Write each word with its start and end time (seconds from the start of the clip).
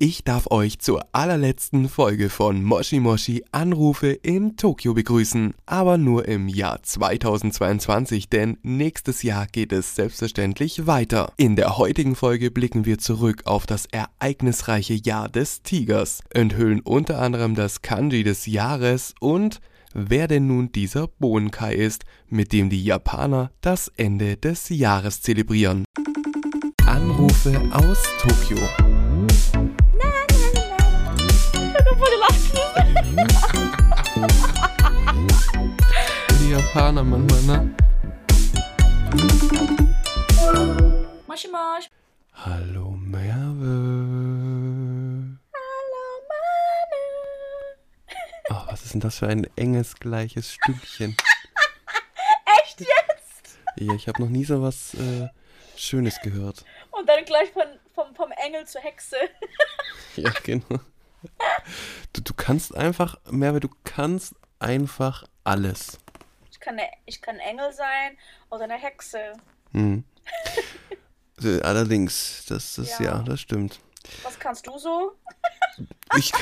Ich 0.00 0.22
darf 0.22 0.48
euch 0.52 0.78
zur 0.78 1.04
allerletzten 1.10 1.88
Folge 1.88 2.30
von 2.30 2.62
Moshi 2.62 3.00
Moshi 3.00 3.42
Anrufe 3.50 4.10
in 4.10 4.56
Tokio 4.56 4.94
begrüßen. 4.94 5.54
Aber 5.66 5.98
nur 5.98 6.28
im 6.28 6.46
Jahr 6.46 6.80
2022, 6.84 8.28
denn 8.28 8.58
nächstes 8.62 9.24
Jahr 9.24 9.48
geht 9.48 9.72
es 9.72 9.96
selbstverständlich 9.96 10.86
weiter. 10.86 11.32
In 11.36 11.56
der 11.56 11.78
heutigen 11.78 12.14
Folge 12.14 12.52
blicken 12.52 12.84
wir 12.84 12.98
zurück 12.98 13.42
auf 13.46 13.66
das 13.66 13.86
ereignisreiche 13.86 14.94
Jahr 14.94 15.28
des 15.28 15.62
Tigers, 15.62 16.20
enthüllen 16.30 16.78
unter 16.78 17.20
anderem 17.20 17.56
das 17.56 17.82
Kanji 17.82 18.22
des 18.22 18.46
Jahres 18.46 19.16
und 19.18 19.60
wer 19.94 20.28
denn 20.28 20.46
nun 20.46 20.70
dieser 20.70 21.08
Bonkai 21.08 21.74
ist, 21.74 22.04
mit 22.28 22.52
dem 22.52 22.70
die 22.70 22.84
Japaner 22.84 23.50
das 23.62 23.90
Ende 23.96 24.36
des 24.36 24.68
Jahres 24.68 25.22
zelebrieren. 25.22 25.84
Anrufe 26.86 27.60
aus 27.72 28.04
Tokio. 28.20 28.58
Die 36.40 36.50
Japaner 36.50 37.04
manchmal, 37.04 37.42
ne? 37.42 37.74
Moshi 41.26 41.48
Mosh. 41.48 41.88
Hallo 42.32 42.90
Merve. 42.90 43.64
Hallo 45.54 46.04
Manu. 46.28 47.04
Oh, 48.50 48.62
was 48.66 48.84
ist 48.84 48.94
denn 48.94 49.00
das 49.00 49.18
für 49.18 49.28
ein 49.28 49.46
enges, 49.56 49.94
gleiches 49.96 50.54
Stückchen? 50.54 51.16
Echt 52.64 52.80
jetzt? 52.80 53.58
Ja, 53.76 53.94
ich 53.94 54.08
habe 54.08 54.20
noch 54.20 54.30
nie 54.30 54.44
so 54.44 54.60
was 54.62 54.94
äh, 54.94 55.28
Schönes 55.76 56.20
gehört. 56.22 56.64
Und 56.90 57.08
dann 57.08 57.24
gleich 57.24 57.50
von, 57.52 57.66
vom, 57.94 58.14
vom 58.16 58.32
Engel 58.32 58.66
zur 58.66 58.80
Hexe. 58.80 59.16
Ja, 60.16 60.32
genau. 60.42 60.80
Du, 62.12 62.22
du 62.22 62.34
kannst 62.34 62.74
einfach, 62.74 63.16
Merve, 63.30 63.60
du 63.60 63.68
kannst 63.84 64.34
einfach 64.58 65.24
alles. 65.44 65.98
Ich 66.50 66.60
kann, 66.60 66.76
ne, 66.76 66.82
ich 67.06 67.20
kann 67.20 67.36
ein 67.36 67.40
Engel 67.40 67.72
sein 67.72 68.16
oder 68.50 68.64
eine 68.64 68.74
Hexe. 68.74 69.34
Hm. 69.72 70.04
Allerdings, 71.62 72.44
das 72.48 72.78
ist, 72.78 72.98
ja. 72.98 73.18
Ja. 73.18 73.22
das 73.22 73.40
stimmt. 73.40 73.80
Was 74.22 74.38
kannst 74.38 74.66
du 74.66 74.78
so? 74.78 75.16
Ich, 76.16 76.32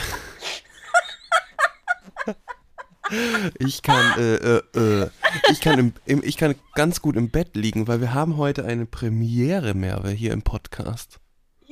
ich 3.59 3.83
kann, 3.83 4.19
äh, 4.19 4.37
äh, 4.37 4.63
äh, 4.75 5.11
ich 5.51 5.61
kann, 5.61 5.79
im, 5.79 5.93
im, 6.07 6.23
ich 6.23 6.37
kann 6.37 6.55
ganz 6.75 7.03
gut 7.03 7.17
im 7.17 7.31
Bett 7.31 7.55
liegen, 7.57 7.89
weil 7.89 8.01
wir 8.01 8.15
haben 8.15 8.37
heute 8.37 8.65
eine 8.65 8.87
Premiere, 8.87 9.75
Merve, 9.75 10.11
hier 10.11 10.33
im 10.33 10.43
Podcast. 10.43 11.21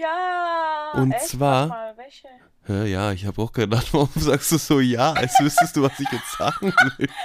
Ja. 0.04 0.90
Und 0.94 1.12
echt? 1.12 1.28
zwar- 1.28 1.66
Mal, 1.68 1.96
welche? 1.96 2.28
Ja, 2.68 2.84
ja, 2.84 3.12
ich 3.12 3.24
habe 3.26 3.40
auch 3.42 3.52
gedacht, 3.52 3.86
warum 3.92 4.10
sagst 4.16 4.52
du 4.52 4.58
so 4.58 4.80
ja, 4.80 5.12
als 5.12 5.38
wüsstest 5.40 5.76
du, 5.76 5.82
was 5.82 5.98
ich 5.98 6.10
jetzt 6.12 6.32
sagen 6.38 6.72
will. 6.98 7.08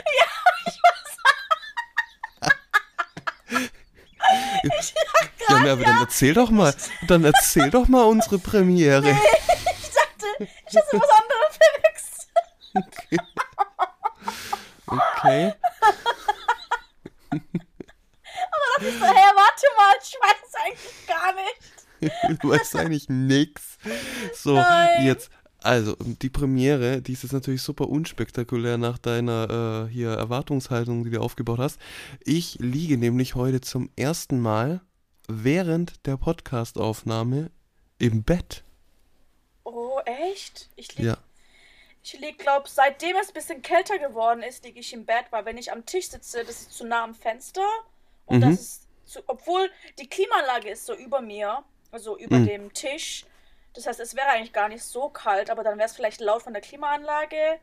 Ja, 5.50 5.60
Merve, 5.60 5.84
dann 5.84 6.00
erzähl 6.02 6.34
doch 6.34 6.50
mal, 6.52 6.74
dann 7.08 7.24
erzähl 7.26 7.70
doch 7.72 7.88
mal 7.88 8.04
unsere 8.06 8.38
Premiere. 8.38 9.10
Ich 9.10 9.90
dachte, 9.90 10.26
ich 10.40 10.78
hatte 10.78 11.00
was 11.00 11.10
anderes 11.20 11.58
verwechselt. 12.78 13.22
Okay. 14.88 15.54
Ich 18.82 18.94
so, 18.98 19.06
hey, 19.06 19.32
warte 19.36 19.66
mal, 19.76 19.94
ich 20.02 20.16
weiß 20.22 20.56
eigentlich 20.64 21.06
gar 21.08 21.34
nicht. 21.34 21.79
Du 22.42 22.50
weißt 22.50 22.76
eigentlich 22.76 23.10
nix. 23.10 23.78
So, 24.34 24.56
Nein. 24.56 25.06
jetzt, 25.06 25.30
also, 25.62 25.96
die 26.00 26.30
Premiere, 26.30 27.02
die 27.02 27.14
ist 27.14 27.24
jetzt 27.24 27.34
natürlich 27.34 27.62
super 27.62 27.90
unspektakulär 27.90 28.78
nach 28.78 28.98
deiner 28.98 29.88
äh, 29.88 29.92
hier 29.92 30.12
Erwartungshaltung, 30.12 31.04
die 31.04 31.10
du 31.12 31.20
aufgebaut 31.22 31.60
hast. 31.60 31.80
Ich 32.24 32.56
liege 32.60 32.98
nämlich 32.98 33.36
heute 33.36 33.60
zum 33.62 33.90
ersten 33.98 34.40
Mal 34.40 34.82
während 35.28 36.06
der 36.06 36.18
Podcastaufnahme 36.18 37.52
im 37.98 38.24
Bett. 38.24 38.64
Oh, 39.64 40.00
echt? 40.06 40.70
Ich 40.76 40.96
lieg, 40.98 41.06
Ja. 41.08 41.18
ich 42.04 42.18
lieg, 42.20 42.40
glaub, 42.40 42.68
seitdem 42.68 43.16
es 43.22 43.28
ein 43.28 43.34
bisschen 43.34 43.62
kälter 43.62 44.00
geworden 44.00 44.42
ist, 44.42 44.64
liege 44.64 44.80
ich 44.80 44.94
im 44.94 45.06
Bett, 45.06 45.26
weil 45.32 45.46
wenn 45.46 45.58
ich 45.58 45.72
am 45.72 45.86
Tisch 45.86 46.10
sitze, 46.10 46.40
das 46.46 46.62
ist 46.62 46.72
zu 46.74 46.86
nah 46.86 47.04
am 47.04 47.14
Fenster 47.14 47.68
und 48.26 48.38
Mhm. 48.38 48.42
das 48.52 48.60
ist 48.60 48.88
zu, 49.06 49.20
obwohl 49.28 49.70
die 50.00 50.08
Klimaanlage 50.08 50.70
ist 50.70 50.86
so 50.86 50.96
über 50.96 51.22
mir, 51.22 51.64
also 51.92 52.18
über 52.18 52.40
Mhm. 52.40 52.46
dem 52.46 52.74
Tisch. 52.74 53.26
Das 53.74 53.88
heißt, 53.88 54.00
es 54.00 54.16
wäre 54.16 54.28
eigentlich 54.30 54.54
gar 54.54 54.70
nicht 54.70 54.84
so 54.84 55.10
kalt, 55.10 55.50
aber 55.50 55.64
dann 55.64 55.78
wäre 55.78 55.88
es 55.88 55.96
vielleicht 55.96 56.22
laut 56.22 56.42
von 56.44 56.54
der 56.54 56.62
Klimaanlage. 56.62 57.60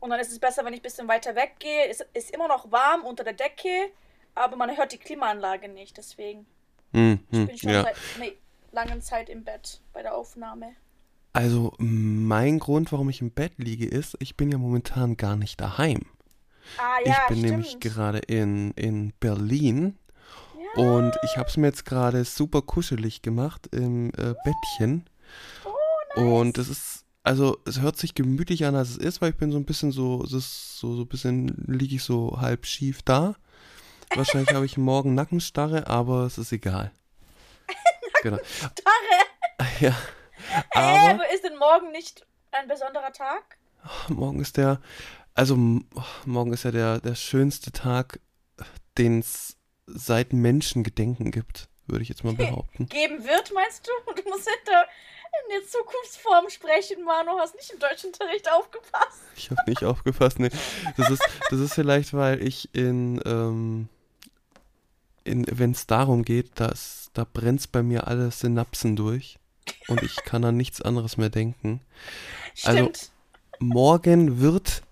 Und 0.00 0.10
dann 0.10 0.20
ist 0.20 0.32
es 0.32 0.38
besser, 0.38 0.64
wenn 0.64 0.72
ich 0.72 0.80
ein 0.80 0.84
bisschen 0.84 1.08
weiter 1.08 1.34
weggehe. 1.36 1.88
Es 1.88 2.00
ist 2.14 2.30
immer 2.30 2.48
noch 2.48 2.70
warm 2.72 3.04
unter 3.04 3.24
der 3.24 3.34
Decke, 3.34 3.90
aber 4.34 4.56
man 4.56 4.76
hört 4.76 4.92
die 4.92 4.98
Klimaanlage 4.98 5.68
nicht. 5.68 5.96
Deswegen 5.98 6.46
Hm, 6.92 7.18
bin 7.30 7.48
hm, 7.48 7.50
ich 7.54 7.60
schon 7.62 7.72
ja. 7.72 7.82
seit 7.82 7.96
einer 8.16 8.32
langen 8.72 9.02
Zeit 9.02 9.28
im 9.28 9.44
Bett 9.44 9.80
bei 9.92 10.02
der 10.02 10.14
Aufnahme. 10.14 10.74
Also, 11.32 11.72
mein 11.78 12.58
Grund, 12.58 12.90
warum 12.92 13.08
ich 13.08 13.20
im 13.20 13.30
Bett 13.30 13.52
liege, 13.58 13.86
ist, 13.86 14.16
ich 14.20 14.36
bin 14.36 14.50
ja 14.50 14.58
momentan 14.58 15.16
gar 15.16 15.36
nicht 15.36 15.60
daheim. 15.60 16.06
Ah 16.76 16.98
ich 17.04 17.08
ja, 17.08 17.26
bin 17.28 17.38
stimmt. 17.38 17.50
nämlich 17.50 17.80
gerade 17.80 18.18
in, 18.18 18.72
in 18.72 19.12
Berlin. 19.20 19.96
Und 20.76 21.12
ich 21.24 21.36
habe 21.36 21.48
es 21.48 21.56
mir 21.56 21.66
jetzt 21.68 21.84
gerade 21.84 22.24
super 22.24 22.62
kuschelig 22.62 23.22
gemacht 23.22 23.68
im 23.72 24.10
äh, 24.10 24.34
Bettchen. 24.44 25.08
Oh, 25.64 26.20
Und 26.20 26.58
es 26.58 26.68
ist, 26.68 27.04
also 27.22 27.58
es 27.66 27.80
hört 27.80 27.96
sich 27.96 28.14
gemütlich 28.14 28.64
an, 28.64 28.74
als 28.74 28.90
es 28.90 28.96
ist, 28.96 29.20
weil 29.20 29.30
ich 29.30 29.36
bin 29.36 29.50
so 29.52 29.58
ein 29.58 29.64
bisschen 29.64 29.92
so, 29.92 30.22
es 30.24 30.32
ist 30.32 30.78
so, 30.78 30.94
so 30.96 31.02
ein 31.02 31.08
bisschen 31.08 31.48
liege 31.66 31.96
ich 31.96 32.02
so 32.04 32.40
halb 32.40 32.66
schief 32.66 33.02
da. 33.02 33.34
Wahrscheinlich 34.14 34.52
habe 34.54 34.66
ich 34.66 34.76
morgen 34.76 35.14
Nackenstarre, 35.14 35.86
aber 35.86 36.24
es 36.24 36.38
ist 36.38 36.52
egal. 36.52 36.90
Genau. 38.22 38.38
Starre. 38.44 39.70
Ja. 39.80 39.90
Äh, 39.90 40.78
Aber 40.78 41.10
aber 41.14 41.32
ist 41.34 41.44
denn 41.44 41.56
morgen 41.58 41.90
nicht 41.92 42.26
ein 42.52 42.66
besonderer 42.68 43.12
Tag? 43.12 43.56
morgen 44.08 44.40
ist 44.40 44.56
der, 44.56 44.80
also 45.34 45.54
m- 45.54 45.86
morgen 46.26 46.52
ist 46.52 46.64
ja 46.64 46.70
der, 46.70 47.00
der 47.00 47.14
schönste 47.14 47.72
Tag, 47.72 48.20
den 48.98 49.20
es 49.20 49.56
seit 49.94 50.32
Menschengedenken 50.32 51.30
gibt, 51.30 51.68
würde 51.86 52.02
ich 52.02 52.08
jetzt 52.08 52.24
mal 52.24 52.34
behaupten. 52.36 52.86
Geben 52.88 53.24
wird, 53.24 53.52
meinst 53.54 53.86
du? 53.86 54.12
Du 54.14 54.28
musst 54.28 54.46
in 54.46 54.64
der, 54.66 54.82
in 54.82 55.60
der 55.60 55.68
Zukunftsform 55.68 56.48
sprechen, 56.50 57.04
Manu. 57.04 57.38
Hast 57.38 57.54
nicht 57.54 57.70
im 57.72 57.78
Deutschunterricht 57.78 58.50
aufgepasst. 58.50 59.20
Ich 59.36 59.50
habe 59.50 59.62
nicht 59.66 59.84
aufgepasst. 59.84 60.38
Nee. 60.38 60.50
Das 60.96 61.10
ist, 61.10 61.22
das 61.50 61.60
ist 61.60 61.74
vielleicht, 61.74 62.12
weil 62.14 62.42
ich 62.46 62.74
in, 62.74 63.20
ähm, 63.24 63.88
in 65.24 65.46
wenn 65.50 65.72
es 65.72 65.86
darum 65.86 66.24
geht, 66.24 66.58
dass 66.60 67.10
da 67.14 67.24
brennt 67.30 67.70
bei 67.72 67.82
mir 67.82 68.06
alle 68.06 68.30
Synapsen 68.30 68.96
durch 68.96 69.38
und 69.88 70.02
ich 70.02 70.16
kann 70.24 70.44
an 70.44 70.56
nichts 70.56 70.80
anderes 70.82 71.16
mehr 71.16 71.30
denken. 71.30 71.80
Also- 72.64 72.78
Stimmt. 72.84 73.10
Morgen 73.62 74.40
wird 74.40 74.82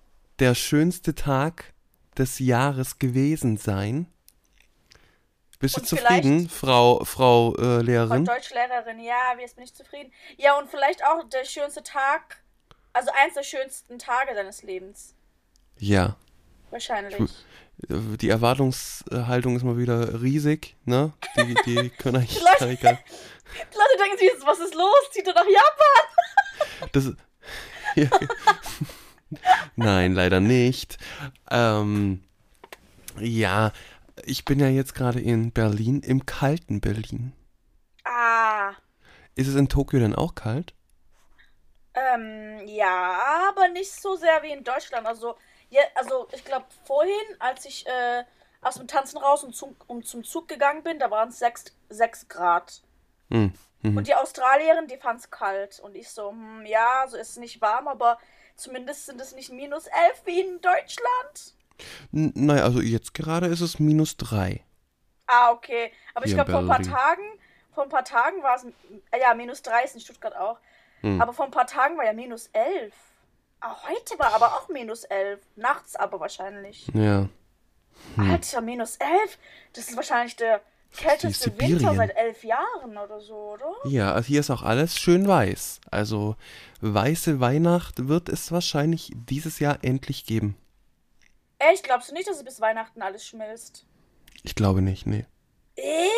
der 0.41 0.55
schönste 0.55 1.15
Tag 1.15 1.73
des 2.19 2.39
Jahres 2.39 2.99
gewesen 2.99 3.57
sein. 3.57 4.07
Bist 5.59 5.77
du 5.77 5.81
zufrieden, 5.83 6.49
Frau, 6.49 7.05
Frau 7.05 7.53
äh, 7.55 7.59
Frau 7.61 7.79
Lehrerin? 7.81 8.25
Deutschlehrerin, 8.25 9.01
ja, 9.01 9.35
wir 9.37 9.47
sind 9.49 9.59
nicht 9.59 9.77
zufrieden. 9.77 10.13
Ja, 10.37 10.57
und 10.59 10.71
vielleicht 10.71 11.05
auch 11.05 11.25
der 11.29 11.45
schönste 11.45 11.83
Tag, 11.83 12.41
also 12.93 13.11
eins 13.21 13.35
der 13.35 13.43
schönsten 13.43 13.99
Tage 13.99 14.35
deines 14.35 14.63
Lebens. 14.63 15.15
Ja. 15.79 16.17
Wahrscheinlich. 16.71 17.33
Die 17.81 18.29
Erwartungshaltung 18.29 19.57
ist 19.57 19.63
mal 19.65 19.79
wieder 19.79 20.21
riesig, 20.21 20.77
ne? 20.85 21.13
Die, 21.37 21.55
die 21.67 21.91
können 21.99 22.17
eigentlich 22.17 22.39
Die 22.39 22.45
Leute- 22.45 22.59
gar 22.59 22.67
nicht 22.67 22.83
gar- 22.83 22.93
Die 23.73 23.77
Leute 23.77 24.03
denken 24.03 24.19
sich, 24.19 24.31
was 24.47 24.59
ist 24.61 24.75
los? 24.75 25.11
Zieht 25.13 25.27
er 25.27 25.35
nach 25.35 25.45
Japan? 25.47 26.89
Das, 26.93 27.13
ja. 27.97 28.09
Nein, 29.77 30.13
leider 30.15 30.39
nicht. 30.41 30.99
Ähm, 31.51 32.23
ja, 33.19 33.73
ich 34.29 34.45
bin 34.45 34.61
ja 34.61 34.69
jetzt 34.69 34.95
gerade 34.95 35.21
in 35.21 35.53
Berlin, 35.53 36.01
im 36.03 36.27
kalten 36.27 36.81
Berlin. 36.81 37.33
Ah, 38.05 38.73
Ist 39.35 39.49
es 39.49 39.55
in 39.55 39.69
Tokio 39.69 39.99
denn 40.01 40.15
auch 40.15 40.35
kalt? 40.35 40.75
ähm, 41.95 42.61
ja, 42.67 43.49
aber 43.49 43.69
nicht 43.69 43.91
so 43.93 44.17
sehr 44.17 44.43
wie 44.43 44.53
in 44.53 44.65
Deutschland. 44.65 45.07
Also, 45.07 45.37
ja, 45.71 45.83
also 45.95 46.29
ich 46.33 46.45
glaube, 46.45 46.67
vorhin, 46.85 47.15
als 47.39 47.65
ich 47.65 47.87
äh, 47.87 48.25
aus 48.61 48.77
dem 48.77 48.87
Tanzen 48.87 49.19
raus 49.19 49.45
und 49.45 49.55
zum, 49.55 49.77
und 49.87 50.07
zum 50.07 50.25
Zug 50.25 50.49
gegangen 50.49 50.83
bin, 50.83 50.99
da 50.99 51.11
waren 51.11 51.31
es 51.31 51.39
6, 51.39 51.65
6 51.89 52.29
Grad. 52.29 52.83
Hm. 53.31 53.53
Mhm. 53.83 53.97
Und 53.97 54.07
die 54.07 54.15
Australierin, 54.15 54.87
die 54.89 54.97
fand 54.97 55.21
es 55.21 55.31
kalt. 55.31 55.81
Und 55.81 55.95
ich 55.97 56.11
so, 56.11 56.31
hm, 56.31 56.65
ja, 56.67 57.07
so 57.09 57.17
ist 57.17 57.31
es 57.31 57.37
nicht 57.37 57.61
warm, 57.61 57.89
aber 57.89 58.19
zumindest 58.57 59.07
sind 59.07 59.21
es 59.21 59.35
nicht 59.35 59.51
minus 59.51 59.87
11 59.87 60.23
wie 60.25 60.41
in 60.41 60.61
Deutschland. 60.61 61.55
N- 62.13 62.33
Naja, 62.35 62.65
also 62.65 62.81
jetzt 62.81 63.15
gerade 63.15 63.47
ist 63.47 63.61
es 63.61 63.79
minus 63.79 64.17
drei. 64.17 64.65
Ah, 65.27 65.51
okay. 65.53 65.93
Aber 66.15 66.25
ich 66.25 66.33
Hier 66.35 66.45
glaube, 66.45 66.53
vor 66.53 66.61
ein 66.61 66.67
paar. 66.67 66.83
Tagen, 66.83 67.23
vor 67.75 67.85
ein 67.85 67.91
paar 67.91 68.05
Tagen 68.05 68.43
war 68.43 68.57
es, 68.57 68.65
äh, 68.65 69.21
ja, 69.21 69.35
minus 69.35 69.63
3 69.63 69.85
ist 69.85 69.95
in 69.95 70.01
Stuttgart 70.01 70.35
auch. 70.37 70.59
Hm. 71.03 71.21
Aber 71.21 71.33
vor 71.33 71.45
ein 71.45 71.51
paar 71.51 71.67
Tagen 71.67 71.97
war 71.97 72.05
ja 72.05 72.13
minus 72.13 72.49
11. 72.53 72.93
Ah, 73.61 73.77
heute 73.89 74.19
war 74.19 74.33
aber 74.35 74.55
auch 74.55 74.69
minus 74.69 75.05
11. 75.05 75.41
Nachts 75.57 75.97
aber 75.97 76.19
wahrscheinlich. 76.21 76.87
Ja. 76.95 77.29
Hm. 78.15 78.31
Alter, 78.31 78.61
minus 78.61 78.97
11? 78.97 79.39
Das 79.75 79.89
ist 79.89 79.97
wahrscheinlich 79.97 80.37
der 80.37 80.61
kälteste. 80.97 81.53
Winter 81.59 81.95
seit 81.95 82.17
elf 82.17 82.43
Jahren 82.45 82.97
oder 82.97 83.21
so, 83.21 83.35
oder? 83.55 83.73
Ja, 83.85 84.13
also 84.13 84.29
hier 84.29 84.41
ist 84.41 84.51
auch 84.51 84.63
alles 84.63 84.99
schön 84.99 85.29
weiß. 85.29 85.81
Also 85.91 86.37
weiße 86.81 87.41
Weihnacht 87.41 88.09
wird 88.09 88.29
es 88.29 88.51
wahrscheinlich 88.53 89.13
dieses 89.15 89.59
Jahr 89.59 89.79
endlich 89.83 90.25
geben. 90.25 90.57
Echt? 91.59 91.85
Glaubst 91.85 92.11
du 92.11 92.15
nicht, 92.15 92.29
dass 92.29 92.37
es 92.37 92.45
bis 92.45 92.61
Weihnachten 92.61 93.03
alles 93.03 93.27
schmilzt? 93.27 93.85
Ich 94.43 94.55
glaube 94.55 94.83
nicht, 94.83 95.07
nee. 95.07 95.27
Äh? 95.77 96.09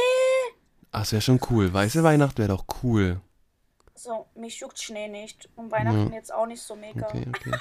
Ach, 0.93 1.03
es 1.03 1.13
wäre 1.13 1.23
schon 1.23 1.41
cool. 1.51 1.73
Weiße 1.73 2.03
Weihnacht 2.03 2.39
wäre 2.39 2.49
doch 2.49 2.65
cool. 2.83 3.21
So, 3.95 4.27
mich 4.35 4.59
juckt 4.61 4.79
Schnee 4.81 5.09
nicht. 5.09 5.49
Und 5.57 5.71
Weihnachten 5.71 6.13
jetzt 6.13 6.33
auch 6.33 6.47
nicht 6.47 6.63
so 6.63 6.75
mega. 6.77 7.07
Okay, 7.07 7.27
okay. 7.29 7.53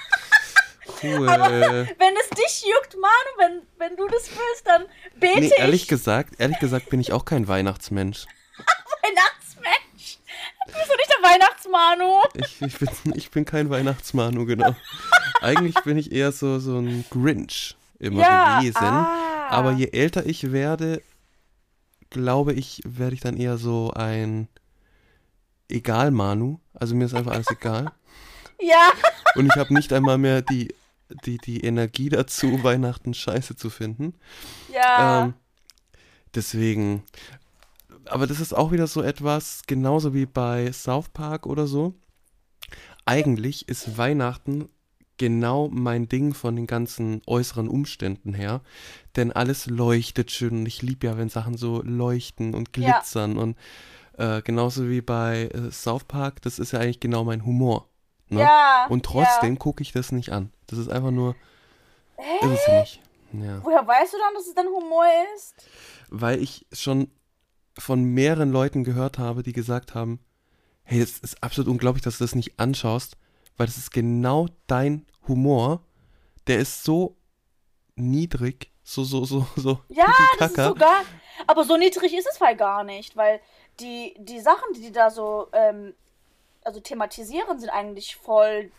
Cool. 1.03 1.27
Wenn 1.27 2.15
es 2.17 2.29
dich 2.31 2.65
juckt, 2.65 2.95
Manu, 2.95 3.37
wenn, 3.37 3.61
wenn 3.77 3.95
du 3.95 4.07
das 4.07 4.27
willst, 4.31 4.65
dann 4.65 4.85
bete 5.19 5.39
Nee, 5.41 5.51
ehrlich 5.57 5.83
ich. 5.83 5.87
gesagt, 5.87 6.39
ehrlich 6.39 6.57
gesagt 6.57 6.89
bin 6.89 6.99
ich 6.99 7.13
auch 7.13 7.25
kein. 7.25 7.47
Weihnachtsmensch. 7.47 8.25
Bist 10.71 10.89
du 10.89 10.95
nicht 10.95 11.10
der 11.10 11.30
Weihnachtsmanu? 11.30 12.21
Ich, 12.36 12.62
ich, 12.62 12.77
bin, 12.77 12.89
ich 13.16 13.31
bin 13.31 13.45
kein 13.45 13.69
Weihnachtsmanu, 13.69 14.45
genau. 14.45 14.75
Eigentlich 15.42 15.75
bin 15.83 15.98
ich 15.98 16.12
eher 16.12 16.31
so, 16.31 16.60
so 16.60 16.77
ein 16.77 17.06
Grinch 17.10 17.75
immer 18.00 18.21
Ja, 18.21 18.60
gewesen. 18.60 18.77
ah. 18.83 19.48
Aber 19.50 19.71
je 19.71 19.89
älter 19.92 20.25
ich 20.25 20.51
werde, 20.51 21.01
glaube 22.10 22.54
ich, 22.54 22.81
werde 22.86 23.16
ich 23.16 23.21
dann 23.21 23.38
eher 23.38 23.57
so 23.57 23.92
ein 23.95 24.48
Egal-Manu. 25.69 26.60
Also 26.74 26.95
mir 26.95 27.06
ist 27.06 27.13
einfach 27.13 27.33
alles 27.33 27.50
egal. 27.51 27.92
Ja. 28.62 28.92
Und 29.36 29.45
ich 29.45 29.56
habe 29.56 29.74
nicht 29.74 29.94
einmal 29.94 30.18
mehr 30.18 30.42
die, 30.42 30.75
die, 31.24 31.38
die 31.38 31.63
Energie 31.63 32.10
dazu, 32.10 32.62
Weihnachten 32.62 33.13
scheiße 33.13 33.56
zu 33.56 33.69
finden. 33.69 34.16
Ja. 34.74 35.24
Ähm, 35.24 35.33
deswegen, 36.36 37.04
aber 38.09 38.27
das 38.27 38.39
ist 38.39 38.53
auch 38.53 38.71
wieder 38.71 38.88
so 38.88 39.01
etwas, 39.01 39.61
genauso 39.67 40.13
wie 40.13 40.25
bei 40.25 40.71
South 40.71 41.09
Park 41.09 41.45
oder 41.45 41.67
so. 41.67 41.94
Eigentlich 43.06 43.67
ist 43.67 43.97
Weihnachten 43.97 44.69
genau 45.17 45.67
mein 45.69 46.07
Ding 46.07 46.33
von 46.33 46.56
den 46.56 46.67
ganzen 46.67 47.21
äußeren 47.27 47.67
Umständen 47.67 48.33
her. 48.33 48.61
Denn 49.15 49.31
alles 49.31 49.65
leuchtet 49.65 50.31
schön 50.31 50.59
und 50.59 50.65
ich 50.65 50.81
liebe 50.81 51.07
ja, 51.07 51.17
wenn 51.17 51.29
Sachen 51.29 51.57
so 51.57 51.81
leuchten 51.83 52.53
und 52.53 52.69
Ja. 52.77 52.94
glitzern. 52.94 53.38
Und 53.38 53.57
äh, 54.17 54.41
genauso 54.41 54.89
wie 54.89 55.01
bei 55.01 55.45
äh, 55.47 55.71
South 55.71 56.06
Park, 56.06 56.41
das 56.41 56.59
ist 56.59 56.71
ja 56.71 56.79
eigentlich 56.79 57.00
genau 57.00 57.23
mein 57.23 57.45
Humor. 57.45 57.89
Ne? 58.29 58.41
ja. 58.41 58.85
Und 58.89 59.06
trotzdem 59.06 59.57
gucke 59.57 59.81
ich 59.81 59.91
das 59.91 60.11
nicht 60.11 60.31
an. 60.31 60.51
Das 60.67 60.77
ist 60.79 60.89
einfach 60.89 61.11
nur 61.11 61.35
Hä? 62.17 62.45
irrsinnig. 62.45 63.01
Ja. 63.33 63.63
Woher 63.63 63.85
weißt 63.85 64.13
du 64.13 64.17
dann, 64.17 64.33
dass 64.35 64.47
es 64.47 64.56
dein 64.56 64.67
Humor 64.67 65.06
ist? 65.35 65.56
weil 66.11 66.41
ich 66.41 66.65
schon 66.71 67.09
von 67.79 68.03
mehreren 68.03 68.51
Leuten 68.51 68.83
gehört 68.83 69.17
habe, 69.17 69.43
die 69.43 69.53
gesagt 69.53 69.95
haben, 69.95 70.19
hey, 70.83 71.01
es 71.01 71.19
ist 71.19 71.41
absolut 71.43 71.69
unglaublich, 71.69 72.03
dass 72.03 72.17
du 72.17 72.23
das 72.23 72.35
nicht 72.35 72.59
anschaust, 72.59 73.17
weil 73.57 73.67
das 73.67 73.77
ist 73.77 73.91
genau 73.91 74.47
dein 74.67 75.05
Humor. 75.27 75.83
Der 76.47 76.59
ist 76.59 76.83
so 76.83 77.15
niedrig, 77.95 78.71
so, 78.83 79.03
so, 79.03 79.25
so, 79.25 79.47
so. 79.55 79.79
Ja, 79.89 80.07
das 80.39 80.51
ist 80.51 80.63
sogar. 80.63 81.03
Aber 81.47 81.63
so 81.63 81.77
niedrig 81.77 82.13
ist 82.13 82.27
es 82.31 82.41
halt 82.41 82.57
gar 82.57 82.83
nicht, 82.83 83.15
weil 83.15 83.39
die, 83.79 84.15
die 84.19 84.39
Sachen, 84.39 84.73
die 84.75 84.81
die 84.81 84.91
da 84.91 85.09
so 85.09 85.47
ähm, 85.53 85.93
also 86.63 86.79
thematisieren, 86.79 87.59
sind 87.59 87.69
eigentlich 87.69 88.15
voll 88.15 88.71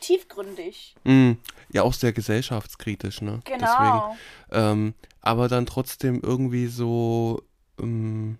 tiefgründig. 0.00 0.94
Mm, 1.04 1.32
ja, 1.72 1.82
auch 1.82 1.92
sehr 1.92 2.12
gesellschaftskritisch, 2.12 3.20
ne? 3.20 3.40
Genau. 3.44 3.58
Deswegen, 3.60 4.18
ähm, 4.52 4.94
aber 5.20 5.48
dann 5.48 5.66
trotzdem 5.66 6.20
irgendwie 6.22 6.66
so 6.66 7.42
ähm, 7.80 8.38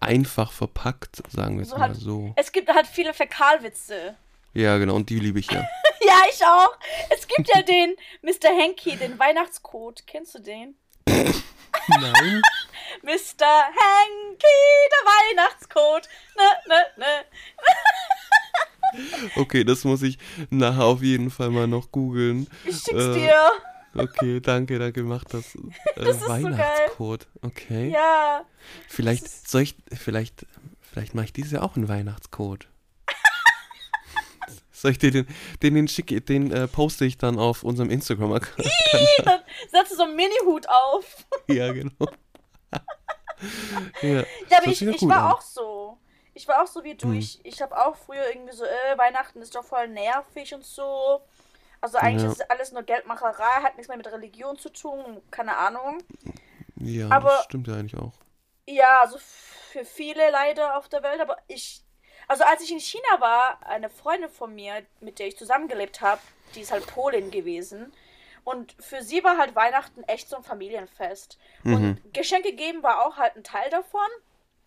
einfach 0.00 0.52
verpackt, 0.52 1.22
sagen 1.30 1.56
wir 1.56 1.62
es 1.62 1.70
So 1.70 1.76
mal 1.76 1.88
halt- 1.88 1.96
so. 1.96 2.32
Es 2.36 2.52
gibt 2.52 2.68
halt 2.72 2.86
viele 2.86 3.14
Fäkalwitze. 3.14 4.16
Ja, 4.52 4.78
genau, 4.78 4.94
und 4.94 5.08
die 5.10 5.18
liebe 5.18 5.38
ich 5.40 5.50
ja. 5.50 5.60
Ja, 6.06 6.20
ich 6.30 6.44
auch. 6.44 6.76
Es 7.10 7.26
gibt 7.26 7.48
ja 7.54 7.62
den 7.62 7.94
Mr. 8.22 8.50
Hanky, 8.50 8.94
den 8.96 9.18
Weihnachtscode. 9.18 10.06
Kennst 10.06 10.34
du 10.34 10.38
den? 10.40 10.74
Nein. 11.08 12.42
Mr. 13.02 13.46
Hanky, 13.46 14.60
der 14.92 15.04
Weihnachtscode. 15.06 16.08
Ne, 16.36 16.44
ne, 16.68 16.84
ne. 16.98 17.24
Okay, 19.36 19.64
das 19.64 19.84
muss 19.84 20.02
ich 20.02 20.18
nachher 20.50 20.84
auf 20.84 21.02
jeden 21.02 21.30
Fall 21.30 21.50
mal 21.50 21.66
noch 21.66 21.90
googeln. 21.90 22.46
Ich 22.64 22.76
schick's 22.76 23.02
Äh, 23.02 23.14
dir. 23.14 23.42
Okay, 23.96 24.40
danke, 24.40 24.78
danke, 24.78 25.02
mach 25.02 25.24
das. 25.24 25.54
Äh, 25.96 26.04
Das 26.04 26.16
ist 26.16 26.22
so. 26.22 26.28
Weihnachtscode. 26.28 27.26
Okay. 27.42 27.90
Ja. 27.90 28.44
vielleicht 28.88 29.28
soll 29.48 29.62
ich, 29.62 29.76
vielleicht, 29.92 30.46
vielleicht 30.80 31.14
mache 31.14 31.26
ich 31.26 31.32
dieses 31.32 31.52
Jahr 31.52 31.62
auch 31.62 31.76
einen 31.76 31.88
Weihnachtscode. 31.88 32.66
soll 34.72 34.90
ich 34.92 34.98
dir 34.98 35.10
den, 35.10 35.26
den, 35.62 35.74
den 35.74 35.88
schicke, 35.88 36.20
den 36.20 36.50
äh, 36.52 36.66
poste 36.68 37.04
ich 37.04 37.16
dann 37.18 37.38
auf 37.38 37.62
unserem 37.62 37.90
Instagram-Account. 37.90 38.68
Dann 39.24 39.40
setzt 39.70 39.92
du 39.92 39.96
so 39.96 40.02
einen 40.04 40.16
Mini-Hut 40.16 40.66
auf. 40.68 41.24
ja, 41.48 41.72
genau. 41.72 41.90
ja, 44.02 44.10
Ja, 44.50 44.58
aber 44.58 44.66
ich, 44.70 44.82
ich 44.82 45.02
war 45.08 45.26
an. 45.26 45.32
auch 45.32 45.40
so. 45.40 45.98
Ich 46.36 46.48
war 46.48 46.62
auch 46.62 46.66
so 46.66 46.82
wie 46.82 46.96
du. 46.96 47.08
Hm. 47.08 47.18
Ich, 47.18 47.38
ich 47.44 47.62
habe 47.62 47.76
auch 47.76 47.96
früher 47.96 48.26
irgendwie 48.28 48.52
so, 48.54 48.64
äh, 48.64 48.98
Weihnachten 48.98 49.40
ist 49.40 49.54
doch 49.54 49.64
voll 49.64 49.86
nervig 49.88 50.52
und 50.52 50.64
so. 50.64 51.20
Also 51.84 51.98
eigentlich 51.98 52.22
Ja. 52.22 52.30
ist 52.32 52.40
es 52.40 52.48
alles 52.50 52.72
nur 52.72 52.82
Geldmacherei, 52.82 53.62
hat 53.62 53.74
nichts 53.76 53.88
mehr 53.88 53.98
mit 53.98 54.10
Religion 54.10 54.56
zu 54.58 54.70
tun, 54.70 55.20
keine 55.30 55.54
Ahnung. 55.58 56.02
Ja, 56.76 57.10
aber- 57.10 57.28
das 57.28 57.44
stimmt 57.44 57.68
ja 57.68 57.74
eigentlich 57.74 58.00
auch. 58.00 58.14
Ja, 58.66 59.02
also 59.02 59.18
für 59.18 59.84
viele 59.84 60.30
leider 60.30 60.78
auf 60.78 60.88
der 60.88 61.02
Welt, 61.02 61.20
aber 61.20 61.36
ich. 61.46 61.82
Also 62.26 62.42
als 62.44 62.62
ich 62.62 62.72
in 62.72 62.80
China 62.80 63.20
war, 63.20 63.58
eine 63.66 63.90
Freundin 63.90 64.30
von 64.30 64.54
mir, 64.54 64.82
mit 65.00 65.18
der 65.18 65.26
ich 65.26 65.36
zusammengelebt 65.36 66.00
habe, 66.00 66.22
die 66.54 66.62
ist 66.62 66.72
halt 66.72 66.86
Polin 66.86 67.30
gewesen. 67.30 67.92
Und 68.44 68.74
für 68.80 69.02
sie 69.02 69.22
war 69.22 69.36
halt 69.36 69.54
Weihnachten 69.54 70.04
echt 70.04 70.30
so 70.30 70.36
ein 70.36 70.42
Familienfest. 70.42 71.38
Mhm. 71.64 71.74
Und 71.74 72.14
Geschenke 72.14 72.54
geben 72.54 72.82
war 72.82 73.04
auch 73.06 73.18
halt 73.18 73.36
ein 73.36 73.44
Teil 73.44 73.68
davon. 73.68 74.08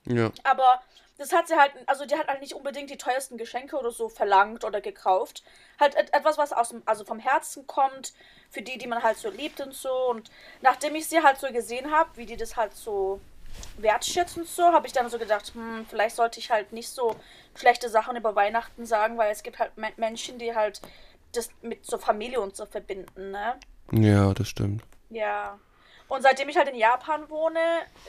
Ja, 0.05 0.29
Aber 0.43 0.83
das 1.17 1.33
hat 1.33 1.47
sie 1.47 1.55
halt, 1.55 1.71
also 1.87 2.05
die 2.05 2.15
hat 2.15 2.27
halt 2.27 2.41
nicht 2.41 2.53
unbedingt 2.53 2.89
die 2.89 2.97
teuersten 2.97 3.37
Geschenke 3.37 3.77
oder 3.77 3.91
so 3.91 4.09
verlangt 4.09 4.63
oder 4.63 4.81
gekauft. 4.81 5.43
Halt 5.79 5.95
et 5.95 6.13
etwas, 6.13 6.37
was 6.37 6.53
aus 6.53 6.69
dem, 6.69 6.83
also 6.85 7.05
vom 7.05 7.19
Herzen 7.19 7.65
kommt, 7.65 8.13
für 8.49 8.61
die, 8.61 8.77
die 8.77 8.87
man 8.87 9.01
halt 9.01 9.17
so 9.17 9.29
liebt 9.29 9.59
und 9.59 9.73
so. 9.73 10.09
Und 10.09 10.29
nachdem 10.61 10.95
ich 10.95 11.07
sie 11.07 11.21
halt 11.21 11.37
so 11.37 11.47
gesehen 11.47 11.91
habe, 11.91 12.09
wie 12.15 12.25
die 12.25 12.37
das 12.37 12.55
halt 12.55 12.75
so 12.75 13.19
wertschätzen 13.77 14.43
und 14.43 14.47
so, 14.47 14.71
habe 14.71 14.85
ich 14.85 14.93
dann 14.93 15.09
so 15.09 15.17
gedacht, 15.17 15.53
hm, 15.53 15.85
vielleicht 15.89 16.15
sollte 16.15 16.39
ich 16.39 16.51
halt 16.51 16.71
nicht 16.71 16.89
so 16.89 17.15
schlechte 17.55 17.89
Sachen 17.89 18.15
über 18.15 18.35
Weihnachten 18.35 18.85
sagen, 18.85 19.17
weil 19.17 19.31
es 19.31 19.41
gibt 19.41 19.57
halt 19.57 19.75
Men 19.77 19.93
Menschen, 19.97 20.37
die 20.37 20.55
halt 20.55 20.81
das 21.33 21.49
mit 21.61 21.85
so 21.85 21.97
Familie 21.97 22.39
und 22.39 22.55
so 22.55 22.65
verbinden, 22.65 23.31
ne? 23.31 23.59
ja, 23.91 24.33
das 24.33 24.47
stimmt. 24.47 24.83
Ja. 25.09 25.59
Und 26.07 26.21
seitdem 26.21 26.49
ich 26.49 26.57
halt 26.57 26.69
in 26.69 26.75
Japan 26.75 27.29
wohne, 27.29 27.59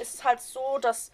ist 0.01 0.15
es 0.15 0.25
halt 0.25 0.41
so, 0.41 0.79
dass 0.79 1.11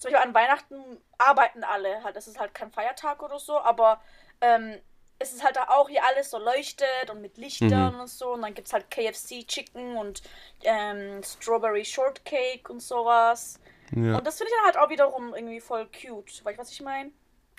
zum 0.00 0.10
Beispiel 0.10 0.28
an 0.28 0.34
Weihnachten 0.34 0.98
arbeiten 1.18 1.62
alle. 1.62 2.02
Halt, 2.02 2.16
es 2.16 2.26
ist 2.26 2.40
halt 2.40 2.52
kein 2.54 2.72
Feiertag 2.72 3.22
oder 3.22 3.38
so, 3.38 3.60
aber 3.60 4.00
ähm, 4.40 4.76
es 5.18 5.32
ist 5.32 5.44
halt 5.44 5.54
da 5.56 5.68
auch 5.68 5.88
hier 5.88 6.02
alles 6.04 6.30
so 6.30 6.38
leuchtet 6.38 7.10
und 7.10 7.20
mit 7.20 7.36
Lichtern 7.36 7.94
Mhm. 7.94 8.00
und 8.00 8.08
so. 8.08 8.32
Und 8.32 8.42
dann 8.42 8.54
gibt 8.54 8.66
es 8.68 8.72
halt 8.72 8.90
KFC 8.90 9.46
Chicken 9.46 9.96
und 9.96 10.22
ähm, 10.64 11.22
Strawberry 11.22 11.84
Shortcake 11.84 12.68
und 12.70 12.80
sowas. 12.80 13.60
Ja, 13.94 14.16
Und 14.16 14.26
das 14.26 14.38
finde 14.38 14.50
ich 14.50 14.56
dann 14.56 14.66
halt 14.66 14.78
auch 14.78 14.90
wiederum 14.90 15.34
irgendwie 15.34 15.60
voll 15.60 15.86
cute. 15.88 16.44
Weißt 16.44 16.56
du, 16.58 16.62
was 16.62 16.72
ich 16.72 16.80
meine? 16.80 17.10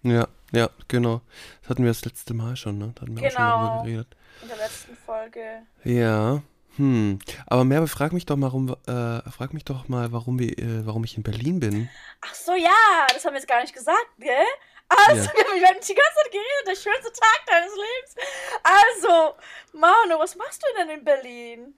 ja, 0.03 0.27
ja, 0.51 0.69
genau. 0.87 1.21
Das 1.61 1.69
hatten 1.69 1.83
wir 1.83 1.91
das 1.91 2.03
letzte 2.05 2.33
Mal 2.33 2.55
schon, 2.55 2.79
ne? 2.79 2.91
Da 2.95 3.01
hatten 3.03 3.15
wir 3.15 3.27
auch 3.27 3.31
schon 3.31 3.45
Genau. 3.45 3.59
darüber 3.59 3.83
geredet. 3.83 4.07
In 4.41 4.47
der 4.47 4.57
letzten 4.57 4.95
Folge. 4.97 5.61
Ja, 5.83 6.41
hm. 6.77 7.19
Aber 7.47 7.63
Merve, 7.65 7.87
frag 7.87 8.13
mich 8.13 8.25
doch 8.25 8.37
mal, 8.37 8.47
warum, 8.47 8.69
äh, 8.69 9.29
frag 9.29 9.53
mich 9.53 9.65
doch 9.65 9.87
mal, 9.87 10.11
warum 10.11 10.39
wir, 10.39 10.57
äh, 10.57 10.85
warum 10.85 11.03
ich 11.03 11.17
in 11.17 11.23
Berlin 11.23 11.59
bin. 11.59 11.89
Ach 12.21 12.33
so, 12.33 12.53
ja, 12.55 13.07
das 13.13 13.25
haben 13.25 13.33
wir 13.33 13.39
jetzt 13.39 13.47
gar 13.47 13.61
nicht 13.61 13.73
gesagt, 13.73 14.07
gell? 14.19 14.45
Also, 14.87 15.21
Ja. 15.23 15.31
wir 15.55 15.67
haben 15.67 15.77
die 15.79 15.93
ganze 15.93 16.15
Zeit 16.15 16.31
geredet, 16.31 16.67
der 16.67 16.75
schönste 16.75 17.11
Tag 17.13 17.39
deines 17.47 17.71
Lebens. 17.71 18.15
Also, 18.63 19.35
Manu, 19.73 20.19
was 20.19 20.35
machst 20.35 20.61
du 20.61 20.67
denn 20.77 20.99
in 20.99 21.03
Berlin? 21.03 21.73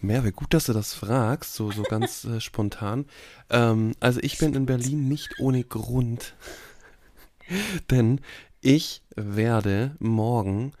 Merve, 0.00 0.32
gut, 0.32 0.52
dass 0.52 0.66
du 0.66 0.72
das 0.72 0.94
fragst, 0.94 1.54
so, 1.54 1.70
so 1.70 1.82
ganz 1.82 2.24
äh, 2.24 2.40
spontan. 2.40 3.06
Ähm, 3.50 3.94
also 4.00 4.20
ich 4.22 4.38
bin 4.38 4.54
in 4.54 4.66
Berlin 4.66 5.08
nicht 5.08 5.40
ohne 5.40 5.64
Grund. 5.64 6.34
Denn 7.90 8.20
ich 8.60 9.02
werde 9.14 9.96
morgen, 9.98 10.72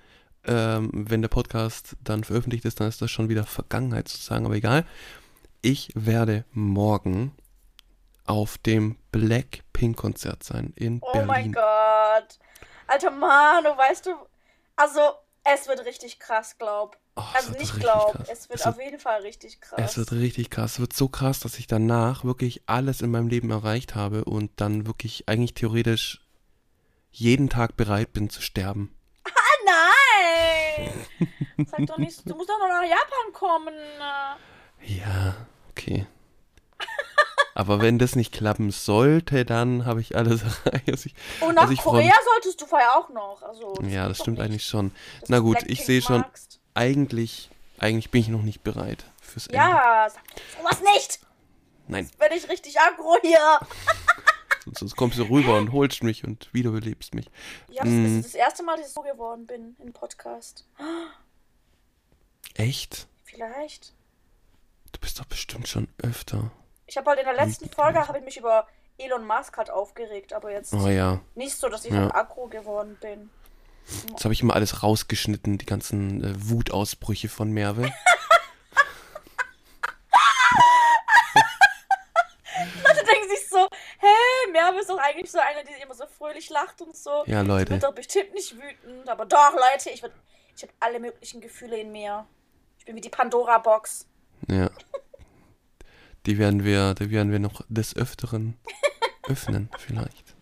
ähm, 0.48 0.90
wenn 0.92 1.22
der 1.22 1.28
Podcast 1.28 1.96
dann 2.02 2.24
veröffentlicht 2.24 2.64
ist, 2.64 2.80
dann 2.80 2.88
ist 2.88 3.00
das 3.02 3.10
schon 3.10 3.28
wieder 3.28 3.44
Vergangenheit 3.44 4.08
sozusagen, 4.08 4.46
aber 4.46 4.56
egal. 4.56 4.84
Ich 5.62 5.90
werde 5.94 6.44
morgen 6.52 7.32
auf 8.24 8.58
dem 8.58 8.96
Blackpink-Konzert 9.12 10.42
sein 10.44 10.72
in 10.76 10.98
Oh 11.02 11.12
Berlin. 11.12 11.26
mein 11.26 11.52
Gott. 11.52 12.38
Alter 12.86 13.10
Manu, 13.10 13.70
weißt 13.76 14.06
du, 14.06 14.10
also 14.76 15.00
es 15.44 15.66
wird 15.68 15.84
richtig 15.86 16.18
krass, 16.18 16.56
glaub. 16.58 16.98
Oh, 17.16 17.22
Also 17.34 17.50
wird 17.50 17.60
nicht 17.60 17.80
glaub, 17.80 18.12
krass. 18.12 18.28
es 18.30 18.48
wird 18.48 18.60
Es 18.60 18.66
auf 18.66 18.78
jeden 18.80 18.98
Fall 18.98 19.22
richtig 19.22 19.60
krass. 19.60 19.80
Es 19.82 19.96
wird 19.98 20.12
richtig 20.12 20.50
krass. 20.50 20.74
Es 20.74 20.80
wird 20.80 20.92
so 20.92 21.08
krass, 21.08 21.40
dass 21.40 21.58
ich 21.58 21.66
danach 21.66 22.24
wirklich 22.24 22.62
alles 22.66 23.00
in 23.00 23.10
meinem 23.10 23.28
Leben 23.28 23.50
erreicht 23.50 23.94
habe 23.94 24.24
und 24.24 24.50
dann 24.56 24.86
wirklich 24.86 25.28
eigentlich 25.28 25.54
theoretisch 25.54 26.20
jeden 27.10 27.48
Tag 27.48 27.76
bereit 27.76 28.12
bin 28.12 28.30
zu 28.30 28.42
sterben. 28.42 28.94
Nein! 29.68 31.06
Sag 31.66 31.86
doch 31.86 31.98
nicht, 31.98 32.28
du 32.28 32.34
musst 32.34 32.48
doch 32.48 32.58
noch 32.58 32.68
nach 32.68 32.82
Japan 32.82 33.32
kommen. 33.32 33.74
Ja, 34.82 35.34
okay. 35.70 36.06
Aber 37.54 37.80
wenn 37.82 37.98
das 37.98 38.14
nicht 38.14 38.32
klappen 38.32 38.70
sollte, 38.70 39.44
dann 39.44 39.84
habe 39.84 40.00
ich 40.00 40.16
alles 40.16 40.42
erreicht. 40.64 40.88
Also 40.88 41.06
ich, 41.06 41.14
Und 41.40 41.56
nach 41.56 41.62
also 41.62 41.74
ich 41.74 41.80
freu 41.82 41.90
Korea 42.02 42.14
solltest 42.24 42.60
du 42.60 42.66
vorher 42.66 42.96
auch 42.96 43.08
noch. 43.08 43.42
Also, 43.42 43.74
Ja, 43.82 44.02
geht 44.02 44.10
das 44.10 44.18
stimmt 44.18 44.38
nicht, 44.38 44.46
eigentlich 44.46 44.64
schon. 44.64 44.92
Na 45.26 45.40
gut, 45.40 45.58
ich 45.66 45.84
sehe 45.84 46.00
schon, 46.00 46.24
eigentlich, 46.74 47.50
eigentlich 47.80 48.10
bin 48.12 48.20
ich 48.20 48.28
noch 48.28 48.42
nicht 48.42 48.62
bereit 48.62 49.04
fürs 49.20 49.48
Ende. 49.48 49.56
Ja, 49.58 50.08
sag 50.08 50.22
sowas 50.56 50.80
nicht! 50.94 51.18
Nein, 51.88 52.08
Wenn 52.18 52.32
ich 52.32 52.48
richtig 52.48 52.78
aggro 52.78 53.16
hier. 53.22 53.58
sonst, 54.76 54.96
kommst 54.96 55.18
du 55.18 55.22
rüber 55.24 55.56
und 55.58 55.72
holst 55.72 56.02
mich 56.02 56.24
und 56.24 56.48
wiederbelebst 56.52 57.14
mich. 57.14 57.26
Ja, 57.70 57.84
das 57.84 57.92
Mm. 57.92 58.18
ist 58.18 58.26
das 58.26 58.34
erste 58.34 58.62
Mal, 58.62 58.76
dass 58.76 58.88
ich 58.88 58.92
so 58.92 59.02
geworden 59.02 59.46
bin 59.46 59.76
im 59.78 59.92
Podcast. 59.92 60.64
Echt? 62.54 63.06
Vielleicht. 63.24 63.92
Du 64.92 65.00
bist 65.00 65.18
doch 65.20 65.26
bestimmt 65.26 65.68
schon 65.68 65.88
öfter. 66.02 66.50
Ich 66.86 66.96
habe 66.96 67.10
halt 67.10 67.18
in 67.20 67.26
der 67.26 67.34
letzten 67.34 67.68
Folge 67.70 68.06
habe 68.08 68.18
ich 68.18 68.24
mich 68.24 68.36
über 68.38 68.66
Elon 68.96 69.26
Musk 69.26 69.56
halt 69.58 69.70
aufgeregt, 69.70 70.32
aber 70.32 70.50
jetzt 70.50 70.72
Oh 70.72 70.88
ja, 70.88 71.20
nicht 71.34 71.56
so, 71.56 71.68
dass 71.68 71.84
ich 71.84 71.92
Ja. 71.92 72.12
aggro 72.14 72.46
geworden 72.48 72.96
bin. 73.00 73.30
jetzt 74.10 74.24
habe 74.24 74.32
ich 74.34 74.42
immer 74.42 74.54
alles 74.54 74.82
rausgeschnitten, 74.82 75.58
die 75.58 75.66
ganzen 75.66 76.24
äh, 76.24 76.34
Wutausbrüche 76.50 77.28
von 77.28 77.50
Merve. 77.52 77.92
Leute 82.84 83.04
denken 83.06 83.28
sich 83.30 83.48
so, 83.48 83.68
hä, 83.98 84.50
Merve 84.52 84.80
ist 84.80 84.90
doch 84.90 84.98
eigentlich 84.98 85.30
so 85.30 85.38
eine, 85.38 85.64
die 85.64 85.82
immer 85.82 85.94
so 85.94 86.06
fröhlich 86.06 86.48
lacht 86.50 86.80
und 86.80 86.96
so. 86.96 87.24
Ja, 87.26 87.42
Leute. 87.42 87.70
wird 87.70 87.84
doch 87.84 87.94
bestimmt 87.94 88.34
nicht 88.34 88.54
wütend, 88.56 89.08
aber 89.08 89.26
doch, 89.26 89.52
Leute, 89.52 89.90
ich, 89.90 90.02
ich 90.56 90.62
habe 90.62 90.72
alle 90.80 91.00
möglichen 91.00 91.40
Gefühle 91.40 91.78
in 91.78 91.92
mir. 91.92 92.26
Ich 92.78 92.84
bin 92.84 92.96
wie 92.96 93.00
die 93.00 93.10
Pandora-Box. 93.10 94.06
Ja. 94.48 94.70
Die 96.26 96.38
werden 96.38 96.64
wir, 96.64 96.94
die 96.94 97.10
werden 97.10 97.32
wir 97.32 97.38
noch 97.38 97.62
des 97.68 97.96
Öfteren 97.96 98.58
öffnen, 99.28 99.70
vielleicht. 99.78 100.34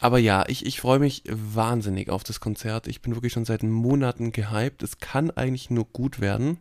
Aber 0.00 0.18
ja, 0.18 0.44
ich, 0.46 0.64
ich 0.64 0.80
freue 0.80 1.00
mich 1.00 1.24
wahnsinnig 1.28 2.10
auf 2.10 2.22
das 2.22 2.40
Konzert. 2.40 2.86
Ich 2.86 3.02
bin 3.02 3.14
wirklich 3.14 3.32
schon 3.32 3.44
seit 3.44 3.62
Monaten 3.64 4.30
gehypt. 4.30 4.82
Es 4.82 4.98
kann 4.98 5.30
eigentlich 5.32 5.70
nur 5.70 5.86
gut 5.86 6.20
werden. 6.20 6.58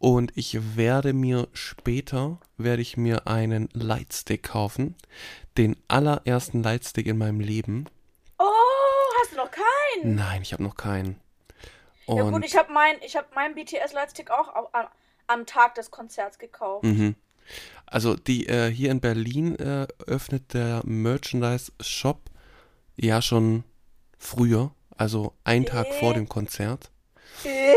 Und 0.00 0.32
ich 0.34 0.76
werde 0.76 1.12
mir 1.12 1.46
später, 1.52 2.38
werde 2.56 2.80
ich 2.82 2.96
mir 2.96 3.26
einen 3.28 3.68
Lightstick 3.74 4.42
kaufen. 4.44 4.94
Den 5.58 5.76
allerersten 5.88 6.62
Lightstick 6.62 7.06
in 7.06 7.18
meinem 7.18 7.38
Leben. 7.38 7.86
Oh, 8.38 8.44
hast 9.20 9.32
du 9.32 9.36
noch 9.36 9.50
keinen? 9.50 10.14
Nein, 10.14 10.40
ich 10.40 10.54
habe 10.54 10.62
noch 10.62 10.74
keinen. 10.76 11.20
Ja 12.08 12.22
gut, 12.22 12.32
Und 12.32 12.44
ich 12.46 12.56
habe 12.56 12.72
mein, 12.72 12.96
ich 13.04 13.14
hab 13.14 13.34
meinen 13.34 13.54
BTS-Lightstick 13.54 14.30
auch 14.30 14.48
au- 14.56 14.70
am, 14.72 14.86
am 15.26 15.44
Tag 15.46 15.74
des 15.74 15.90
Konzerts 15.90 16.38
gekauft. 16.38 16.82
Mhm. 16.84 17.14
Also 17.84 18.14
die 18.16 18.46
äh, 18.48 18.70
hier 18.70 18.90
in 18.90 19.00
Berlin 19.00 19.54
äh, 19.58 19.86
öffnet 20.06 20.54
der 20.54 20.80
Merchandise 20.84 21.72
Shop 21.80 22.22
ja 22.96 23.20
schon 23.20 23.64
früher, 24.18 24.70
also 24.96 25.34
einen 25.44 25.66
Tag 25.66 25.86
Äh? 25.88 25.92
vor 26.00 26.14
dem 26.14 26.28
Konzert. 26.28 26.90
Äh, 27.44 27.74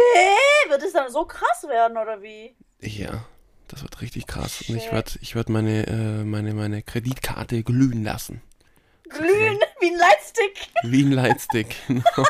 wird 0.73 0.83
es 0.83 0.93
dann 0.93 1.11
so 1.11 1.25
krass 1.25 1.63
werden, 1.67 1.97
oder 1.97 2.21
wie? 2.21 2.55
Ja, 2.79 3.25
das 3.67 3.83
wird 3.83 4.01
richtig 4.01 4.25
krass. 4.27 4.63
Und 4.67 4.75
ich 4.75 4.91
werde 4.91 5.11
ich 5.21 5.35
werd 5.35 5.49
meine, 5.49 5.85
äh, 5.85 6.23
meine, 6.23 6.53
meine 6.53 6.81
Kreditkarte 6.81 7.63
glühen 7.63 8.03
lassen. 8.03 8.41
Glühen 9.07 9.59
wie 9.79 9.91
ein 9.91 9.97
Lightstick. 9.97 10.67
Wie 10.83 11.03
ein 11.03 11.11
Lightstick. 11.11 11.75
genau. 11.87 12.23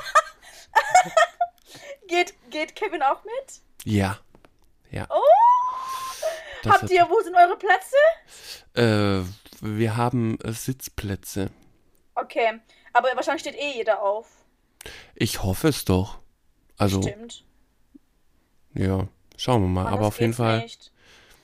Geht, 2.07 2.33
geht 2.49 2.75
Kevin 2.75 3.01
auch 3.01 3.23
mit? 3.23 3.61
ja. 3.85 4.19
Ja. 4.91 5.07
Oh! 5.09 5.21
Das 6.61 6.73
Habt 6.73 6.91
ihr, 6.91 7.07
wo 7.09 7.19
sind 7.21 7.35
eure 7.35 7.57
Plätze? 7.57 7.95
äh, 8.75 9.23
wir 9.61 9.97
haben 9.97 10.39
äh, 10.41 10.51
Sitzplätze. 10.51 11.49
Okay, 12.13 12.59
aber 12.93 13.09
wahrscheinlich 13.15 13.41
steht 13.41 13.55
eh 13.55 13.71
jeder 13.77 14.03
auf. 14.03 14.27
Ich 15.15 15.41
hoffe 15.41 15.69
es 15.69 15.83
doch. 15.83 16.19
Also, 16.77 17.01
Stimmt. 17.01 17.43
Ja, 18.73 19.07
schauen 19.37 19.61
wir 19.61 19.67
mal. 19.67 19.81
Anders 19.81 19.97
Aber 19.97 20.07
auf 20.07 20.19
jeden 20.19 20.33
Fall, 20.33 20.59
Nicht. 20.61 20.91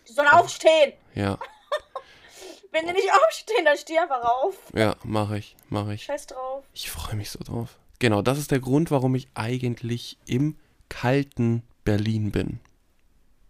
Die 0.07 0.13
sollen 0.13 0.27
aufstehen. 0.29 0.93
ja, 1.15 1.37
Wenn 2.71 2.85
die 2.85 2.93
nicht 2.93 3.09
aufstehen, 3.11 3.65
dann 3.65 3.77
steh 3.77 3.97
einfach 3.97 4.23
auf. 4.23 4.55
ja, 4.73 4.95
mache 5.03 5.37
ich, 5.39 5.55
mache 5.69 5.93
ich. 5.95 6.03
Scheiß 6.03 6.27
drauf. 6.27 6.63
Ich 6.73 6.91
freue 6.91 7.15
mich 7.15 7.31
so 7.31 7.39
drauf. 7.39 7.77
Genau, 7.97 8.21
das 8.21 8.37
ist 8.37 8.51
der 8.51 8.59
Grund, 8.59 8.91
warum 8.91 9.15
ich 9.15 9.27
eigentlich 9.33 10.17
im 10.27 10.55
kalten 10.87 11.63
Berlin 11.83 12.31
bin. 12.31 12.59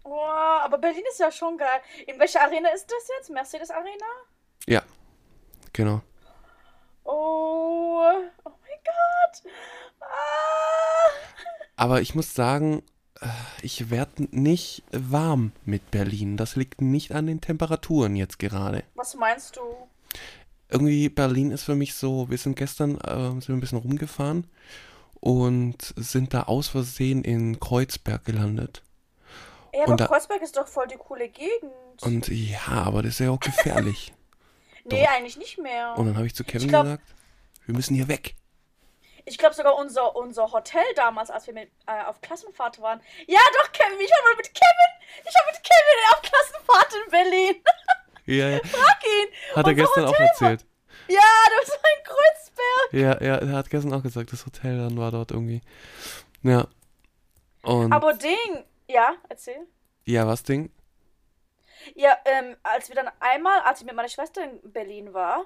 Boah, 0.03 0.62
aber 0.63 0.77
Berlin 0.77 1.03
ist 1.12 1.19
ja 1.19 1.31
schon 1.31 1.57
geil. 1.57 1.81
In 2.07 2.17
welcher 2.17 2.41
Arena 2.41 2.69
ist 2.69 2.88
das 2.88 3.07
jetzt? 3.17 3.29
Mercedes 3.29 3.69
Arena? 3.71 4.05
Ja, 4.67 4.83
genau. 5.74 6.01
Oh, 7.03 8.01
oh 8.45 8.50
mein 8.50 8.79
Gott. 8.86 9.51
Ah. 10.00 11.12
Aber 11.75 12.01
ich 12.01 12.15
muss 12.15 12.33
sagen, 12.33 12.83
ich 13.61 13.89
werde 13.89 14.27
nicht 14.31 14.83
warm 14.91 15.51
mit 15.65 15.91
Berlin. 15.91 16.38
Das 16.38 16.55
liegt 16.55 16.81
nicht 16.81 17.11
an 17.13 17.27
den 17.27 17.41
Temperaturen 17.41 18.15
jetzt 18.15 18.39
gerade. 18.39 18.83
Was 18.95 19.15
meinst 19.15 19.57
du? 19.57 19.61
Irgendwie 20.69 21.09
Berlin 21.09 21.51
ist 21.51 21.63
für 21.63 21.75
mich 21.75 21.95
so, 21.95 22.29
wir 22.29 22.38
sind 22.38 22.55
gestern 22.55 22.99
äh, 23.01 23.29
sind 23.41 23.49
ein 23.49 23.59
bisschen 23.59 23.79
rumgefahren 23.79 24.45
und 25.19 25.93
sind 25.97 26.33
da 26.33 26.43
aus 26.43 26.67
Versehen 26.69 27.23
in 27.23 27.59
Kreuzberg 27.59 28.23
gelandet. 28.23 28.83
Ja, 29.73 29.83
aber 29.85 29.95
da- 29.95 30.07
Kreuzberg 30.07 30.41
ist 30.41 30.55
doch 30.57 30.67
voll 30.67 30.88
die 30.88 30.95
coole 30.97 31.27
Gegend. 31.29 31.71
Und 32.01 32.27
ja, 32.29 32.59
aber 32.67 33.01
das 33.01 33.13
ist 33.13 33.19
ja 33.19 33.31
auch 33.31 33.39
gefährlich. 33.39 34.13
nee, 34.85 35.05
eigentlich 35.07 35.38
nicht 35.38 35.59
mehr. 35.59 35.95
Und 35.97 36.05
dann 36.05 36.15
habe 36.15 36.27
ich 36.27 36.35
zu 36.35 36.43
Kevin 36.43 36.69
glaub- 36.69 36.83
gesagt, 36.83 37.03
wir 37.65 37.75
müssen 37.75 37.95
hier 37.95 38.07
weg. 38.07 38.35
Ich 39.25 39.38
glaube 39.38 39.53
sogar 39.55 39.75
unser, 39.75 40.15
unser 40.15 40.51
Hotel 40.51 40.83
damals, 40.95 41.29
als 41.29 41.47
wir 41.47 41.53
mit, 41.53 41.69
äh, 41.88 42.03
auf 42.05 42.21
Klassenfahrt 42.21 42.81
waren. 42.81 43.01
Ja, 43.27 43.39
doch, 43.61 43.71
Kevin. 43.71 43.99
Ich 43.99 44.09
war 44.11 44.23
mal 44.23 44.35
mit 44.38 44.53
Kevin. 44.53 45.25
Ich 45.27 45.33
war 45.35 45.45
mit 45.51 45.63
Kevin 45.63 46.13
auf 46.13 46.21
Klassenfahrt 46.21 46.93
in 47.05 47.11
Berlin. 47.11 47.63
Ja, 48.25 48.49
ja. 48.49 48.59
Frag 48.65 49.03
ihn. 49.05 49.55
Hat 49.55 49.67
er 49.67 49.73
gestern 49.73 50.05
auch 50.05 50.09
Hotel 50.09 50.25
war- 50.25 50.29
erzählt. 50.49 50.65
Ja, 51.07 51.19
das 51.59 51.69
war 51.71 51.89
in 51.97 52.03
Kreuzberg. 52.03 52.93
Ja, 53.21 53.25
ja, 53.27 53.35
er 53.38 53.57
hat 53.57 53.69
gestern 53.69 53.93
auch 53.93 54.03
gesagt, 54.03 54.31
das 54.31 54.45
Hotel 54.45 54.77
dann 54.77 54.97
war 54.97 55.09
dort 55.11 55.31
irgendwie. 55.31 55.61
Ja. 56.43 56.67
Und 57.63 57.91
Aber 57.91 58.13
Ding. 58.13 58.63
Ja, 58.88 59.13
erzähl. 59.27 59.67
ja, 60.05 60.25
was 60.27 60.43
Ding? 60.43 60.71
Ja, 61.95 62.15
ähm, 62.25 62.55
als 62.63 62.89
wir 62.89 62.95
dann 62.95 63.09
einmal, 63.19 63.59
als 63.61 63.79
ich 63.81 63.85
mit 63.85 63.95
meiner 63.95 64.09
Schwester 64.09 64.43
in 64.43 64.59
Berlin 64.71 65.13
war, 65.13 65.45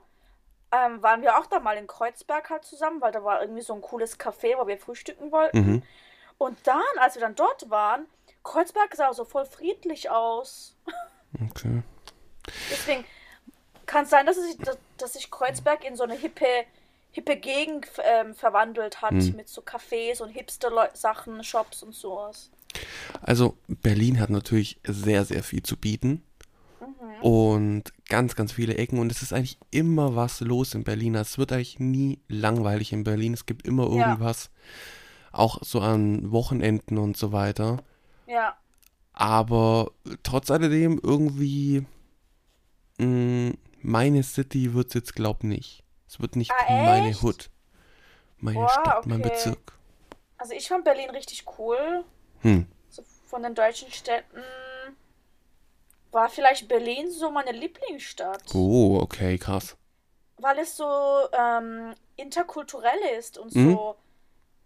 ähm, 0.74 1.04
waren 1.04 1.22
wir 1.22 1.38
auch 1.38 1.46
da 1.46 1.60
mal 1.60 1.78
in 1.78 1.88
Kreuzberg 1.88 2.50
halt 2.50 2.66
zusammen, 2.66 3.00
weil 3.02 3.12
da 3.12 3.24
war 3.24 3.42
irgendwie 3.42 3.62
so 3.62 3.74
ein 3.74 3.82
cooles 3.82 4.20
Café, 4.20 4.58
wo 4.58 4.68
wir 4.68 4.78
frühstücken 4.78 5.32
wollten. 5.32 5.58
Mhm. 5.58 5.84
Und 6.38 6.58
dann, 6.64 6.82
als 6.98 7.16
wir 7.16 7.22
dann 7.22 7.36
dort 7.36 7.70
waren, 7.70 8.08
Kreuzberg 8.44 8.96
sah 8.96 9.14
so 9.14 9.24
voll 9.24 9.46
friedlich 9.46 10.10
aus. 10.10 10.76
Okay. 11.50 11.84
Deswegen 12.72 13.06
kann 13.86 14.04
es 14.04 14.10
sein, 14.10 14.26
dass, 14.26 14.38
es, 14.38 14.58
dass, 14.58 14.78
dass 14.98 15.14
sich 15.14 15.32
Kreuzberg 15.32 15.86
in 15.86 15.96
so 15.96 16.04
eine 16.04 16.16
hippe, 16.16 16.46
hippe 17.12 17.36
Gegend 17.38 17.88
ähm, 18.04 18.34
verwandelt 18.36 19.02
hat, 19.02 19.12
Hm. 19.12 19.36
mit 19.36 19.48
so 19.50 19.62
Cafés 19.62 20.22
und 20.22 20.30
Hipster-Sachen, 20.30 21.44
Shops 21.44 21.84
und 21.84 21.94
sowas. 21.94 22.50
Also 23.22 23.56
Berlin 23.68 24.20
hat 24.20 24.30
natürlich 24.32 24.80
sehr, 24.86 25.24
sehr 25.26 25.44
viel 25.44 25.62
zu 25.64 25.78
bieten. 25.78 26.24
Mhm. 26.88 27.24
Und 27.24 27.84
ganz, 28.10 28.36
ganz 28.36 28.52
viele 28.52 28.76
Ecken. 28.76 29.00
Und 29.00 29.12
es 29.12 29.22
ist 29.22 29.34
eigentlich 29.34 29.58
immer 29.72 30.16
was 30.16 30.40
los 30.42 30.74
in 30.74 30.84
Berlin. 30.84 31.16
Es 31.16 31.38
wird 31.38 31.52
eigentlich 31.52 31.80
nie 31.80 32.20
langweilig 32.28 32.92
in 32.94 33.04
Berlin. 33.04 33.34
Es 33.34 33.46
gibt 33.46 33.66
immer 33.68 33.90
Ja. 33.90 34.08
irgendwas. 34.10 34.50
Auch 35.32 35.60
so 35.64 35.80
an 35.82 36.32
Wochenenden 36.32 36.98
und 36.98 37.18
so 37.18 37.32
weiter. 37.32 37.84
Ja, 38.28 38.56
Aber 39.14 39.92
trotz 40.24 40.50
alledem 40.52 41.00
irgendwie 41.04 41.86
mh, 43.00 43.54
meine 43.82 44.24
City 44.24 44.74
wird 44.74 44.88
es 44.90 44.94
jetzt 44.94 45.16
glaub 45.16 45.44
nicht. 45.44 45.84
Es 46.08 46.20
wird 46.20 46.36
nicht 46.36 46.52
Ah, 46.52 46.84
meine? 46.86 47.16
Hood. 47.22 47.50
Meine 48.38 48.60
Boah, 48.60 48.70
Stadt, 48.70 49.06
mein 49.06 49.20
okay. 49.22 49.30
Bezirk. 49.30 49.74
also 50.38 50.54
ich 50.54 50.68
fand 50.68 50.84
Berlin 50.84 51.10
richtig 51.12 51.46
cool. 51.58 52.04
Hm. 52.42 52.68
So 52.90 53.04
von 53.28 53.42
den 53.44 53.56
deutschen 53.56 53.92
Städten 53.92 54.42
war 56.14 56.30
vielleicht 56.30 56.68
Berlin 56.68 57.10
so 57.12 57.32
meine 57.32 57.52
Lieblingsstadt. 57.52 58.44
Oh, 58.54 59.00
okay, 59.02 59.38
krass. 59.38 59.76
weil 60.38 60.60
es 60.60 60.76
so 60.76 60.86
ähm, 61.32 61.94
interkulturell 62.18 63.00
ist 63.18 63.38
und 63.38 63.56
Mhm. 63.56 63.72
so 63.76 63.96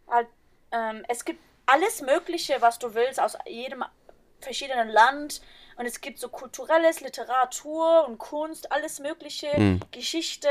halt, 0.09 0.27
ähm, 0.71 1.03
es 1.07 1.23
gibt 1.23 1.39
alles 1.67 2.01
Mögliche, 2.01 2.61
was 2.61 2.79
du 2.79 2.93
willst, 2.95 3.19
aus 3.19 3.37
jedem 3.45 3.83
verschiedenen 4.39 4.89
Land. 4.89 5.41
Und 5.75 5.85
es 5.85 6.01
gibt 6.01 6.17
so 6.17 6.29
kulturelles, 6.29 7.01
Literatur 7.01 8.07
und 8.07 8.17
Kunst, 8.17 8.71
alles 8.71 8.99
Mögliche, 8.99 9.47
Mhm. 9.59 9.79
Geschichte. 9.91 10.49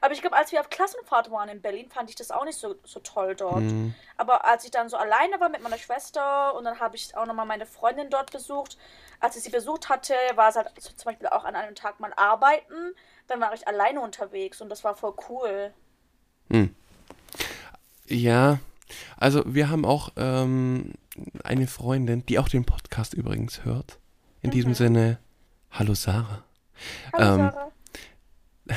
Aber 0.00 0.12
ich 0.14 0.20
glaube, 0.20 0.36
als 0.36 0.52
wir 0.52 0.60
auf 0.60 0.70
Klassenfahrt 0.70 1.30
waren 1.32 1.48
in 1.48 1.60
Berlin, 1.60 1.88
fand 1.90 2.08
ich 2.10 2.14
das 2.16 2.30
auch 2.30 2.44
nicht 2.44 2.58
so, 2.58 2.76
so 2.84 3.00
toll 3.00 3.34
dort. 3.34 3.62
Mhm. 3.62 3.94
Aber 4.16 4.44
als 4.44 4.64
ich 4.64 4.70
dann 4.70 4.88
so 4.88 4.96
alleine 4.96 5.40
war 5.40 5.48
mit 5.48 5.62
meiner 5.62 5.78
Schwester 5.78 6.54
und 6.54 6.64
dann 6.64 6.78
habe 6.78 6.94
ich 6.94 7.16
auch 7.16 7.26
nochmal 7.26 7.46
meine 7.46 7.66
Freundin 7.66 8.10
dort 8.10 8.30
besucht, 8.30 8.76
als 9.20 9.36
ich 9.36 9.42
sie 9.44 9.50
besucht 9.50 9.88
hatte, 9.88 10.14
war 10.34 10.48
es 10.50 10.56
halt 10.56 10.70
zum 10.80 11.04
Beispiel 11.04 11.28
auch 11.28 11.44
an 11.44 11.54
einem 11.56 11.74
Tag 11.74 12.00
mal 12.00 12.12
arbeiten. 12.16 12.94
Dann 13.26 13.40
war 13.40 13.54
ich 13.54 13.66
alleine 13.66 14.00
unterwegs 14.00 14.60
und 14.60 14.68
das 14.68 14.84
war 14.84 14.94
voll 14.94 15.14
cool. 15.28 15.72
Ja, 18.06 18.58
also 19.16 19.42
wir 19.46 19.70
haben 19.70 19.84
auch 19.84 20.10
ähm, 20.16 20.92
eine 21.42 21.66
Freundin, 21.66 22.24
die 22.26 22.38
auch 22.38 22.48
den 22.48 22.64
Podcast 22.64 23.14
übrigens 23.14 23.64
hört. 23.64 23.98
In 24.42 24.50
diesem 24.50 24.74
Sinne, 24.74 25.18
hallo 25.70 25.94
Sarah. 25.94 26.44
Hallo 27.14 27.34
Ähm, 27.34 27.50
Sarah. 27.50 27.70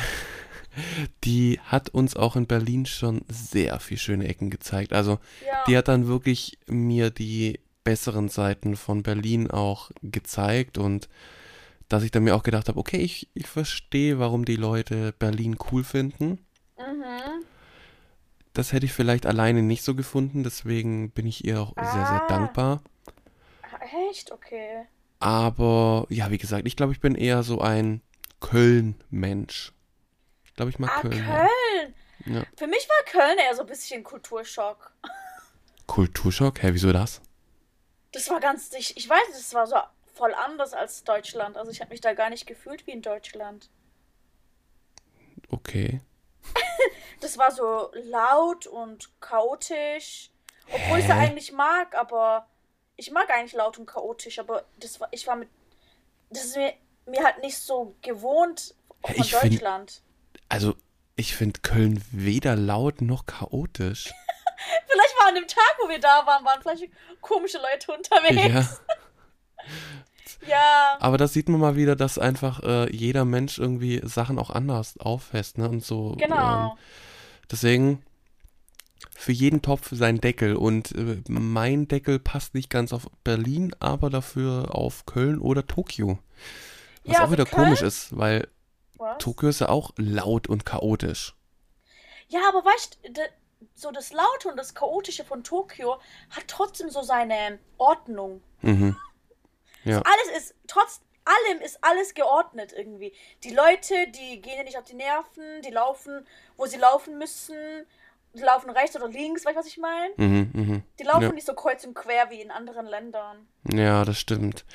Die 1.23 1.59
hat 1.65 1.89
uns 1.89 2.15
auch 2.15 2.35
in 2.35 2.45
Berlin 2.45 2.85
schon 2.85 3.25
sehr 3.27 3.79
viel 3.79 3.97
schöne 3.97 4.27
Ecken 4.27 4.51
gezeigt. 4.51 4.93
Also 4.93 5.17
Ja. 5.45 5.63
die 5.65 5.75
hat 5.75 5.87
dann 5.87 6.07
wirklich 6.07 6.59
mir 6.67 7.09
die 7.09 7.59
besseren 7.87 8.27
Seiten 8.29 8.75
von 8.75 9.01
Berlin 9.03 9.49
auch 9.49 9.91
gezeigt 10.01 10.77
und 10.77 11.07
dass 11.89 12.03
ich 12.03 12.11
dann 12.11 12.23
mir 12.25 12.35
auch 12.35 12.43
gedacht 12.43 12.67
habe, 12.67 12.77
okay, 12.79 12.97
ich, 12.97 13.29
ich 13.33 13.47
verstehe, 13.47 14.19
warum 14.19 14.43
die 14.43 14.57
Leute 14.57 15.13
Berlin 15.17 15.55
cool 15.71 15.83
finden. 15.85 16.45
Mhm. 16.77 17.43
Das 18.53 18.73
hätte 18.73 18.85
ich 18.85 18.91
vielleicht 18.93 19.25
alleine 19.25 19.61
nicht 19.61 19.83
so 19.83 19.95
gefunden, 19.95 20.43
deswegen 20.43 21.11
bin 21.11 21.25
ich 21.27 21.45
ihr 21.45 21.61
auch 21.61 21.73
sehr, 21.75 21.91
sehr 22.07 22.23
Ah. 22.23 22.27
dankbar. 22.27 22.81
Ah, 23.61 23.79
Echt? 24.09 24.31
Okay. 24.33 24.83
Aber 25.19 26.05
ja, 26.09 26.29
wie 26.29 26.37
gesagt, 26.37 26.67
ich 26.67 26.75
glaube, 26.75 26.91
ich 26.91 26.99
bin 26.99 27.15
eher 27.15 27.41
so 27.43 27.61
ein 27.61 28.01
Köln-Mensch. 28.41 29.71
Ich 30.45 30.53
glaube, 30.55 30.71
ich 30.71 30.79
mag 30.79 30.91
Ah, 30.97 31.01
Köln. 31.01 31.13
Köln. 31.25 32.35
Ja. 32.35 32.43
Für 32.57 32.67
mich 32.67 32.85
war 32.89 33.11
Köln 33.21 33.37
eher 33.37 33.55
so 33.55 33.61
ein 33.61 33.67
bisschen 33.67 34.03
Kulturschock. 34.03 34.91
Kulturschock? 35.87 36.61
Hä, 36.61 36.69
wieso 36.73 36.91
das? 36.91 37.21
Das 38.11 38.29
war 38.29 38.39
ganz, 38.39 38.71
ich, 38.73 38.95
ich 38.97 39.07
weiß, 39.09 39.27
das 39.31 39.53
war 39.53 39.67
so 39.67 39.75
voll 40.15 40.33
anders 40.33 40.73
als 40.73 41.03
Deutschland. 41.03 41.57
Also 41.57 41.71
ich 41.71 41.81
habe 41.81 41.91
mich 41.91 42.01
da 42.01 42.13
gar 42.13 42.29
nicht 42.29 42.47
gefühlt 42.47 42.87
wie 42.87 42.91
in 42.91 43.01
Deutschland. 43.01 43.69
Okay. 45.49 46.01
Das 47.19 47.39
war 47.39 47.51
so 47.51 47.89
laut 48.03 48.67
und 48.67 49.09
chaotisch. 49.19 50.29
Obwohl 50.71 50.99
ich 50.99 51.05
es 51.05 51.11
Hä? 51.11 51.17
eigentlich 51.17 51.51
mag, 51.51 51.95
aber 51.95 52.47
ich 52.95 53.09
mag 53.09 53.31
eigentlich 53.31 53.53
laut 53.53 53.79
und 53.79 53.87
chaotisch, 53.87 54.37
aber 54.37 54.65
das 54.79 54.99
war, 54.99 55.07
ich 55.11 55.25
war 55.25 55.35
mit, 55.35 55.49
das 56.29 56.45
ist 56.45 56.55
mir, 56.57 56.73
mir 57.07 57.23
halt 57.23 57.39
nicht 57.41 57.57
so 57.57 57.95
gewohnt 58.03 58.75
Hä, 59.03 59.13
von 59.15 59.23
ich 59.25 59.35
find- 59.35 59.53
Deutschland. 59.53 60.03
Also, 60.47 60.75
ich 61.15 61.35
finde 61.35 61.59
Köln 61.61 62.03
weder 62.11 62.55
laut 62.55 63.01
noch 63.01 63.25
chaotisch. 63.25 64.13
Vielleicht 64.87 65.19
war 65.19 65.27
an 65.29 65.35
dem 65.35 65.47
Tag, 65.47 65.75
wo 65.81 65.89
wir 65.89 65.99
da 65.99 66.25
waren, 66.25 66.43
waren 66.45 66.61
vielleicht 66.61 66.83
komische 67.21 67.57
Leute 67.59 67.91
unterwegs. 67.91 68.53
Ja. 68.53 68.69
Ja. 70.47 70.97
Aber 70.99 71.17
das 71.17 71.33
sieht 71.33 71.49
man 71.49 71.59
mal 71.59 71.75
wieder, 71.75 71.95
dass 71.95 72.17
einfach 72.19 72.61
äh, 72.63 72.89
jeder 72.95 73.25
Mensch 73.25 73.57
irgendwie 73.57 74.01
Sachen 74.03 74.39
auch 74.39 74.49
anders 74.49 74.97
auffasst, 74.99 75.57
ne? 75.57 75.67
Und 75.67 75.83
so. 75.83 76.11
Genau. 76.17 76.71
Ähm, 76.71 76.77
deswegen 77.51 78.03
für 79.15 79.31
jeden 79.31 79.61
Topf 79.61 79.89
sein 79.91 80.21
Deckel. 80.21 80.55
Und 80.55 80.93
äh, 80.95 81.21
mein 81.27 81.87
Deckel 81.87 82.19
passt 82.19 82.53
nicht 82.53 82.69
ganz 82.69 82.93
auf 82.93 83.07
Berlin, 83.23 83.75
aber 83.79 84.09
dafür 84.09 84.73
auf 84.75 85.05
Köln 85.05 85.39
oder 85.39 85.65
Tokio. 85.67 86.19
Was 87.03 87.17
Ja, 87.17 87.25
auch 87.25 87.31
wieder 87.31 87.45
Köln- 87.45 87.65
komisch 87.65 87.81
ist, 87.81 88.15
weil 88.17 88.47
Was? 88.95 89.17
Tokio 89.17 89.49
ist 89.49 89.59
ja 89.59 89.69
auch 89.69 89.91
laut 89.97 90.47
und 90.47 90.65
chaotisch. 90.65 91.35
Ja, 92.29 92.41
aber 92.49 92.63
weißt 92.63 92.99
du, 93.03 93.21
so 93.75 93.91
das 93.91 94.11
Laute 94.13 94.49
und 94.49 94.57
das 94.57 94.73
Chaotische 94.75 95.23
von 95.25 95.43
Tokio 95.43 95.99
hat 96.29 96.47
trotzdem 96.47 96.89
so 96.89 97.01
seine 97.01 97.59
Ordnung. 97.77 98.41
Mhm. 98.61 98.95
Ja. 99.83 100.01
Alles 100.01 100.37
ist, 100.37 100.55
trotz 100.67 101.01
allem 101.25 101.61
ist 101.61 101.79
alles 101.83 102.13
geordnet 102.13 102.73
irgendwie. 102.75 103.13
Die 103.43 103.53
Leute, 103.53 103.95
die 104.09 104.41
gehen 104.41 104.57
dir 104.57 104.63
nicht 104.63 104.77
auf 104.77 104.83
die 104.85 104.95
Nerven, 104.95 105.61
die 105.65 105.71
laufen, 105.71 106.25
wo 106.55 106.65
sie 106.65 106.77
laufen 106.77 107.17
müssen, 107.17 107.55
die 108.33 108.41
laufen 108.41 108.69
rechts 108.69 108.95
oder 108.95 109.07
links, 109.07 109.45
weißt 109.45 109.55
du, 109.55 109.59
was 109.59 109.67
ich 109.67 109.77
meine? 109.77 110.13
Mhm, 110.17 110.49
mhm. 110.53 110.83
Die 110.99 111.03
laufen 111.03 111.23
Ja. 111.23 111.31
nicht 111.31 111.47
so 111.47 111.53
kreuz 111.53 111.83
und 111.85 111.93
quer 111.95 112.29
wie 112.29 112.41
in 112.41 112.51
anderen 112.51 112.85
Ländern. 112.85 113.47
Ja, 113.71 114.05
das 114.05 114.19
stimmt. 114.19 114.65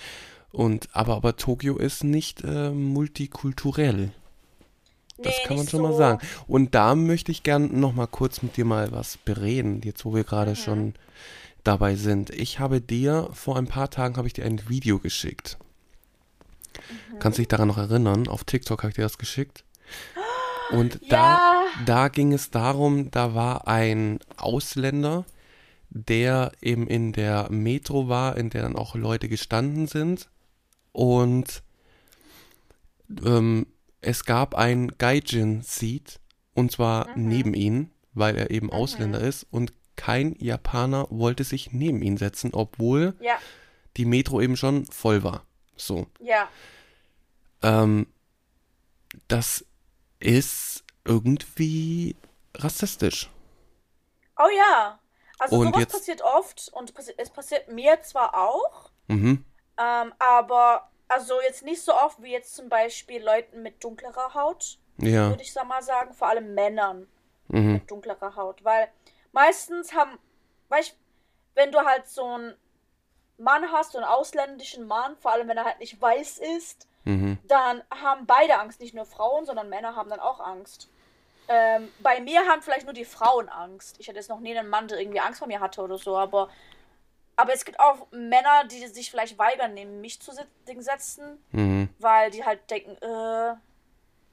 Und 0.51 0.88
aber 0.92 1.14
aber 1.16 1.37
Tokio 1.37 1.77
ist 1.79 2.05
nicht 2.05 2.42
äh, 2.45 2.71
multikulturell. 2.71 4.12
Das 5.23 5.35
Nee, 5.37 5.47
kann 5.47 5.57
man 5.57 5.69
schon 5.69 5.83
mal 5.83 5.93
so. 5.93 5.99
sagen. 5.99 6.27
Und 6.47 6.75
da 6.75 6.95
möchte 6.95 7.31
ich 7.33 7.43
gern 7.43 7.79
noch 7.81 7.93
mal 7.93 8.07
kurz 8.07 8.43
mit 8.43 8.57
dir 8.57 8.65
mal 8.65 8.93
was 8.93 9.17
bereden, 9.19 9.81
jetzt 9.85 10.05
wo 10.05 10.15
wir 10.15 10.25
gerade 10.25 10.53
Mhm. 10.53 10.57
schon 10.57 10.95
dabei 11.65 11.95
sind. 11.95 12.31
Ich 12.31 12.59
habe 12.59 12.81
dir 12.81 13.29
vor 13.33 13.57
ein 13.57 13.67
paar 13.69 13.89
Tagen 13.91 14.17
habe 14.17 14.27
ich 14.27 14.33
dir 14.35 14.45
ein 14.45 14.69
Video 14.69 14.99
geschickt. 14.99 15.59
Mhm. 17.13 17.19
Kannst 17.21 17.39
dich 17.39 17.49
daran 17.49 17.69
noch 17.69 17.79
erinnern? 17.79 18.27
Auf 18.29 18.45
TikTok 18.45 18.83
habe 18.83 18.89
ich 18.91 18.97
dir 18.97 19.03
das 19.03 19.19
geschickt. 19.19 19.65
Und 20.73 20.95
Ja. 21.03 21.09
da, 21.09 21.65
da 21.87 22.09
ging 22.09 22.33
es 22.33 22.51
darum, 22.51 23.11
da 23.11 23.35
war 23.35 23.69
ein 23.69 24.19
Ausländer, 24.39 25.25
der 25.91 26.53
eben 26.63 26.87
in 26.89 27.13
der 27.13 27.49
Metro 27.51 28.09
war, 28.09 28.37
in 28.39 28.49
der 28.49 28.63
dann 28.63 28.75
auch 28.77 28.95
Leute 28.95 29.29
gestanden 29.29 29.87
sind. 29.87 30.29
Und 30.93 31.63
ähm, 33.25 33.67
es 34.03 34.25
gab 34.25 34.55
ein 34.55 34.88
Gaijin-Seat, 34.99 36.21
und 36.55 36.71
zwar 36.73 37.09
Mhm. 37.17 37.29
neben 37.29 37.55
ihn, 37.55 37.91
weil 38.12 38.37
er 38.37 38.51
eben 38.51 38.71
Ausländer 38.71 39.21
ist. 39.21 39.47
Und 39.51 39.73
kein 39.97 40.35
Japaner 40.38 41.07
wollte 41.11 41.45
sich 41.45 41.73
neben 41.73 42.03
ihn 42.03 42.17
setzen, 42.19 42.51
obwohl 42.53 43.15
Ja, 43.21 43.38
die 43.97 44.05
Metro 44.05 44.41
eben 44.41 44.57
schon 44.57 44.85
voll 44.87 45.23
war. 45.25 45.45
So. 45.77 46.07
ja. 46.21 46.49
Ähm, 47.62 48.07
das 49.29 49.65
ist 50.21 50.85
irgendwie 51.05 52.17
rassistisch. 52.57 53.31
Oh 54.38 54.49
ja. 54.57 54.99
Also 55.38 55.57
Und 55.57 55.67
sowas 55.69 55.81
jetzt- 55.81 55.93
passiert 55.93 56.23
oft 56.23 56.71
und 56.73 56.93
es 57.19 57.31
passiert 57.31 57.69
mir 57.73 58.01
zwar 58.03 58.35
auch, 58.37 58.91
Mhm. 59.09 59.45
ähm, 59.79 60.12
aber 60.19 60.88
also 61.14 61.40
jetzt 61.40 61.62
nicht 61.62 61.83
so 61.83 61.94
oft 61.94 62.22
wie 62.22 62.33
jetzt 62.33 62.55
zum 62.55 62.68
Beispiel 62.68 63.22
Leuten 63.22 63.62
mit 63.62 63.83
dunklerer 63.83 64.35
Haut, 64.35 64.79
Ja. 64.98 65.29
würde 65.31 65.42
ich 65.42 65.55
mal 65.55 65.83
sagen, 65.83 66.12
vor 66.14 66.29
allem 66.29 66.55
Männern 66.55 67.09
Mhm. 67.48 67.72
mit 67.75 67.90
dunklerer 67.90 68.37
Haut, 68.37 68.64
weil 68.64 68.88
meistens 69.33 69.92
haben, 69.94 70.18
weißt, 70.68 70.96
wenn 71.55 71.72
du 71.72 71.81
halt 71.81 72.09
so 72.09 72.25
einen 72.25 72.57
Mann 73.37 73.70
hast, 73.72 73.92
so 73.92 73.98
einen 73.98 74.07
ausländischen 74.07 74.87
Mann, 74.87 75.16
vor 75.16 75.33
allem 75.33 75.48
wenn 75.48 75.57
er 75.59 75.64
halt 75.64 75.81
nicht 75.81 76.01
weiß 76.01 76.38
ist, 76.38 76.87
Mhm. 77.05 77.38
dann 77.44 77.83
haben 77.90 78.27
beide 78.27 78.59
Angst, 78.59 78.81
nicht 78.81 78.94
nur 78.94 79.05
Frauen, 79.05 79.44
sondern 79.44 79.68
Männer 79.68 79.96
haben 79.96 80.09
dann 80.09 80.20
auch 80.20 80.40
Angst. 80.40 80.88
Ähm, 81.48 81.92
bei 81.98 82.20
mir 82.20 82.46
haben 82.46 82.62
vielleicht 82.62 82.85
nur 82.85 82.94
die 82.94 83.05
Frauen 83.05 83.48
Angst. 83.48 83.98
Ich 83.98 84.09
hatte 84.09 84.18
jetzt 84.18 84.29
noch 84.31 84.38
nie 84.38 84.57
einen 84.57 84.68
Mann, 84.68 84.87
der 84.87 85.01
irgendwie 85.01 85.18
Angst 85.20 85.40
vor 85.40 85.48
mir 85.48 85.59
hatte 85.61 85.83
oder 85.83 85.98
so, 85.98 86.16
aber, 86.16 86.48
aber 87.37 87.53
es 87.55 87.64
gibt 87.64 87.81
auch 87.81 88.07
Männer, 88.12 88.64
die 88.71 88.87
sich 88.88 89.11
vielleicht 89.11 89.38
weigern, 89.38 89.75
neben 89.75 90.01
mich 90.01 90.21
zu 90.21 90.33
setzen, 90.79 91.38
Mhm. 91.51 91.88
weil 91.99 92.31
die 92.31 92.45
halt 92.45 92.71
denken, 92.71 92.97
äh, 93.03 93.55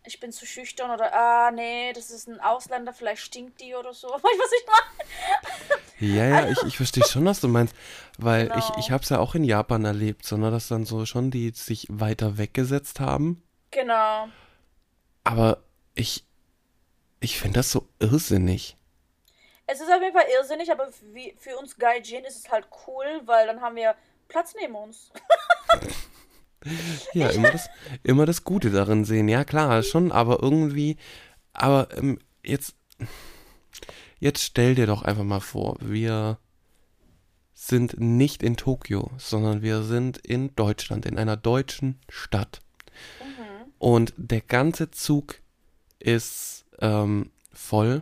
ich 0.05 0.19
bin 0.19 0.31
zu 0.31 0.45
schüchtern 0.45 0.91
oder, 0.91 1.13
ah, 1.13 1.51
nee, 1.51 1.91
das 1.93 2.09
ist 2.09 2.27
ein 2.27 2.39
Ausländer, 2.39 2.93
vielleicht 2.93 3.21
stinkt 3.21 3.59
die 3.61 3.75
oder 3.75 3.93
so. 3.93 4.07
Weißt 4.13 4.23
du, 4.23 4.39
was 4.39 4.51
ich 4.59 4.67
meine? 4.67 6.15
Ja, 6.15 6.25
ja, 6.25 6.47
ich, 6.49 6.63
ich 6.63 6.77
verstehe 6.77 7.03
schon, 7.03 7.25
was 7.25 7.41
du 7.41 7.47
meinst, 7.49 7.75
weil 8.17 8.47
ich, 8.57 8.67
Genau. 8.67 8.79
ich 8.79 8.91
habe 8.91 9.03
es 9.03 9.09
ja 9.09 9.19
auch 9.19 9.35
in 9.35 9.43
Japan 9.43 9.83
erlebt, 9.83 10.25
so, 10.25 10.37
ne, 10.37 10.49
dass 10.49 10.69
dann 10.69 10.85
so 10.85 11.05
schon 11.05 11.29
die 11.31 11.49
sich 11.51 11.87
weiter 11.89 12.37
weggesetzt 12.37 12.99
haben, 13.01 13.43
Genau. 13.71 14.29
aber 15.25 15.61
ich, 15.95 16.25
ich 17.19 17.37
finde 17.37 17.59
das 17.59 17.71
so 17.71 17.87
irrsinnig. 17.99 18.77
Es 19.71 19.79
ist 19.79 19.91
auf 19.91 20.01
jeden 20.01 20.15
Fall 20.15 20.25
irrsinnig, 20.35 20.71
aber 20.71 20.89
wie, 21.13 21.35
für 21.37 21.55
uns 21.57 21.77
Gaijin 21.77 22.23
ist 22.23 22.37
es 22.37 22.51
halt 22.51 22.67
cool, 22.87 23.21
weil 23.25 23.45
dann 23.45 23.61
haben 23.61 23.75
wir 23.75 23.93
Platz 24.27 24.55
neben 24.59 24.75
uns. 24.75 25.11
Ja, 27.13 27.29
immer 27.29 27.51
das, 27.51 27.69
immer 28.03 28.25
das 28.25 28.43
Gute 28.43 28.71
darin 28.71 29.05
sehen, 29.05 29.27
ja 29.27 29.43
klar, 29.43 29.83
schon, 29.83 30.11
aber 30.11 30.41
irgendwie, 30.41 30.97
aber 31.53 31.87
ähm, 31.95 32.17
jetzt, 32.43 32.75
jetzt 34.17 34.43
stell 34.43 34.73
dir 34.73 34.87
doch 34.87 35.03
einfach 35.03 35.23
mal 35.23 35.39
vor, 35.39 35.77
wir 35.81 36.39
sind 37.53 37.99
nicht 37.99 38.41
in 38.41 38.57
Tokio, 38.57 39.11
sondern 39.17 39.61
wir 39.61 39.83
sind 39.83 40.17
in 40.17 40.55
Deutschland, 40.55 41.05
in 41.05 41.17
einer 41.19 41.37
deutschen 41.37 41.99
Stadt. 42.09 42.61
Und 43.77 44.13
der 44.17 44.41
ganze 44.41 44.89
Zug 44.91 45.35
ist 45.99 46.65
ähm, 46.79 47.31
voll, 47.53 48.01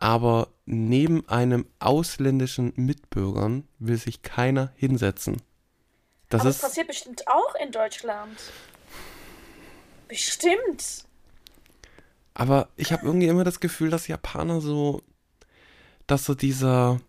aber 0.00 0.48
neben 0.64 1.28
einem 1.28 1.66
ausländischen 1.78 2.72
Mitbürgern 2.74 3.68
will 3.78 3.98
sich 3.98 4.22
keiner 4.22 4.72
hinsetzen. 4.74 5.42
Das 6.30 6.44
ist, 6.44 6.62
das 6.62 6.70
passiert 6.70 6.88
bestimmt 6.88 7.28
auch 7.28 7.54
in 7.62 7.70
Deutschland. 7.70 8.38
Bestimmt. 10.08 11.04
Aber 12.32 12.68
ich 12.76 12.92
habe 12.92 13.04
irgendwie 13.04 13.26
immer 13.26 13.44
das 13.44 13.60
Gefühl, 13.60 13.90
dass 13.90 14.08
Japaner 14.08 14.62
so, 14.62 15.02
dass 16.06 16.24
so 16.24 16.34
dieser 16.34 17.00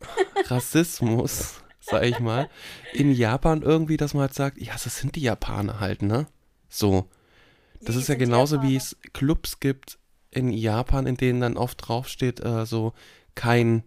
Rassismus, 0.46 1.56
sag 1.80 2.04
ich 2.04 2.18
mal, 2.18 2.48
in 2.94 3.12
Japan 3.12 3.60
irgendwie, 3.60 3.98
dass 3.98 4.14
man 4.14 4.22
halt 4.22 4.34
sagt, 4.34 4.58
ja, 4.58 4.72
das 4.72 4.98
sind 4.98 5.16
die 5.16 5.22
Japaner 5.22 5.80
halt, 5.80 6.00
ne? 6.00 6.26
So. 6.70 7.10
Das 7.82 7.94
die 7.94 8.02
ist 8.02 8.08
ja 8.08 8.14
genauso, 8.14 8.62
wie 8.62 8.76
es 8.76 8.96
Clubs 9.12 9.60
gibt 9.60 9.98
in 10.30 10.50
Japan, 10.50 11.06
in 11.06 11.16
denen 11.16 11.40
dann 11.40 11.56
oft 11.56 11.88
draufsteht, 11.88 12.40
äh, 12.40 12.64
so 12.66 12.92
kein, 13.34 13.82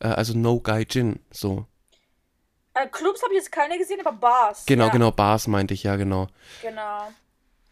äh, 0.00 0.08
also 0.08 0.36
no 0.36 0.60
Gaijin, 0.60 1.20
so. 1.30 1.66
Äh, 2.74 2.88
Clubs 2.88 3.22
habe 3.22 3.34
ich 3.34 3.38
jetzt 3.38 3.52
keine 3.52 3.78
gesehen, 3.78 4.00
aber 4.04 4.12
Bars. 4.12 4.64
Genau, 4.66 4.86
ja. 4.86 4.90
genau, 4.90 5.10
Bars 5.10 5.46
meinte 5.46 5.74
ich, 5.74 5.82
ja, 5.82 5.96
genau. 5.96 6.28
Genau. 6.62 7.12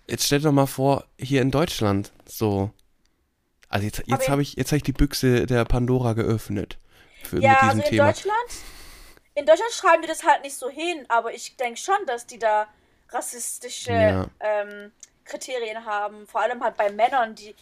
Jetzt 0.06 0.26
stell 0.26 0.40
dir 0.40 0.46
doch 0.46 0.52
mal 0.52 0.66
vor, 0.66 1.04
hier 1.18 1.42
in 1.42 1.50
Deutschland, 1.50 2.12
so. 2.26 2.70
Also 3.68 3.86
jetzt, 3.86 4.02
jetzt 4.06 4.28
habe 4.28 4.42
ich, 4.42 4.56
hab 4.58 4.72
ich 4.72 4.82
die 4.82 4.92
Büchse 4.92 5.46
der 5.46 5.64
Pandora 5.64 6.12
geöffnet. 6.14 6.78
Für, 7.24 7.40
ja, 7.40 7.60
also 7.60 7.78
in 7.78 7.84
Thema. 7.84 8.06
Deutschland, 8.06 8.50
in 9.34 9.46
Deutschland 9.46 9.72
schreiben 9.72 10.02
die 10.02 10.08
das 10.08 10.24
halt 10.24 10.42
nicht 10.42 10.56
so 10.56 10.68
hin, 10.68 11.04
aber 11.08 11.32
ich 11.32 11.56
denke 11.56 11.78
schon, 11.78 11.96
dass 12.06 12.26
die 12.26 12.38
da 12.38 12.66
rassistische 13.10 13.92
ja. 13.92 14.26
ähm, 14.40 14.92
Kriterien 15.24 15.84
haben. 15.84 16.26
Vor 16.26 16.40
allem 16.40 16.62
halt 16.62 16.76
bei 16.76 16.90
Männern, 16.90 17.34
die 17.34 17.54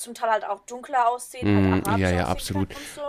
zum 0.00 0.14
Teil 0.14 0.30
halt 0.30 0.44
auch 0.44 0.60
dunkler 0.66 1.08
aussehen. 1.08 1.70
Mm, 1.70 1.84
halt 1.86 1.98
ja, 1.98 2.10
ja, 2.10 2.26
absolut. 2.26 2.74
So. 2.94 3.02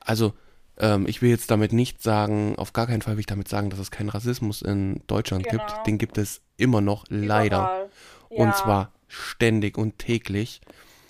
Also, 0.00 0.32
ähm, 0.78 1.06
ich 1.06 1.22
will 1.22 1.30
jetzt 1.30 1.50
damit 1.50 1.72
nicht 1.72 2.02
sagen, 2.02 2.56
auf 2.56 2.72
gar 2.72 2.86
keinen 2.86 3.02
Fall 3.02 3.14
will 3.14 3.20
ich 3.20 3.26
damit 3.26 3.48
sagen, 3.48 3.70
dass 3.70 3.78
es 3.78 3.90
keinen 3.90 4.08
Rassismus 4.08 4.62
in 4.62 5.02
Deutschland 5.06 5.44
genau. 5.44 5.64
gibt. 5.64 5.86
Den 5.86 5.98
gibt 5.98 6.18
es 6.18 6.40
immer 6.56 6.80
noch, 6.80 7.04
leider. 7.08 7.88
Ja. 8.30 8.44
Und 8.44 8.54
zwar 8.56 8.92
ständig 9.08 9.78
und 9.78 9.98
täglich. 9.98 10.60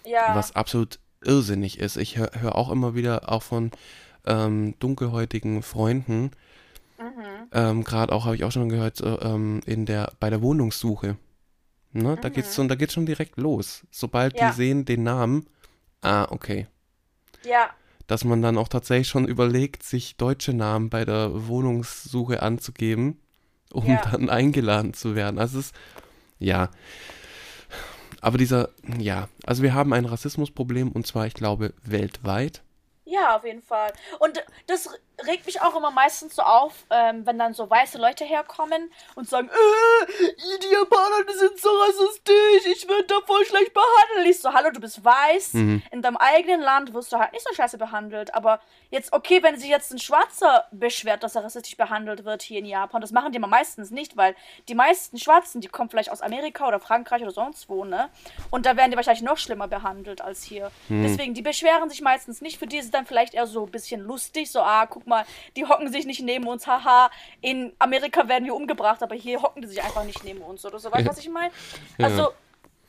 Ja. 0.04 0.34
Was 0.34 0.54
absolut 0.54 1.00
irrsinnig 1.24 1.78
ist. 1.78 1.96
Ich 1.96 2.16
höre 2.16 2.30
hör 2.34 2.56
auch 2.56 2.70
immer 2.70 2.94
wieder 2.94 3.32
auch 3.32 3.42
von 3.42 3.72
ähm, 4.26 4.74
dunkelhäutigen 4.78 5.62
Freunden, 5.62 6.30
mhm. 6.98 7.48
ähm, 7.52 7.84
gerade 7.84 8.12
auch 8.12 8.24
habe 8.24 8.36
ich 8.36 8.44
auch 8.44 8.52
schon 8.52 8.68
gehört, 8.68 9.00
äh, 9.00 9.34
in 9.66 9.86
der, 9.86 10.12
bei 10.20 10.30
der 10.30 10.42
Wohnungssuche. 10.42 11.16
Ne? 12.02 12.16
Mhm. 12.16 12.20
Da 12.20 12.28
geht's 12.28 12.54
schon, 12.54 12.68
da 12.68 12.74
geht's 12.74 12.94
schon 12.94 13.06
direkt 13.06 13.36
los. 13.36 13.84
Sobald 13.90 14.38
ja. 14.38 14.50
die 14.50 14.56
sehen 14.56 14.84
den 14.84 15.02
Namen, 15.02 15.46
ah, 16.02 16.26
okay. 16.30 16.66
Ja. 17.44 17.70
Dass 18.06 18.24
man 18.24 18.42
dann 18.42 18.58
auch 18.58 18.68
tatsächlich 18.68 19.08
schon 19.08 19.26
überlegt, 19.26 19.82
sich 19.82 20.16
deutsche 20.16 20.52
Namen 20.52 20.90
bei 20.90 21.04
der 21.04 21.48
Wohnungssuche 21.48 22.42
anzugeben, 22.42 23.20
um 23.72 23.86
ja. 23.86 24.00
dann 24.10 24.30
eingeladen 24.30 24.94
zu 24.94 25.14
werden. 25.14 25.38
Also 25.38 25.58
es 25.58 25.66
ist, 25.66 25.74
ja. 26.38 26.70
Aber 28.20 28.38
dieser, 28.38 28.70
ja, 28.98 29.28
also 29.44 29.62
wir 29.62 29.74
haben 29.74 29.92
ein 29.92 30.04
Rassismusproblem 30.04 30.92
und 30.92 31.06
zwar, 31.06 31.26
ich 31.26 31.34
glaube, 31.34 31.74
weltweit. 31.82 32.62
Ja, 33.04 33.36
auf 33.36 33.44
jeden 33.44 33.62
Fall. 33.62 33.92
Und 34.18 34.44
das 34.66 34.88
regt 35.24 35.46
mich 35.46 35.62
auch 35.62 35.74
immer 35.74 35.90
meistens 35.90 36.36
so 36.36 36.42
auf, 36.42 36.74
ähm, 36.90 37.24
wenn 37.24 37.38
dann 37.38 37.54
so 37.54 37.68
weiße 37.68 37.96
Leute 37.98 38.24
herkommen 38.24 38.90
und 39.14 39.28
sagen, 39.28 39.48
äh, 39.48 40.58
die 40.62 40.72
Japaner, 40.72 41.24
die 41.28 41.38
sind 41.38 41.58
so 41.58 41.70
rassistisch, 41.70 42.66
ich 42.66 42.88
werde 42.88 43.04
da 43.04 43.14
voll 43.26 43.44
schlecht 43.46 43.72
behandelt. 43.72 44.34
Ich 44.34 44.40
so, 44.40 44.52
hallo, 44.52 44.70
du 44.70 44.80
bist 44.80 45.02
weiß, 45.02 45.54
mhm. 45.54 45.82
in 45.90 46.02
deinem 46.02 46.18
eigenen 46.18 46.60
Land 46.60 46.92
wirst 46.92 47.12
du 47.12 47.18
halt 47.18 47.32
nicht 47.32 47.46
so 47.48 47.54
scheiße 47.54 47.78
behandelt. 47.78 48.34
Aber 48.34 48.60
jetzt, 48.90 49.12
okay, 49.12 49.42
wenn 49.42 49.58
sich 49.58 49.70
jetzt 49.70 49.92
ein 49.92 49.98
Schwarzer 49.98 50.66
beschwert, 50.70 51.22
dass 51.22 51.34
er 51.34 51.44
rassistisch 51.44 51.76
behandelt 51.76 52.24
wird 52.24 52.42
hier 52.42 52.58
in 52.58 52.66
Japan, 52.66 53.00
das 53.00 53.12
machen 53.12 53.32
die 53.32 53.36
immer 53.36 53.46
meistens 53.46 53.90
nicht, 53.90 54.16
weil 54.16 54.36
die 54.68 54.74
meisten 54.74 55.18
Schwarzen, 55.18 55.62
die 55.62 55.68
kommen 55.68 55.88
vielleicht 55.88 56.10
aus 56.10 56.20
Amerika 56.20 56.68
oder 56.68 56.78
Frankreich 56.78 57.22
oder 57.22 57.30
sonst 57.30 57.68
wo, 57.70 57.84
ne? 57.84 58.10
Und 58.50 58.66
da 58.66 58.76
werden 58.76 58.90
die 58.90 58.96
wahrscheinlich 58.96 59.22
noch 59.22 59.38
schlimmer 59.38 59.66
behandelt 59.66 60.20
als 60.20 60.42
hier. 60.42 60.70
Mhm. 60.88 61.04
Deswegen, 61.04 61.34
die 61.34 61.42
beschweren 61.42 61.88
sich 61.88 62.02
meistens 62.02 62.42
nicht, 62.42 62.58
für 62.58 62.66
die 62.66 62.76
ist 62.76 62.86
es 62.86 62.90
dann 62.90 63.06
vielleicht 63.06 63.32
eher 63.32 63.46
so 63.46 63.64
ein 63.64 63.70
bisschen 63.70 64.02
lustig, 64.02 64.50
so, 64.50 64.60
ah, 64.60 64.84
guck 64.86 65.05
mal, 65.06 65.24
die 65.56 65.64
hocken 65.64 65.90
sich 65.90 66.06
nicht 66.06 66.22
neben 66.22 66.46
uns, 66.46 66.66
haha, 66.66 67.10
in 67.40 67.72
Amerika 67.78 68.28
werden 68.28 68.44
wir 68.44 68.54
umgebracht, 68.54 69.02
aber 69.02 69.14
hier 69.14 69.42
hocken 69.42 69.62
die 69.62 69.68
sich 69.68 69.82
einfach 69.82 70.04
nicht 70.04 70.24
neben 70.24 70.40
uns 70.40 70.64
oder 70.64 70.78
so. 70.78 70.90
Weißt 70.92 71.06
du, 71.06 71.10
was 71.10 71.18
ich 71.18 71.28
meine? 71.28 71.52
Also, 71.98 72.32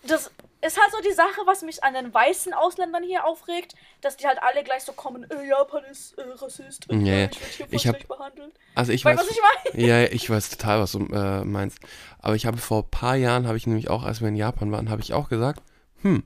das 0.03 0.31
ist 0.61 0.79
halt 0.79 0.91
so 0.91 1.01
die 1.07 1.13
Sache, 1.13 1.41
was 1.45 1.61
mich 1.61 1.83
an 1.83 1.93
den 1.93 2.13
weißen 2.13 2.53
Ausländern 2.53 3.03
hier 3.03 3.25
aufregt, 3.25 3.75
dass 4.01 4.17
die 4.17 4.25
halt 4.25 4.41
alle 4.41 4.63
gleich 4.63 4.83
so 4.83 4.93
kommen, 4.93 5.29
äh, 5.29 5.47
Japan 5.47 5.83
ist 5.85 6.17
äh, 6.17 6.23
Rassist, 6.23 6.89
und 6.89 7.05
ja, 7.05 7.25
ich 7.25 7.59
werde 7.59 7.77
hier 7.77 7.93
voll 7.93 8.17
behandelt. 8.17 8.53
Also 8.75 8.91
ich 8.91 9.05
weißt, 9.05 9.19
weiß, 9.19 9.27
was 9.27 9.35
ich 9.35 9.41
meine? 9.75 9.87
Ja, 9.87 10.03
ich 10.03 10.29
weiß 10.29 10.49
total, 10.49 10.79
was 10.79 10.93
du 10.93 11.05
äh, 11.13 11.43
meinst. 11.43 11.79
Aber 12.19 12.35
ich 12.35 12.45
habe 12.45 12.57
vor 12.57 12.83
ein 12.83 12.89
paar 12.89 13.15
Jahren, 13.15 13.47
habe 13.47 13.57
ich 13.57 13.67
nämlich 13.67 13.89
auch, 13.89 14.03
als 14.03 14.21
wir 14.21 14.27
in 14.27 14.35
Japan 14.35 14.71
waren, 14.71 14.89
habe 14.89 15.01
ich 15.01 15.13
auch 15.13 15.29
gesagt, 15.29 15.61
hm, 16.01 16.23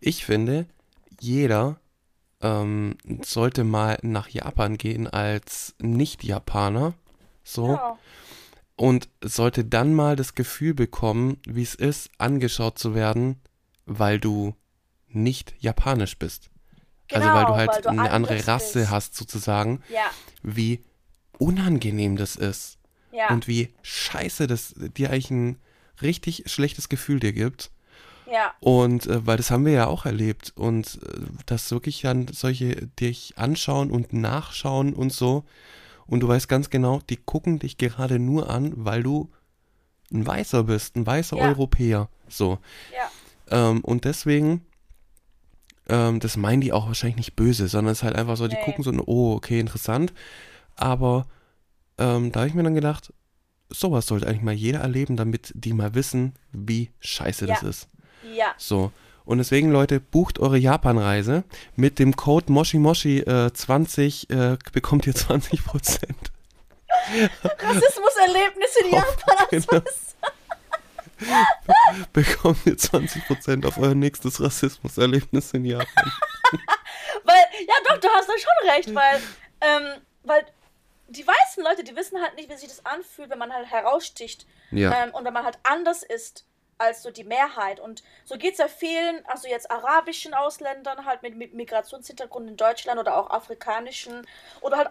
ich 0.00 0.24
finde, 0.24 0.66
jeder 1.20 1.78
ähm, 2.46 2.96
sollte 3.22 3.64
mal 3.64 3.98
nach 4.02 4.28
Japan 4.28 4.78
gehen 4.78 5.06
als 5.06 5.74
Nicht-Japaner. 5.80 6.94
So. 7.42 7.74
Ja. 7.74 7.98
Und 8.76 9.08
sollte 9.22 9.64
dann 9.64 9.94
mal 9.94 10.16
das 10.16 10.34
Gefühl 10.34 10.74
bekommen, 10.74 11.38
wie 11.46 11.62
es 11.62 11.74
ist, 11.74 12.10
angeschaut 12.18 12.78
zu 12.78 12.94
werden, 12.94 13.40
weil 13.86 14.20
du 14.20 14.54
nicht 15.08 15.54
japanisch 15.58 16.18
bist. 16.18 16.50
Genau, 17.08 17.24
also 17.24 17.34
weil 17.34 17.44
du 17.46 17.54
halt 17.54 17.70
weil 17.70 17.82
du 17.82 17.88
eine 17.88 18.10
andere 18.10 18.46
Rasse 18.46 18.80
bist. 18.80 18.90
hast, 18.90 19.16
sozusagen. 19.16 19.82
Ja. 19.88 20.10
Wie 20.42 20.84
unangenehm 21.38 22.16
das 22.16 22.36
ist. 22.36 22.78
Ja. 23.12 23.30
Und 23.30 23.48
wie 23.48 23.72
scheiße 23.82 24.46
das 24.46 24.74
dir 24.76 25.10
eigentlich 25.10 25.30
ein 25.30 25.58
richtig 26.02 26.42
schlechtes 26.46 26.90
Gefühl 26.90 27.20
dir 27.20 27.32
gibt. 27.32 27.70
Ja. 28.30 28.54
Und 28.60 29.06
äh, 29.06 29.26
weil 29.26 29.36
das 29.36 29.50
haben 29.50 29.64
wir 29.64 29.72
ja 29.72 29.86
auch 29.86 30.04
erlebt 30.04 30.52
und 30.56 30.98
äh, 31.02 31.20
dass 31.46 31.70
wirklich 31.70 32.02
dann 32.02 32.26
solche 32.28 32.74
dich 33.00 33.34
anschauen 33.36 33.90
und 33.90 34.12
nachschauen 34.12 34.94
und 34.94 35.12
so 35.12 35.44
und 36.06 36.20
du 36.20 36.28
weißt 36.28 36.48
ganz 36.48 36.70
genau, 36.70 37.00
die 37.10 37.16
gucken 37.16 37.58
dich 37.58 37.78
gerade 37.78 38.18
nur 38.18 38.48
an, 38.50 38.72
weil 38.76 39.02
du 39.02 39.30
ein 40.12 40.26
Weißer 40.26 40.64
bist, 40.64 40.96
ein 40.96 41.06
weißer 41.06 41.36
ja. 41.36 41.48
Europäer. 41.48 42.08
So. 42.28 42.58
Ja. 42.94 43.70
Ähm, 43.70 43.80
und 43.80 44.04
deswegen, 44.04 44.64
ähm, 45.88 46.20
das 46.20 46.36
meinen 46.36 46.60
die 46.60 46.72
auch 46.72 46.86
wahrscheinlich 46.86 47.16
nicht 47.16 47.36
böse, 47.36 47.68
sondern 47.68 47.92
es 47.92 47.98
ist 47.98 48.04
halt 48.04 48.16
einfach 48.16 48.36
so, 48.36 48.46
die 48.46 48.54
nee. 48.54 48.64
gucken 48.64 48.84
so, 48.84 48.92
oh, 49.06 49.34
okay, 49.34 49.58
interessant. 49.58 50.12
Aber 50.76 51.26
ähm, 51.98 52.30
da 52.30 52.40
habe 52.40 52.48
ich 52.48 52.54
mir 52.54 52.62
dann 52.62 52.74
gedacht, 52.74 53.12
sowas 53.68 54.06
sollte 54.06 54.28
eigentlich 54.28 54.42
mal 54.42 54.54
jeder 54.54 54.80
erleben, 54.80 55.16
damit 55.16 55.52
die 55.56 55.72
mal 55.72 55.94
wissen, 55.94 56.34
wie 56.52 56.90
scheiße 57.00 57.46
ja. 57.46 57.54
das 57.54 57.62
ist. 57.64 57.88
Ja. 58.34 58.54
So. 58.56 58.92
Und 59.24 59.38
deswegen, 59.38 59.72
Leute, 59.72 59.98
bucht 59.98 60.38
eure 60.38 60.56
Japan-Reise. 60.56 61.42
Mit 61.74 61.98
dem 61.98 62.14
Code 62.14 62.46
MoshiMoshi20 62.52 64.30
äh, 64.30 64.52
äh, 64.52 64.58
bekommt 64.72 65.06
ihr 65.06 65.14
20%. 65.14 66.04
Rassismus-Erlebnis 67.42 68.76
in 68.84 68.90
Japan. 68.92 69.46
Genau. 69.50 69.82
bekommt 72.12 72.66
ihr 72.66 72.76
20% 72.76 73.66
auf 73.66 73.78
euer 73.78 73.94
nächstes 73.94 74.40
Rassismus-Erlebnis 74.40 75.52
in 75.52 75.64
Japan. 75.64 76.12
weil, 77.24 77.44
ja 77.66 77.74
doch, 77.88 77.98
du 77.98 78.08
hast 78.08 78.28
da 78.28 78.32
schon 78.38 78.70
recht, 78.70 78.94
weil, 78.94 79.20
ähm, 79.60 80.02
weil 80.22 80.46
die 81.08 81.26
weißen 81.26 81.64
Leute, 81.64 81.82
die 81.82 81.96
wissen 81.96 82.20
halt 82.20 82.36
nicht, 82.36 82.48
wie 82.48 82.56
sich 82.56 82.68
das 82.68 82.84
anfühlt, 82.86 83.30
wenn 83.30 83.38
man 83.38 83.52
halt 83.52 83.66
heraussticht. 83.66 84.46
Ja. 84.70 85.04
Ähm, 85.04 85.14
und 85.14 85.24
wenn 85.24 85.32
man 85.32 85.44
halt 85.44 85.58
anders 85.64 86.02
ist 86.02 86.44
als 86.78 87.02
so 87.02 87.10
die 87.10 87.24
Mehrheit. 87.24 87.80
Und 87.80 88.02
so 88.24 88.36
geht 88.36 88.52
es 88.52 88.58
ja 88.58 88.68
vielen, 88.68 89.24
also 89.26 89.48
jetzt 89.48 89.70
arabischen 89.70 90.34
Ausländern 90.34 91.04
halt 91.04 91.22
mit, 91.22 91.54
Migrationshintergrund 91.54 92.48
in 92.48 92.56
Deutschland 92.56 93.00
oder 93.00 93.16
auch 93.16 93.30
afrikanischen 93.30 94.26
oder 94.60 94.78
halt 94.78 94.90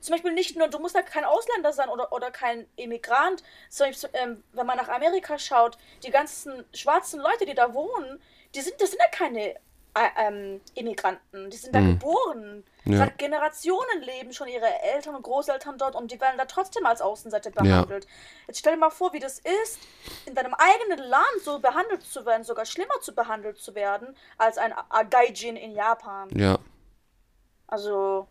zum 0.00 0.12
Beispiel 0.12 0.32
nicht 0.32 0.54
nur, 0.54 0.68
du 0.68 0.78
musst 0.78 0.94
ja 0.94 1.00
kein 1.00 1.24
Ausländer 1.24 1.72
sein 1.72 1.88
oder, 1.88 2.12
oder 2.12 2.30
kein 2.30 2.66
Immigrant, 2.76 3.42
sondern 3.70 3.96
ähm, 4.12 4.44
wenn 4.52 4.66
man 4.66 4.76
nach 4.76 4.90
Amerika 4.90 5.38
schaut, 5.38 5.78
die 6.02 6.10
ganzen 6.10 6.62
schwarzen 6.74 7.20
Leute, 7.20 7.46
die 7.46 7.54
da 7.54 7.72
wohnen, 7.72 8.20
die 8.54 8.60
sind, 8.60 8.78
das 8.82 8.90
sind 8.90 9.00
ja 9.00 9.08
keine 9.08 9.56
ähm, 9.94 10.60
Immigranten. 10.74 11.50
Die 11.50 11.56
sind 11.56 11.74
da 11.74 11.80
mhm. 11.80 11.98
geboren. 11.98 12.64
Ja. 12.84 12.98
Seit 12.98 13.18
Generationen 13.18 14.02
leben 14.02 14.32
schon 14.32 14.48
ihre 14.48 14.66
Eltern 14.82 15.14
und 15.14 15.22
Großeltern 15.22 15.78
dort 15.78 15.94
und 15.94 16.10
die 16.10 16.20
werden 16.20 16.36
da 16.36 16.44
trotzdem 16.44 16.84
als 16.84 17.00
Außenseite 17.00 17.50
behandelt. 17.50 18.04
Ja. 18.04 18.10
Jetzt 18.48 18.58
stell 18.58 18.74
dir 18.74 18.78
mal 18.78 18.90
vor, 18.90 19.12
wie 19.12 19.20
das 19.20 19.38
ist, 19.38 19.78
in 20.26 20.34
deinem 20.34 20.54
eigenen 20.54 20.98
Land 21.08 21.40
so 21.42 21.58
behandelt 21.60 22.02
zu 22.02 22.26
werden, 22.26 22.44
sogar 22.44 22.66
schlimmer 22.66 23.00
zu 23.00 23.14
behandelt 23.14 23.58
zu 23.58 23.74
werden, 23.74 24.16
als 24.36 24.58
ein 24.58 24.74
Gaijin 25.08 25.56
in 25.56 25.72
Japan. 25.72 26.28
Ja. 26.36 26.58
Also, 27.66 28.28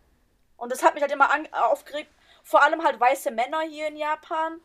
und 0.56 0.70
das 0.70 0.82
hat 0.82 0.94
mich 0.94 1.02
halt 1.02 1.12
immer 1.12 1.30
aufgeregt. 1.70 2.10
Vor 2.44 2.62
allem 2.62 2.84
halt 2.84 3.00
weiße 3.00 3.30
Männer 3.30 3.62
hier 3.62 3.88
in 3.88 3.96
Japan. 3.96 4.60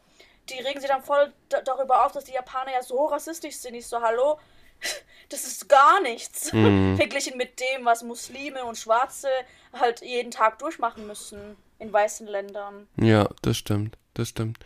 Die 0.49 0.59
regen 0.59 0.79
sich 0.79 0.89
dann 0.89 1.03
voll 1.03 1.33
darüber 1.47 2.05
auf, 2.05 2.11
dass 2.11 2.25
die 2.25 2.33
Japaner 2.33 2.73
ja 2.73 2.83
so 2.83 3.05
rassistisch 3.05 3.57
sind. 3.57 3.75
Ich 3.75 3.87
so, 3.87 4.01
hallo, 4.01 4.39
das 5.29 5.45
ist 5.45 5.69
gar 5.69 6.01
nichts. 6.01 6.51
Mhm. 6.53 6.95
Verglichen 6.97 7.37
mit 7.37 7.59
dem, 7.59 7.85
was 7.85 8.03
Muslime 8.03 8.65
und 8.65 8.77
Schwarze 8.77 9.29
halt 9.73 10.01
jeden 10.01 10.31
Tag 10.31 10.59
durchmachen 10.59 11.05
müssen 11.07 11.55
in 11.79 11.91
weißen 11.93 12.27
Ländern. 12.27 12.87
Ja, 12.97 13.29
das 13.41 13.57
stimmt. 13.57 13.97
Das 14.15 14.29
stimmt. 14.29 14.57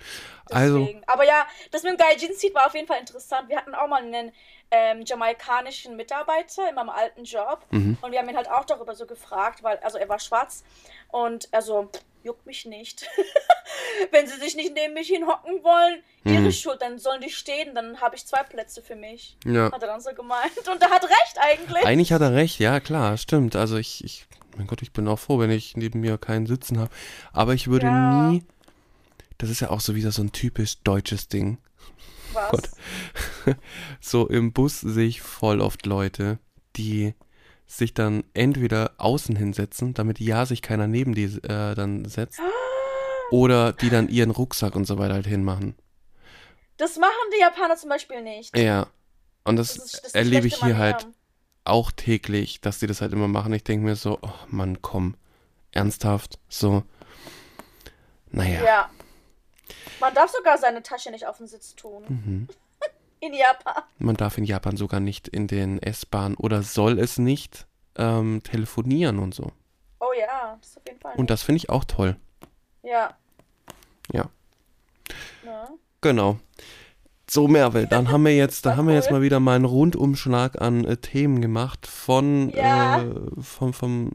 Also, 0.50 0.80
Deswegen. 0.80 1.04
Aber 1.06 1.26
ja, 1.26 1.46
das 1.72 1.84
mit 1.84 1.92
dem 1.92 1.98
Gaijin 1.98 2.34
Seed 2.34 2.56
war 2.56 2.66
auf 2.66 2.74
jeden 2.74 2.88
Fall 2.88 3.00
interessant. 3.00 3.50
Wir 3.50 3.58
hatten 3.58 3.76
auch 3.76 3.88
mal 3.88 4.02
einen 4.02 4.32
ähm, 4.72 5.04
jamaikanischen 5.06 5.96
Mitarbeiter 5.96 6.68
in 6.70 6.74
meinem 6.76 6.90
alten 6.90 7.24
Job 7.24 7.64
Mhm. 7.70 7.98
und 8.02 8.12
wir 8.12 8.20
haben 8.20 8.30
ihn 8.30 8.36
halt 8.38 8.50
auch 8.50 8.66
darüber 8.66 8.96
so 8.96 9.06
gefragt, 9.06 9.62
weil, 9.62 9.78
also 9.80 10.00
er 10.00 10.10
war 10.10 10.18
schwarz 10.18 10.64
und 11.10 11.48
so, 11.62 11.84
"Pff, 11.94 12.02
juckt 12.24 12.46
mich 12.46 12.66
nicht. 12.66 13.06
Wenn 14.12 14.28
sie 14.28 14.38
sich 14.40 14.56
nicht 14.56 14.74
neben 14.74 14.94
mich 14.94 15.08
hinhocken 15.08 15.64
wollen, 15.64 16.04
ihre 16.26 16.40
Mhm. 16.42 16.52
Schuld, 16.52 16.82
dann 16.82 16.98
sollen 17.00 17.22
die 17.22 17.30
stehen, 17.30 17.76
dann 17.76 18.02
habe 18.02 18.16
ich 18.16 18.26
zwei 18.26 18.44
Plätze 18.44 18.82
für 18.82 18.96
mich. 18.96 19.38
ja. 19.46 19.72
Hat 19.72 19.82
er 19.82 19.88
dann 19.88 20.02
so 20.02 20.14
gemeint. 20.14 20.52
Und 20.72 20.82
er 20.82 20.90
hat 20.90 21.04
recht 21.04 21.38
eigentlich. 21.40 21.86
Eigentlich 21.86 22.12
hat 22.14 22.22
er 22.22 22.34
recht, 22.34 22.60
ja 22.60 22.80
klar, 22.80 23.18
stimmt. 23.18 23.56
Also 23.56 23.78
ich, 23.78 24.04
ich, 24.04 24.26
mein 24.58 24.68
Gott, 24.68 24.82
ich 24.82 24.92
bin 24.94 25.08
auch 25.08 25.20
froh, 25.20 25.40
wenn 25.40 25.52
ich 25.52 25.76
neben 25.78 26.00
mir 26.02 26.18
keinen 26.18 26.46
sitzen 26.48 26.80
habe. 26.80 26.92
Aber 27.34 27.54
ich 27.54 27.68
würde 27.68 27.88
Ja. 27.88 28.30
nie, 28.30 28.44
das 29.38 29.50
ist 29.50 29.60
ja 29.60 29.70
auch 29.70 29.82
so 29.82 29.96
wieder 29.96 30.12
so 30.12 30.22
ein 30.22 30.32
typisch 30.32 30.78
deutsches 30.84 31.28
Ding. 31.28 31.58
Was? 32.34 32.50
Gott. 32.52 32.70
So 34.00 34.28
im 34.28 34.54
Bus 34.54 34.80
sehe 34.82 35.08
ich 35.08 35.22
voll 35.22 35.60
oft 35.62 35.86
Leute, 35.86 36.40
die 36.76 37.14
sich 37.78 37.94
dann 37.94 38.24
entweder 38.34 38.92
außen 38.98 39.36
hinsetzen, 39.36 39.94
damit 39.94 40.20
ja 40.20 40.46
sich 40.46 40.62
keiner 40.62 40.88
neben 40.88 41.16
die 41.16 41.26
äh, 41.26 41.76
dann 41.76 42.06
setzt, 42.06 42.40
oder 43.32 43.74
die 43.74 43.90
dann 43.90 44.10
ihren 44.10 44.32
Rucksack 44.32 44.76
und 44.76 44.86
so 44.86 44.98
weiter 44.98 45.16
halt 45.16 45.28
hinmachen. 45.28 45.76
Das 46.78 46.98
machen 46.98 47.12
die 47.36 47.40
Japaner 47.40 47.76
zum 47.76 47.90
Beispiel 47.90 48.22
nicht. 48.22 48.58
Ja. 48.58 48.88
Und 49.44 49.58
das, 49.58 49.76
Das 49.76 49.86
ist, 49.86 50.06
das 50.06 50.16
erlebe 50.16 50.48
ich 50.48 50.56
hier 50.56 50.78
halt 50.78 51.08
auch 51.66 51.92
täglich, 51.92 52.62
dass 52.62 52.80
die 52.80 52.88
das 52.88 53.02
halt 53.02 53.14
immer 53.14 53.28
machen. 53.28 53.54
Ich 53.54 53.64
denke 53.64 53.86
mir 53.86 53.96
so, 53.96 54.20
oh 54.22 54.34
Mann, 54.48 54.82
komm, 54.82 55.16
ernsthaft, 55.72 56.40
so. 56.50 56.84
Naja. 58.32 58.64
Ja. 58.64 58.90
Man 60.00 60.14
darf 60.14 60.32
sogar 60.32 60.58
seine 60.58 60.84
Tasche 60.84 61.12
nicht 61.12 61.26
auf 61.28 61.38
den 61.38 61.48
Sitz 61.48 61.76
tun. 61.76 62.04
Mhm. 62.08 62.48
In 63.26 63.34
Japan. 63.34 63.84
Man 64.00 64.16
darf 64.18 64.38
in 64.38 64.44
Japan 64.44 64.76
sogar 64.76 65.00
nicht 65.00 65.28
in 65.30 65.48
den 65.48 65.82
S-Bahnen 65.82 66.36
oder 66.36 66.62
soll 66.62 67.00
es 67.00 67.18
nicht 67.18 67.66
ähm, 67.96 68.42
telefonieren 68.44 69.20
und 69.20 69.34
so. 69.34 69.52
Oh 70.00 70.12
ja, 70.20 70.58
das 70.60 70.76
auf 70.78 70.84
jeden 70.88 71.00
Fall. 71.00 71.14
Und 71.16 71.30
das 71.30 71.42
finde 71.44 71.58
ich 71.58 71.70
auch 71.70 71.86
toll. 71.86 72.18
ja. 72.84 73.16
Ja. 74.12 74.30
Ne? 75.46 75.70
Genau. 76.02 76.38
So, 77.30 77.48
Merve, 77.48 77.88
dann 77.88 78.12
haben 78.12 78.26
wir 78.26 78.36
jetzt, 78.36 78.66
dann 78.66 78.72
War 78.72 78.78
haben 78.80 78.88
wir 78.90 78.96
jetzt 78.96 79.10
mal 79.12 79.22
wieder 79.22 79.40
mal 79.40 79.56
einen 79.56 79.64
Rundumschlag 79.66 80.62
an 80.62 80.84
äh, 80.84 80.98
Themen 80.98 81.42
gemacht 81.42 81.88
von 81.88 82.50
Ja. 82.50 83.02
äh, 83.04 83.16
vom, 83.42 83.72
vom 83.74 84.12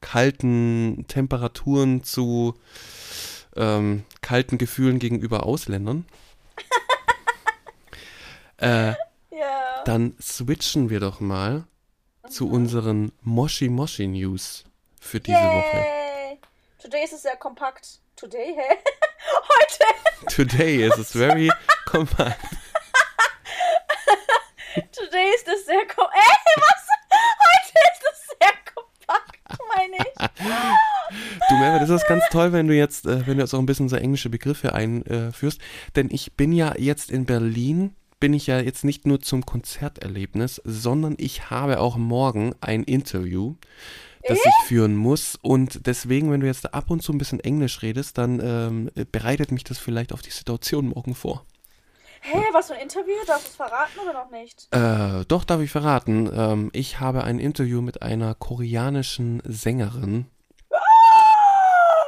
kalten 0.00 1.04
Temperaturen 1.08 2.04
zu 2.04 2.54
ähm, 3.56 4.04
kalten 4.20 4.58
Gefühlen 4.58 5.00
gegenüber 5.00 5.44
Ausländern. 5.44 6.04
äh, 8.62 8.94
Ja. 9.30 9.82
dann 9.84 10.14
switchen 10.20 10.88
wir 10.90 11.00
doch 11.00 11.20
mal 11.20 11.64
zu 12.28 12.46
Mhm. 12.46 12.52
unseren 12.52 13.12
Moshi 13.22 13.68
Moshi 13.68 14.06
News 14.06 14.64
für 15.00 15.20
diese 15.20 15.36
Woche. 15.38 15.76
Yay. 15.76 16.38
Today 16.80 17.04
ist 17.04 17.12
es 17.12 17.22
sehr 17.22 17.36
kompakt. 17.36 18.00
Today, 18.16 18.54
hä? 18.56 18.76
Heute. 20.28 20.34
Today 20.34 20.86
is 20.86 20.96
it's 20.98 21.12
very 21.12 21.50
compact. 21.86 22.38
Today 24.92 25.30
ist 25.34 25.48
es 25.48 25.66
sehr 25.66 25.86
kompakt. 25.86 26.14
Ey, 26.16 26.62
was? 26.62 26.88
Heute 27.44 27.78
ist 27.92 28.04
es 28.12 28.26
sehr 28.40 28.54
kompakt, 28.74 29.38
meine 29.76 29.96
ich. 29.96 30.38
Du 31.50 31.56
Merve, 31.56 31.80
das 31.80 31.90
ist 31.90 32.06
ganz 32.08 32.24
toll, 32.30 32.52
wenn 32.54 32.68
du 32.68 32.74
jetzt, 32.74 33.04
äh, 33.04 33.26
wenn 33.26 33.36
du 33.36 33.42
jetzt 33.42 33.52
auch 33.52 33.58
ein 33.58 33.66
bisschen 33.66 33.90
so 33.90 33.96
englische 33.96 34.30
Begriffe 34.30 34.72
einführst, 34.74 35.60
denn 35.94 36.08
ich 36.10 36.32
bin 36.36 36.52
ja 36.52 36.74
jetzt 36.78 37.10
in 37.10 37.26
Berlin, 37.26 37.94
bin 38.22 38.34
ich 38.34 38.46
ja 38.46 38.60
jetzt 38.60 38.84
nicht 38.84 39.04
nur 39.04 39.20
zum 39.20 39.44
Konzerterlebnis, 39.44 40.62
sondern 40.64 41.16
ich 41.18 41.50
habe 41.50 41.80
auch 41.80 41.96
morgen 41.96 42.54
ein 42.60 42.84
Interview, 42.84 43.56
das 44.28 44.38
ich 44.38 44.68
führen 44.68 44.94
muss 44.94 45.36
und 45.42 45.88
deswegen, 45.88 46.30
wenn 46.30 46.38
du 46.38 46.46
jetzt 46.46 46.72
ab 46.72 46.88
und 46.88 47.02
zu 47.02 47.12
ein 47.12 47.18
bisschen 47.18 47.40
Englisch 47.40 47.82
redest, 47.82 48.18
dann 48.18 48.38
ähm, 48.40 48.90
bereitet 49.10 49.50
mich 49.50 49.64
das 49.64 49.78
vielleicht 49.78 50.12
auf 50.12 50.22
die 50.22 50.30
Situation 50.30 50.90
morgen 50.90 51.16
vor. 51.16 51.44
Hä, 52.20 52.38
was 52.52 52.68
für 52.68 52.74
ein 52.74 52.82
Interview? 52.82 53.16
Darfst 53.26 53.46
du 53.46 53.50
es 53.50 53.56
verraten 53.56 53.98
oder 54.00 54.12
noch 54.12 54.30
nicht? 54.30 54.68
Äh, 54.70 55.24
doch, 55.26 55.42
darf 55.42 55.60
ich 55.60 55.72
verraten. 55.72 56.30
Ähm, 56.32 56.70
ich 56.72 57.00
habe 57.00 57.24
ein 57.24 57.40
Interview 57.40 57.82
mit 57.82 58.02
einer 58.02 58.36
koreanischen 58.36 59.42
Sängerin 59.44 60.26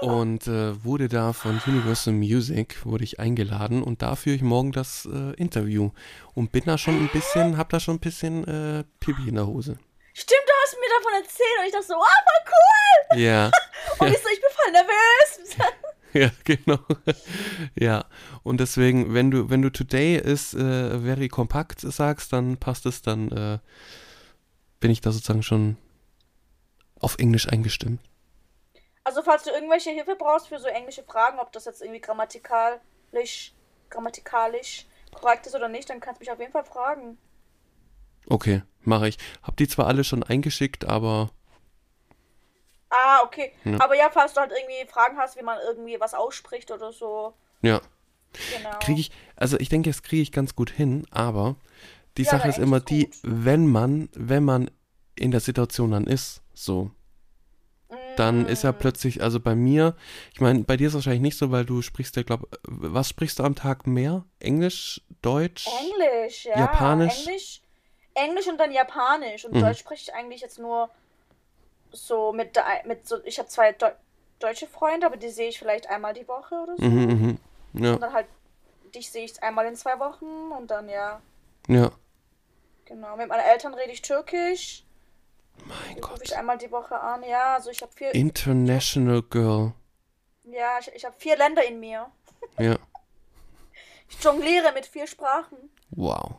und 0.04 0.46
äh, 0.46 0.84
wurde 0.84 1.08
da 1.08 1.32
von 1.32 1.60
Universal 1.66 2.14
Music, 2.14 2.84
wurde 2.84 3.04
ich 3.04 3.20
eingeladen 3.20 3.82
und 3.82 4.02
da 4.02 4.16
führe 4.16 4.36
ich 4.36 4.42
morgen 4.42 4.72
das 4.72 5.08
äh, 5.12 5.32
Interview 5.34 5.90
und 6.34 6.52
bin 6.52 6.64
da 6.64 6.78
schon 6.78 6.96
ein 6.96 7.10
bisschen, 7.12 7.56
hab 7.56 7.70
da 7.70 7.80
schon 7.80 7.96
ein 7.96 8.00
bisschen 8.00 8.46
äh, 8.46 8.84
Pipi 9.00 9.28
in 9.28 9.36
der 9.36 9.46
Hose. 9.46 9.78
Stimmt, 10.12 10.42
du 10.46 10.52
hast 10.62 10.76
mir 10.78 10.88
davon 10.98 11.22
erzählt 11.22 11.58
und 11.60 11.66
ich 11.66 11.72
dachte 11.72 11.86
so, 11.86 11.94
wow, 11.94 12.06
voll 12.24 12.52
cool. 12.52 13.18
Ja, 13.20 13.50
Und 13.98 14.08
ich 14.08 14.18
so, 14.18 14.28
ich 14.32 14.40
bin 14.40 14.50
voll 14.52 14.72
nervös. 14.72 15.56
ja, 16.14 16.30
genau. 16.44 16.78
ja, 17.78 18.04
und 18.42 18.60
deswegen, 18.60 19.14
wenn 19.14 19.30
du, 19.30 19.50
wenn 19.50 19.62
du 19.62 19.70
today 19.70 20.16
ist 20.16 20.54
äh, 20.54 20.98
very 21.00 21.28
kompakt 21.28 21.80
sagst, 21.80 22.32
dann 22.32 22.56
passt 22.56 22.86
es, 22.86 23.02
dann 23.02 23.30
äh, 23.30 23.58
bin 24.80 24.90
ich 24.90 25.00
da 25.00 25.12
sozusagen 25.12 25.42
schon 25.42 25.76
auf 26.98 27.18
Englisch 27.18 27.48
eingestimmt. 27.48 28.00
Also, 29.04 29.22
falls 29.22 29.42
du 29.44 29.50
irgendwelche 29.50 29.90
Hilfe 29.90 30.16
brauchst 30.16 30.48
für 30.48 30.58
so 30.58 30.66
englische 30.68 31.04
Fragen, 31.04 31.38
ob 31.38 31.52
das 31.52 31.64
jetzt 31.66 31.80
irgendwie 31.82 32.00
grammatikalisch, 32.00 33.54
grammatikalisch 33.90 34.86
korrekt 35.12 35.46
ist 35.46 35.54
oder 35.54 35.68
nicht, 35.68 35.88
dann 35.90 36.00
kannst 36.00 36.20
du 36.20 36.24
mich 36.24 36.30
auf 36.32 36.40
jeden 36.40 36.52
Fall 36.52 36.64
fragen. 36.64 37.18
Okay, 38.28 38.62
mache 38.82 39.08
ich. 39.08 39.18
Hab 39.42 39.56
die 39.56 39.68
zwar 39.68 39.86
alle 39.86 40.04
schon 40.04 40.22
eingeschickt, 40.22 40.84
aber 40.86 41.30
Ah, 42.90 43.22
okay. 43.24 43.52
Ja. 43.64 43.78
Aber 43.78 43.94
ja, 43.96 44.10
falls 44.10 44.32
du 44.34 44.40
halt 44.40 44.52
irgendwie 44.52 44.86
Fragen 44.90 45.18
hast, 45.18 45.36
wie 45.36 45.42
man 45.42 45.58
irgendwie 45.66 45.98
was 46.00 46.14
ausspricht 46.14 46.70
oder 46.70 46.92
so. 46.92 47.34
ja, 47.62 47.80
Genau. 48.48 48.70
kriege 48.80 49.00
ich, 49.00 49.12
also 49.36 49.58
ich 49.58 49.68
denke, 49.68 49.90
das 49.90 50.02
kriege 50.02 50.22
ich 50.22 50.32
ganz 50.32 50.54
gut 50.56 50.70
hin, 50.70 51.06
aber 51.10 51.56
die 52.18 52.24
Ja, 52.24 52.30
Sache 52.30 52.48
ist 52.48 52.58
immer 52.58 52.80
gut. 52.80 52.90
die, 52.90 53.10
wenn 53.22 53.66
man, 53.66 54.08
wenn 54.14 54.44
man 54.44 54.70
in 55.16 55.30
der 55.32 55.40
Situation 55.40 55.92
dann 55.92 56.06
ist, 56.06 56.42
so, 56.54 56.90
dann 58.16 58.46
ist 58.46 58.62
ja 58.62 58.72
plötzlich, 58.72 59.22
also 59.22 59.40
bei 59.40 59.54
mir, 59.54 59.96
ich 60.32 60.40
meine, 60.40 60.64
bei 60.64 60.76
dir 60.76 60.86
ist 60.88 60.92
es 60.92 60.96
wahrscheinlich 60.96 61.22
nicht 61.22 61.38
so, 61.38 61.50
weil 61.50 61.64
du 61.64 61.82
sprichst 61.82 62.16
ja, 62.16 62.22
glaub, 62.22 62.48
was 62.66 63.08
sprichst 63.08 63.38
du 63.38 63.42
am 63.44 63.54
Tag 63.54 63.86
mehr? 63.86 64.24
Englisch, 64.40 65.02
Deutsch? 65.22 65.68
Englisch, 65.80 66.44
ja. 66.46 66.58
Japanisch? 66.58 67.26
Englisch, 67.26 67.60
Englisch 68.14 68.48
und 68.48 68.58
dann 68.58 68.72
Japanisch. 68.72 69.44
Und 69.44 69.54
Mhm. 69.54 69.60
Deutsch 69.60 69.80
spreche 69.80 70.02
ich 70.02 70.14
eigentlich 70.14 70.40
jetzt 70.40 70.58
nur 70.58 70.90
so 71.92 72.32
mit, 72.32 72.56
der- 72.56 72.82
mit 72.86 73.06
so, 73.06 73.22
ich 73.24 73.38
habe 73.38 73.48
zwei 73.48 73.72
Deu 73.72 73.90
deutsche 74.40 74.66
Freunde, 74.66 75.06
aber 75.06 75.16
die 75.16 75.30
sehe 75.30 75.48
ich 75.48 75.58
vielleicht 75.58 75.88
einmal 75.88 76.12
die 76.12 76.26
Woche 76.28 76.54
oder 76.56 76.76
so. 76.76 76.84
Mhm, 76.84 77.38
mhm. 77.72 77.82
Ja, 77.84 77.94
Und 77.94 78.00
dann 78.00 78.12
halt, 78.12 78.26
dich 78.94 79.10
sehe 79.10 79.24
ich 79.24 79.42
einmal 79.42 79.66
in 79.66 79.76
zwei 79.76 79.98
Wochen 79.98 80.26
und 80.58 80.70
dann 80.70 80.88
ja, 80.88 81.20
ja. 81.68 81.90
genau. 82.84 83.16
Mit 83.16 83.28
meinen 83.28 83.40
Eltern 83.40 83.74
rede 83.74 83.92
ich 83.92 84.02
Türkisch. 84.02 84.84
Mein 85.64 86.00
Gott. 86.00 86.20
ich 86.22 86.36
einmal 86.36 86.58
die 86.58 86.70
Woche 86.70 86.98
an. 87.00 87.22
Ja, 87.22 87.54
also 87.54 87.70
ich 87.70 87.80
habe 87.82 87.92
vier, 87.92 88.14
International 88.14 89.22
Girl. 89.22 89.72
ja, 90.44 90.78
ich, 90.80 90.88
ich 90.94 91.04
habe 91.04 91.14
vier 91.18 91.36
Länder 91.36 91.64
in 91.64 91.80
mir. 91.80 92.10
Ja, 92.58 92.76
Ich 94.08 94.22
jongliere 94.22 94.72
mit 94.72 94.86
vier 94.86 95.06
Sprachen. 95.06 95.56
wow. 95.90 96.36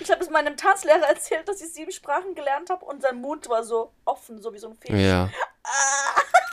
Ich 0.00 0.10
habe 0.10 0.20
es 0.22 0.28
meinem 0.28 0.56
Tanzlehrer 0.56 1.06
erzählt, 1.06 1.46
dass 1.48 1.60
ich 1.60 1.72
sieben 1.72 1.92
Sprachen 1.92 2.34
gelernt 2.34 2.68
habe 2.68 2.84
und 2.84 3.00
sein 3.02 3.20
Mund 3.20 3.48
war 3.48 3.62
so 3.62 3.92
offen, 4.04 4.42
so 4.42 4.52
wie 4.52 4.58
so 4.58 4.68
ein 4.68 4.74
Fisch. 4.76 4.90
Ja. 4.90 5.30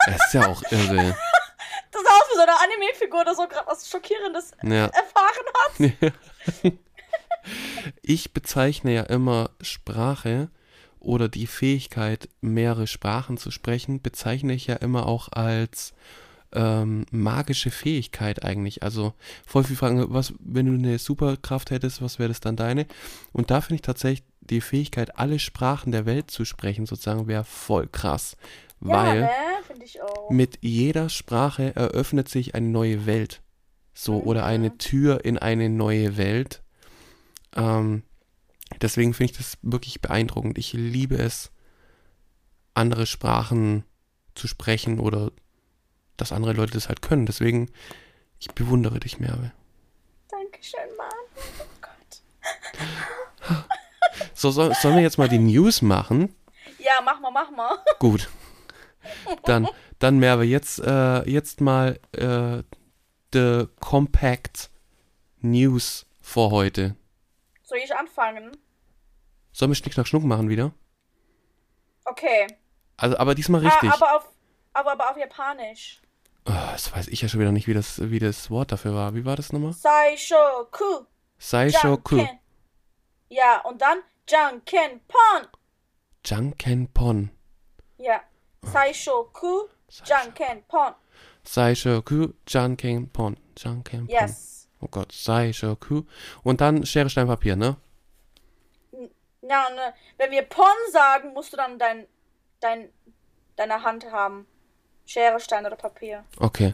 Es 0.07 0.15
ist 0.27 0.33
ja 0.35 0.47
auch 0.47 0.61
irre. 0.71 1.17
Das 1.93 2.01
sah 2.03 2.09
aus 2.09 2.29
wie 2.31 2.35
so 2.35 2.41
eine 2.41 2.57
Anime-Figur, 2.57 3.25
der 3.25 3.35
so 3.35 3.45
gerade 3.47 3.67
was 3.67 3.89
Schockierendes 3.89 4.51
Ja. 4.63 4.85
erfahren 4.85 5.93
hat. 6.63 6.73
Ich 8.01 8.33
bezeichne 8.33 8.93
ja 8.93 9.01
immer 9.03 9.49
Sprache 9.61 10.49
oder 11.01 11.27
die 11.27 11.47
Fähigkeit, 11.47 12.29
mehrere 12.41 12.87
Sprachen 12.87 13.37
zu 13.37 13.51
sprechen, 13.51 14.01
bezeichne 14.01 14.53
ich 14.53 14.67
ja 14.67 14.75
immer 14.75 15.07
auch 15.07 15.29
als 15.31 15.93
ähm, 16.53 17.05
magische 17.11 17.71
Fähigkeit 17.71 18.43
eigentlich. 18.43 18.83
Also 18.83 19.13
voll 19.45 19.63
viel 19.63 19.75
Fragen, 19.75 20.05
was, 20.13 20.33
wenn 20.39 20.67
du 20.67 20.73
eine 20.73 20.99
Superkraft 20.99 21.71
hättest, 21.71 22.01
was 22.01 22.19
wäre 22.19 22.29
das 22.29 22.39
dann 22.39 22.55
deine? 22.55 22.85
Und 23.31 23.51
da 23.51 23.61
finde 23.61 23.75
ich 23.75 23.81
tatsächlich 23.81 24.23
die 24.41 24.61
Fähigkeit, 24.61 25.17
alle 25.17 25.39
Sprachen 25.39 25.91
der 25.91 26.05
Welt 26.05 26.29
zu 26.29 26.45
sprechen, 26.45 26.85
sozusagen, 26.85 27.27
wäre 27.27 27.43
voll 27.43 27.87
krass. 27.87 28.37
Weil 28.79 29.21
ja, 29.21 29.21
ne? 29.21 29.29
Ich 29.83 30.01
auch. 30.01 30.29
mit 30.29 30.59
jeder 30.61 31.09
Sprache 31.09 31.75
eröffnet 31.75 32.29
sich 32.29 32.55
eine 32.55 32.67
neue 32.67 33.05
Welt. 33.05 33.41
So, 33.93 34.21
oder 34.21 34.45
eine 34.45 34.77
Tür 34.77 35.23
in 35.25 35.37
eine 35.37 35.69
neue 35.69 36.17
Welt, 36.17 36.61
ähm, 37.55 38.03
deswegen 38.81 39.13
finde 39.13 39.31
ich 39.31 39.37
das 39.37 39.57
wirklich 39.61 40.01
beeindruckend. 40.01 40.57
Ich 40.57 40.73
liebe 40.73 41.17
es, 41.17 41.51
andere 42.73 43.05
Sprachen 43.05 43.83
zu 44.35 44.47
sprechen 44.47 44.99
oder 44.99 45.31
dass 46.17 46.31
andere 46.31 46.53
Leute 46.53 46.73
das 46.73 46.87
halt 46.87 47.01
können. 47.01 47.25
Deswegen, 47.25 47.69
ich 48.39 48.51
bewundere 48.51 48.99
dich, 48.99 49.19
Merve. 49.19 49.51
Dankeschön, 50.29 50.79
Mann. 50.97 51.09
Oh 51.59 51.65
Gott. 51.81 53.65
So, 54.33 54.49
soll, 54.49 54.73
sollen 54.73 54.95
wir 54.95 55.03
jetzt 55.03 55.17
mal 55.17 55.29
die 55.29 55.39
News 55.39 55.81
machen? 55.81 56.35
Ja, 56.79 56.99
mach 57.03 57.19
mal, 57.19 57.31
mach 57.31 57.51
mal. 57.51 57.77
Gut. 57.99 58.29
Dann, 59.43 59.67
dann 59.99 60.17
Merve, 60.19 60.43
jetzt, 60.43 60.79
äh, 60.79 61.29
jetzt 61.29 61.61
mal 61.61 61.99
äh, 62.13 62.63
the 63.33 63.67
Compact 63.79 64.69
News 65.41 66.07
vor 66.21 66.51
heute. 66.51 66.95
Soll 67.61 67.79
ich 67.83 67.95
anfangen? 67.95 68.51
Sollen 69.51 69.71
wir 69.71 69.75
Schnick 69.75 69.97
nach 69.97 70.05
Schnuck 70.05 70.23
machen 70.23 70.49
wieder? 70.49 70.71
Okay. 72.05 72.47
Also, 72.97 73.17
aber 73.17 73.35
diesmal 73.35 73.61
richtig. 73.61 73.89
Ah, 73.89 73.95
aber 73.95 74.15
auf, 74.17 74.29
aber, 74.73 74.91
aber 74.93 75.11
auf 75.11 75.17
Japanisch. 75.17 76.01
Oh, 76.45 76.53
das 76.71 76.93
weiß 76.95 77.07
ich 77.09 77.21
ja 77.21 77.27
schon 77.27 77.39
wieder 77.39 77.51
nicht, 77.51 77.67
wie 77.67 77.73
das, 77.73 78.09
wie 78.09 78.19
das 78.19 78.49
Wort 78.49 78.71
dafür 78.71 78.95
war. 78.95 79.13
Wie 79.13 79.25
war 79.25 79.35
das 79.35 79.53
nochmal? 79.53 79.73
Saishoku. 79.73 81.05
Saishoku. 81.37 82.25
Ja, 83.29 83.61
und 83.61 83.81
dann 83.81 83.99
Janken 84.27 85.01
Pon. 85.07 85.47
Jankenpon. 86.25 87.31
Ja. 87.97 88.21
Saishoku. 88.61 89.67
Janken 90.05 90.63
Pon. 90.67 90.93
Saishoku 91.43 92.33
Jankenpon. 92.47 93.37
Jankenpon. 93.57 94.09
Yes. 94.09 94.69
Oh 94.79 94.87
Gott, 94.89 95.11
Saishoku. 95.11 96.03
Und 96.43 96.61
dann 96.61 96.85
Schere, 96.85 97.09
Stein, 97.09 97.27
Papier, 97.27 97.55
ne? 97.55 97.77
Ja, 99.51 99.67
und 99.67 99.77
äh, 99.77 99.91
wenn 100.17 100.31
wir 100.31 100.43
Pon 100.43 100.65
sagen, 100.93 101.33
musst 101.33 101.51
du 101.51 101.57
dann 101.57 101.77
dein, 101.77 102.07
dein, 102.61 102.89
deine 103.57 103.83
Hand 103.83 104.09
haben. 104.09 104.47
Schere, 105.05 105.41
Stein 105.41 105.65
oder 105.65 105.75
Papier. 105.75 106.23
Okay. 106.39 106.73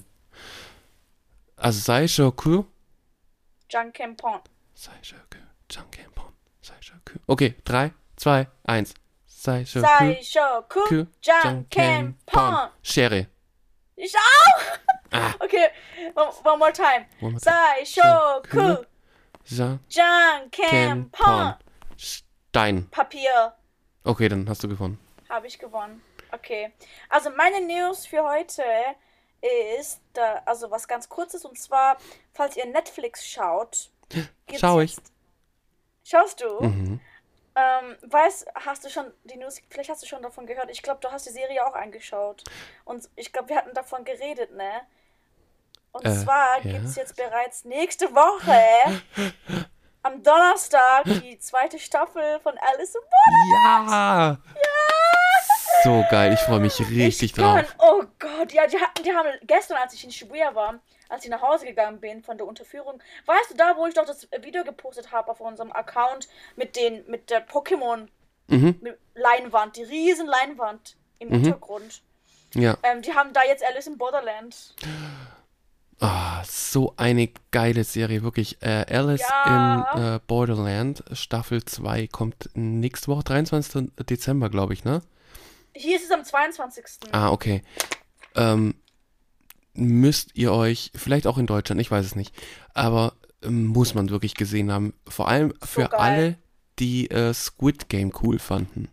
Also 1.55 1.79
Saishoku. 1.79 2.65
Janken 3.67 4.15
Pon. 4.15 4.41
Saishoku 4.75 5.39
Jankenpon. 5.71 6.31
Saishoku. 6.61 7.17
Okay, 7.25 7.55
3, 7.65 7.91
2, 8.15 8.47
1. 8.65 8.93
Saishoku 9.25 9.87
Saishoku. 9.87 10.79
Ku, 10.87 11.05
Janken 11.21 12.15
Pon. 12.27 12.69
Schere. 12.83 13.25
Ich 13.95 14.13
auch. 14.15 14.61
Ah. 15.11 15.33
Okay, 15.43 15.67
one, 16.13 16.31
one 16.43 16.59
more 16.59 16.71
time. 16.71 17.07
One 17.21 17.31
more 17.31 17.39
time. 17.39 17.83
Saishoku. 17.83 18.85
Jankenpon. 19.89 21.57
Stein. 22.57 22.89
Papier. 22.89 23.53
Okay, 24.03 24.29
dann 24.29 24.49
hast 24.49 24.63
du 24.63 24.67
gewonnen. 24.67 24.97
Habe 25.29 25.45
ich 25.45 25.59
gewonnen. 25.59 26.01
Okay. 26.31 26.71
Also 27.09 27.29
meine 27.29 27.61
News 27.61 28.07
für 28.07 28.23
heute 28.23 28.63
ist, 29.79 30.01
da, 30.13 30.41
also 30.45 30.71
was 30.71 30.87
ganz 30.87 31.07
kurzes, 31.07 31.45
und 31.45 31.59
zwar, 31.59 31.97
falls 32.33 32.57
ihr 32.57 32.65
Netflix 32.65 33.27
schaut. 33.27 33.91
Schau 34.55 34.79
ich. 34.79 34.95
jetzt- 34.95 35.11
Schaust 36.03 36.41
du? 36.41 36.63
Mhm. 36.63 36.99
Ähm, 37.55 37.95
weißt, 38.09 38.47
hast 38.65 38.83
du 38.85 38.89
schon 38.89 39.11
die 39.25 39.37
News, 39.37 39.61
vielleicht 39.69 39.89
hast 39.91 40.01
du 40.01 40.07
schon 40.07 40.23
davon 40.23 40.47
gehört. 40.47 40.71
Ich 40.71 40.81
glaube, 40.81 40.99
du 41.01 41.11
hast 41.11 41.27
die 41.27 41.31
Serie 41.31 41.63
auch 41.67 41.75
angeschaut. 41.75 42.43
Und 42.85 43.07
ich 43.15 43.31
glaube, 43.33 43.49
wir 43.49 43.57
hatten 43.57 43.73
davon 43.75 44.03
geredet, 44.03 44.55
ne? 44.55 44.81
Und 45.91 46.05
Äh, 46.05 46.15
zwar 46.23 46.55
ja. 46.65 46.71
gibt 46.73 46.85
es 46.85 46.95
jetzt 46.95 47.15
bereits 47.15 47.65
nächste 47.65 48.09
Woche 48.15 49.01
am 50.03 50.23
Donnerstag 50.23 51.03
die 51.05 51.37
zweite 51.39 51.79
Staffel 51.79 52.39
von 52.41 52.53
Alice 52.57 52.95
in 52.95 53.01
Wonderland. 53.01 53.89
Ja! 53.91 54.37
So 55.83 56.03
geil, 56.09 56.33
ich 56.33 56.39
freue 56.39 56.59
mich 56.59 56.79
richtig 56.79 57.31
Ich 57.31 57.33
kann- 57.35 57.63
drauf. 57.65 57.75
Oh 57.79 58.03
Gott, 58.19 58.51
ja, 58.51 58.65
die 58.67 58.79
hatten, 58.79 59.03
die 59.03 59.13
haben 59.13 59.29
gestern, 59.43 59.77
als 59.77 59.93
ich 59.93 60.03
in 60.03 60.11
Shibuya 60.11 60.55
war, 60.55 60.79
als 61.09 61.23
ich 61.23 61.29
nach 61.29 61.41
Hause 61.41 61.65
gegangen 61.65 61.99
bin 61.99 62.23
von 62.23 62.37
der 62.37 62.47
Unterführung, 62.47 63.01
weißt 63.25 63.51
du 63.51 63.55
da, 63.55 63.75
wo 63.77 63.85
ich 63.85 63.93
doch 63.93 64.05
das 64.05 64.27
Video 64.41 64.63
gepostet 64.63 65.11
habe 65.11 65.29
auf 65.31 65.39
unserem 65.39 65.71
Account 65.71 66.27
mit 66.55 66.75
den, 66.75 67.05
mit 67.07 67.29
der 67.29 67.45
Pokémon 67.47 68.07
Mhm, 68.49 68.79
Leinwand, 69.13 69.75
die 69.75 69.83
riesen 69.83 70.25
Leinwand 70.25 70.95
im 71.19 71.29
Hintergrund. 71.29 72.01
ja. 72.53 72.77
Ähm, 72.83 73.01
die 73.01 73.13
haben 73.13 73.33
da 73.33 73.43
jetzt 73.43 73.61
Alice 73.63 73.87
in 73.87 73.97
Borderland. 73.97 74.73
Ah, 75.99 76.43
so 76.45 76.93
eine 76.97 77.29
geile 77.51 77.83
Serie, 77.83 78.21
wirklich. 78.21 78.61
Äh, 78.61 78.85
Alice 78.89 79.21
Ja. 79.27 79.87
in 79.95 80.01
äh, 80.01 80.19
Borderland, 80.27 81.03
Staffel 81.13 81.63
2, 81.65 82.07
kommt 82.07 82.49
nächste 82.53 83.07
Woche, 83.07 83.23
23. 83.23 83.89
Dezember, 84.07 84.49
glaube 84.49 84.73
ich, 84.73 84.83
ne? 84.83 85.01
Hier 85.75 85.95
ist 85.97 86.05
es 86.05 86.11
am 86.11 86.23
22. 86.23 86.83
Ah, 87.11 87.31
okay. 87.31 87.63
Ähm, 88.35 88.75
müsst 89.73 90.35
ihr 90.35 90.51
euch, 90.53 90.91
vielleicht 90.95 91.25
auch 91.25 91.37
in 91.39 91.47
Deutschland, 91.47 91.81
ich 91.81 91.89
weiß 91.89 92.05
es 92.05 92.15
nicht, 92.15 92.33
aber 92.75 93.13
ähm, 93.43 93.65
muss 93.65 93.95
man 93.95 94.09
wirklich 94.09 94.35
gesehen 94.35 94.71
haben. 94.71 94.93
Vor 95.07 95.27
allem 95.27 95.53
für 95.63 95.87
geil. 95.89 95.99
alle, 95.99 96.37
die 96.77 97.09
äh, 97.09 97.33
Squid 97.33 97.89
Game 97.89 98.11
cool 98.21 98.37
fanden. 98.37 98.89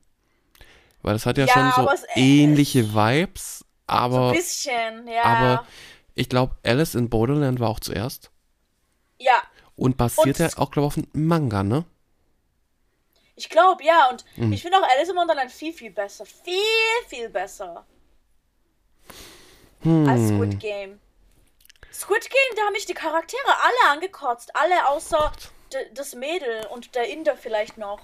Weil 1.03 1.13
das 1.15 1.27
hat 1.27 1.37
ja, 1.37 1.45
Ja, 1.45 1.53
schon 1.75 1.85
so 1.87 1.91
ähnliche 2.15 2.95
Vibes, 2.95 3.59
so 3.61 3.65
aber, 3.87 4.29
ein 4.31 4.37
bisschen, 4.37 5.07
ja. 5.07 5.23
aber 5.23 5.67
ich 6.15 6.29
glaube, 6.29 6.57
Alice 6.65 6.95
in 6.95 7.09
Borderland 7.11 7.61
war 7.61 7.69
auch 7.71 7.81
zuerst. 7.81 8.31
ja, 9.19 9.43
Und 9.77 9.97
basiert 9.97 10.39
ja 10.39 10.49
auch, 10.57 10.71
glaube 10.71 10.87
ich, 10.89 10.93
auf 10.93 10.97
einem 11.15 11.27
Manga, 11.27 11.63
ne? 11.63 11.85
ich 13.37 13.49
glaube, 13.51 13.83
ja. 13.83 14.11
Und 14.11 14.25
Mhm. 14.37 14.53
ich 14.53 14.63
finde 14.63 14.79
auch 14.79 14.89
Alice 14.89 15.09
in 15.09 15.17
Wonderland 15.17 15.51
viel, 15.51 15.73
viel 15.73 15.91
besser. 15.91 16.25
Viel, 16.25 16.55
viel 17.09 17.29
besser. 17.29 17.85
Hm. 19.83 20.09
als 20.09 20.29
Squid 20.29 20.61
Game. 20.61 21.01
Squid 21.93 22.23
Game, 22.31 22.57
da 22.57 22.63
haben 22.63 22.73
mich 22.73 22.87
die 22.87 22.95
Charaktere 22.95 23.43
alle 23.63 23.93
angekotzt. 23.93 24.55
Alle 24.57 24.89
außer 24.89 25.33
d- 25.73 25.91
das 25.95 26.15
Mädel 26.15 26.67
und 26.67 26.95
der 26.95 27.09
Inder 27.09 27.37
vielleicht 27.37 27.77
noch. 27.79 28.01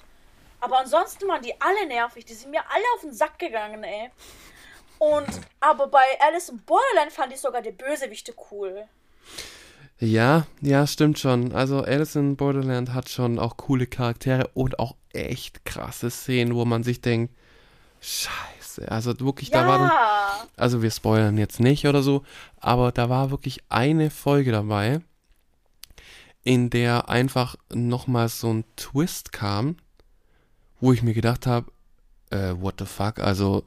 Aber 0.60 0.78
ansonsten 0.78 1.26
waren 1.28 1.42
die 1.42 1.58
alle 1.60 1.86
nervig. 1.86 2.24
Die 2.26 2.34
sind 2.34 2.50
mir 2.50 2.62
alle 2.70 2.84
auf 2.94 3.00
den 3.00 3.14
Sack 3.14 3.38
gegangen, 3.38 3.82
ey. 3.82 4.10
Und, 5.00 5.40
aber 5.60 5.86
bei 5.86 6.04
Alice 6.20 6.50
in 6.50 6.58
Borderland 6.58 7.10
fand 7.10 7.32
ich 7.32 7.40
sogar 7.40 7.62
die 7.62 7.72
Bösewichte 7.72 8.34
cool. 8.50 8.84
Ja, 9.98 10.46
ja, 10.60 10.86
stimmt 10.86 11.18
schon. 11.18 11.52
Also 11.54 11.80
Alice 11.80 12.16
in 12.16 12.36
Borderland 12.36 12.92
hat 12.92 13.08
schon 13.08 13.38
auch 13.38 13.56
coole 13.56 13.86
Charaktere 13.86 14.50
und 14.52 14.78
auch 14.78 14.96
echt 15.14 15.64
krasse 15.64 16.10
Szenen, 16.10 16.54
wo 16.54 16.66
man 16.66 16.82
sich 16.82 17.00
denkt, 17.00 17.34
scheiße, 18.02 18.90
also 18.90 19.18
wirklich, 19.20 19.50
da 19.50 19.66
waren, 19.66 19.88
Ja, 19.88 20.46
also 20.58 20.82
wir 20.82 20.90
spoilern 20.90 21.38
jetzt 21.38 21.60
nicht 21.60 21.86
oder 21.86 22.02
so, 22.02 22.22
aber 22.58 22.92
da 22.92 23.08
war 23.08 23.30
wirklich 23.30 23.62
eine 23.70 24.10
Folge 24.10 24.52
dabei, 24.52 25.00
in 26.44 26.68
der 26.68 27.08
einfach 27.08 27.56
nochmal 27.72 28.28
so 28.28 28.52
ein 28.52 28.64
Twist 28.76 29.32
kam, 29.32 29.76
wo 30.78 30.92
ich 30.92 31.02
mir 31.02 31.14
gedacht 31.14 31.46
habe, 31.46 31.70
äh, 32.30 32.54
what 32.58 32.74
the 32.78 32.86
fuck, 32.86 33.18
also, 33.18 33.64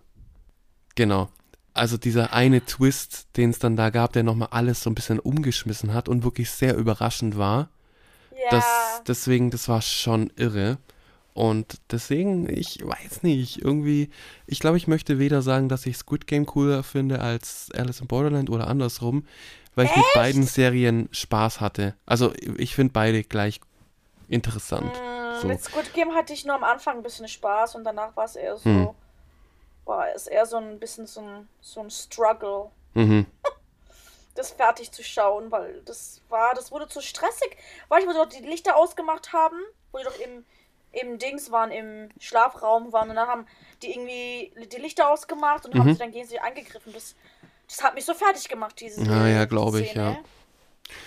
genau. 0.96 1.30
Also 1.74 1.98
dieser 1.98 2.34
eine 2.34 2.64
Twist, 2.64 3.28
den 3.36 3.50
es 3.50 3.60
dann 3.60 3.76
da 3.76 3.90
gab, 3.90 4.14
der 4.14 4.24
nochmal 4.24 4.50
alles 4.52 4.84
so 4.84 4.90
ein 4.90 4.96
bisschen 4.96 5.20
umgeschmissen 5.20 5.94
hat 5.94 6.08
und 6.08 6.24
wirklich 6.24 6.52
sehr 6.52 6.76
überraschend 6.76 7.38
war. 7.38 7.70
ja. 8.32 8.50
Das, 8.52 8.66
deswegen, 9.08 9.50
das 9.50 9.68
war 9.70 9.82
schon 9.82 10.32
irre. 10.36 10.78
Und 11.34 11.80
deswegen, 11.90 12.48
ich 12.48 12.86
weiß 12.86 13.24
nicht, 13.24 13.60
irgendwie, 13.60 14.12
ich 14.46 14.60
glaube, 14.60 14.78
ich 14.78 14.88
möchte 14.88 15.18
weder 15.18 15.42
sagen, 15.42 15.68
dass 15.68 15.86
ich 15.88 15.98
Squid 15.98 16.28
Game 16.28 16.46
cooler 16.46 16.84
finde 16.84 17.22
als 17.22 17.70
Alice 17.74 18.02
in 18.02 18.08
Borderland 18.08 18.52
oder 18.52 18.68
andersrum, 18.68 19.26
weil 19.74 19.88
ich 19.88 19.96
mit 19.96 20.06
beiden 20.14 20.44
Serien 20.44 21.10
Spaß 21.12 21.60
hatte. 21.60 21.96
Also 22.06 22.34
ich 22.58 22.76
finde 22.76 22.94
beide 22.94 23.24
gleich 23.24 23.62
interessant. 24.28 24.94
Mm, 24.94 25.42
so. 25.42 25.48
Mit 25.48 25.64
Squid 25.64 25.92
Game 25.96 26.14
hatte 26.14 26.34
ich 26.34 26.46
nur 26.46 26.56
am 26.56 26.64
Anfang 26.64 26.98
ein 26.98 27.04
bisschen 27.04 27.28
Spaß 27.28 27.76
und 27.76 27.84
danach 27.84 28.16
war 28.16 28.26
es 28.26 28.36
eher 28.36 28.58
so. 28.58 28.66
Hm. 28.66 28.90
War 29.86 30.14
es 30.14 30.28
eher 30.28 30.46
so 30.46 30.58
ein 30.58 30.80
bisschen 30.80 31.08
so 31.08 31.22
ein, 31.22 31.48
so 31.62 31.82
ein 31.82 31.90
Struggle. 31.92 32.72
Mhm. 32.94 33.26
das 34.36 34.52
fertig 34.52 34.92
zu 34.92 35.04
schauen, 35.04 35.52
weil 35.52 35.82
das 35.86 36.22
war, 36.30 36.54
das 36.56 36.72
wurde 36.72 36.88
zu 36.88 37.02
stressig. 37.02 37.56
Weil 37.90 38.02
ich, 38.02 38.08
wo 38.08 38.14
doch 38.14 38.26
die 38.28 38.44
Lichter 38.44 38.76
ausgemacht 38.76 39.32
haben, 39.34 39.60
wo 39.92 40.00
die 40.00 40.04
doch 40.06 40.18
im, 40.20 40.46
im 40.92 41.20
Dings 41.20 41.52
waren, 41.52 41.72
im 41.72 42.10
Schlafraum 42.20 42.92
waren 42.94 43.10
und 43.10 43.16
dann 43.16 43.28
haben 43.28 43.48
die 43.82 43.92
irgendwie 43.92 44.54
die 44.72 44.78
Lichter 44.82 45.10
ausgemacht 45.10 45.66
und 45.66 45.76
haben 45.78 45.88
Mhm. 45.88 45.94
sie 45.94 46.00
dann 46.00 46.12
gegen 46.12 46.28
sie 46.28 46.40
angegriffen. 46.40 46.94
Das, 46.94 47.16
das 47.68 47.84
hat 47.84 47.94
mich 47.96 48.06
so 48.06 48.14
fertig 48.14 48.48
gemacht, 48.50 48.80
diese 48.80 49.04
Ja, 49.04 49.28
ja, 49.28 49.46
glaube 49.46 49.82
ich, 49.82 49.94
ja. 49.94 50.18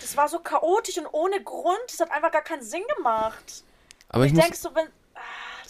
Das 0.00 0.16
war 0.16 0.28
so 0.28 0.38
chaotisch 0.40 0.98
und 0.98 1.06
ohne 1.12 1.42
Grund. 1.42 1.78
Das 1.88 2.00
hat 2.00 2.10
einfach 2.10 2.32
gar 2.32 2.42
keinen 2.42 2.62
Sinn 2.62 2.82
gemacht. 2.96 3.62
Aber 4.08 4.24
ich 4.24 4.32
Ich 4.32 4.36
muss, 4.36 4.44
denke 4.44 4.58
so, 4.58 4.74
wenn. 4.74 4.88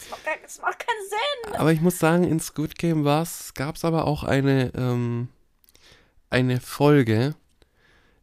Das 0.08 0.10
macht, 0.10 0.24
gar- 0.24 0.34
das 0.42 0.60
macht 0.60 0.78
keinen 0.78 1.08
Sinn. 1.08 1.60
aber 1.60 1.72
ich 1.72 1.80
muss 1.80 1.98
sagen, 1.98 2.24
in 2.24 2.38
Squid 2.40 2.76
Game 2.78 3.04
gab 3.04 3.76
es 3.76 3.84
aber 3.84 4.06
auch 4.06 4.22
eine, 4.24 4.72
ähm, 4.76 5.28
eine 6.30 6.60
Folge, 6.60 7.34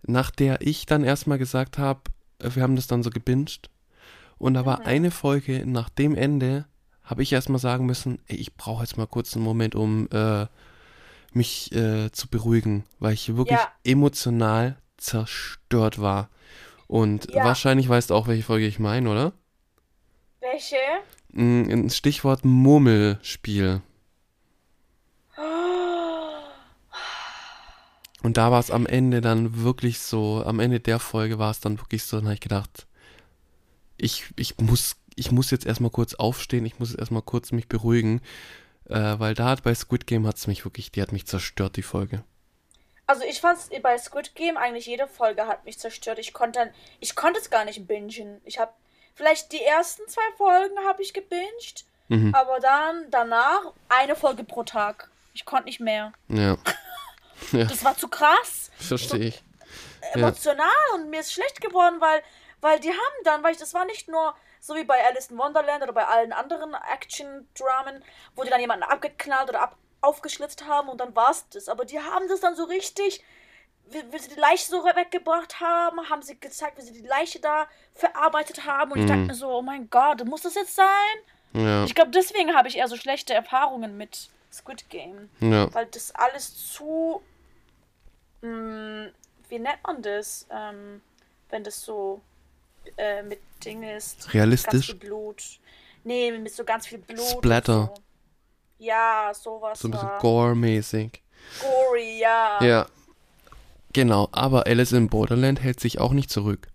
nach 0.04 0.32
der 0.32 0.62
ich 0.62 0.86
dann 0.86 1.04
erstmal 1.04 1.38
gesagt 1.38 1.78
habe, 1.78 2.02
wir 2.40 2.64
haben 2.64 2.76
das 2.76 2.88
dann 2.88 3.04
so 3.04 3.10
gebinged 3.10 3.70
Und 4.38 4.56
da 4.56 4.66
war 4.66 4.86
eine 4.86 5.12
Folge 5.12 5.66
nach 5.66 5.90
dem 5.90 6.16
Ende, 6.16 6.66
habe 7.04 7.24
ich 7.24 7.32
erstmal 7.34 7.60
sagen 7.60 7.86
müssen, 7.86 8.20
ey, 8.28 8.36
ich 8.38 8.56
brauche 8.56 8.84
jetzt 8.84 8.98
mal 8.98 9.08
kurz 9.08 9.36
einen 9.36 9.46
Moment, 9.46 9.76
um 9.76 10.08
äh, 10.12 10.48
mich 11.34 11.72
äh, 11.74 12.12
zu 12.12 12.28
beruhigen, 12.30 12.84
weil 13.00 13.14
ich 13.14 13.36
wirklich 13.36 13.60
Ja. 13.60 13.72
emotional 13.84 14.78
zerstört 14.98 16.00
war. 16.02 16.30
Und 16.88 17.32
Ja. 17.34 17.44
wahrscheinlich 17.44 17.88
weißt 17.90 18.10
du 18.10 18.16
auch, 18.16 18.28
welche 18.28 18.44
Folge 18.44 18.66
ich 18.68 18.80
meine, 18.80 19.10
oder? 19.10 19.34
Welche? 20.42 20.76
Ein 21.36 21.90
Stichwort 21.90 22.46
Murmelspiel. 22.46 23.82
Und 28.24 28.38
da 28.38 28.52
war 28.52 28.60
es 28.60 28.72
am 28.72 28.86
Ende 28.86 29.20
dann 29.20 29.64
wirklich 29.64 30.00
so, 30.00 30.44
am 30.46 30.60
Ende 30.60 30.80
der 30.80 31.00
Folge 31.00 31.40
war 31.40 31.52
es 31.52 31.60
dann 31.60 31.80
wirklich 31.80 32.04
so, 32.04 32.18
dann 32.18 32.28
habe 32.28 32.36
ich 32.36 32.40
gedacht, 32.40 32.88
ich, 33.98 34.26
ich 34.38 34.58
muss, 34.60 34.96
ich 35.16 35.32
muss 35.32 35.52
jetzt 35.52 35.66
erstmal 35.66 35.92
kurz 35.92 36.14
aufstehen, 36.14 36.66
ich 36.66 36.80
muss 36.80 36.92
jetzt 36.92 37.00
erstmal 37.00 37.22
kurz 37.22 37.52
mich 37.52 37.68
beruhigen, 37.68 38.22
äh, 38.86 39.16
weil 39.18 39.34
da 39.34 39.56
bei 39.56 39.76
Squid 39.76 40.08
Game 40.08 40.26
hat 40.26 40.38
es 40.38 40.48
mich 40.48 40.64
wirklich, 40.64 40.92
die 40.92 41.02
hat 41.02 41.12
mich 41.12 41.28
zerstört, 41.28 41.76
die 41.76 41.84
Folge. 41.84 42.24
Also 43.06 43.24
ich 43.30 43.42
fand's 43.42 43.70
bei 43.82 43.98
Squid 43.98 44.36
Game 44.36 44.56
eigentlich 44.56 44.86
jede 44.86 45.08
Folge 45.08 45.46
hat 45.46 45.66
mich 45.66 45.78
zerstört. 45.78 46.20
Ich 46.20 46.32
konnte 46.32 46.72
ich 47.02 47.16
konnte 47.16 47.40
es 47.40 47.50
gar 47.50 47.66
nicht 47.66 47.86
bingen. 47.86 48.40
Ich 48.46 48.60
habe 48.60 48.72
vielleicht 49.16 49.52
die 49.52 49.62
ersten 49.64 50.08
zwei 50.08 50.32
Folgen 50.38 50.78
habe 50.86 51.02
ich 51.02 51.14
gebinged, 51.14 51.86
Mhm. 52.10 52.36
aber 52.36 52.60
dann 52.60 53.10
danach 53.12 53.72
eine 53.90 54.16
Folge 54.16 54.44
pro 54.44 54.64
Tag. 54.64 55.10
Ich 55.34 55.46
konnte 55.46 55.66
nicht 55.66 55.80
mehr. 55.80 56.12
Ja. 56.28 56.58
ja, 57.52 57.64
Das 57.66 57.84
war 57.84 57.98
zu 57.98 58.08
krass, 58.08 58.70
verstehe 58.78 59.28
ich. 59.28 59.44
Ja. 60.16 60.20
emotional 60.28 60.68
und 60.96 61.10
mir 61.10 61.22
ist 61.22 61.32
schlecht 61.34 61.62
geworden, 61.62 62.00
weil 62.02 62.22
weil 62.62 62.80
die 62.80 62.92
haben 62.92 63.24
dann, 63.26 63.42
weil 63.44 63.52
ich 63.54 63.58
das 63.58 63.74
war 63.74 63.84
nicht 63.86 64.08
nur 64.08 64.36
so 64.62 64.76
wie 64.76 64.84
bei 64.86 65.04
Alice 65.06 65.28
in 65.32 65.38
Wonderland 65.38 65.84
oder 65.84 65.92
bei 65.94 66.06
allen 66.08 66.32
anderen 66.32 66.74
Action-Dramen, 66.74 68.04
wo 68.36 68.44
die 68.44 68.50
dann 68.50 68.62
jemanden 68.62 68.84
abgeknallt 68.86 69.50
oder 69.50 69.62
ab 69.62 69.76
aufgeschlitzt 70.02 70.66
haben 70.68 70.90
und 70.90 71.00
dann 71.00 71.16
war's 71.16 71.48
das. 71.50 71.68
Aber 71.70 71.86
die 71.86 72.00
haben 72.00 72.28
das 72.28 72.42
dann 72.42 72.56
so 72.56 72.64
richtig, 72.66 73.24
wie, 73.90 74.20
sie 74.20 74.30
die 74.30 74.40
Leiche 74.40 74.66
so 74.66 74.84
weggebracht 74.84 75.60
haben, 75.60 76.10
haben 76.10 76.22
sie 76.22 76.40
gezeigt, 76.40 76.78
wie 76.78 76.82
sie 76.82 76.94
die 76.94 77.08
Leiche 77.08 77.40
da 77.40 77.68
verarbeitet 77.94 78.66
haben. 78.66 78.92
Und 78.92 79.00
ich 79.02 79.06
dachte 79.06 79.20
Mhm. 79.22 79.28
mir 79.28 79.36
so, 79.36 79.50
oh 79.50 79.62
mein 79.62 79.90
Gott, 79.90 80.24
muss 80.26 80.42
das 80.42 80.56
jetzt 80.56 80.76
sein? 80.76 80.86
Ja, 81.54 81.84
Ich 81.86 81.94
glaube, 81.94 82.12
deswegen 82.12 82.56
habe 82.56 82.68
ich 82.68 82.78
eher 82.78 82.88
so 82.88 82.96
schlechte 82.98 83.34
Erfahrungen 83.34 83.96
mit 83.98 84.30
Squid 84.52 84.90
Game. 84.90 85.30
ja. 85.40 85.72
Weil 85.74 85.86
das 85.88 86.14
alles 86.16 86.72
zu. 86.74 87.22
Mh, 88.42 89.10
wie 89.50 89.60
nennt 89.60 89.80
man 89.86 90.02
das? 90.02 90.48
Ähm, 90.52 91.02
wenn 91.50 91.64
das 91.64 91.82
so 91.82 92.22
äh, 92.98 93.22
mit 93.24 93.40
Ding 93.64 93.84
ist. 93.84 94.22
Ganz 94.24 94.34
Realistisch? 94.34 94.86
viel 94.88 94.96
Blut. 94.96 95.44
Nee, 96.04 96.32
mit 96.32 96.54
so 96.54 96.64
ganz 96.64 96.88
viel 96.88 96.98
Blut. 96.98 97.20
Splatter. 97.26 97.92
So. 97.96 98.02
Ja, 98.80 99.32
sowas. 99.34 99.80
So 99.80 99.88
ein 99.88 99.92
bisschen 99.92 100.10
gore-mäßig. 100.20 101.22
Gory, 101.62 102.20
ja. 102.20 102.62
Ja. 102.64 102.88
Genau, 103.94 104.28
aber 104.32 104.66
Alice 104.66 104.92
in 104.92 105.08
Borderland 105.10 105.62
hält 105.62 105.80
sich 105.80 106.00
auch 106.00 106.12
nicht 106.12 106.30
zurück. 106.30 106.68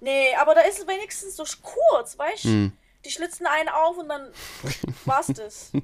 Nee, 0.00 0.34
aber 0.40 0.54
da 0.54 0.60
ist 0.62 0.78
es 0.80 0.86
wenigstens 0.86 1.36
so 1.36 1.44
kurz, 1.62 2.18
weißt 2.18 2.44
du? 2.44 2.48
Hm. 2.48 2.72
Die 3.04 3.10
schlitzen 3.10 3.46
einen 3.46 3.68
auf 3.68 3.98
und 3.98 4.08
dann 4.08 4.28
war's 5.04 5.26
das. 5.26 5.70
und 5.72 5.82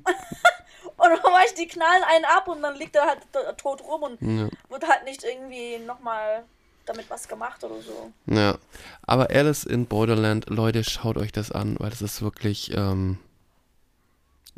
weißt 0.98 1.56
du, 1.58 1.62
die 1.62 1.68
knallen 1.68 2.02
einen 2.04 2.24
ab 2.24 2.48
und 2.48 2.62
dann 2.62 2.76
liegt 2.76 2.96
er 2.96 3.06
halt 3.06 3.58
tot 3.58 3.82
rum 3.82 4.02
und 4.02 4.22
Ja. 4.22 4.48
wird 4.68 4.88
halt 4.88 5.04
nicht 5.04 5.24
irgendwie 5.24 5.78
nochmal 5.84 6.44
damit 6.86 7.10
was 7.10 7.28
gemacht 7.28 7.62
oder 7.64 7.80
so. 7.82 8.10
Ja, 8.26 8.58
aber 9.02 9.30
Alice 9.30 9.64
in 9.64 9.86
Borderland, 9.86 10.48
Leute, 10.48 10.84
schaut 10.84 11.16
euch 11.18 11.32
das 11.32 11.52
an, 11.52 11.76
weil 11.78 11.90
das 11.90 12.02
ist 12.02 12.22
wirklich 12.22 12.72
ähm, 12.74 13.18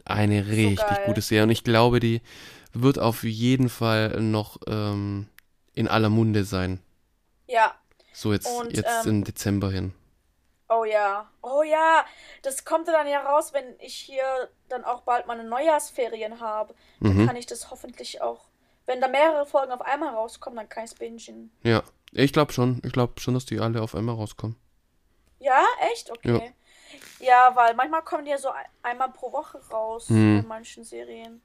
eine 0.04 0.46
richtig 0.46 0.86
geil. 0.86 1.00
gute 1.06 1.20
Serie. 1.20 1.44
Und 1.44 1.50
ich 1.50 1.64
glaube, 1.64 2.00
die 2.00 2.20
wird 2.72 2.98
auf 2.98 3.22
jeden 3.24 3.68
Fall 3.68 4.20
noch 4.20 4.58
ähm, 4.66 5.26
in 5.74 5.88
aller 5.88 6.08
Munde 6.10 6.44
sein. 6.44 6.82
Ja. 7.46 7.74
So 8.12 8.32
jetzt, 8.32 8.46
Und, 8.46 8.76
jetzt 8.76 9.04
ähm, 9.06 9.10
im 9.10 9.24
Dezember 9.24 9.70
hin. 9.70 9.94
Oh 10.68 10.84
ja. 10.84 11.30
Oh 11.42 11.62
ja. 11.62 12.04
Das 12.42 12.64
kommt 12.64 12.88
dann 12.88 13.06
ja 13.06 13.20
raus, 13.22 13.52
wenn 13.52 13.78
ich 13.80 13.94
hier 13.94 14.48
dann 14.68 14.84
auch 14.84 15.02
bald 15.02 15.26
meine 15.26 15.44
Neujahrsferien 15.44 16.40
habe. 16.40 16.74
Dann 17.00 17.16
Mhm. 17.16 17.26
kann 17.26 17.36
ich 17.36 17.46
das 17.46 17.70
hoffentlich 17.70 18.20
auch. 18.22 18.46
Wenn 18.86 19.00
da 19.00 19.08
mehrere 19.08 19.46
Folgen 19.46 19.72
auf 19.72 19.82
einmal 19.82 20.14
rauskommen, 20.14 20.56
dann 20.56 20.68
kann 20.68 20.84
ich 20.84 20.92
es 20.92 20.98
bingen. 20.98 21.50
Ja, 21.62 21.82
ich 22.12 22.32
glaube 22.32 22.52
schon. 22.52 22.80
Ich 22.84 22.92
glaube 22.92 23.20
schon, 23.20 23.34
dass 23.34 23.44
die 23.46 23.60
alle 23.60 23.80
auf 23.82 23.94
einmal 23.94 24.14
rauskommen. 24.16 24.56
Ja, 25.38 25.62
echt? 25.92 26.10
Okay. 26.10 26.52
Ja, 27.20 27.52
weil 27.54 27.74
manchmal 27.74 28.02
kommen 28.02 28.24
die 28.24 28.30
ja 28.30 28.38
so 28.38 28.50
ein- 28.50 28.64
einmal 28.82 29.10
pro 29.12 29.32
Woche 29.32 29.58
raus 29.70 30.08
Hm. 30.08 30.40
in 30.40 30.46
manchen 30.48 30.84
Serien. 30.84 31.40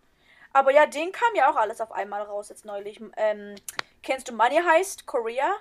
Aber 0.58 0.72
ja, 0.72 0.88
den 0.88 1.12
kam 1.12 1.36
ja 1.36 1.51
auch 1.51 1.55
alles 1.55 1.80
auf 1.82 1.91
einmal 1.91 2.24
raus 2.24 2.49
jetzt 2.49 2.66
neulich. 2.66 2.99
Ähm, 3.16 3.53
kennst 4.01 4.28
du 4.28 4.34
Money 4.34 4.60
Heist 4.68 5.05
Korea? 5.05 5.51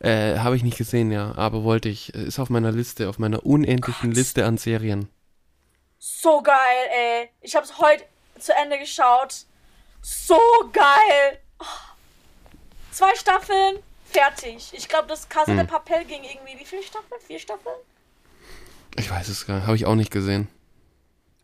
Äh, 0.00 0.38
habe 0.38 0.56
ich 0.56 0.64
nicht 0.64 0.76
gesehen, 0.76 1.12
ja, 1.12 1.32
aber 1.36 1.62
wollte 1.62 1.88
ich. 1.88 2.12
Ist 2.14 2.40
auf 2.40 2.50
meiner 2.50 2.72
Liste, 2.72 3.08
auf 3.08 3.20
meiner 3.20 3.46
unendlichen 3.46 4.10
Gott. 4.10 4.16
Liste 4.16 4.44
an 4.44 4.58
Serien. 4.58 5.08
So 6.00 6.42
geil, 6.42 6.56
ey. 6.92 7.30
Ich 7.42 7.54
hab's 7.54 7.78
heute 7.78 8.02
zu 8.40 8.52
Ende 8.54 8.76
geschaut. 8.76 9.44
So 10.02 10.40
geil. 10.72 11.38
Oh. 11.60 11.64
Zwei 12.90 13.14
Staffeln, 13.14 13.78
fertig. 14.04 14.72
Ich 14.72 14.88
glaube, 14.88 15.06
das 15.06 15.28
Casa 15.28 15.52
de 15.52 15.60
Hm. 15.60 15.66
Papel 15.68 16.04
ging 16.06 16.24
irgendwie, 16.24 16.58
wie 16.58 16.64
viele 16.64 16.82
Staffeln? 16.82 17.20
Vier 17.24 17.38
Staffeln? 17.38 17.76
Ich 18.96 19.08
weiß 19.08 19.28
es 19.28 19.46
gar 19.46 19.54
nicht, 19.58 19.66
habe 19.66 19.76
ich 19.76 19.86
auch 19.86 19.94
nicht 19.94 20.10
gesehen. 20.10 20.48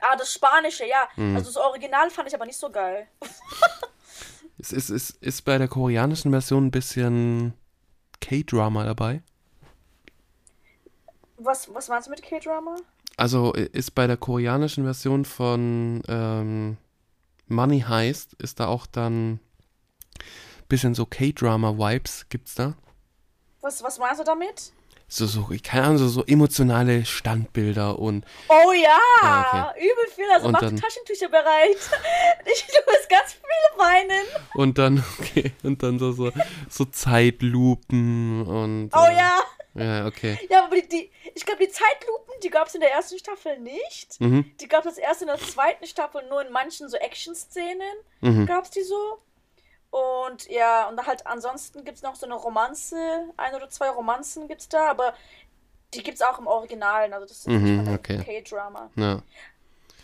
Ah, 0.09 0.17
das 0.17 0.33
Spanische, 0.33 0.87
ja. 0.87 1.09
Hm. 1.15 1.37
Also 1.37 1.47
das 1.49 1.57
Original 1.57 2.11
fand 2.11 2.29
ich 2.29 2.35
aber 2.35 2.47
nicht 2.47 2.59
so 2.59 2.71
geil. 2.71 3.09
Es 4.59 4.73
ist, 4.73 4.89
ist, 4.89 5.11
ist 5.23 5.45
bei 5.45 5.59
der 5.59 5.69
koreanischen 5.69 6.31
Version 6.31 6.67
ein 6.67 6.71
bisschen 6.71 7.53
K-Drama 8.21 8.85
dabei. 8.85 9.23
Was, 11.37 11.73
was 11.75 11.89
meinst 11.89 12.07
du 12.07 12.11
mit 12.11 12.23
K-Drama? 12.23 12.77
Also 13.19 13.53
ist 13.53 13.95
bei 13.95 14.07
der 14.07 14.17
koreanischen 14.17 14.85
Version 14.85 15.27
von 15.27 16.03
ähm, 16.09 16.79
Money 17.49 17.81
Heist, 17.81 18.33
ist 18.35 18.59
da 18.59 18.67
auch 18.67 18.87
dann 18.87 19.41
bisschen 20.69 20.95
so 20.95 21.05
K-Drama-Vibes, 21.07 22.27
gibt's 22.31 22.55
da? 22.55 22.75
Was, 23.61 23.83
was 23.83 23.99
meinst 23.99 24.21
du 24.21 24.25
damit? 24.25 24.73
So, 25.09 25.27
so, 25.27 25.49
keine 25.63 25.85
Ahnung, 25.87 25.99
so, 25.99 26.09
so 26.09 26.25
emotionale 26.25 27.05
Standbilder 27.05 27.97
und 27.99 28.25
Oh 28.49 28.73
ja, 28.73 28.99
Ah, 29.23 29.73
übel 29.77 30.13
viel. 30.15 30.25
Also 30.33 30.47
Und 30.47 30.53
mach 30.53 30.61
dann- 30.61 30.77
Taschentücher 30.77 31.29
bereit. 31.29 31.77
Ich, 32.45 32.67
du 32.67 32.73
wirst 32.93 33.09
ganz 33.09 33.33
viel 33.35 33.79
weinen. 33.79 34.27
und 34.55 34.79
dann, 34.79 35.05
okay, 35.21 35.53
und 35.63 35.83
dann 35.83 35.99
so, 35.99 36.13
so, 36.13 36.33
so 36.69 36.85
Zeitlupen 36.87 38.47
und 38.47 38.91
Oh 38.95 39.07
äh, 39.09 39.17
ja. 39.17 39.39
Ja, 39.75 40.07
okay. 40.07 40.39
Ja, 40.49 40.65
aber 40.65 40.77
die, 40.77 40.89
die 40.89 41.11
ich 41.35 41.45
glaube, 41.45 41.65
die 41.67 41.71
Zeitlupen, 41.71 42.33
die 42.43 42.49
gab 42.49 42.67
es 42.67 42.75
in 42.75 42.81
der 42.81 42.93
ersten 42.93 43.19
Staffel 43.19 43.59
nicht. 43.59 44.19
Mhm, 44.21 44.51
Die 44.61 44.69
gab 44.69 44.87
es 44.87 44.97
erst 44.97 45.21
in 45.21 45.27
der 45.29 45.39
zweiten 45.39 45.87
Staffel, 45.87 46.23
nur 46.31 46.45
in 46.47 46.51
manchen 46.53 46.89
so 46.89 46.97
Action-Szenen 46.97 47.97
mhm. 48.23 48.47
gab 48.47 48.65
es 48.65 48.71
die 48.71 48.83
so. 48.83 49.19
Und 49.91 50.49
ja, 50.49 50.89
und 50.89 51.07
halt 51.07 51.27
ansonsten 51.27 51.85
gibt 51.85 51.97
es 51.97 52.03
noch 52.03 52.17
so 52.17 52.27
eine 52.27 52.35
Romanze, 52.35 52.97
ein 53.37 53.55
oder 53.55 53.69
zwei 53.71 53.89
Romanzen 53.89 54.49
gibt 54.49 54.61
es 54.63 54.69
da, 54.69 54.91
aber 54.91 55.15
die 55.95 56.03
gibt 56.03 56.17
es 56.17 56.23
auch 56.23 56.39
im 56.39 56.47
Originalen, 56.47 57.13
also 57.15 57.27
das 57.27 57.39
ist 57.39 57.47
Mhm, 57.47 57.95
okay. 57.95 58.23
K-Drama. 58.23 58.91
Ja. 58.97 59.23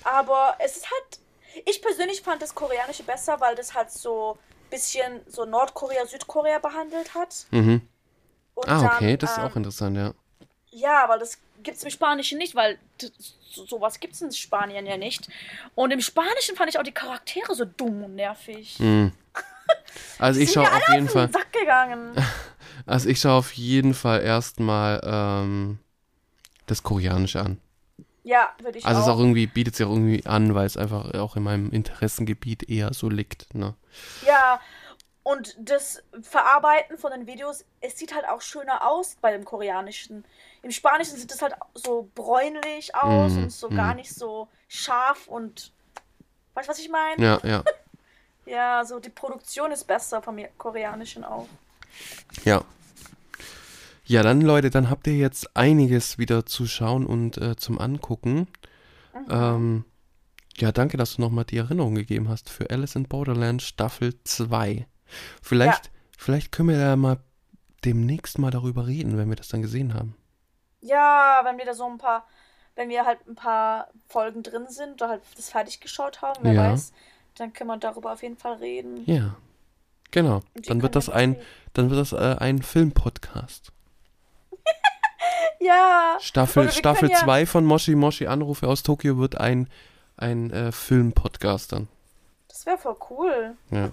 Aber 0.05 0.57
es 0.59 0.76
ist 0.76 0.87
halt, 0.91 1.18
ich 1.66 1.83
persönlich 1.83 2.22
fand 2.22 2.41
das 2.41 2.55
Koreanische 2.55 3.03
besser, 3.03 3.41
weil 3.41 3.55
das 3.55 3.74
halt 3.74 3.91
so 3.91 4.39
bisschen 4.70 5.20
so 5.26 5.45
Nordkorea, 5.45 6.07
Südkorea 6.07 6.59
behandelt 6.59 7.14
hat. 7.14 7.47
Mhm. 7.51 7.87
Und 8.55 8.68
Ah, 8.68 8.95
okay, 8.97 9.11
dann, 9.11 9.18
das 9.18 9.33
ist 9.33 9.39
ähm, 9.39 9.45
auch 9.45 9.57
interessant, 9.57 9.97
ja. 9.97 10.14
Ja, 10.70 11.05
weil 11.09 11.18
das 11.18 11.39
gibt's 11.62 11.85
im 11.85 11.91
Spanischen 11.91 12.39
nicht, 12.39 12.55
weil 12.55 12.78
so, 13.51 13.66
sowas 13.66 14.01
gibt's 14.01 14.22
in 14.22 14.33
Spanien 14.33 14.87
ja 14.87 14.97
nicht. 14.97 15.28
Und 15.74 15.91
im 15.91 16.01
Spanischen 16.01 16.57
fand 16.57 16.70
ich 16.70 16.78
auch 16.78 16.83
die 16.83 16.93
Charaktere 16.93 17.55
so 17.55 17.66
dumm 17.66 18.05
und 18.05 18.14
nervig. 18.14 18.78
Mhm. 18.80 19.12
Also 20.18 20.40
ich 20.40 20.53
schaue 20.53 20.72
auf 20.72 20.88
jeden 20.88 21.09
Fall, 21.09 21.30
also 22.86 23.09
ich 23.09 23.20
schaue 23.20 23.34
auf 23.38 23.53
jeden 23.53 23.95
Fall 23.95 24.22
erstmal 24.22 25.01
ähm, 25.05 25.78
das 26.66 26.82
Koreanische 26.82 27.40
an. 27.43 27.59
Ja, 28.24 28.55
würde 28.61 28.78
ich 28.78 28.84
Also 28.84 29.01
es 29.01 29.07
ist 29.07 29.12
auch. 29.12 29.14
auch 29.14 29.18
irgendwie, 29.18 29.47
bietet 29.47 29.76
sich 29.76 29.86
auch 29.86 29.90
irgendwie 29.90 30.26
an, 30.26 30.55
weil 30.55 30.66
es 30.66 30.76
einfach 30.76 31.14
auch 31.14 31.36
in 31.36 31.43
meinem 31.45 31.70
Interessengebiet 31.70 32.68
eher 32.68 32.93
so 32.95 33.09
liegt, 33.09 33.55
ne? 33.55 33.74
Ja, 34.20 34.61
und 35.24 35.57
das 35.59 36.03
Verarbeiten 36.22 36.99
von 36.99 37.12
den 37.12 37.26
Videos, 37.26 37.64
es 37.80 37.99
sieht 37.99 38.14
halt 38.14 38.26
auch 38.28 38.40
schöner 38.43 38.86
aus 38.88 39.16
bei 39.20 39.32
dem 39.32 39.45
Koreanischen. 39.45 40.24
Im 40.62 40.70
Spanischen 40.72 41.16
sieht 41.18 41.32
es 41.32 41.43
halt 41.43 41.55
so 41.74 42.11
bräunlich 42.14 42.95
aus 42.97 43.36
Mhm, 43.36 43.38
und 43.38 43.51
so 43.53 43.70
mhm. 43.70 43.72
gar 43.72 43.95
nicht 43.95 44.14
so 44.14 44.49
scharf 44.68 45.28
und. 45.28 45.72
Weißt 46.55 46.68
du, 46.68 46.72
was 46.72 46.80
ich 46.80 46.90
meine? 46.90 47.24
Ja, 47.24 47.40
ja, 47.45 47.64
Ja, 48.47 48.84
so 48.84 48.99
die 48.99 49.11
Produktion 49.11 49.70
ist 49.70 49.86
besser 49.86 50.22
vom 50.22 50.38
Koreanischen 50.59 51.24
auch. 51.24 51.49
ja. 52.45 52.62
Ja, 54.05 54.22
dann 54.22 54.40
Leute, 54.40 54.68
dann 54.68 54.90
habt 54.90 55.07
ihr 55.07 55.16
jetzt 55.16 55.57
einiges 55.57 56.18
wieder 56.18 56.45
zu 56.45 56.66
schauen 56.66 57.07
und 57.07 57.38
äh, 57.38 57.57
zum 57.57 57.78
Angucken. 57.78 58.49
Mhm. 59.14 59.26
Ähm, 59.30 59.84
ja, 60.57 60.72
danke, 60.72 60.97
dass 60.97 61.14
du 61.16 61.22
nochmal 61.22 61.45
die 61.45 61.57
Erinnerung 61.57 61.95
gegeben 61.95 62.28
hast 62.28 62.51
für 62.51 62.68
Alice 62.70 62.97
in 62.97 63.05
Borderland 63.05 63.62
Staffel 63.62 64.14
2. 64.24 64.86
Vielleicht, 65.40 65.90
vielleicht 66.18 66.53
können 66.53 66.70
wir 66.70 66.78
ja 66.78 66.97
mal 66.97 67.18
demnächst 67.84 68.38
mal 68.38 68.51
darüber 68.51 68.86
reden, 68.86 69.16
wenn 69.16 69.28
wir 69.28 69.36
das 69.36 69.49
dann 69.49 69.62
gesehen 69.62 69.95
haben. 69.95 70.16
Ja, 70.80 71.40
wenn 71.45 71.57
wir 71.59 71.64
da 71.64 71.74
so 71.74 71.86
ein 71.86 71.99
paar, 71.99 72.26
wenn 72.74 72.88
wir 72.88 73.07
halt 73.07 73.26
ein 73.28 73.36
paar 73.36 73.88
Folgen 74.09 74.43
drin 74.43 74.66
sind 74.68 75.01
oder 75.01 75.11
halt 75.11 75.22
das 75.36 75.49
fertig 75.49 75.80
geschaut 75.80 76.22
haben, 76.22 76.40
wer 76.43 76.53
Ja. 76.53 76.72
weiß, 76.72 76.93
dann 77.37 77.53
können 77.53 77.68
wir 77.68 77.76
darüber 77.78 78.12
auf 78.12 78.22
jeden 78.22 78.37
Fall 78.37 78.55
reden. 78.55 79.03
Ja, 79.07 79.37
genau. 80.11 80.43
Dann 80.66 80.83
wird 80.83 80.95
das 80.97 81.09
ein, 81.09 81.30
mitreden. 81.30 81.49
dann 81.74 81.91
wird 81.91 82.01
das 82.01 82.12
äh, 82.12 82.37
ein 82.39 82.62
Filmpodcast. 82.62 83.72
Ja. 85.61 86.16
Staffel, 86.20 86.64
Oder 86.64 86.72
wir 86.72 86.78
Staffel 86.78 87.01
können 87.09 87.12
ja- 87.12 87.18
2 87.24 87.47
von 87.47 87.64
Moshi 87.64 87.95
Moshi 87.95 88.26
Anrufe 88.26 88.66
aus 88.66 88.83
Tokio 88.83 89.18
wird 89.18 89.39
ein, 89.39 89.68
ein 90.16 90.51
äh, 90.51 90.72
Filmpodcast 90.72 91.72
dann. 91.72 91.89
Das 92.49 92.66
wäre 92.66 92.78
voll 92.78 92.97
cool. 93.11 93.57
Ja. 93.70 93.91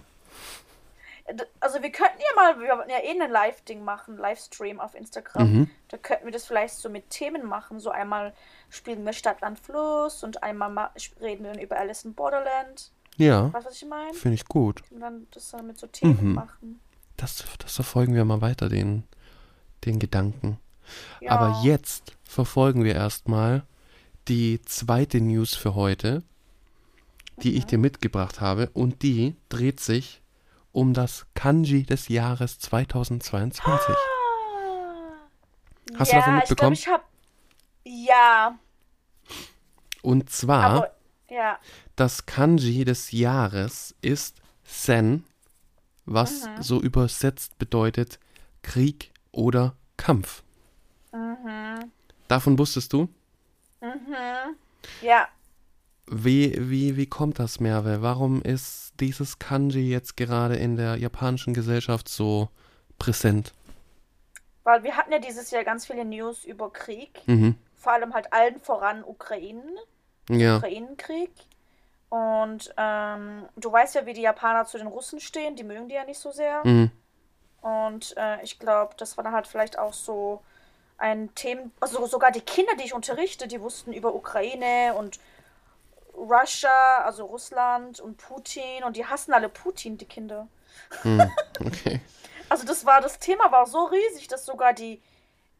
D- 1.32 1.44
Also 1.60 1.82
wir 1.84 1.92
könnten 1.92 2.18
ja 2.20 2.36
mal, 2.36 2.60
wir 2.60 2.76
wollten 2.76 2.90
ja 2.90 2.98
eh 3.04 3.22
ein 3.22 3.30
Live-Ding 3.32 3.84
machen, 3.84 4.18
Livestream 4.18 4.80
auf 4.80 4.96
Instagram. 4.96 5.54
Mhm. 5.54 5.70
Da 5.90 5.98
könnten 5.98 6.26
wir 6.26 6.32
das 6.32 6.46
vielleicht 6.48 6.74
so 6.74 6.90
mit 6.90 7.12
Themen 7.12 7.46
machen. 7.46 7.80
So 7.80 7.92
einmal 7.92 8.34
spielen 8.72 9.06
wir 9.06 9.14
Stadt, 9.14 9.42
Land, 9.42 9.60
Fluss 9.60 10.24
und 10.24 10.42
einmal 10.42 10.72
ma- 10.72 10.92
reden 11.22 11.44
wir 11.46 11.62
über 11.62 11.78
Alice 11.78 12.04
in 12.04 12.16
Borderland. 12.16 12.92
Ja, 13.20 13.54
Weißt 13.54 13.66
du, 13.66 13.70
was 13.70 13.76
ich 13.82 13.88
meine? 13.88 14.14
finde 14.14 14.36
ich 14.36 14.46
gut. 14.46 14.82
Und 14.92 15.02
dann 15.02 15.28
das 15.32 15.50
dann 15.52 15.68
mit 15.68 15.78
so 15.78 15.88
Themen 15.88 16.30
Mhm. 16.30 16.34
machen. 16.34 16.80
Das, 17.18 17.44
das 17.60 17.76
verfolgen 17.76 18.14
wir 18.16 18.24
mal 18.26 18.42
weiter, 18.42 18.70
den, 18.70 19.04
den 19.86 20.00
Gedanken. 20.00 20.58
Ja. 21.20 21.32
Aber 21.32 21.62
jetzt 21.64 22.14
verfolgen 22.24 22.84
wir 22.84 22.96
erstmal 22.96 23.64
die 24.30 24.62
zweite 24.62 25.20
News 25.22 25.54
für 25.56 25.76
heute, 25.76 26.24
die 27.44 27.56
ich 27.58 27.66
dir 27.66 27.78
mitgebracht 27.78 28.40
habe. 28.42 28.70
Und 28.74 29.02
die 29.04 29.36
dreht 29.50 29.80
sich 29.82 30.22
um 30.72 30.94
das 30.94 31.26
Kanji 31.34 31.84
des 31.84 32.08
Jahres 32.08 32.58
2022. 32.60 33.66
Ah. 33.66 33.80
Hast 35.98 36.12
du 36.12 36.16
davon 36.16 36.34
ja, 36.34 36.40
mitbekommen? 36.40 36.74
Ich 36.74 36.86
glaube, 36.86 36.86
ich 36.86 36.88
habe. 36.88 37.04
Ja, 37.84 38.60
Und 40.02 40.30
zwar, 40.30 40.64
aber. 40.64 40.92
Ja. 41.30 41.60
das 41.96 42.26
Kanji 42.26 42.86
des 42.86 43.12
Jahres 43.12 43.96
ist 44.02 44.38
Sen, 44.64 45.24
was 46.06 46.46
Mhm. 46.46 46.62
so 46.64 46.82
übersetzt 46.82 47.58
bedeutet 47.58 48.20
Krieg 48.62 49.12
oder 49.32 49.76
Kampf. 49.98 50.44
Mhm. 51.12 51.92
Davon 52.28 52.58
wusstest 52.58 52.94
du? 52.94 53.10
Mhm. 53.82 54.56
Ja. 55.02 55.28
Wie, 56.08 56.56
wie, 56.70 56.98
wie 56.98 57.06
kommt 57.06 57.38
das, 57.40 57.60
Merve? 57.60 58.02
Warum 58.02 58.42
ist 58.42 58.94
dieses 59.00 59.38
Kanji 59.40 59.90
jetzt 59.92 60.18
gerade 60.18 60.56
in 60.56 60.76
der 60.76 60.96
japanischen 60.98 61.54
Gesellschaft 61.54 62.10
so 62.10 62.50
präsent? 62.98 63.54
Weil 64.64 64.84
wir 64.84 64.98
hatten 64.98 65.12
ja 65.12 65.20
dieses 65.20 65.52
Jahr 65.52 65.64
ganz 65.64 65.86
viele 65.86 66.06
News 66.06 66.44
über 66.46 66.72
Krieg. 66.72 67.22
Mhm. 67.28 67.56
Vor 67.76 67.94
allem 67.94 68.14
halt 68.14 68.34
allen 68.34 68.60
voran 68.60 69.04
Ukraine. 69.04 69.64
Ja. 70.30 70.58
Ukrainenkrieg. 70.58 71.32
Und 72.10 72.74
ähm, 72.78 73.46
du 73.56 73.72
weißt 73.72 73.96
ja, 73.96 74.06
wie 74.06 74.14
die 74.14 74.22
Japaner 74.22 74.66
zu 74.66 74.78
den 74.78 74.88
Russen 74.88 75.20
stehen. 75.20 75.56
Die 75.56 75.64
mögen 75.64 75.90
die 75.90 75.96
ja 75.96 76.06
nicht 76.06 76.20
so 76.20 76.32
sehr. 76.32 76.66
Mhm. 76.66 76.92
Und 77.62 78.16
äh, 78.18 78.42
ich 78.44 78.58
glaube, 78.58 78.96
das 78.98 79.18
war 79.18 79.24
dann 79.24 79.34
halt 79.34 79.48
vielleicht 79.48 79.78
auch 79.78 79.94
so 79.94 80.42
ein 80.98 81.34
Thema. 81.36 81.64
Also 81.80 82.06
sogar 82.08 82.32
die 82.32 82.42
Kinder, 82.42 82.72
die 82.80 82.86
ich 82.86 82.94
unterrichte, 82.94 83.48
die 83.48 83.62
wussten 83.62 83.94
über 83.94 84.16
Ukraine 84.16 84.94
und 84.98 85.20
Russia, 86.16 87.04
also 87.06 87.26
Russland 87.26 88.00
und 88.00 88.18
Putin. 88.18 88.84
Und 88.86 88.96
die 88.98 89.06
hassen 89.06 89.34
alle 89.34 89.50
Putin, 89.50 89.98
die 89.98 90.06
Kinder. 90.06 90.48
Mhm. 91.04 91.30
Okay. 91.66 92.00
Also 92.48 92.66
das 92.66 92.86
war, 92.86 93.02
das 93.02 93.20
Thema 93.20 93.52
war 93.52 93.68
so 93.68 93.84
riesig, 93.84 94.28
dass 94.28 94.46
sogar 94.46 94.74
die, 94.74 95.02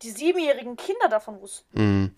die 0.02 0.10
siebenjährigen 0.10 0.76
Kinder 0.78 1.08
davon 1.10 1.40
wussten. 1.42 1.80
Mhm. 1.80 2.16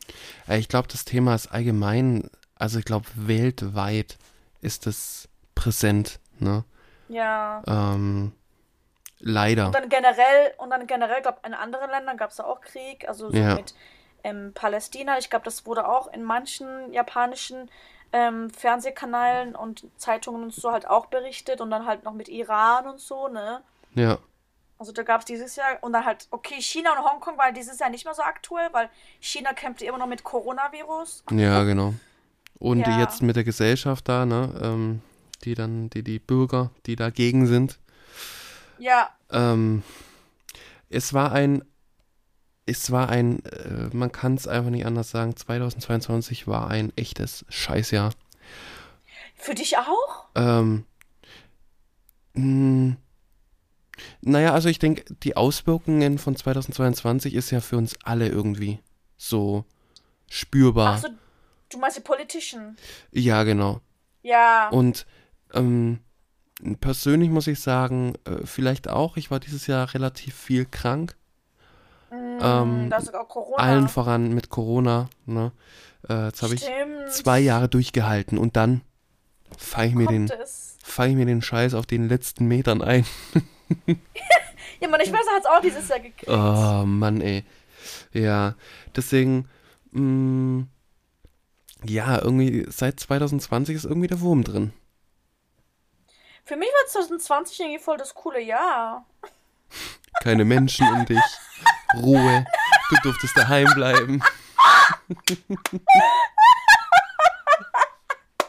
Äh, 0.47 0.59
Ich 0.59 0.69
glaube, 0.69 0.87
das 0.87 1.03
Thema 1.03 1.35
ist 1.35 1.47
allgemein, 1.51 2.29
also 2.61 2.77
ich 2.77 2.85
glaube, 2.85 3.07
weltweit 3.15 4.17
ist 4.61 4.85
es 4.85 5.27
präsent, 5.55 6.19
ne? 6.39 6.63
Ja. 7.09 7.63
Ähm, 7.67 8.33
leider. 9.19 9.65
Und 9.65 9.75
dann 9.75 9.89
generell, 9.89 10.53
und 10.59 10.69
dann 10.69 10.85
generell, 10.85 11.21
glaube 11.23 11.39
in 11.43 11.55
anderen 11.55 11.89
Ländern 11.89 12.17
gab 12.17 12.29
es 12.29 12.39
auch 12.39 12.61
Krieg, 12.61 13.07
also 13.07 13.31
so 13.31 13.37
Ja. 13.37 13.55
mit 13.55 13.73
ähm, 14.23 14.51
Palästina. 14.53 15.17
Ich 15.17 15.31
glaube, 15.31 15.43
das 15.45 15.65
wurde 15.65 15.87
auch 15.87 16.13
in 16.13 16.23
manchen 16.23 16.93
japanischen 16.93 17.69
ähm, 18.13 18.51
Fernsehkanälen 18.51 19.55
und 19.55 19.87
Zeitungen 19.97 20.43
und 20.43 20.53
so 20.53 20.71
halt 20.71 20.87
auch 20.87 21.07
berichtet 21.07 21.61
und 21.61 21.71
dann 21.71 21.87
halt 21.87 22.03
noch 22.03 22.13
mit 22.13 22.29
Iran 22.29 22.85
und 22.87 22.99
so, 22.99 23.27
ne? 23.27 23.63
Ja. 23.95 24.19
Also 24.77 24.91
da 24.91 25.01
gab 25.01 25.21
es 25.21 25.25
dieses 25.25 25.55
Jahr 25.55 25.79
und 25.81 25.93
dann 25.93 26.05
halt, 26.05 26.27
okay, 26.29 26.61
China 26.61 26.91
und 26.91 27.03
Hongkong 27.09 27.37
war 27.39 27.51
dieses 27.51 27.79
Jahr 27.79 27.89
nicht 27.89 28.05
mehr 28.05 28.13
so 28.13 28.21
aktuell, 28.21 28.69
weil 28.71 28.89
China 29.19 29.53
kämpfte 29.53 29.85
immer 29.85 29.97
noch 29.97 30.07
mit 30.07 30.23
Coronavirus. 30.23 31.23
Ja, 31.31 31.63
genau. 31.63 31.93
Und 32.61 32.87
Ja. 32.87 32.93
jetzt 32.93 33.21
mit 33.23 33.35
der 33.35 33.43
Gesellschaft 33.43 34.07
da, 34.07 34.25
ne? 34.25 34.53
Ähm, 34.61 35.01
die 35.43 35.55
dann, 35.55 35.89
die, 35.89 36.03
die 36.03 36.19
Bürger, 36.19 36.69
die 36.85 36.95
dagegen 36.95 37.47
sind. 37.47 37.79
Ja, 38.77 39.09
Ähm, 39.31 39.81
es 40.89 41.13
war 41.13 41.31
ein, 41.31 41.63
es 42.65 42.91
war 42.91 43.09
ein, 43.09 43.43
äh, 43.45 43.89
man 43.93 44.11
kann 44.11 44.35
es 44.35 44.47
einfach 44.47 44.69
nicht 44.69 44.85
anders 44.85 45.09
sagen, 45.09 45.35
2022 45.35 46.47
war 46.47 46.69
ein 46.69 46.91
echtes 46.95 47.45
Scheißjahr. 47.49 48.11
für 49.35 49.55
dich 49.55 49.77
auch? 49.77 50.25
Ähm, 50.35 50.85
mh, 52.33 52.95
naja, 54.21 54.53
also 54.53 54.69
ich 54.69 54.77
denke, 54.79 55.03
die 55.23 55.35
Auswirkungen 55.35 56.17
von 56.19 56.35
2022 56.35 57.33
ist 57.33 57.49
ja 57.51 57.59
für 57.59 57.77
uns 57.77 57.95
alle 58.03 58.27
irgendwie 58.27 58.79
so 59.17 59.65
spürbar. 60.29 60.95
Ach 60.97 61.01
so, 61.01 61.07
du 61.71 61.77
meinst 61.79 61.97
die 61.97 62.01
Politician? 62.01 62.75
Ja, 63.11 63.43
genau. 63.43 63.81
Ja. 64.23 64.69
Und 64.69 65.05
ähm, 65.53 65.99
persönlich 66.79 67.29
muss 67.29 67.47
ich 67.47 67.59
sagen, 67.59 68.13
äh, 68.25 68.45
vielleicht 68.45 68.87
auch, 68.89 69.17
ich 69.17 69.31
war 69.31 69.39
dieses 69.39 69.67
Jahr 69.67 69.93
relativ 69.93 70.35
viel 70.35 70.65
krank. 70.65 71.15
Mm, 72.11 72.39
ähm, 72.41 72.87
da 72.89 72.97
ist 72.97 73.05
sogar 73.05 73.27
Corona. 73.27 73.57
Allen 73.63 73.87
voran 73.89 74.33
mit 74.33 74.49
Corona. 74.49 75.09
Ne? 75.25 75.51
Äh, 76.09 76.25
jetzt 76.25 76.41
habe 76.43 76.53
ich 76.55 76.65
zwei 77.09 77.39
Jahre 77.39 77.69
durchgehalten 77.69 78.37
und 78.37 78.55
dann 78.55 78.81
fange 79.57 79.87
ich, 79.89 79.95
mir 79.95 80.07
den- 80.07 80.31
fang 80.83 81.09
ich 81.11 81.15
mir 81.15 81.25
den 81.25 81.41
Scheiß 81.41 81.73
auf 81.73 81.85
den 81.85 82.07
letzten 82.07 82.47
Metern 82.47 82.81
ein. 82.81 83.05
Ja, 84.81 84.87
meine 84.89 85.03
Schwester 85.05 85.31
hat 85.31 85.41
es 85.41 85.45
auch 85.45 85.61
dieses 85.61 85.87
Jahr 85.89 85.99
gekriegt. 85.99 86.27
Oh 86.27 86.83
Mann, 86.85 87.21
ey. 87.21 87.45
Ja, 88.13 88.55
deswegen, 88.95 89.47
mh, 89.91 90.65
ja, 91.83 92.21
irgendwie 92.21 92.65
seit 92.69 92.99
2020 92.99 93.75
ist 93.75 93.85
irgendwie 93.85 94.07
der 94.07 94.21
Wurm 94.21 94.43
drin. 94.43 94.73
Für 96.43 96.55
mich 96.55 96.69
war 96.69 96.87
2020 96.87 97.59
irgendwie 97.59 97.79
voll 97.79 97.97
das 97.97 98.13
coole 98.13 98.41
Jahr. 98.41 99.05
Keine 100.21 100.45
Menschen 100.45 100.87
um 100.87 101.05
dich. 101.05 101.21
Ruhe. 101.95 102.45
Du 102.89 102.95
durftest 103.03 103.37
daheim 103.37 103.73
bleiben. 103.73 104.21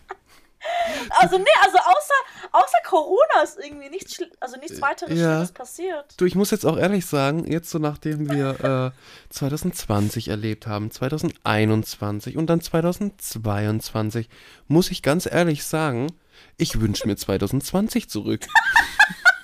Also 1.11 1.39
nee, 1.39 1.45
also 1.63 1.79
außer, 1.79 2.51
außer 2.53 2.79
Corona 2.85 3.43
ist 3.43 3.59
irgendwie 3.63 3.89
nichts, 3.89 4.19
also 4.41 4.57
nichts 4.59 4.81
weiteres 4.81 5.19
Ja. 5.19 5.33
Schlimmes 5.33 5.53
passiert. 5.53 6.15
Du, 6.17 6.25
ich 6.25 6.35
muss 6.35 6.51
jetzt 6.51 6.65
auch 6.67 6.77
ehrlich 6.77 7.07
sagen, 7.07 7.51
jetzt 7.51 7.71
so 7.71 7.79
nachdem 7.79 8.31
wir 8.31 8.93
äh, 8.95 9.33
2020 9.33 10.29
erlebt 10.29 10.67
haben, 10.67 10.91
2021 10.91 12.37
und 12.37 12.47
dann 12.49 12.61
2022, 12.61 14.29
muss 14.69 14.91
ich 14.91 15.03
ganz 15.03 15.27
ehrlich 15.27 15.65
sagen, 15.65 16.13
ich 16.57 16.81
wünsche 16.81 17.07
mir 17.07 17.17
2020 17.17 18.09
zurück. 18.11 18.47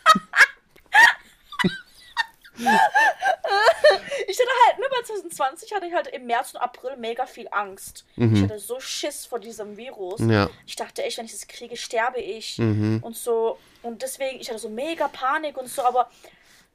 Ich 2.54 4.38
hatte 4.38 4.50
halt, 4.66 4.78
nur 4.78 4.88
bei 4.90 5.02
2020 5.04 5.72
hatte 5.74 5.86
ich 5.86 5.94
halt 5.94 6.06
im 6.08 6.26
März 6.26 6.54
und 6.54 6.60
April 6.60 6.96
mega 6.96 7.26
viel 7.26 7.48
Angst. 7.50 8.04
Ich 8.16 8.22
Mhm. 8.24 8.42
hatte 8.44 8.58
so 8.58 8.78
Schiss 8.80 9.26
vor 9.26 9.38
diesem 9.40 9.76
Virus. 9.76 10.20
Ja. 10.20 10.48
Ich 10.66 10.76
dachte 10.76 11.02
echt, 11.02 11.18
wenn 11.18 11.24
ich 11.26 11.32
das 11.32 11.46
kriege, 11.48 11.76
sterbe 11.76 12.20
ich. 12.20 12.58
Mhm. 12.58 13.00
Und 13.02 13.16
so. 13.16 13.58
Und 13.82 14.02
deswegen, 14.02 14.40
ich 14.40 14.48
hatte 14.48 14.58
so 14.58 14.68
mega 14.68 15.08
Panik 15.08 15.56
und 15.56 15.68
so, 15.68 15.82
aber 15.82 16.10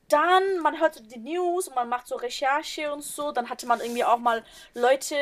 dann, 0.09 0.59
man 0.61 0.79
hört 0.79 0.95
so 0.95 1.03
die 1.03 1.19
News 1.19 1.67
und 1.67 1.75
man 1.75 1.89
macht 1.89 2.07
so 2.07 2.15
Recherche 2.15 2.91
und 2.93 3.03
so, 3.03 3.31
dann 3.33 3.49
hatte 3.49 3.65
man 3.67 3.81
irgendwie 3.81 4.05
auch 4.05 4.17
mal 4.19 4.41
Leute 4.73 5.15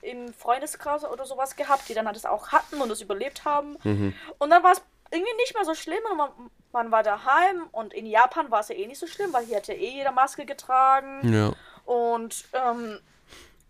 im 0.00 0.32
Freundeskreis 0.32 1.04
oder 1.04 1.26
sowas 1.26 1.56
gehabt, 1.56 1.88
die 1.88 1.94
dann 1.94 2.06
halt 2.06 2.14
das 2.16 2.24
auch 2.24 2.48
hatten 2.48 2.80
und 2.80 2.88
das 2.88 3.00
überlebt 3.00 3.44
haben. 3.44 3.76
Mhm. 3.82 4.14
Und 4.38 4.50
dann 4.50 4.62
war 4.62 4.72
es 4.72 4.82
irgendwie 5.10 5.34
nicht 5.36 5.54
mehr 5.54 5.64
so 5.64 5.74
schlimm 5.74 6.00
und 6.10 6.16
man, 6.16 6.30
man 6.72 6.90
war 6.90 7.02
daheim 7.02 7.66
und 7.72 7.92
in 7.94 8.06
Japan 8.06 8.50
war 8.50 8.60
es 8.60 8.68
ja 8.68 8.74
eh 8.76 8.86
nicht 8.86 8.98
so 9.00 9.06
schlimm, 9.06 9.32
weil 9.32 9.44
hier 9.46 9.56
hat 9.56 9.68
ja 9.68 9.74
eh 9.74 9.90
jeder 9.90 10.12
Maske 10.12 10.44
getragen. 10.44 11.32
Ja. 11.32 11.52
Und 11.84 12.44
ähm, 12.52 12.98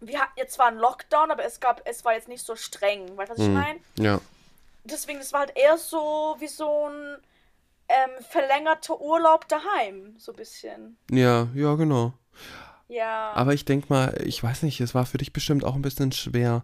wir 0.01 0.21
hatten 0.21 0.33
jetzt 0.37 0.55
zwar 0.55 0.67
einen 0.69 0.79
Lockdown, 0.79 1.31
aber 1.31 1.45
es 1.45 1.61
gab, 1.61 1.83
es 1.85 2.05
war 2.05 2.15
jetzt 2.15 2.29
nicht 2.29 2.45
so 2.45 2.57
streng, 2.57 3.17
weißt 3.17 3.31
du, 3.31 3.35
was 3.35 3.41
ich 3.43 3.49
Mhm. 3.49 3.55
meine? 3.55 3.81
Ja. 3.99 4.21
Deswegen, 4.85 5.19
es 5.21 5.33
war 5.33 5.41
halt 5.41 5.57
eher 5.57 5.77
so 5.77 6.37
wie 6.39 6.49
so 6.49 6.89
ein 6.89 7.19
ähm, 7.89 8.25
verlängerter 8.29 9.01
Urlaub 9.01 9.47
daheim, 9.49 10.15
so 10.19 10.33
ein 10.33 10.37
bisschen. 10.37 10.97
Ja, 11.11 11.49
ja, 11.55 11.75
genau. 11.75 12.13
Ja. 12.89 13.33
Aber 13.35 13.53
ich 13.55 13.65
denke 13.65 13.87
mal, 13.93 14.19
ich 14.25 14.43
weiß 14.43 14.63
nicht, 14.63 14.81
es 14.81 14.95
war 14.95 15.05
für 15.07 15.19
dich 15.19 15.33
bestimmt 15.33 15.65
auch 15.65 15.75
ein 15.75 15.83
bisschen 15.83 16.13
schwer. 16.13 16.63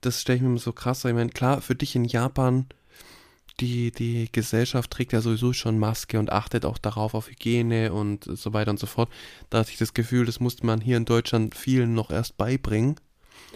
Das 0.00 0.20
stelle 0.20 0.36
ich 0.36 0.42
mir 0.42 0.48
immer 0.48 0.58
so 0.58 0.72
krass 0.72 1.02
vor. 1.02 1.10
Ich 1.10 1.16
meine, 1.16 1.30
klar, 1.30 1.60
für 1.60 1.74
dich 1.74 1.96
in 1.96 2.04
Japan, 2.04 2.66
die, 3.60 3.90
die 3.90 4.30
Gesellschaft 4.30 4.90
trägt 4.90 5.12
ja 5.12 5.20
sowieso 5.20 5.52
schon 5.52 5.78
Maske 5.78 6.18
und 6.18 6.30
achtet 6.30 6.64
auch 6.64 6.78
darauf 6.78 7.14
auf 7.14 7.28
Hygiene 7.28 7.92
und 7.92 8.24
so 8.24 8.52
weiter 8.52 8.70
und 8.70 8.78
so 8.78 8.86
fort. 8.86 9.08
Da 9.50 9.58
hatte 9.58 9.70
ich 9.70 9.78
das 9.78 9.94
Gefühl, 9.94 10.26
das 10.26 10.40
musste 10.40 10.66
man 10.66 10.80
hier 10.80 10.96
in 10.96 11.04
Deutschland 11.04 11.54
vielen 11.54 11.94
noch 11.94 12.10
erst 12.10 12.36
beibringen, 12.36 12.96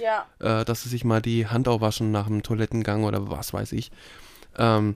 ja. 0.00 0.26
äh, 0.38 0.64
dass 0.64 0.82
sie 0.82 0.88
sich 0.88 1.04
mal 1.04 1.20
die 1.20 1.46
Hand 1.46 1.68
aufwaschen 1.68 2.10
nach 2.10 2.28
dem 2.28 2.42
Toilettengang 2.42 3.04
oder 3.04 3.30
was 3.30 3.52
weiß 3.52 3.72
ich. 3.72 3.90
Ähm, 4.56 4.94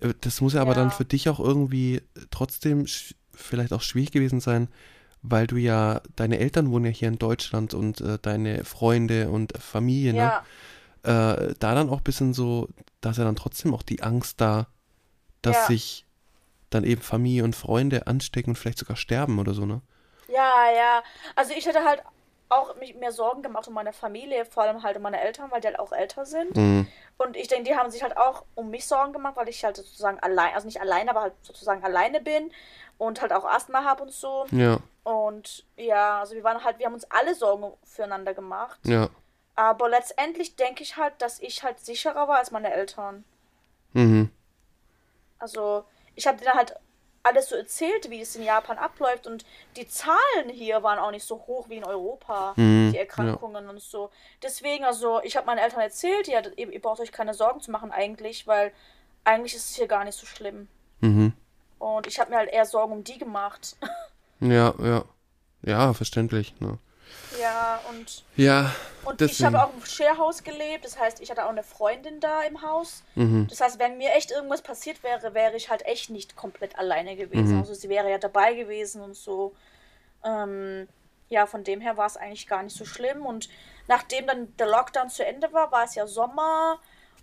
äh, 0.00 0.14
das 0.20 0.40
muss 0.40 0.54
ja 0.54 0.62
aber 0.62 0.74
dann 0.74 0.88
Ja. 0.88 0.94
für 0.94 1.04
dich 1.04 1.28
auch 1.28 1.40
irgendwie 1.40 2.00
trotzdem 2.30 2.86
vielleicht 3.32 3.72
auch 3.72 3.82
schwierig 3.82 4.12
gewesen 4.12 4.40
sein, 4.40 4.68
weil 5.22 5.46
du 5.46 5.56
ja, 5.56 6.00
deine 6.16 6.38
Eltern 6.38 6.70
wohnen 6.70 6.86
ja 6.86 6.90
hier 6.90 7.08
in 7.08 7.18
Deutschland 7.18 7.74
und 7.74 8.00
äh, 8.00 8.18
deine 8.20 8.64
Freunde 8.64 9.30
und 9.30 9.52
Familie, 9.58 10.12
ne? 10.12 10.18
Ja. 10.18 10.44
Äh, 11.02 11.54
da 11.58 11.74
dann 11.74 11.90
auch 11.90 11.98
ein 11.98 12.04
bisschen 12.04 12.32
so, 12.32 12.68
da 13.04 13.10
ist 13.10 13.18
ja 13.18 13.24
dann 13.24 13.36
trotzdem 13.36 13.74
auch 13.74 13.82
die 13.82 14.02
Angst 14.02 14.40
da, 14.40 14.66
dass 15.42 15.56
Ja. 15.56 15.66
sich 15.66 16.06
dann 16.70 16.84
eben 16.84 17.02
Familie 17.02 17.44
und 17.44 17.54
Freunde 17.54 18.06
anstecken 18.06 18.50
und 18.50 18.56
vielleicht 18.56 18.78
sogar 18.78 18.96
sterben 18.96 19.38
oder 19.38 19.52
so, 19.54 19.66
ne? 19.66 19.82
Ja, 20.28 20.70
ja. 20.74 21.02
Also 21.36 21.52
ich 21.54 21.66
hätte 21.66 21.84
halt 21.84 22.02
auch 22.48 22.76
mich 22.76 22.94
mehr 22.94 23.12
Sorgen 23.12 23.42
gemacht 23.42 23.68
um 23.68 23.74
meine 23.74 23.92
Familie, 23.92 24.44
vor 24.44 24.62
allem 24.62 24.82
halt 24.82 24.96
um 24.96 25.02
meine 25.02 25.20
Eltern, 25.20 25.50
weil 25.50 25.60
die 25.60 25.66
halt 25.66 25.78
auch 25.78 25.92
älter 25.92 26.24
sind. 26.24 26.56
Mhm. 26.56 26.86
Und 27.18 27.36
ich 27.36 27.48
denke, 27.48 27.68
die 27.68 27.76
haben 27.76 27.90
sich 27.90 28.02
halt 28.02 28.16
auch 28.16 28.44
um 28.54 28.70
mich 28.70 28.86
Sorgen 28.86 29.12
gemacht, 29.12 29.36
weil 29.36 29.48
ich 29.48 29.64
halt 29.64 29.76
sozusagen 29.76 30.18
allein, 30.20 30.54
also 30.54 30.66
nicht 30.66 30.80
allein, 30.80 31.08
aber 31.08 31.22
halt 31.22 31.34
sozusagen 31.42 31.84
alleine 31.84 32.20
bin 32.20 32.50
und 32.98 33.20
halt 33.20 33.32
auch 33.32 33.44
Asthma 33.44 33.84
habe 33.84 34.02
und 34.04 34.12
so. 34.12 34.46
Ja, 34.50 34.78
Und 35.02 35.64
ja, 35.76 36.20
also 36.20 36.34
wir 36.34 36.44
waren 36.44 36.64
halt, 36.64 36.78
wir 36.78 36.86
haben 36.86 36.94
uns 36.94 37.10
alle 37.10 37.34
Sorgen 37.34 37.72
füreinander 37.84 38.34
gemacht. 38.34 38.80
ja. 38.84 39.08
Aber 39.56 39.88
letztendlich 39.88 40.56
denke 40.56 40.82
ich 40.82 40.96
halt, 40.96 41.14
dass 41.18 41.40
ich 41.40 41.62
halt 41.62 41.78
sicherer 41.78 42.28
war 42.28 42.38
als 42.38 42.50
meine 42.50 42.72
Eltern. 42.72 43.24
Mhm. 43.92 44.30
Also 45.38 45.84
ich 46.14 46.26
habe 46.26 46.38
denen 46.38 46.54
halt 46.54 46.74
alles 47.22 47.48
so 47.48 47.56
erzählt, 47.56 48.10
wie 48.10 48.20
es 48.20 48.36
in 48.36 48.42
Japan 48.42 48.76
abläuft 48.76 49.26
und 49.26 49.46
die 49.76 49.88
Zahlen 49.88 50.50
hier 50.50 50.82
waren 50.82 50.98
auch 50.98 51.10
nicht 51.10 51.24
so 51.24 51.36
hoch 51.46 51.68
wie 51.70 51.78
in 51.78 51.84
Europa, 51.84 52.52
Mhm, 52.56 52.90
die 52.92 52.98
Erkrankungen 52.98 53.68
und 53.68 53.80
so. 53.80 54.10
Deswegen, 54.42 54.84
also 54.84 55.22
ich 55.22 55.36
habe 55.36 55.46
meinen 55.46 55.58
Eltern 55.58 55.80
erzählt, 55.80 56.28
ja, 56.28 56.42
ihr, 56.56 56.70
ihr 56.70 56.82
braucht 56.82 57.00
euch 57.00 57.12
keine 57.12 57.32
Sorgen 57.32 57.60
zu 57.60 57.70
machen 57.70 57.92
eigentlich, 57.92 58.46
weil 58.46 58.72
eigentlich 59.24 59.54
ist 59.54 59.70
es 59.70 59.76
hier 59.76 59.88
gar 59.88 60.04
nicht 60.04 60.18
so 60.18 60.26
schlimm. 60.26 60.68
Mhm. 61.00 61.32
Und 61.78 62.06
ich 62.06 62.20
habe 62.20 62.30
mir 62.30 62.36
halt 62.36 62.50
eher 62.52 62.66
Sorgen 62.66 62.92
um 62.92 63.04
die 63.04 63.18
gemacht. 63.18 63.76
Ja, 64.40 64.74
ja. 64.82 65.04
Ja, 65.62 65.94
verständlich, 65.94 66.60
ne? 66.60 66.76
Ja, 67.40 67.80
und, 67.90 68.24
Ja, 68.36 68.74
und 69.04 69.20
ich 69.20 69.42
habe 69.44 69.62
auch 69.62 69.72
im 69.74 69.84
Sharehouse 69.84 70.42
gelebt, 70.42 70.84
das 70.84 70.98
heißt, 70.98 71.20
ich 71.20 71.30
hatte 71.30 71.44
auch 71.44 71.50
eine 71.50 71.62
Freundin 71.62 72.20
da 72.20 72.42
im 72.42 72.62
Haus. 72.62 73.02
mhm. 73.14 73.46
Das 73.48 73.60
heißt, 73.60 73.78
wenn 73.78 73.98
mir 73.98 74.12
echt 74.14 74.30
irgendwas 74.30 74.62
passiert 74.62 75.02
wäre, 75.02 75.34
wäre 75.34 75.56
ich 75.56 75.70
halt 75.70 75.84
echt 75.86 76.10
nicht 76.10 76.36
komplett 76.36 76.78
alleine 76.78 77.16
gewesen. 77.16 77.54
Mhm. 77.54 77.60
Also 77.60 77.74
sie 77.74 77.88
wäre 77.88 78.10
ja 78.10 78.18
dabei 78.18 78.54
gewesen 78.54 79.00
und 79.02 79.14
so. 79.14 79.54
Ähm, 80.24 80.88
ja, 81.28 81.46
von 81.46 81.64
dem 81.64 81.80
her 81.80 81.96
war 81.96 82.06
es 82.06 82.16
eigentlich 82.16 82.46
gar 82.46 82.62
nicht 82.62 82.76
so 82.76 82.84
schlimm. 82.84 83.26
Und 83.26 83.48
nachdem 83.88 84.26
dann 84.26 84.54
der 84.56 84.68
Lockdown 84.68 85.10
zu 85.10 85.24
Ende 85.24 85.52
war, 85.52 85.72
war 85.72 85.84
es 85.84 85.94
ja 85.94 86.06
Sommer. 86.06 86.78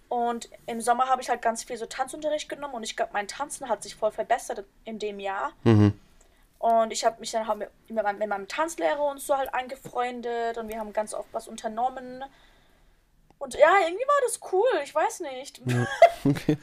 Und 0.10 0.50
im 0.66 0.82
Sommer 0.82 1.08
habe 1.08 1.22
ich 1.22 1.30
halt 1.30 1.42
ganz 1.42 1.64
viel 1.64 1.78
so 1.78 1.86
Tanzunterricht 1.86 2.50
genommen 2.50 2.74
und 2.74 2.84
ich 2.84 2.98
glaube, 2.98 3.12
mein 3.14 3.30
Tanzen 3.30 3.70
hat 3.70 3.82
sich 3.82 3.96
voll 3.96 4.12
verbessert 4.12 4.66
in 4.84 5.00
dem 5.00 5.22
Jahr. 5.22 5.54
Mhm. 5.64 5.98
Und 6.62 6.94
ich 6.94 7.04
habe 7.06 7.20
mich 7.20 7.32
dann 7.32 7.48
halt 7.48 7.58
mit, 7.58 7.70
mit, 7.90 8.04
meinem, 8.04 8.20
mit 8.20 8.30
meinem 8.30 8.48
Tanzlehrer 8.48 9.04
und 9.04 9.20
so 9.20 9.36
halt 9.36 9.52
angefreundet 9.52 10.60
und 10.60 10.68
wir 10.70 10.78
haben 10.78 10.94
ganz 10.94 11.16
oft 11.16 11.28
was 11.32 11.48
unternommen. 11.48 12.24
Und 13.40 13.56
ja, 13.56 13.74
irgendwie 13.84 14.06
war 14.06 14.22
das 14.26 14.40
cool, 14.52 14.68
ich 14.84 14.94
weiß 14.94 15.22
nicht. 15.22 15.60
Ja, 15.66 15.88
okay. 16.26 16.58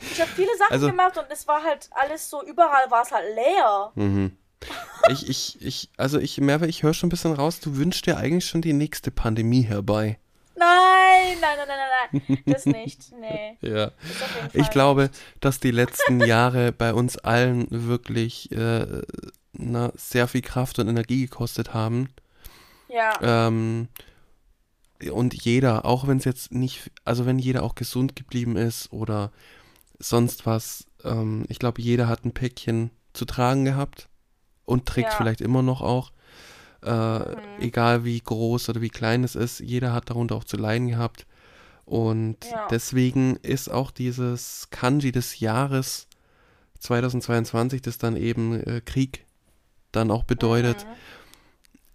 Ich 0.00 0.18
habe 0.18 0.30
viele 0.30 0.56
Sachen 0.56 0.72
Also- 0.72 0.86
gemacht 0.86 1.18
und 1.18 1.26
es 1.28 1.46
war 1.46 1.62
halt 1.62 1.90
alles 1.90 2.30
so, 2.30 2.42
überall 2.42 2.90
war 2.90 3.02
es 3.02 3.12
halt 3.12 3.34
leer. 3.34 3.92
Mhm. 3.96 4.34
Ich, 5.10 5.28
ich, 5.28 5.62
ich, 5.62 5.90
also 5.98 6.18
ich 6.18 6.38
merke, 6.40 6.66
ich 6.66 6.82
höre 6.82 6.94
schon 6.94 7.08
ein 7.08 7.10
bisschen 7.10 7.34
raus, 7.34 7.60
du 7.60 7.76
wünschst 7.76 8.06
dir 8.06 8.16
eigentlich 8.16 8.46
schon 8.46 8.62
die 8.62 8.72
nächste 8.72 9.10
Pandemie 9.10 9.62
herbei. 9.62 10.18
Nein, 10.58 11.36
nein, 11.40 11.58
nein, 11.58 11.68
nein, 11.68 12.22
nein, 12.28 12.42
das 12.46 12.66
nicht. 12.66 13.12
Nee, 13.20 13.56
Ja. 13.60 13.90
Ich 14.52 14.70
glaube, 14.70 15.10
dass 15.40 15.60
die 15.60 15.70
letzten 15.70 16.20
Jahre 16.20 16.72
bei 16.72 16.92
uns 16.94 17.16
allen 17.18 17.66
wirklich 17.70 18.50
äh, 18.52 19.02
na, 19.52 19.92
sehr 19.96 20.28
viel 20.28 20.42
Kraft 20.42 20.78
und 20.78 20.88
Energie 20.88 21.22
gekostet 21.26 21.74
haben. 21.74 22.08
Ja, 22.88 23.18
Ähm, 23.22 23.88
und 25.12 25.34
jeder, 25.44 25.84
auch 25.84 26.06
wenn 26.08 26.18
es 26.18 26.24
jetzt 26.24 26.52
nicht, 26.52 26.90
also 27.04 27.24
wenn 27.26 27.38
jeder 27.38 27.62
auch 27.62 27.74
gesund 27.76 28.16
geblieben 28.16 28.56
ist 28.56 28.92
oder 28.92 29.30
sonst 30.00 30.44
was, 30.46 30.86
ähm, 31.04 31.44
ich 31.48 31.58
glaube, 31.58 31.80
jeder 31.82 32.08
hat 32.08 32.24
ein 32.24 32.32
Päckchen 32.32 32.90
zu 33.12 33.24
tragen 33.24 33.64
gehabt 33.64 34.08
und 34.64 34.86
trägt 34.86 35.10
Ja. 35.10 35.16
vielleicht 35.16 35.40
immer 35.40 35.62
noch 35.62 35.82
auch. 35.82 36.10
Äh, 36.82 37.18
Mhm. 37.18 37.34
Egal 37.58 38.04
wie 38.04 38.20
groß 38.20 38.68
oder 38.68 38.80
wie 38.80 38.88
klein 38.90 39.24
es 39.24 39.34
ist, 39.34 39.60
jeder 39.60 39.92
hat 39.92 40.10
darunter 40.10 40.36
auch 40.36 40.44
zu 40.44 40.56
leiden 40.56 40.88
gehabt. 40.88 41.26
Und 41.84 42.36
Ja. 42.50 42.66
deswegen 42.70 43.36
ist 43.36 43.68
auch 43.70 43.90
dieses 43.90 44.68
Kanji 44.70 45.10
des 45.10 45.40
Jahres 45.40 46.06
2022, 46.78 47.82
das 47.82 47.98
dann 47.98 48.16
eben 48.16 48.60
äh, 48.62 48.80
Krieg 48.84 49.24
dann 49.92 50.10
auch 50.10 50.24
bedeutet, 50.24 50.84
Mhm. 50.84 50.94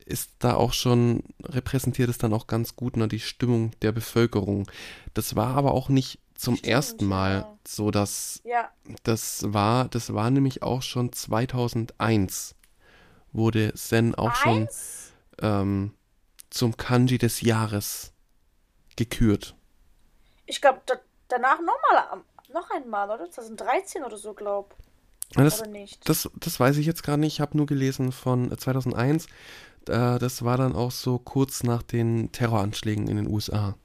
ist 0.06 0.32
da 0.40 0.56
auch 0.56 0.74
schon, 0.74 1.24
repräsentiert 1.44 2.10
es 2.10 2.18
dann 2.18 2.34
auch 2.34 2.48
ganz 2.48 2.76
gut 2.76 2.98
ne, 2.98 3.08
die 3.08 3.20
Stimmung 3.22 3.72
der 3.82 3.92
Bevölkerung. 3.94 4.70
Das 5.14 5.36
war 5.36 5.56
aber 5.56 5.72
auch 5.74 5.90
nicht 5.90 6.20
zum 6.36 6.56
Stimmt, 6.58 6.70
ersten 6.74 7.06
Mal 7.06 7.32
ja. 7.34 7.58
so, 7.66 7.92
dass 7.92 8.42
ja, 8.44 8.70
das 9.04 9.46
war, 9.48 9.88
das 9.88 10.14
war 10.14 10.30
nämlich 10.30 10.62
auch 10.64 10.82
schon 10.82 11.14
2001 11.14 12.56
wurde 13.34 13.74
Zen 13.74 14.16
auch 14.16 14.36
schon 14.36 14.68
ähm, 15.42 15.94
zum 16.50 16.78
Kanji 16.78 17.18
des 17.18 17.42
Jahres 17.42 18.14
gekürt. 18.96 19.56
Ich 20.46 20.62
glaube, 20.62 20.82
da, 20.86 20.96
danach 21.28 21.60
nochmal, 21.60 22.24
noch 22.54 22.70
einmal, 22.72 23.10
oder? 23.10 23.30
2013 23.30 24.04
oder 24.04 24.18
so, 24.18 24.34
glaub. 24.34 24.76
Ja, 25.36 25.44
Das, 25.44 25.64
das, 26.04 26.30
das 26.36 26.60
weiß 26.60 26.78
ich 26.78 26.86
jetzt 26.86 27.04
gar 27.04 27.18
nicht. 27.18 27.34
Ich 27.34 27.42
habe 27.42 27.58
nur 27.58 27.66
gelesen 27.66 28.12
von 28.12 28.52
äh, 28.52 28.58
2001. 28.58 29.26
Äh, 29.88 30.20
das 30.20 30.44
war 30.44 30.58
dann 30.58 30.76
auch 30.76 30.92
so 30.92 31.18
kurz 31.18 31.64
nach 31.64 31.82
den 31.82 32.32
Terroranschlägen 32.32 33.08
in 33.08 33.18
den 33.18 33.28
USA. 33.28 33.76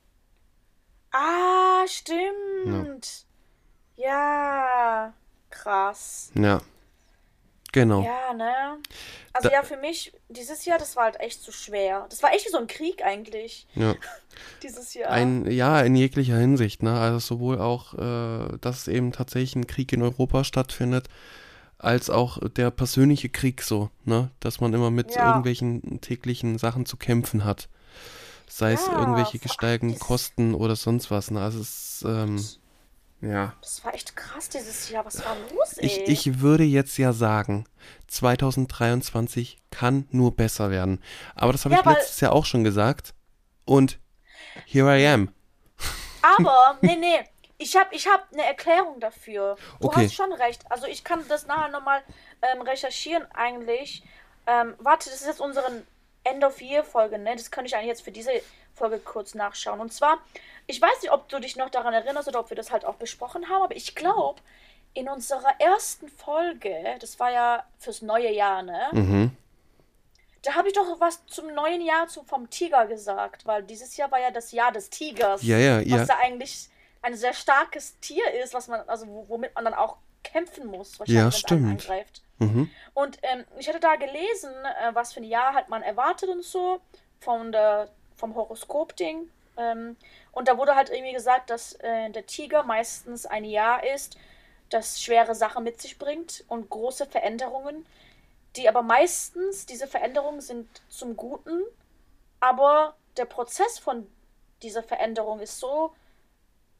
Ah, 1.10 1.86
stimmt. 1.86 3.24
Ja, 3.96 5.14
krass. 5.50 6.30
Ja, 6.34 6.60
genau. 7.72 8.02
Ja, 8.02 8.34
ne? 8.34 8.52
Also 9.32 9.48
Da- 9.48 9.54
ja, 9.54 9.62
für 9.62 9.76
mich, 9.76 10.12
dieses 10.28 10.64
Jahr, 10.64 10.78
das 10.78 10.96
war 10.96 11.04
halt 11.04 11.20
echt 11.20 11.42
so 11.42 11.52
schwer. 11.52 12.06
Das 12.10 12.22
war 12.22 12.32
echt 12.32 12.46
wie 12.46 12.50
so 12.50 12.58
ein 12.58 12.66
Krieg 12.66 13.04
eigentlich, 13.04 13.66
Ja. 13.74 13.94
dieses 14.62 14.94
Jahr. 14.94 15.10
Ein, 15.10 15.50
ja, 15.50 15.80
in 15.82 15.94
jeglicher 15.96 16.36
Hinsicht, 16.36 16.82
ne? 16.82 16.98
Also 16.98 17.18
sowohl 17.18 17.60
auch, 17.60 17.94
äh, 17.94 18.58
dass 18.60 18.88
eben 18.88 19.12
tatsächlich 19.12 19.56
ein 19.56 19.66
Krieg 19.66 19.92
in 19.92 20.02
Europa 20.02 20.44
stattfindet, 20.44 21.08
als 21.78 22.10
auch 22.10 22.38
der 22.56 22.70
persönliche 22.72 23.28
Krieg 23.28 23.62
so, 23.62 23.90
ne? 24.04 24.30
Dass 24.40 24.60
man 24.60 24.74
immer 24.74 24.90
mit 24.90 25.14
Ja. 25.14 25.28
irgendwelchen 25.28 26.00
täglichen 26.00 26.58
Sachen 26.58 26.86
zu 26.86 26.96
kämpfen 26.96 27.44
hat. 27.44 27.68
Sei 28.48 28.72
es 28.72 28.86
Ja, 28.86 28.98
irgendwelche 28.98 29.38
vor 29.38 29.40
gesteigten 29.42 29.88
allem 29.90 29.98
das- 29.98 30.06
Kosten 30.06 30.54
oder 30.54 30.74
sonst 30.74 31.10
was, 31.10 31.30
ne? 31.30 31.40
Also 31.40 31.60
es 31.60 32.00
ist, 32.00 32.04
ähm, 32.08 32.44
ja. 33.20 33.52
Das 33.60 33.84
war 33.84 33.94
echt 33.94 34.14
krass 34.16 34.48
dieses 34.48 34.88
Jahr. 34.90 35.04
Was 35.04 35.24
war 35.24 35.36
los, 35.52 35.74
ey? 35.78 35.86
Ich, 35.86 36.26
ich 36.26 36.40
würde 36.40 36.64
jetzt 36.64 36.96
ja 36.98 37.12
sagen, 37.12 37.66
2023 38.06 39.58
kann 39.70 40.06
nur 40.10 40.34
besser 40.36 40.70
werden. 40.70 41.02
Aber 41.34 41.52
das 41.52 41.64
habe 41.64 41.74
Ja, 41.74 41.80
ich 41.80 41.86
letztes 41.86 42.20
Jahr 42.20 42.32
auch 42.32 42.44
schon 42.46 42.64
gesagt. 42.64 43.14
Und 43.64 43.98
here 44.66 44.98
I 44.98 45.06
am. 45.08 45.32
Aber, 46.22 46.78
nee, 46.82 46.96
nee. 46.96 47.20
Ich 47.60 47.76
habe 47.76 47.92
ich 47.92 48.06
hab 48.06 48.32
eine 48.32 48.44
Erklärung 48.44 49.00
dafür. 49.00 49.56
Du 49.80 49.88
Okay. 49.88 50.04
hast 50.04 50.14
schon 50.14 50.32
recht. 50.32 50.62
Also 50.70 50.86
ich 50.86 51.02
kann 51.02 51.24
das 51.28 51.46
nachher 51.46 51.70
nochmal 51.70 52.02
ähm, 52.42 52.62
recherchieren 52.62 53.26
eigentlich. 53.34 54.04
Ähm, 54.46 54.74
warte, 54.78 55.10
das 55.10 55.20
ist 55.22 55.26
jetzt 55.26 55.40
unsere 55.40 55.82
End-of-Year-Folge, 56.22 57.18
ne? 57.18 57.34
Das 57.34 57.50
könnte 57.50 57.66
ich 57.68 57.74
eigentlich 57.74 57.88
jetzt 57.88 58.02
für 58.02 58.12
diese 58.12 58.30
Folge 58.78 58.98
kurz 58.98 59.34
nachschauen. 59.34 59.80
Und 59.80 59.92
zwar, 59.92 60.18
ich 60.66 60.80
weiß 60.80 61.02
nicht, 61.02 61.12
ob 61.12 61.28
du 61.28 61.38
dich 61.40 61.56
noch 61.56 61.70
daran 61.70 61.92
erinnerst 61.94 62.28
oder 62.28 62.40
ob 62.40 62.50
wir 62.50 62.56
das 62.56 62.70
halt 62.70 62.84
auch 62.84 62.94
besprochen 62.96 63.48
haben, 63.48 63.62
aber 63.62 63.76
ich 63.76 63.94
glaube, 63.94 64.40
in 64.94 65.08
unserer 65.08 65.60
ersten 65.60 66.08
Folge, 66.08 66.74
das 67.00 67.18
war 67.20 67.30
ja 67.30 67.64
fürs 67.78 68.02
neue 68.02 68.32
Jahr, 68.32 68.62
ne? 68.62 68.88
Mhm. 68.92 69.36
Da 70.42 70.54
habe 70.54 70.68
ich 70.68 70.74
doch 70.74 71.00
was 71.00 71.26
zum 71.26 71.52
neuen 71.52 71.80
Jahr 71.82 72.06
zu, 72.08 72.22
vom 72.22 72.48
Tiger 72.48 72.86
gesagt, 72.86 73.44
weil 73.44 73.62
dieses 73.64 73.96
Jahr 73.96 74.10
war 74.10 74.20
ja 74.20 74.30
das 74.30 74.52
Jahr 74.52 74.70
des 74.72 74.88
Tigers. 74.88 75.42
Ja, 75.42 75.58
ja, 75.58 75.78
was 75.80 75.86
ja. 75.86 76.04
ja 76.04 76.18
eigentlich 76.22 76.68
ein 77.02 77.16
sehr 77.16 77.34
starkes 77.34 77.98
Tier 78.00 78.24
ist, 78.42 78.54
was 78.54 78.68
man, 78.68 78.80
also 78.88 79.06
wo- 79.08 79.28
womit 79.28 79.54
man 79.54 79.64
dann 79.64 79.74
auch 79.74 79.96
kämpfen 80.22 80.66
muss, 80.66 80.92
Ja, 80.92 80.98
wahrscheinlich, 81.00 81.20
einen 81.20 81.32
stimmt. 81.32 81.70
angreift. 81.70 82.22
Mhm. 82.38 82.70
Und 82.94 83.18
ähm, 83.22 83.44
ich 83.58 83.68
hatte 83.68 83.80
da 83.80 83.96
gelesen, 83.96 84.50
äh, 84.80 84.94
was 84.94 85.12
für 85.12 85.20
ein 85.20 85.24
Jahr 85.24 85.54
halt 85.54 85.68
man 85.68 85.82
erwartet 85.82 86.28
und 86.28 86.44
so, 86.44 86.80
von 87.20 87.50
der, 87.52 87.88
vom 88.18 88.34
Horoskop-Ding. 88.34 89.30
Ähm, 89.56 89.96
und 90.32 90.48
da 90.48 90.58
wurde 90.58 90.74
halt 90.76 90.90
irgendwie 90.90 91.14
gesagt, 91.14 91.50
dass 91.50 91.74
äh, 91.74 92.10
der 92.10 92.26
Tiger 92.26 92.64
meistens 92.64 93.24
ein 93.24 93.44
Jahr 93.44 93.84
ist, 93.84 94.18
das 94.68 95.00
schwere 95.00 95.34
Sachen 95.34 95.64
mit 95.64 95.80
sich 95.80 95.98
bringt 95.98 96.44
und 96.48 96.68
große 96.68 97.06
Veränderungen, 97.06 97.86
die 98.56 98.68
aber 98.68 98.82
meistens, 98.82 99.66
diese 99.66 99.86
Veränderungen 99.86 100.40
sind 100.40 100.68
zum 100.88 101.16
Guten, 101.16 101.62
aber 102.40 102.94
der 103.16 103.24
Prozess 103.24 103.78
von 103.78 104.06
dieser 104.62 104.82
Veränderung 104.82 105.40
ist 105.40 105.58
so 105.58 105.94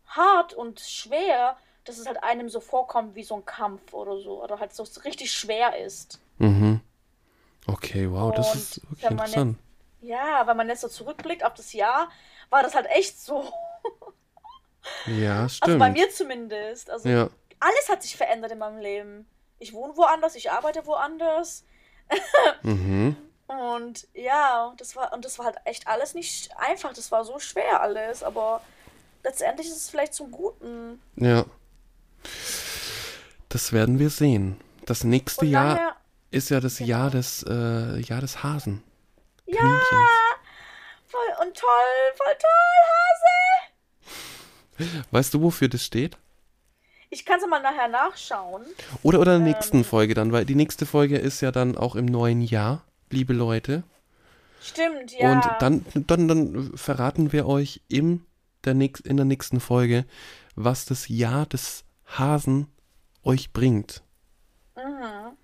hart 0.06 0.54
und 0.54 0.80
schwer, 0.80 1.56
dass 1.84 1.98
es 1.98 2.06
halt 2.06 2.22
einem 2.22 2.48
so 2.48 2.60
vorkommt 2.60 3.14
wie 3.14 3.22
so 3.24 3.36
ein 3.36 3.46
Kampf 3.46 3.94
oder 3.94 4.18
so, 4.18 4.42
oder 4.42 4.58
halt 4.58 4.74
so 4.74 4.84
richtig 5.04 5.32
schwer 5.32 5.78
ist. 5.78 6.20
Mhm. 6.38 6.80
Okay, 7.66 8.10
wow, 8.10 8.32
das 8.34 8.52
Und 8.52 8.60
ist 8.60 8.90
wirklich 8.90 9.10
interessant. 9.10 9.58
Ja, 10.00 10.46
wenn 10.46 10.56
man 10.56 10.68
jetzt 10.68 10.80
so 10.82 10.88
zurückblickt 10.88 11.44
auf 11.44 11.54
das 11.54 11.72
Jahr, 11.72 12.08
war 12.50 12.62
das 12.62 12.74
halt 12.74 12.86
echt 12.86 13.20
so. 13.20 13.52
Ja, 15.06 15.42
Also 15.42 15.56
stimmt. 15.56 15.78
bei 15.80 15.90
mir 15.90 16.08
zumindest. 16.10 16.88
Also 16.90 17.08
ja. 17.08 17.28
alles 17.60 17.88
hat 17.90 18.02
sich 18.02 18.16
verändert 18.16 18.52
in 18.52 18.58
meinem 18.58 18.78
Leben. 18.78 19.26
Ich 19.58 19.72
wohne 19.72 19.96
woanders, 19.96 20.34
ich 20.34 20.50
arbeite 20.50 20.86
woanders. 20.86 21.64
Mhm. 22.62 23.16
Und 23.48 24.06
ja, 24.14 24.72
das 24.76 24.94
war, 24.96 25.12
und 25.12 25.24
das 25.24 25.38
war 25.38 25.46
halt 25.46 25.56
echt 25.64 25.86
alles 25.88 26.14
nicht 26.14 26.56
einfach. 26.56 26.92
Das 26.92 27.10
war 27.12 27.24
so 27.24 27.38
schwer 27.38 27.80
alles, 27.82 28.22
aber 28.22 28.62
letztendlich 29.24 29.66
ist 29.68 29.76
es 29.76 29.90
vielleicht 29.90 30.14
zum 30.14 30.30
Guten. 30.30 31.02
Ja. 31.16 31.44
Das 33.48 33.72
werden 33.72 33.98
wir 33.98 34.10
sehen. 34.10 34.60
Das 34.86 35.04
nächste 35.04 35.44
Jahr 35.46 35.96
ist 36.30 36.50
ja 36.50 36.60
das 36.60 36.78
Genau. 36.78 36.88
Jahr 36.90 37.10
des 37.10 37.42
äh, 37.48 37.98
Jahr 38.00 38.20
des 38.20 38.42
Hasen. 38.42 38.82
Ja, 39.48 39.80
voll 41.06 41.46
und 41.46 41.56
toll, 41.56 41.68
voll 42.16 42.34
toll, 42.38 42.78
Hase. 44.80 44.94
Weißt 45.10 45.34
du, 45.34 45.42
wofür 45.42 45.68
das 45.68 45.84
steht? 45.84 46.16
Ich 47.10 47.24
kann 47.24 47.40
es 47.40 47.46
mal 47.48 47.60
nachher 47.62 47.88
nachschauen. 47.88 48.62
Oder 49.02 49.20
oder 49.20 49.36
in 49.36 49.44
der 49.44 49.54
nächsten 49.54 49.78
Ähm. 49.78 49.84
Folge 49.84 50.14
dann, 50.14 50.30
weil 50.32 50.44
die 50.44 50.54
nächste 50.54 50.84
Folge 50.86 51.16
ist 51.18 51.40
ja 51.40 51.50
dann 51.50 51.76
auch 51.76 51.96
im 51.96 52.04
neuen 52.04 52.42
Jahr, 52.42 52.84
liebe 53.10 53.32
Leute. 53.32 53.82
Stimmt, 54.60 55.12
ja. 55.18 55.32
Und 55.32 55.44
dann, 55.60 55.84
dann, 55.94 56.28
dann 56.28 56.76
verraten 56.76 57.32
wir 57.32 57.46
euch 57.46 57.80
im 57.88 58.26
der 58.64 58.74
nächst, 58.74 59.06
in 59.06 59.16
der 59.16 59.24
nächsten 59.24 59.60
Folge, 59.60 60.04
was 60.54 60.84
das 60.84 61.08
Jahr 61.08 61.46
des 61.46 61.84
Hasen 62.06 62.66
euch 63.22 63.52
bringt. 63.52 64.02
Mhm. 64.76 65.36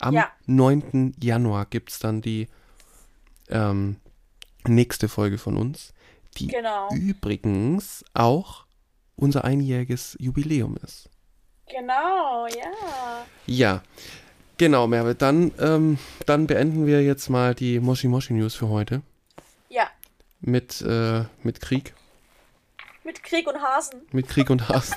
Am 0.00 0.14
Ja. 0.14 0.30
9. 0.46 1.14
Januar 1.22 1.66
gibt 1.66 1.90
es 1.90 1.98
dann 1.98 2.22
die 2.22 2.48
ähm, 3.50 3.96
nächste 4.66 5.08
Folge 5.08 5.38
von 5.38 5.56
uns, 5.56 5.92
die 6.36 6.48
Genau. 6.48 6.88
übrigens 6.94 8.04
auch 8.14 8.64
unser 9.16 9.44
einjähriges 9.44 10.16
Jubiläum 10.20 10.76
ist. 10.82 11.08
Genau, 11.68 12.46
ja. 12.46 13.26
Ja, 13.46 13.82
genau, 14.58 14.86
Merve. 14.86 15.14
Dann, 15.14 15.52
ähm, 15.60 15.98
dann 16.26 16.46
beenden 16.46 16.86
wir 16.86 17.02
jetzt 17.02 17.28
mal 17.28 17.54
die 17.54 17.78
Moshi 17.80 18.08
Moshi 18.08 18.32
News 18.32 18.54
für 18.54 18.68
heute 18.68 19.02
Ja. 19.68 19.88
mit, 20.40 20.80
äh, 20.82 21.24
mit 21.42 21.60
Krieg. 21.60 21.94
Mit 23.04 23.22
Krieg 23.22 23.46
und 23.46 23.60
Hasen. 23.62 24.02
Mit 24.12 24.28
Krieg 24.28 24.50
und 24.50 24.68
Hass. 24.68 24.92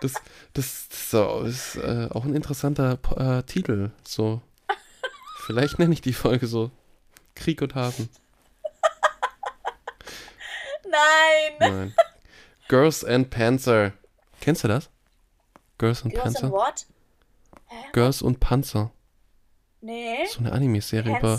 Das, 0.00 0.14
das, 0.52 1.10
so, 1.10 1.40
ist 1.42 1.76
äh, 1.76 2.08
auch 2.10 2.24
ein 2.24 2.34
interessanter 2.34 2.98
äh, 3.16 3.42
Titel. 3.44 3.90
So. 4.06 4.42
Vielleicht 5.44 5.78
nenne 5.78 5.92
ich 5.92 6.00
die 6.00 6.12
Folge 6.12 6.46
so. 6.46 6.70
Krieg 7.34 7.60
und 7.62 7.74
Hasen. 7.74 8.08
Nein. 10.84 11.52
Nein. 11.58 11.94
Girls 12.68 13.04
and 13.04 13.30
Panzer. 13.30 13.92
Kennst 14.40 14.64
du 14.64 14.68
das? 14.68 14.88
Girls 15.78 16.02
and 16.02 16.12
Girls 16.12 16.24
Panzer? 16.24 16.44
and 16.44 16.52
what? 16.52 16.86
Girls 17.92 18.22
und 18.22 18.40
Panzer. 18.40 18.90
Nee. 19.80 20.26
So 20.26 20.38
eine 20.40 20.52
Anime-Serie 20.52 21.18
über, 21.18 21.38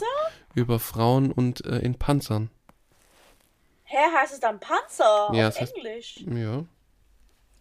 über 0.53 0.79
Frauen 0.79 1.31
und 1.31 1.65
äh, 1.65 1.79
in 1.79 1.97
Panzern. 1.97 2.49
Hä, 3.85 3.97
heißt 4.15 4.33
es 4.33 4.39
dann 4.39 4.59
Panzer 4.59 5.31
Ja, 5.33 5.47
auf 5.47 5.55
es 5.59 5.61
heißt- 5.69 5.75
Englisch? 5.75 6.17
Ja. 6.27 6.65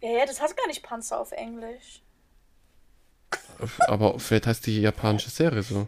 Ja, 0.01 0.25
das 0.25 0.41
heißt 0.41 0.55
gar 0.57 0.67
nicht 0.67 0.83
Panzer 0.83 1.19
auf 1.19 1.31
Englisch. 1.31 2.01
Aber 3.87 4.19
vielleicht 4.19 4.47
heißt 4.47 4.65
die 4.67 4.81
japanische 4.81 5.29
Serie 5.29 5.63
so. 5.63 5.87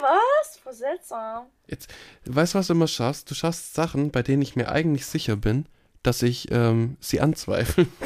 Was? 0.00 0.56
Voll 0.58 0.72
seltsam. 0.72 1.46
Jetzt, 1.66 1.92
weißt 2.26 2.54
du, 2.54 2.58
was 2.58 2.66
du 2.66 2.72
immer 2.72 2.88
schaffst? 2.88 3.30
Du 3.30 3.34
schaffst 3.34 3.74
Sachen, 3.74 4.10
bei 4.10 4.22
denen 4.22 4.42
ich 4.42 4.56
mir 4.56 4.68
eigentlich 4.70 5.06
sicher 5.06 5.36
bin, 5.36 5.66
dass 6.02 6.22
ich 6.22 6.50
ähm, 6.50 6.96
sie 7.00 7.20
anzweifle. 7.20 7.86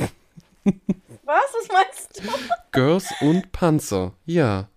Was? 1.25 1.45
Was 1.53 1.69
meinst 1.69 2.25
du? 2.25 2.31
Girls 2.73 3.13
und 3.21 3.53
Panzer. 3.53 4.15
Ja. 4.25 4.69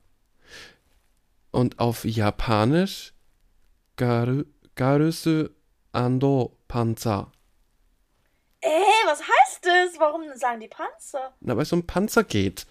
Und 1.51 1.79
auf 1.79 2.05
Japanisch 2.05 3.13
Garu, 3.95 4.43
Garusu 4.75 5.49
ando 5.91 6.57
Panzer. 6.67 7.31
Eh, 8.61 8.69
was 9.05 9.21
heißt 9.21 9.65
das? 9.65 9.99
Warum 9.99 10.23
sagen 10.35 10.59
die 10.59 10.67
Panzer? 10.67 11.33
Na, 11.39 11.55
weil 11.55 11.63
es 11.63 11.73
um 11.73 11.85
Panzer 11.85 12.23
geht. 12.23 12.65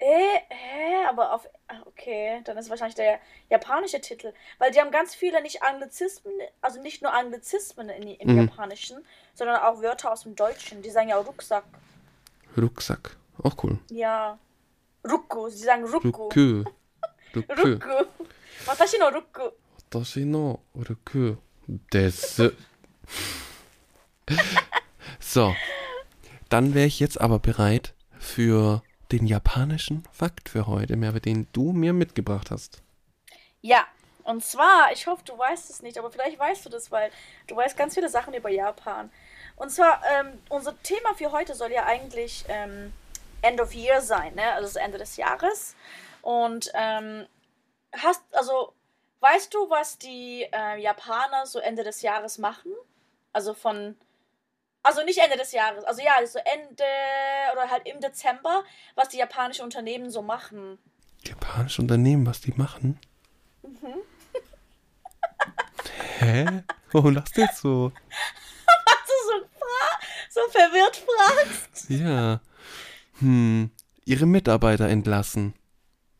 Äh, 0.00 0.40
hä? 0.48 1.04
Aber 1.08 1.34
auf. 1.34 1.46
Ah, 1.68 1.82
okay, 1.84 2.40
dann 2.44 2.56
ist 2.56 2.70
wahrscheinlich 2.70 2.94
der 2.94 3.20
japanische 3.50 4.00
Titel. 4.00 4.32
Weil 4.58 4.72
die 4.72 4.80
haben 4.80 4.90
ganz 4.90 5.14
viele 5.14 5.42
nicht 5.42 5.62
Anglizismen, 5.62 6.32
also 6.62 6.80
nicht 6.80 7.02
nur 7.02 7.12
Anglizismen 7.12 7.90
in, 7.90 8.08
im 8.08 8.32
mhm. 8.32 8.40
Japanischen, 8.48 9.04
sondern 9.34 9.56
auch 9.56 9.82
Wörter 9.82 10.10
aus 10.10 10.22
dem 10.22 10.34
Deutschen. 10.34 10.80
Die 10.80 10.90
sagen 10.90 11.10
ja 11.10 11.18
auch 11.18 11.26
Rucksack. 11.26 11.64
Rucksack. 12.56 13.16
Auch 13.42 13.62
cool. 13.62 13.78
Ja. 13.90 14.38
Rucku. 15.08 15.50
Sie 15.50 15.64
sagen 15.64 15.84
Rucku. 15.84 16.08
Rucku. 16.08 16.64
Rucku. 17.36 17.62
Rucku. 17.62 18.06
Watashi 18.64 18.98
no 18.98 19.08
Rucku. 19.08 19.50
Watashi 19.90 20.24
no 20.24 20.60
Rucku. 20.74 21.36
Desu. 21.92 22.50
so. 25.20 25.54
Dann 26.48 26.74
wäre 26.74 26.86
ich 26.86 27.00
jetzt 27.00 27.20
aber 27.20 27.38
bereit 27.38 27.94
für 28.18 28.82
den 29.12 29.26
japanischen 29.26 30.04
Fakt 30.12 30.48
für 30.48 30.66
heute, 30.66 30.96
Merve, 30.96 31.20
den 31.20 31.48
du 31.52 31.72
mir 31.72 31.92
mitgebracht 31.92 32.50
hast. 32.50 32.82
Ja, 33.60 33.86
und 34.24 34.44
zwar, 34.44 34.92
ich 34.92 35.06
hoffe, 35.06 35.22
du 35.24 35.36
weißt 35.36 35.70
es 35.70 35.82
nicht, 35.82 35.98
aber 35.98 36.10
vielleicht 36.10 36.38
weißt 36.38 36.64
du 36.64 36.70
das, 36.70 36.90
weil 36.90 37.10
du 37.46 37.56
weißt 37.56 37.76
ganz 37.76 37.94
viele 37.94 38.08
Sachen 38.08 38.34
über 38.34 38.50
Japan. 38.50 39.10
Und 39.56 39.70
zwar, 39.70 40.02
ähm, 40.12 40.38
unser 40.48 40.80
Thema 40.82 41.14
für 41.14 41.32
heute 41.32 41.54
soll 41.54 41.72
ja 41.72 41.84
eigentlich 41.84 42.44
ähm, 42.48 42.92
End 43.42 43.60
of 43.60 43.74
Year 43.74 44.00
sein, 44.00 44.34
ne? 44.34 44.52
Also 44.52 44.68
das 44.68 44.76
Ende 44.76 44.98
des 44.98 45.16
Jahres. 45.16 45.74
Und 46.22 46.70
ähm, 46.74 47.26
hast, 47.92 48.22
also, 48.32 48.72
weißt 49.20 49.52
du, 49.52 49.68
was 49.70 49.98
die 49.98 50.46
äh, 50.52 50.80
Japaner 50.80 51.46
so 51.46 51.58
Ende 51.58 51.84
des 51.84 52.02
Jahres 52.02 52.38
machen? 52.38 52.72
Also 53.32 53.54
von, 53.54 53.96
also 54.82 55.02
nicht 55.04 55.18
Ende 55.18 55.36
des 55.36 55.52
Jahres, 55.52 55.84
also 55.84 56.02
ja, 56.02 56.14
so 56.26 56.38
Ende 56.38 56.84
oder 57.52 57.70
halt 57.70 57.86
im 57.86 58.00
Dezember, 58.00 58.64
was 58.94 59.08
die 59.08 59.18
japanischen 59.18 59.62
Unternehmen 59.62 60.10
so 60.10 60.22
machen. 60.22 60.78
Japanische 61.24 61.82
Unternehmen, 61.82 62.26
was 62.26 62.40
die 62.40 62.52
machen? 62.56 62.98
Hä? 66.18 66.62
Warum 66.92 67.14
lachst 67.14 67.36
du 67.36 67.40
jetzt 67.42 67.60
so? 67.60 67.92
Was 68.84 68.96
du 69.06 69.12
so, 69.28 70.42
so 70.42 70.50
verwirrt 70.50 70.96
fragst. 70.96 71.88
Ja. 71.90 72.40
Hm. 73.20 73.70
Ihre 74.04 74.26
Mitarbeiter 74.26 74.88
entlassen. 74.88 75.54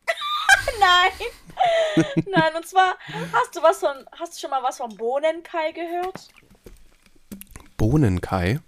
Nein. 0.79 1.11
Nein, 2.25 2.55
und 2.55 2.65
zwar, 2.65 2.97
hast 3.33 3.55
du 3.55 3.61
was 3.61 3.79
von, 3.79 4.05
hast 4.17 4.35
du 4.35 4.39
schon 4.39 4.49
mal 4.49 4.63
was 4.63 4.77
von 4.77 4.95
Bohnenkai 4.95 5.71
gehört? 5.71 6.29
Bohnenkai? 7.81 8.59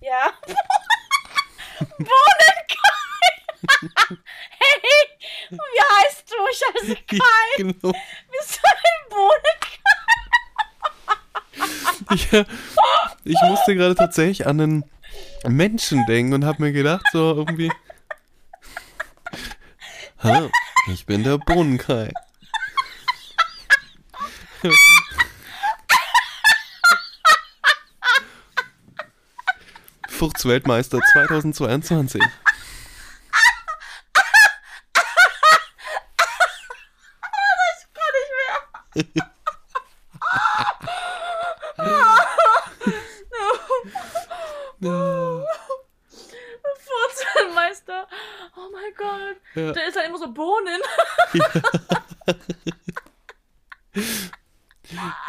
Ja. 0.00 0.32
Bohnenkai! 1.78 3.36
hey, 4.58 5.06
wie 5.50 5.82
heißt 5.94 6.24
du? 6.28 6.34
Ich 6.50 6.62
heiße 6.74 6.96
Kai. 7.06 7.18
Ja, 7.18 7.56
genau. 7.58 7.92
Bist 8.32 8.60
ein 8.64 9.02
Bohnenkai? 9.10 9.78
ja, 12.32 12.44
ich 13.22 13.40
musste 13.42 13.76
gerade 13.76 13.94
tatsächlich 13.94 14.44
an 14.44 14.60
einen 14.60 14.90
Menschen 15.44 16.04
denken 16.06 16.34
und 16.34 16.44
habe 16.44 16.62
mir 16.62 16.72
gedacht, 16.72 17.06
so 17.12 17.36
irgendwie. 17.36 17.70
Hallo, 20.18 20.50
ich 20.92 21.06
bin 21.06 21.22
der 21.22 21.38
Bohnenkai. 21.38 22.12
Fuchsweltmeister 30.22 31.00
2022. 31.14 32.22
Furzelmeister. 46.84 48.06
Oh 48.56 48.68
mein 48.72 48.92
Gott. 48.96 49.36
Ja. 49.54 49.72
Der 49.72 49.88
ist 49.88 49.96
halt 49.96 50.08
immer 50.08 50.18
so 50.18 50.32
Bohnen. 50.32 50.80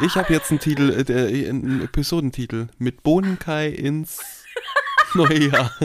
Ich 0.00 0.14
habe 0.16 0.30
jetzt 0.32 0.50
einen 0.50 0.60
Titel, 0.60 0.90
äh, 0.90 1.04
der- 1.04 1.26
einen 1.28 1.82
Episodentitel 1.82 2.66
mit 2.78 3.02
Bohnenkai 3.02 3.68
ins 3.68 4.43
neue 5.18 5.50
Jahr. 5.50 5.70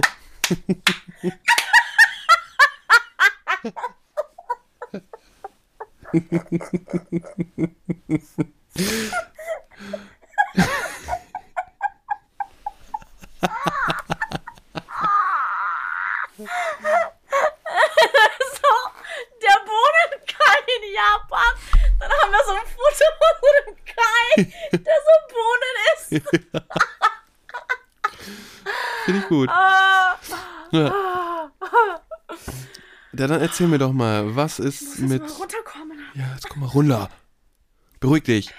so, 18.54 18.74
der 19.42 19.58
Bohnenkai 19.66 20.60
in 20.76 20.84
Japan. 20.94 21.54
Dann 22.00 22.10
haben 22.12 22.32
wir 22.32 22.44
so 22.46 22.52
ein 22.54 22.68
Foto 22.68 23.06
von 23.20 23.34
so 23.42 23.48
einem 23.56 23.76
Kai, 23.86 24.30
der 24.72 24.98
so 25.06 25.14
Bohnen 25.34 25.76
isst. 25.94 26.10
Finde 29.06 29.20
ich 29.20 29.28
gut. 29.28 29.50
Ah, 29.50 30.18
Ja. 30.72 31.52
ja, 33.14 33.28
dann 33.28 33.39
erzähl 33.50 33.68
mir 33.68 33.80
doch 33.80 33.94
mal, 33.94 34.36
was 34.36 34.60
ist 34.60 35.00
mit 35.00 35.10
mit. 35.10 35.22
mal 35.24 35.32
runterkommen. 35.32 36.00
Ja, 36.14 36.34
jetzt 36.36 36.48
komm 36.50 36.60
mal 36.62 36.68
runter. 36.68 37.10
Beruhig 38.00 38.24
dich. 38.24 38.54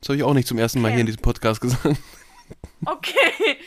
Das 0.00 0.08
habe 0.08 0.16
ich 0.16 0.24
auch 0.24 0.34
nicht 0.34 0.48
zum 0.48 0.58
ersten 0.58 0.80
Mal 0.80 0.88
Okay. 0.88 0.94
hier 0.94 1.00
in 1.02 1.06
diesem 1.06 1.22
Podcast 1.22 1.60
gesagt. 1.60 1.96
Okay. 2.84 3.58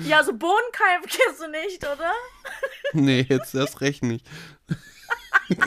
Ja, 0.00 0.24
so 0.24 0.32
Bohnenkai 0.32 0.98
kennst 1.06 1.40
du 1.40 1.48
nicht, 1.48 1.84
oder? 1.84 2.12
nee, 2.92 3.24
jetzt 3.28 3.54
erst 3.54 3.80
recht 3.80 4.02
nicht. 4.02 4.26
Und 5.48 5.58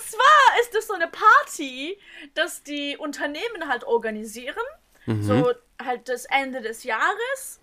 zwar 0.00 0.60
ist 0.60 0.74
es 0.76 0.88
so 0.88 0.94
eine 0.94 1.06
Party, 1.08 1.96
dass 2.34 2.64
die 2.64 2.96
Unternehmen 2.96 3.68
halt 3.68 3.84
organisieren. 3.84 4.56
So 5.20 5.52
halt 5.80 6.08
das 6.08 6.24
Ende 6.24 6.60
des 6.60 6.82
Jahres. 6.82 7.60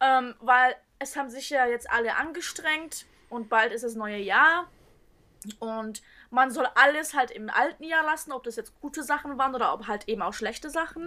Ähm, 0.00 0.36
weil 0.40 0.76
es 1.00 1.16
haben 1.16 1.28
sich 1.30 1.50
ja 1.50 1.66
jetzt 1.66 1.90
alle 1.90 2.14
angestrengt 2.14 3.06
und 3.28 3.48
bald 3.48 3.72
ist 3.72 3.84
das 3.84 3.94
neue 3.94 4.18
Jahr. 4.18 4.68
Und 5.58 6.02
man 6.30 6.50
soll 6.50 6.66
alles 6.74 7.14
halt 7.14 7.30
im 7.30 7.50
alten 7.50 7.84
Jahr 7.84 8.04
lassen, 8.04 8.32
ob 8.32 8.44
das 8.44 8.56
jetzt 8.56 8.80
gute 8.80 9.02
Sachen 9.02 9.36
waren 9.38 9.54
oder 9.54 9.74
ob 9.74 9.86
halt 9.86 10.08
eben 10.08 10.22
auch 10.22 10.32
schlechte 10.32 10.70
Sachen. 10.70 11.04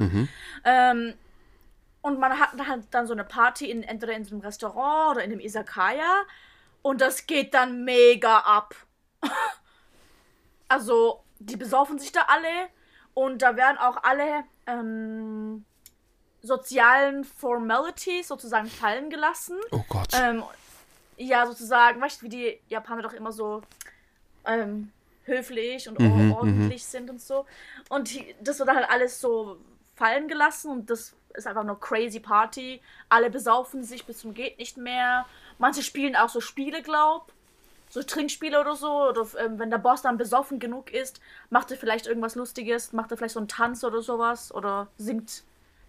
Ähm, 0.64 1.14
und 2.02 2.20
man 2.20 2.40
hat 2.40 2.52
halt 2.68 2.86
dann 2.92 3.08
so 3.08 3.14
eine 3.14 3.24
Party 3.24 3.70
in, 3.70 3.84
entweder 3.84 4.14
in 4.14 4.24
so 4.24 4.36
einem 4.36 4.42
Restaurant 4.42 5.12
oder 5.12 5.24
in 5.24 5.32
einem 5.32 5.42
Izakaya. 5.42 6.24
Und 6.82 7.02
das 7.02 7.26
geht 7.28 7.54
dann 7.54 7.84
mega 7.84 8.38
ab. 8.40 8.76
also, 10.68 11.24
die 11.40 11.58
besaufen 11.58 12.00
sich 12.00 12.12
da 12.12 12.22
alle. 12.28 12.70
Und 13.14 13.42
da 13.42 13.56
werden 13.58 13.78
auch 13.78 14.04
alle 14.04 14.44
ähm, 14.68 15.66
sozialen 16.42 17.24
Formalities 17.24 18.28
sozusagen 18.28 18.68
fallen 18.68 19.10
gelassen. 19.10 19.58
Oh 19.72 19.84
Gott. 19.90 20.10
Ähm, 20.14 20.44
ja, 21.18 21.46
sozusagen, 21.46 22.00
weißt 22.02 22.22
du, 22.22 22.26
wie 22.26 22.30
die 22.30 22.60
Japaner 22.70 23.02
doch 23.02 23.14
immer 23.14 23.32
so 23.32 23.62
ähm, 24.46 24.92
höflich 25.26 25.88
und 25.90 26.00
Mhm, 26.00 26.32
ordentlich 26.32 26.86
sind 26.86 27.10
und 27.10 27.22
so. 27.22 27.46
Und 27.90 28.12
die, 28.14 28.36
das 28.42 28.60
wird 28.60 28.70
halt 28.70 28.90
alles 28.90 29.20
so 29.20 29.58
fallen 29.96 30.28
gelassen 30.28 30.72
und 30.72 30.90
das 30.90 31.14
ist 31.34 31.48
einfach 31.48 31.64
nur 31.64 31.80
crazy 31.80 32.20
Party. 32.20 32.82
Alle 33.10 33.30
besaufen 33.30 33.84
sich 33.84 34.06
bis 34.06 34.20
zum 34.20 34.34
geht 34.34 34.58
nicht 34.58 34.78
mehr. 34.78 35.26
Manche 35.60 35.84
spielen 35.84 36.16
auch 36.16 36.30
so 36.30 36.40
Spiele, 36.42 36.82
glaub. 36.82 37.32
So 37.90 38.04
Trinkspiele 38.04 38.60
oder 38.60 38.76
so. 38.76 39.10
Oder 39.10 39.26
ähm, 39.40 39.60
wenn 39.60 39.70
der 39.70 39.78
Boss 39.78 40.02
dann 40.02 40.18
besoffen 40.18 40.60
genug 40.60 40.92
ist, 40.92 41.20
macht 41.50 41.72
er 41.72 41.78
vielleicht 41.78 42.08
irgendwas 42.08 42.36
Lustiges, 42.36 42.94
macht 42.94 43.12
er 43.12 43.18
vielleicht 43.18 43.34
so 43.34 43.40
einen 43.40 43.48
Tanz 43.48 43.84
oder 43.84 44.02
sowas 44.02 44.54
oder 44.54 44.88
singt. 44.98 45.44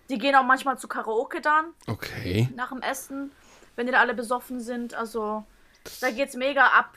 Die 0.09 0.19
gehen 0.19 0.35
auch 0.35 0.45
manchmal 0.45 0.79
zu 0.79 0.89
Karaoke 0.89 1.41
dann 1.41 1.67
Okay. 1.87 2.49
nach 2.55 2.71
dem 2.71 2.83
Essen, 2.83 3.31
wenn 3.79 3.87
die 3.87 3.93
da 3.93 4.01
alle 4.01 4.13
besoffen 4.15 4.59
sind. 4.61 4.95
Also, 4.95 5.45
da 6.01 6.11
geht's 6.11 6.35
mega 6.35 6.67
ab 6.67 6.97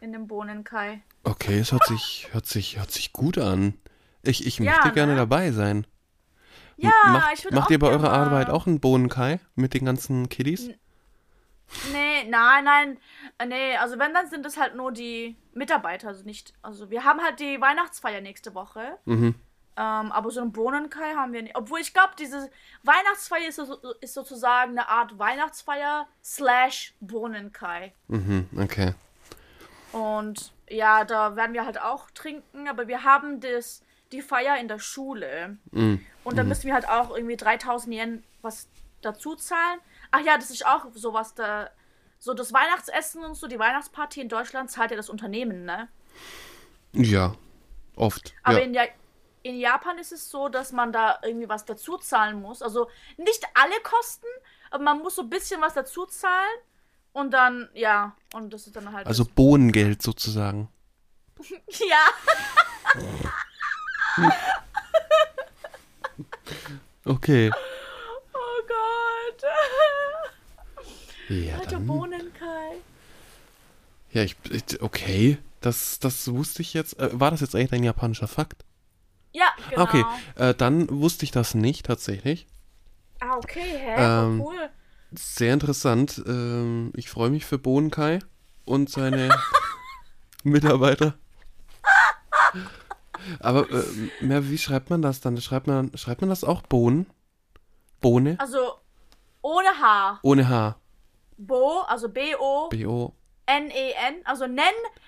in 0.00 0.12
dem 0.12 0.26
Bohnenkai. 0.26 1.00
Okay, 1.22 1.60
es 1.60 1.70
hört 1.70 1.86
sich, 1.86 2.28
hört 2.32 2.46
sich, 2.46 2.78
hört 2.78 2.90
sich 2.90 3.12
gut 3.12 3.38
an. 3.38 3.78
Ich, 4.24 4.44
ich 4.44 4.58
Ja, 4.58 4.72
möchte 4.72 4.90
gerne 4.92 5.12
ne? 5.12 5.18
dabei 5.18 5.52
sein. 5.52 5.86
M- 6.78 6.84
Ja, 6.84 6.90
macht, 7.12 7.34
ich 7.34 7.44
würde 7.44 7.54
Macht 7.56 7.68
auch 7.68 7.70
ihr 7.70 7.78
bei 7.78 7.88
gerne 7.90 8.02
eurer 8.08 8.12
Arbeit 8.12 8.50
auch 8.50 8.66
einen 8.66 8.80
Bohnenkai 8.80 9.38
mit 9.54 9.72
den 9.74 9.84
ganzen 9.84 10.28
Kiddies? 10.28 10.70
Nee, 11.92 12.24
nein, 12.28 12.64
nein. 12.64 12.98
äh, 13.38 13.46
Nee, 13.46 13.76
also 13.76 13.98
wenn, 14.00 14.12
dann 14.12 14.28
sind 14.28 14.44
es 14.44 14.56
halt 14.58 14.74
nur 14.74 14.90
die 14.92 15.36
Mitarbeiter, 15.54 16.08
also 16.08 16.24
nicht. 16.24 16.54
Also 16.60 16.90
wir 16.90 17.04
haben 17.04 17.20
halt 17.22 17.38
die 17.38 17.60
Weihnachtsfeier 17.60 18.20
nächste 18.20 18.54
Woche. 18.54 18.98
Mhm. 19.04 19.36
Ähm, 19.76 20.12
aber 20.12 20.30
so 20.30 20.40
einen 20.40 20.52
Bohnenkai 20.52 21.14
haben 21.14 21.32
wir 21.32 21.42
nicht. 21.42 21.56
Obwohl 21.56 21.80
ich 21.80 21.94
glaube, 21.94 22.12
diese 22.18 22.50
Weihnachtsfeier 22.82 23.48
ist, 23.48 23.56
so, 23.56 23.78
ist 24.00 24.12
sozusagen 24.12 24.72
eine 24.72 24.88
Art 24.88 25.18
Weihnachtsfeier 25.18 26.06
slash 26.22 26.94
Bohnenkai. 27.00 27.92
Mhm, 28.08 28.48
okay. 28.58 28.94
Und 29.92 30.52
ja, 30.68 31.04
da 31.04 31.36
werden 31.36 31.54
wir 31.54 31.64
halt 31.64 31.80
auch 31.80 32.10
trinken, 32.10 32.68
aber 32.68 32.86
wir 32.86 33.04
haben 33.04 33.40
das, 33.40 33.82
die 34.10 34.20
Feier 34.20 34.58
in 34.58 34.68
der 34.68 34.78
Schule. 34.78 35.56
Mhm. 35.70 36.04
Und 36.24 36.36
da 36.36 36.44
müssen 36.44 36.64
wir 36.64 36.74
halt 36.74 36.88
auch 36.88 37.14
irgendwie 37.14 37.36
3000 37.36 37.94
Yen 37.94 38.24
was 38.42 38.68
dazu 39.00 39.36
zahlen. 39.36 39.80
Ach 40.10 40.20
ja, 40.20 40.36
das 40.36 40.50
ist 40.50 40.66
auch 40.66 40.86
sowas 40.94 41.34
da. 41.34 41.70
So 42.18 42.34
das 42.34 42.52
Weihnachtsessen 42.52 43.24
und 43.24 43.34
so, 43.34 43.48
die 43.48 43.58
Weihnachtsparty 43.58 44.20
in 44.20 44.28
Deutschland 44.28 44.70
zahlt 44.70 44.92
ja 44.92 44.96
das 44.96 45.10
Unternehmen, 45.10 45.64
ne? 45.64 45.88
Ja, 46.92 47.34
oft. 47.96 48.32
Aber 48.44 48.58
ja. 48.58 48.64
in, 48.64 48.74
ja 48.74 48.84
in 49.42 49.58
Japan 49.58 49.98
ist 49.98 50.12
es 50.12 50.30
so, 50.30 50.48
dass 50.48 50.72
man 50.72 50.92
da 50.92 51.18
irgendwie 51.22 51.48
was 51.48 51.64
dazu 51.64 51.96
zahlen 51.98 52.40
muss. 52.40 52.62
Also 52.62 52.88
nicht 53.16 53.44
alle 53.54 53.80
Kosten, 53.82 54.26
aber 54.70 54.84
man 54.84 54.98
muss 54.98 55.16
so 55.16 55.22
ein 55.22 55.30
bisschen 55.30 55.60
was 55.60 55.74
dazu 55.74 56.06
zahlen. 56.06 56.58
Und 57.12 57.32
dann, 57.32 57.68
ja, 57.74 58.16
und 58.32 58.52
das 58.52 58.66
ist 58.66 58.74
dann 58.76 58.92
halt. 58.92 59.06
Also 59.06 59.24
Bohnengeld 59.26 60.00
sozusagen. 60.00 60.68
ja. 61.68 62.06
Okay. 67.04 67.50
Oh 68.32 68.62
Gott. 68.68 69.42
Ja, 71.28 71.56
Alter 71.56 71.70
dann, 71.72 71.86
Bohnenkai. 71.86 72.76
ja 74.12 74.22
ich, 74.22 74.36
ich, 74.50 74.80
okay. 74.80 75.38
Das, 75.60 75.98
das 75.98 76.32
wusste 76.32 76.62
ich 76.62 76.74
jetzt. 76.74 76.98
Äh, 76.98 77.10
war 77.12 77.30
das 77.30 77.40
jetzt 77.40 77.54
eigentlich 77.54 77.72
ein 77.72 77.84
japanischer 77.84 78.28
Fakt? 78.28 78.64
Ja, 79.32 79.46
genau. 79.70 79.82
Okay, 79.82 80.04
äh, 80.36 80.54
dann 80.54 80.88
wusste 80.90 81.24
ich 81.24 81.30
das 81.30 81.54
nicht 81.54 81.86
tatsächlich. 81.86 82.46
Ah, 83.20 83.36
okay, 83.36 83.78
hä? 83.78 83.94
Ähm, 83.96 84.40
cool. 84.40 84.70
Sehr 85.12 85.54
interessant. 85.54 86.22
Ähm, 86.26 86.92
ich 86.96 87.08
freue 87.10 87.30
mich 87.30 87.44
für 87.44 87.58
Bohnenkai 87.58 88.20
und 88.64 88.90
seine 88.90 89.28
Mitarbeiter. 90.42 91.14
Aber 93.40 93.70
äh, 93.70 93.84
mehr, 94.20 94.48
wie 94.50 94.58
schreibt 94.58 94.90
man 94.90 95.02
das 95.02 95.20
dann? 95.20 95.40
Schreibt 95.40 95.66
man, 95.66 95.96
schreibt 95.96 96.20
man 96.20 96.30
das 96.30 96.44
auch 96.44 96.62
Bohnen? 96.62 97.06
Bohne? 98.00 98.36
Also, 98.38 98.74
ohne 99.42 99.68
H. 99.80 100.18
Ohne 100.22 100.48
H. 100.48 100.76
Bo, 101.38 101.80
also 101.88 102.08
B-O, 102.08 102.68
B-O. 102.68 103.12
N-E-N. 103.46 104.14
Also 104.24 104.46
Nen, 104.46 104.64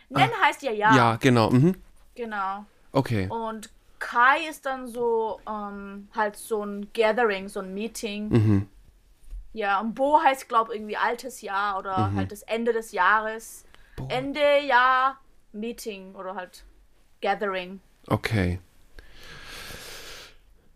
Nen 0.08 0.30
heißt 0.42 0.62
ja 0.62 0.72
ja. 0.72 0.94
Ja, 0.96 1.16
genau. 1.16 1.50
Mhm. 1.50 1.76
Genau. 2.14 2.64
Okay. 2.92 3.28
Und 3.28 3.70
Kai 4.04 4.46
ist 4.50 4.66
dann 4.66 4.86
so, 4.86 5.40
ähm, 5.48 6.08
halt 6.14 6.36
so 6.36 6.62
ein 6.62 6.92
Gathering, 6.92 7.48
so 7.48 7.60
ein 7.60 7.72
Meeting. 7.72 8.28
Mhm. 8.28 8.68
Ja, 9.54 9.80
und 9.80 9.94
Bo 9.94 10.20
heißt, 10.22 10.46
glaube 10.48 10.72
ich, 10.72 10.78
irgendwie 10.78 10.96
altes 10.98 11.40
Jahr 11.40 11.78
oder 11.78 12.12
halt 12.14 12.30
das 12.30 12.42
Ende 12.42 12.72
des 12.74 12.92
Jahres. 12.92 13.64
Bo. 13.96 14.08
Ende 14.08 14.60
Jahr 14.66 15.18
Meeting 15.52 16.14
oder 16.14 16.34
halt 16.34 16.64
Gathering. 17.22 17.80
Okay. 18.08 18.58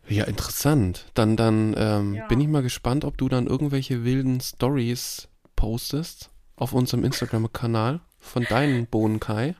Ja, 0.09 0.24
interessant. 0.24 1.05
Dann, 1.12 1.37
dann 1.37 1.74
ähm, 1.76 2.14
Ja. 2.14 2.26
bin 2.29 2.41
ich 2.41 2.49
mal 2.49 2.62
gespannt, 2.62 3.05
ob 3.05 3.18
du 3.18 3.29
dann 3.29 3.47
irgendwelche 3.47 4.05
wilden 4.05 4.41
Stories 4.41 5.29
postest 5.55 6.31
auf 6.57 6.72
unserem 6.72 7.05
Instagram-Kanal 7.05 8.01
von 8.20 8.45
deinen 8.45 8.87
Bohnen, 8.87 9.20
Kai. 9.20 9.55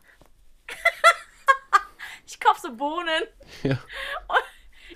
Ich 2.39 2.47
kaufe 2.47 2.61
so 2.61 2.73
Bohnen. 2.77 3.25
Ja. 3.65 3.79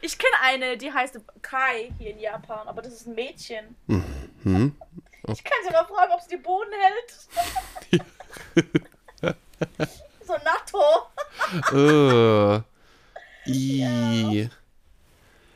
Ich 0.00 0.16
kenne 0.16 0.34
eine, 0.42 0.76
die 0.76 0.92
heißt 0.92 1.18
Kai 1.42 1.92
hier 1.98 2.10
in 2.12 2.20
Japan, 2.20 2.68
aber 2.68 2.82
das 2.82 2.92
ist 2.92 3.06
ein 3.06 3.14
Mädchen. 3.16 3.76
Hm? 3.88 4.76
Ich 5.28 5.44
kann 5.44 5.58
sie 5.66 5.72
mal 5.72 5.84
fragen, 5.84 6.12
ob 6.12 6.20
sie 6.20 6.36
die 6.36 6.42
Bohnen 6.42 6.70
hält. 7.90 8.06
so 10.26 10.32
Natto. 10.34 10.82
äh, 11.72 13.50
i, 13.50 14.48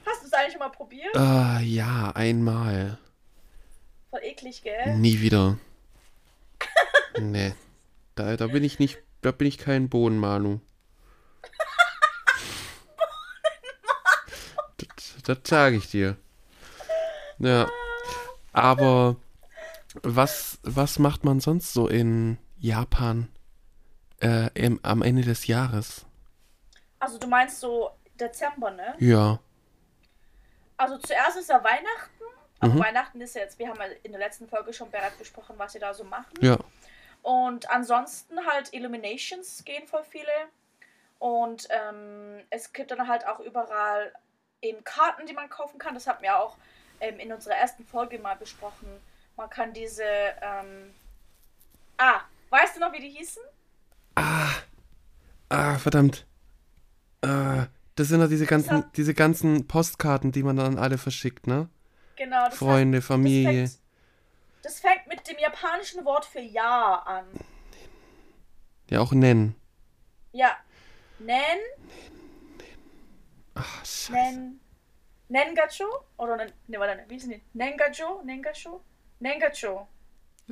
Hast 0.05 0.22
du 0.22 0.26
es 0.26 0.32
eigentlich 0.32 0.53
schon 0.53 0.61
mal 0.61 0.68
probiert? 0.70 1.14
äh, 1.14 1.62
ja, 1.62 2.11
einmal. 2.14 2.99
Voll 4.11 4.20
eklig, 4.24 4.62
gell? 4.62 4.97
Nie 4.97 5.20
wieder. 5.20 5.57
Nee. 7.18 7.55
Da, 8.16 8.37
da 8.37 8.47
bin 8.49 8.64
ich 8.64 8.78
nicht, 8.78 8.99
da 9.22 9.30
bin 9.30 9.47
ich 9.47 9.59
kein 9.59 9.89
Bohnenmanu. 9.89 10.61
Das, 15.27 15.39
sage 15.45 15.77
ich 15.77 15.91
dir. 15.91 16.16
Ja. 17.39 17.68
Aber 18.53 19.16
was, 20.03 20.59
was 20.62 20.99
macht 20.99 21.24
man 21.24 21.41
sonst 21.41 21.72
so 21.72 21.89
in 21.89 22.39
Japan 22.59 23.29
äh, 24.22 24.49
im, 24.55 24.81
am 24.83 25.03
Ende 25.03 25.22
des 25.22 25.47
Jahres? 25.47 26.07
Also 26.99 27.18
du 27.18 27.27
meinst 27.27 27.61
so 27.61 27.91
Dezember, 28.18 28.70
ne? 28.70 28.95
Ja. 28.99 29.41
Also 30.77 30.97
zuerst 30.99 31.39
ist 31.39 31.51
ja 31.51 31.62
Weihnachten. 31.62 32.12
Aber 32.61 32.72
Mhm. 32.72 32.79
Weihnachten 32.79 33.20
ist 33.20 33.35
ja 33.35 33.43
jetzt, 33.43 33.59
wir 33.59 33.68
haben 33.68 33.79
ja 33.79 33.87
in 34.03 34.12
der 34.12 34.20
letzten 34.20 34.49
Folge 34.49 34.72
schon 34.72 34.91
bereits 34.91 35.16
besprochen, 35.16 35.57
was 35.59 35.72
sie 35.72 35.79
da 35.79 35.93
so 35.93 36.05
machen. 36.05 36.33
Ja. 36.41 36.57
Und 37.22 37.68
ansonsten 37.70 38.47
halt 38.47 38.72
Illuminations 38.72 39.64
gehen 39.64 39.87
voll 39.87 40.05
viele. 40.05 40.33
Und 41.18 41.68
ähm, 41.70 42.45
es 42.51 42.72
gibt 42.72 42.91
dann 42.93 43.09
halt 43.09 43.27
auch 43.27 43.41
überall 43.41 44.12
eben 44.63 44.83
Karten, 44.85 45.27
die 45.27 45.33
man 45.33 45.49
kaufen 45.49 45.79
kann. 45.79 45.95
Das 45.95 46.07
hatten 46.07 46.23
wir 46.23 46.39
auch 46.39 46.57
ähm, 47.01 47.19
in 47.19 47.33
unserer 47.33 47.55
ersten 47.55 47.85
Folge 47.85 48.19
mal 48.19 48.37
besprochen. 48.37 48.89
Man 49.37 49.51
kann 49.51 49.73
diese. 49.73 50.05
Ähm, 50.05 50.95
ah, 51.99 52.21
weißt 52.51 52.77
du 52.77 52.81
noch, 52.81 52.93
wie 52.93 53.01
die 53.01 53.11
hießen? 53.11 53.43
Ah. 54.15 54.51
Ah, 55.49 55.79
verdammt. 55.79 56.27
Ah, 57.23 57.67
das 57.95 58.09
sind 58.09 58.21
doch 58.21 58.29
diese 58.29 58.47
ganzen, 58.47 58.79
hat- 58.79 58.97
diese 58.97 59.15
ganzen 59.15 59.67
Postkarten, 59.69 60.33
die 60.33 60.43
man 60.43 60.57
dann 60.57 60.79
alle 60.79 60.99
verschickt, 60.99 61.47
ne? 61.47 61.69
Genau. 62.17 62.47
Das 62.47 62.57
Freunde, 62.57 62.99
heißt, 62.99 63.07
Familie. 63.07 63.63
Das 63.63 63.71
fängt, 63.75 63.85
das 64.65 64.81
fängt 64.81 65.07
mit 65.07 65.29
dem 65.29 65.39
japanischen 65.39 66.05
Wort 66.05 66.25
für 66.25 66.41
Ja 66.41 66.97
an. 67.07 67.27
Ja, 68.91 69.01
auch 69.01 69.13
nennen. 69.13 69.55
Ja. 70.33 70.57
Nen, 71.19 71.59
Ach, 73.57 73.85
scheiße. 73.85 74.13
Nen. 74.13 74.61
Nengacho? 75.29 75.85
Oder 76.19 76.37
ne, 76.37 76.79
warte, 76.79 77.05
wie 77.09 77.17
ist 77.17 77.25
denn 77.25 77.33
die? 77.33 77.43
Nengacho? 77.53 78.23
Nengacho? 78.25 78.81
Nengacho. 79.19 79.89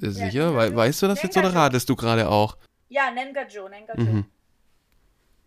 Äh, 0.00 0.08
Sicher? 0.08 0.50
Nengajo. 0.50 0.56
We 0.56 0.76
weißt 0.76 1.02
du 1.02 1.06
das 1.08 1.22
jetzt 1.22 1.36
oder 1.36 1.54
ratest 1.54 1.88
du 1.88 1.94
gerade 1.94 2.28
auch? 2.28 2.56
Ja, 2.88 3.10
Nengajo, 3.10 3.68
Nengajo. 3.68 4.00
Mhm. 4.00 4.24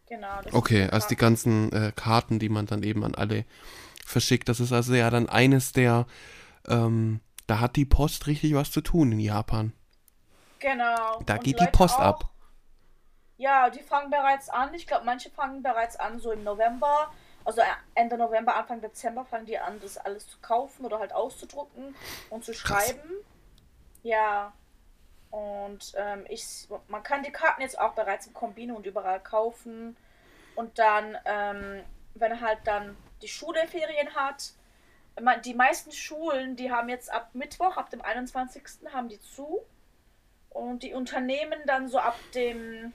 Genau. 0.08 0.42
das 0.42 0.54
Okay, 0.54 0.88
also 0.90 1.08
die 1.10 1.18
ganzen 1.18 1.72
äh, 1.74 1.92
Karten, 1.94 2.40
die 2.40 2.48
man 2.48 2.66
dann 2.66 2.84
eben 2.84 3.04
an 3.04 3.16
alle 3.16 3.44
verschickt. 4.06 4.48
Das 4.48 4.62
ist 4.62 4.72
also 4.72 4.94
ja 4.94 5.10
dann 5.10 5.28
eines 5.28 5.74
der, 5.74 6.06
ähm, 6.68 7.20
da 7.46 7.60
hat 7.60 7.76
die 7.76 7.86
Post 7.86 8.28
richtig 8.28 8.54
was 8.56 8.72
zu 8.72 8.80
tun 8.82 9.12
in 9.12 9.20
Japan. 9.20 9.74
Genau. 10.60 11.22
Da 11.26 11.36
Und 11.36 11.44
geht 11.44 11.60
die 11.60 11.66
Leute 11.66 11.72
Post 11.78 11.96
auch, 11.96 12.04
ab. 12.04 12.30
Ja, 13.36 13.70
die 13.70 13.82
fangen 13.82 14.10
bereits 14.10 14.50
an. 14.50 14.74
Ich 14.74 14.88
glaube, 14.88 15.06
manche 15.06 15.30
fangen 15.30 15.62
bereits 15.62 15.98
an, 15.98 16.20
so 16.20 16.32
im 16.32 16.44
November. 16.44 17.12
Also 17.48 17.62
äh, 17.62 17.66
Ende 17.96 18.18
November, 18.18 18.56
Anfang 18.56 18.82
Dezember 18.82 19.24
fangen 19.24 19.46
die 19.46 19.58
an, 19.58 19.80
das 19.80 19.98
alles 19.98 20.28
zu 20.28 20.38
kaufen 20.42 20.86
oder 20.86 21.00
halt 21.00 21.14
auszudrucken 21.14 21.96
und 22.30 22.44
zu 22.44 22.52
Krass. 22.52 22.88
schreiben. 22.90 23.10
Ja. 24.04 24.52
Und 25.32 25.94
ähm, 25.96 26.26
ich, 26.30 26.68
man 26.90 27.04
kann 27.04 27.24
die 27.24 27.32
Karten 27.32 27.62
jetzt 27.62 27.80
auch 27.80 27.94
bereits 27.94 28.28
im 28.28 28.34
Kombino 28.34 28.76
und 28.76 28.86
überall 28.86 29.22
kaufen. 29.22 29.96
Und 30.56 30.78
dann, 30.78 31.18
ähm, 31.26 31.84
wenn 32.16 32.42
halt 32.42 32.60
dann 32.66 32.98
die 33.22 33.28
Schule 33.30 33.66
Ferien 33.68 34.14
hat, 34.16 34.52
ma- 35.22 35.38
die 35.38 35.54
meisten 35.54 35.92
Schulen, 35.92 36.56
die 36.58 36.72
haben 36.72 36.90
jetzt 36.90 37.10
ab 37.12 37.30
Mittwoch, 37.34 37.78
ab 37.78 37.90
dem 37.92 38.02
21. 38.02 38.64
haben 38.94 39.08
die 39.08 39.22
zu. 39.22 39.64
Und 40.50 40.84
die 40.84 40.94
Unternehmen 40.94 41.60
dann 41.66 41.88
so 41.88 42.00
ab 42.00 42.18
dem, 42.34 42.92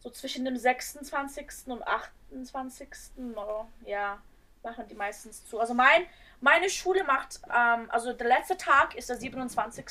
so 0.00 0.10
zwischen 0.10 0.44
dem 0.44 0.56
26. 0.56 1.46
und 1.66 1.86
28. 1.86 2.88
Oder, 3.16 3.66
ja, 3.86 4.18
machen 4.62 4.84
die 4.88 4.94
meistens 4.94 5.44
zu. 5.46 5.58
Also 5.60 5.74
mein, 5.74 6.02
meine 6.40 6.70
Schule 6.70 7.04
macht, 7.04 7.40
ähm, 7.46 7.90
also 7.90 8.12
der 8.12 8.28
letzte 8.28 8.56
Tag 8.56 8.94
ist 8.94 9.08
der 9.08 9.16
27. 9.16 9.84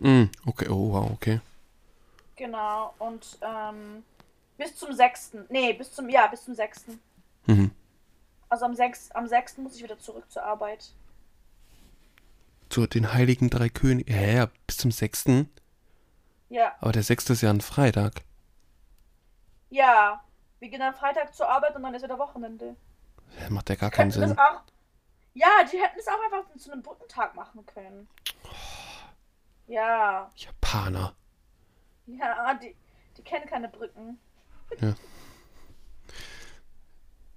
Mm, 0.00 0.24
okay, 0.46 0.68
oh 0.68 0.92
wow, 0.92 1.10
okay. 1.12 1.40
Genau. 2.36 2.94
Und 2.98 3.38
ähm, 3.40 4.04
bis 4.58 4.76
zum 4.76 4.92
6. 4.92 5.32
Nee, 5.48 5.72
bis 5.72 5.92
zum, 5.92 6.08
ja, 6.08 6.26
bis 6.26 6.44
zum 6.44 6.54
6. 6.54 6.84
Mhm. 7.46 7.70
Also 8.48 8.64
am 8.66 8.74
6. 8.74 9.12
Am 9.12 9.26
6. 9.26 9.58
muss 9.58 9.76
ich 9.76 9.82
wieder 9.82 9.98
zurück 9.98 10.24
zur 10.30 10.42
Arbeit. 10.42 10.92
Zu 12.68 12.86
den 12.86 13.12
heiligen 13.12 13.48
drei 13.48 13.68
Königen. 13.68 14.12
Ja, 14.12 14.20
ja, 14.20 14.50
bis 14.66 14.76
zum 14.76 14.90
6. 14.90 15.24
Ja, 16.48 16.74
Aber 16.80 16.92
der 16.92 17.02
6. 17.02 17.30
ist 17.30 17.42
ja 17.42 17.50
ein 17.50 17.60
Freitag. 17.60 18.22
Ja. 19.70 20.22
Wir 20.58 20.68
gehen 20.70 20.80
dann 20.80 20.94
Freitag 20.94 21.34
zur 21.34 21.48
Arbeit 21.48 21.76
und 21.76 21.82
dann 21.82 21.94
ist 21.94 22.02
wieder 22.02 22.18
Wochenende. 22.18 22.76
Ja, 23.40 23.50
Macht 23.50 23.68
ja 23.68 23.74
gar 23.76 23.90
keinen 23.90 24.08
das 24.10 24.16
Sinn. 24.18 24.38
auch. 24.38 24.62
Ja, 25.34 25.48
die 25.70 25.78
hätten 25.78 25.98
es 25.98 26.08
auch 26.08 26.18
einfach 26.24 26.50
zu 26.56 26.72
einem 26.72 26.82
Brückentag 26.82 27.34
machen 27.34 27.64
können. 27.66 28.08
Ja, 29.66 30.30
Japaner. 30.36 31.14
ja, 32.06 32.54
die, 32.54 32.74
die 33.18 33.22
kennen 33.22 33.46
keine 33.46 33.68
Brücken. 33.68 34.18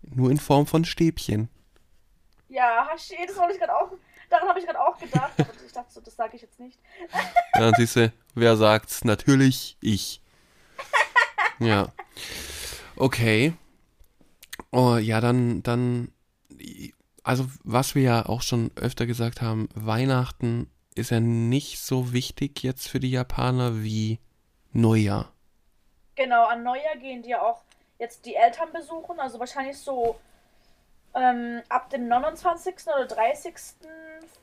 Nur 0.02 0.32
in 0.32 0.38
Form 0.40 0.66
von 0.66 0.86
Stäbchen. 0.86 1.50
Ja, 2.48 2.88
Hashi, 2.90 3.18
das 3.28 3.36
wollte 3.38 3.54
ich 3.54 3.60
gerade 3.60 3.76
auch. 3.76 3.92
Daran 4.30 4.48
habe 4.48 4.60
ich 4.60 4.66
gerade 4.66 4.80
auch 4.80 4.98
gedacht, 4.98 5.32
aber 5.38 5.50
ich 5.66 5.72
dachte 5.72 5.92
so, 5.92 6.02
das 6.02 6.16
sage 6.16 6.36
ich 6.36 6.42
jetzt 6.42 6.60
nicht. 6.60 6.80
Ja, 7.54 7.60
dann 7.62 7.74
siehst 7.76 7.96
du, 7.96 8.14
wer 8.36 8.56
sagt's? 8.58 9.04
Natürlich 9.04 9.78
ich. 9.82 10.22
Ja. 11.60 11.90
Okay. 12.96 13.54
Oh, 14.72 14.98
ja, 14.98 15.22
dann, 15.22 15.64
dann, 15.64 16.12
also 17.24 17.46
was 17.64 17.96
wir 17.96 18.04
ja 18.04 18.26
auch 18.26 18.42
schon 18.42 18.72
öfter 18.76 19.06
gesagt 19.06 19.42
haben, 19.42 19.70
Weihnachten 19.74 20.70
ist 20.96 21.12
ja 21.12 21.20
nicht 21.20 21.80
so 21.80 22.14
wichtig 22.14 22.62
jetzt 22.64 22.88
für 22.88 23.00
die 23.00 23.12
Japaner 23.12 23.84
wie 23.84 24.20
Neujahr. 24.72 25.32
Genau, 26.16 26.46
an 26.46 26.64
Neujahr 26.64 26.98
gehen 26.98 27.24
die 27.24 27.30
ja 27.30 27.42
auch 27.42 27.62
jetzt 27.98 28.26
die 28.26 28.36
Eltern 28.36 28.72
besuchen, 28.74 29.20
also 29.20 29.40
wahrscheinlich 29.40 29.78
so 29.78 30.20
ähm, 31.16 31.62
ab 31.70 31.90
dem 31.90 32.08
29. 32.08 32.76
oder 32.88 33.06
30. 33.06 33.56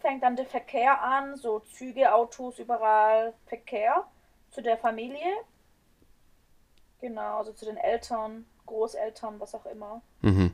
fängt 0.01 0.23
dann 0.23 0.37
der 0.37 0.47
Verkehr 0.47 1.03
an, 1.03 1.37
so 1.37 1.61
Züge, 1.61 2.13
Autos, 2.13 2.59
überall 2.59 3.35
Verkehr 3.47 4.05
zu 4.51 4.63
der 4.63 4.77
Familie. 4.77 5.33
Genau, 7.07 7.39
also 7.39 7.53
zu 7.53 7.65
den 7.65 7.77
Eltern, 7.77 8.47
Großeltern, 8.67 9.39
was 9.39 9.55
auch 9.55 9.65
immer. 9.67 10.03
Mhm. 10.23 10.51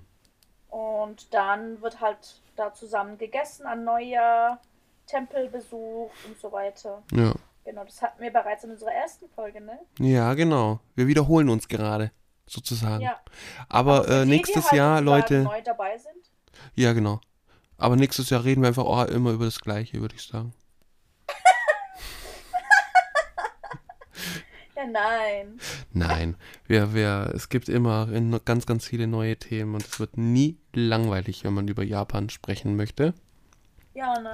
Und 0.68 1.32
dann 1.32 1.80
wird 1.80 2.03
halt 2.03 2.42
da 2.57 2.74
zusammen 2.74 3.16
gegessen 3.16 3.64
an 3.64 3.84
Neujahr, 3.84 4.61
Tempelbesuch 5.07 6.11
und 6.26 6.38
so 6.38 6.53
weiter. 6.53 7.03
Ja. 7.11 7.32
Genau, 7.64 7.84
das 7.84 8.03
hatten 8.03 8.20
wir 8.20 8.30
bereits 8.30 8.64
in 8.64 8.70
unserer 8.70 8.92
ersten 8.92 9.30
Folge, 9.30 9.62
ne? 9.62 9.78
Ja, 9.98 10.34
genau. 10.34 10.80
Wir 10.94 11.07
wiederholen 11.07 11.48
uns 11.48 11.68
gerade, 11.68 12.11
sozusagen. 12.46 13.03
Ja. 13.03 13.18
Aber 13.70 14.05
für 14.05 14.20
äh, 14.20 14.24
die, 14.24 14.30
nächstes 14.30 14.64
die 14.64 14.70
halt 14.72 14.76
Jahr, 14.76 15.00
Leute. 15.00 15.38
neu 15.44 15.62
dabei 15.62 15.96
sind. 15.96 16.32
Ja, 16.74 16.92
genau. 16.92 17.18
Aber 17.78 17.96
nächstes 17.96 18.28
Jahr 18.28 18.44
reden 18.44 18.61
wir 18.61 18.68
einfach 18.68 18.84
auch 18.84 19.07
immer 19.07 19.30
über 19.30 19.46
das 19.46 19.59
Gleiche, 19.59 20.03
würde 20.03 20.16
ich 20.16 20.26
sagen. 20.26 20.53
Ja, 24.72 24.72
nein. 24.91 25.61
Nein, 25.93 26.37
wir, 26.66 26.95
wir, 26.95 27.30
es 27.35 27.49
gibt 27.49 27.68
immer 27.68 28.09
in- 28.12 28.41
ganz, 28.45 28.66
ganz 28.66 28.87
viele 28.87 29.07
neue 29.07 29.37
Themen 29.37 29.74
und 29.74 29.85
es 29.87 30.01
wird 30.01 30.16
nie 30.16 30.59
langweilig, 30.74 31.45
wenn 31.45 31.55
man 31.55 31.68
über 31.68 31.83
Japan 31.85 32.30
sprechen 32.30 32.76
möchte. 32.76 33.14
Ja, 33.95 34.18
ne? 34.20 34.33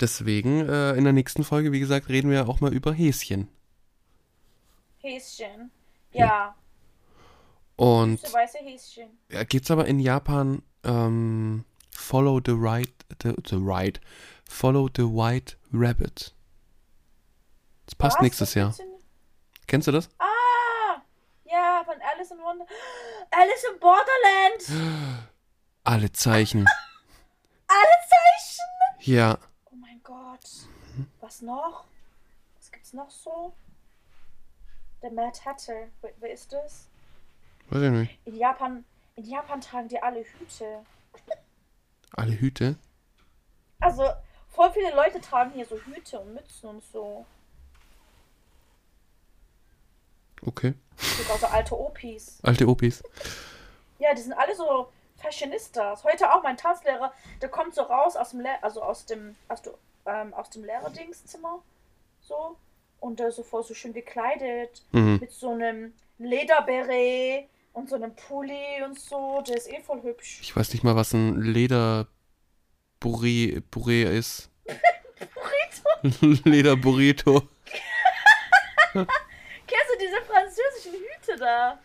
Deswegen, 0.00 0.68
äh, 0.68 0.92
in 0.94 1.04
der 1.04 1.12
nächsten 1.12 1.44
Folge, 1.44 1.72
wie 1.72 1.80
gesagt, 1.80 2.08
reden 2.08 2.30
wir 2.30 2.48
auch 2.48 2.60
mal 2.60 2.72
über 2.72 2.92
Häschen. 2.92 3.48
Häschen. 4.98 5.70
Ja, 6.12 6.54
Und 7.76 8.20
so 8.20 8.32
weiße 8.32 8.58
Häschen. 8.58 9.08
ja, 9.30 9.42
gibt's 9.44 9.70
aber 9.70 9.86
in 9.86 9.98
Japan 9.98 10.62
ähm, 10.84 11.64
Follow 11.90 12.40
the 12.44 12.52
right, 12.54 12.92
the, 13.22 13.34
the 13.48 13.56
right, 13.58 14.00
Follow 14.48 14.88
the 14.94 15.02
White 15.02 15.56
Rabbit. 15.72 16.34
Das 17.86 17.94
passt 17.96 18.16
Was? 18.18 18.22
nächstes 18.22 18.54
Jahr. 18.54 18.74
Kennst 19.66 19.88
du 19.88 19.92
das? 19.92 20.08
Ah! 20.18 21.00
Ja, 21.44 21.82
von 21.84 21.94
Alice 22.00 22.30
in 22.30 22.38
Wonder. 22.38 22.66
Alice 23.30 23.64
in 23.72 23.80
Borderland! 23.80 25.08
Alle 25.84 26.12
Zeichen. 26.12 26.66
Alle 27.66 27.96
Zeichen! 28.08 29.12
Ja. 29.12 29.38
Oh 29.66 29.76
mein 29.76 30.02
Gott. 30.02 30.48
Was 31.20 31.42
noch? 31.42 31.84
Was 32.56 32.70
gibt's 32.70 32.92
noch 32.92 33.10
so? 33.10 33.54
Der 35.02 35.10
Mad 35.12 35.38
Hatter. 35.44 35.88
Wer, 36.00 36.12
wer 36.18 36.32
ist 36.32 36.52
das? 36.52 36.88
Weiß 37.68 37.82
ich 37.82 37.90
nicht. 37.90 38.18
In 38.24 38.36
Japan, 38.36 38.84
in 39.16 39.24
Japan 39.24 39.60
tragen 39.60 39.88
die 39.88 40.02
alle 40.02 40.24
Hüte. 40.24 40.84
Alle 42.12 42.32
Hüte. 42.32 42.76
Also, 43.80 44.08
voll 44.48 44.70
viele 44.72 44.94
Leute 44.94 45.20
tragen 45.20 45.50
hier 45.52 45.66
so 45.66 45.76
Hüte 45.76 46.20
und 46.20 46.34
Mützen 46.34 46.68
und 46.70 46.84
so. 46.84 47.26
Okay. 50.46 50.74
Sogar 50.96 51.38
so 51.38 51.46
alte 51.46 51.78
Opis. 51.78 52.38
Alte 52.42 52.66
Opis. 52.68 53.02
Ja, 53.98 54.14
die 54.14 54.22
sind 54.22 54.32
alle 54.34 54.54
so 54.54 54.88
Fashionistas. 55.16 56.04
Heute 56.04 56.32
auch 56.32 56.42
mein 56.42 56.56
Tanzlehrer, 56.56 57.12
der 57.40 57.48
kommt 57.48 57.74
so 57.74 57.82
raus 57.82 58.16
aus 58.16 58.30
dem 58.30 58.40
Le 58.40 58.62
also 58.62 58.82
aus 58.82 59.06
dem 59.06 59.36
aus, 59.48 59.62
du, 59.62 59.70
ähm, 60.06 60.34
aus 60.34 60.50
dem 60.50 60.64
Lehrerdingszimmer 60.64 61.62
so 62.20 62.56
und 63.00 63.18
der 63.20 63.28
ist 63.28 63.36
so 63.36 63.42
voll 63.42 63.62
so 63.64 63.74
schön 63.74 63.92
gekleidet 63.92 64.82
Mhm. 64.92 65.18
mit 65.20 65.30
so 65.32 65.50
einem 65.52 65.94
Lederberet 66.18 67.48
und 67.72 67.88
so 67.88 67.96
einem 67.96 68.14
Pulli 68.14 68.82
und 68.84 68.98
so. 68.98 69.42
Der 69.46 69.56
ist 69.56 69.70
eh 69.72 69.80
voll 69.80 70.02
hübsch. 70.02 70.38
Ich 70.42 70.54
weiß 70.54 70.72
nicht 70.72 70.84
mal, 70.84 70.94
was 70.96 71.12
ein 71.12 71.40
Leder 71.40 72.06
Bourré, 73.00 73.62
Bourré 73.70 74.04
ist. 74.10 74.50
Burrito. 76.76 77.42
Kennst 79.66 79.88
du 79.92 79.98
diese 79.98 80.20
französischen 80.22 80.33
Hüte 81.24 81.38
da? 81.38 81.78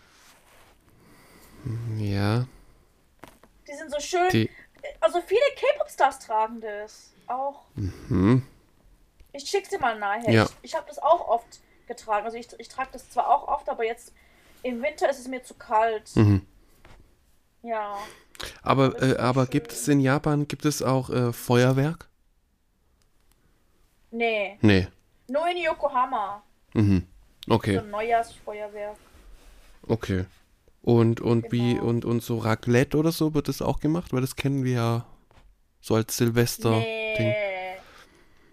Ja. 1.98 2.46
Die 3.68 3.76
sind 3.76 3.92
so 3.92 4.00
schön. 4.00 4.30
Die. 4.32 4.50
Also 5.02 5.22
viele 5.22 5.42
K-Pop-Stars 5.56 6.20
tragen 6.20 6.62
das. 6.62 7.14
Auch. 7.28 7.66
Hm. 7.76 8.44
Ich 9.34 9.50
schick's 9.50 9.70
dir 9.70 9.80
mal 9.80 9.98
nachher. 10.00 10.32
Ja. 10.32 10.44
Ich, 10.46 10.72
ich 10.72 10.76
habe 10.76 10.88
das 10.88 11.00
auch 11.00 11.28
oft 11.28 11.60
getragen. 11.88 12.26
Also 12.26 12.38
ich, 12.38 12.48
ich 12.58 12.70
trage 12.70 12.90
das 12.94 13.10
zwar 13.10 13.30
auch 13.30 13.48
oft, 13.48 13.70
aber 13.70 13.86
jetzt 13.86 14.14
im 14.64 14.82
Winter 14.82 15.10
ist 15.10 15.20
es 15.20 15.28
mir 15.28 15.44
zu 15.44 15.54
kalt. 15.54 16.16
Mhm. 16.16 16.46
Ja. 17.62 17.98
Aber, 18.64 19.02
äh, 19.02 19.18
aber 19.18 19.44
schön. 19.44 19.52
gibt 19.52 19.72
es 19.74 19.88
in 19.88 20.00
Japan, 20.00 20.48
gibt 20.48 20.66
es 20.66 20.82
auch 20.82 21.10
äh, 21.10 21.34
Feuerwerk? 21.34 22.10
Nee. 24.12 24.58
Nee. 24.62 24.88
Nur 25.28 25.48
in 25.50 25.58
Yokohama. 25.58 26.42
Mhm. 26.74 27.06
So 27.46 27.56
Okay, 27.56 27.78
ein 27.78 27.90
Neujahrsfeuerwerk. 27.90 28.98
Okay. 29.90 30.26
Und, 30.82 31.22
und 31.22 31.52
wie, 31.52 31.74
Genau. 31.76 31.86
und, 31.88 32.06
und 32.06 32.24
so 32.24 32.38
Raclette 32.38 32.98
oder 32.98 33.12
so 33.12 33.34
wird 33.34 33.48
das 33.48 33.62
auch 33.62 33.80
gemacht? 33.80 34.14
Weil 34.14 34.22
das 34.22 34.36
kennen 34.36 34.64
wir 34.64 34.74
ja 34.74 35.06
so 35.82 35.96
als 35.96 36.18
Silvester-Ding. 36.18 37.28
Nee. 37.28 37.76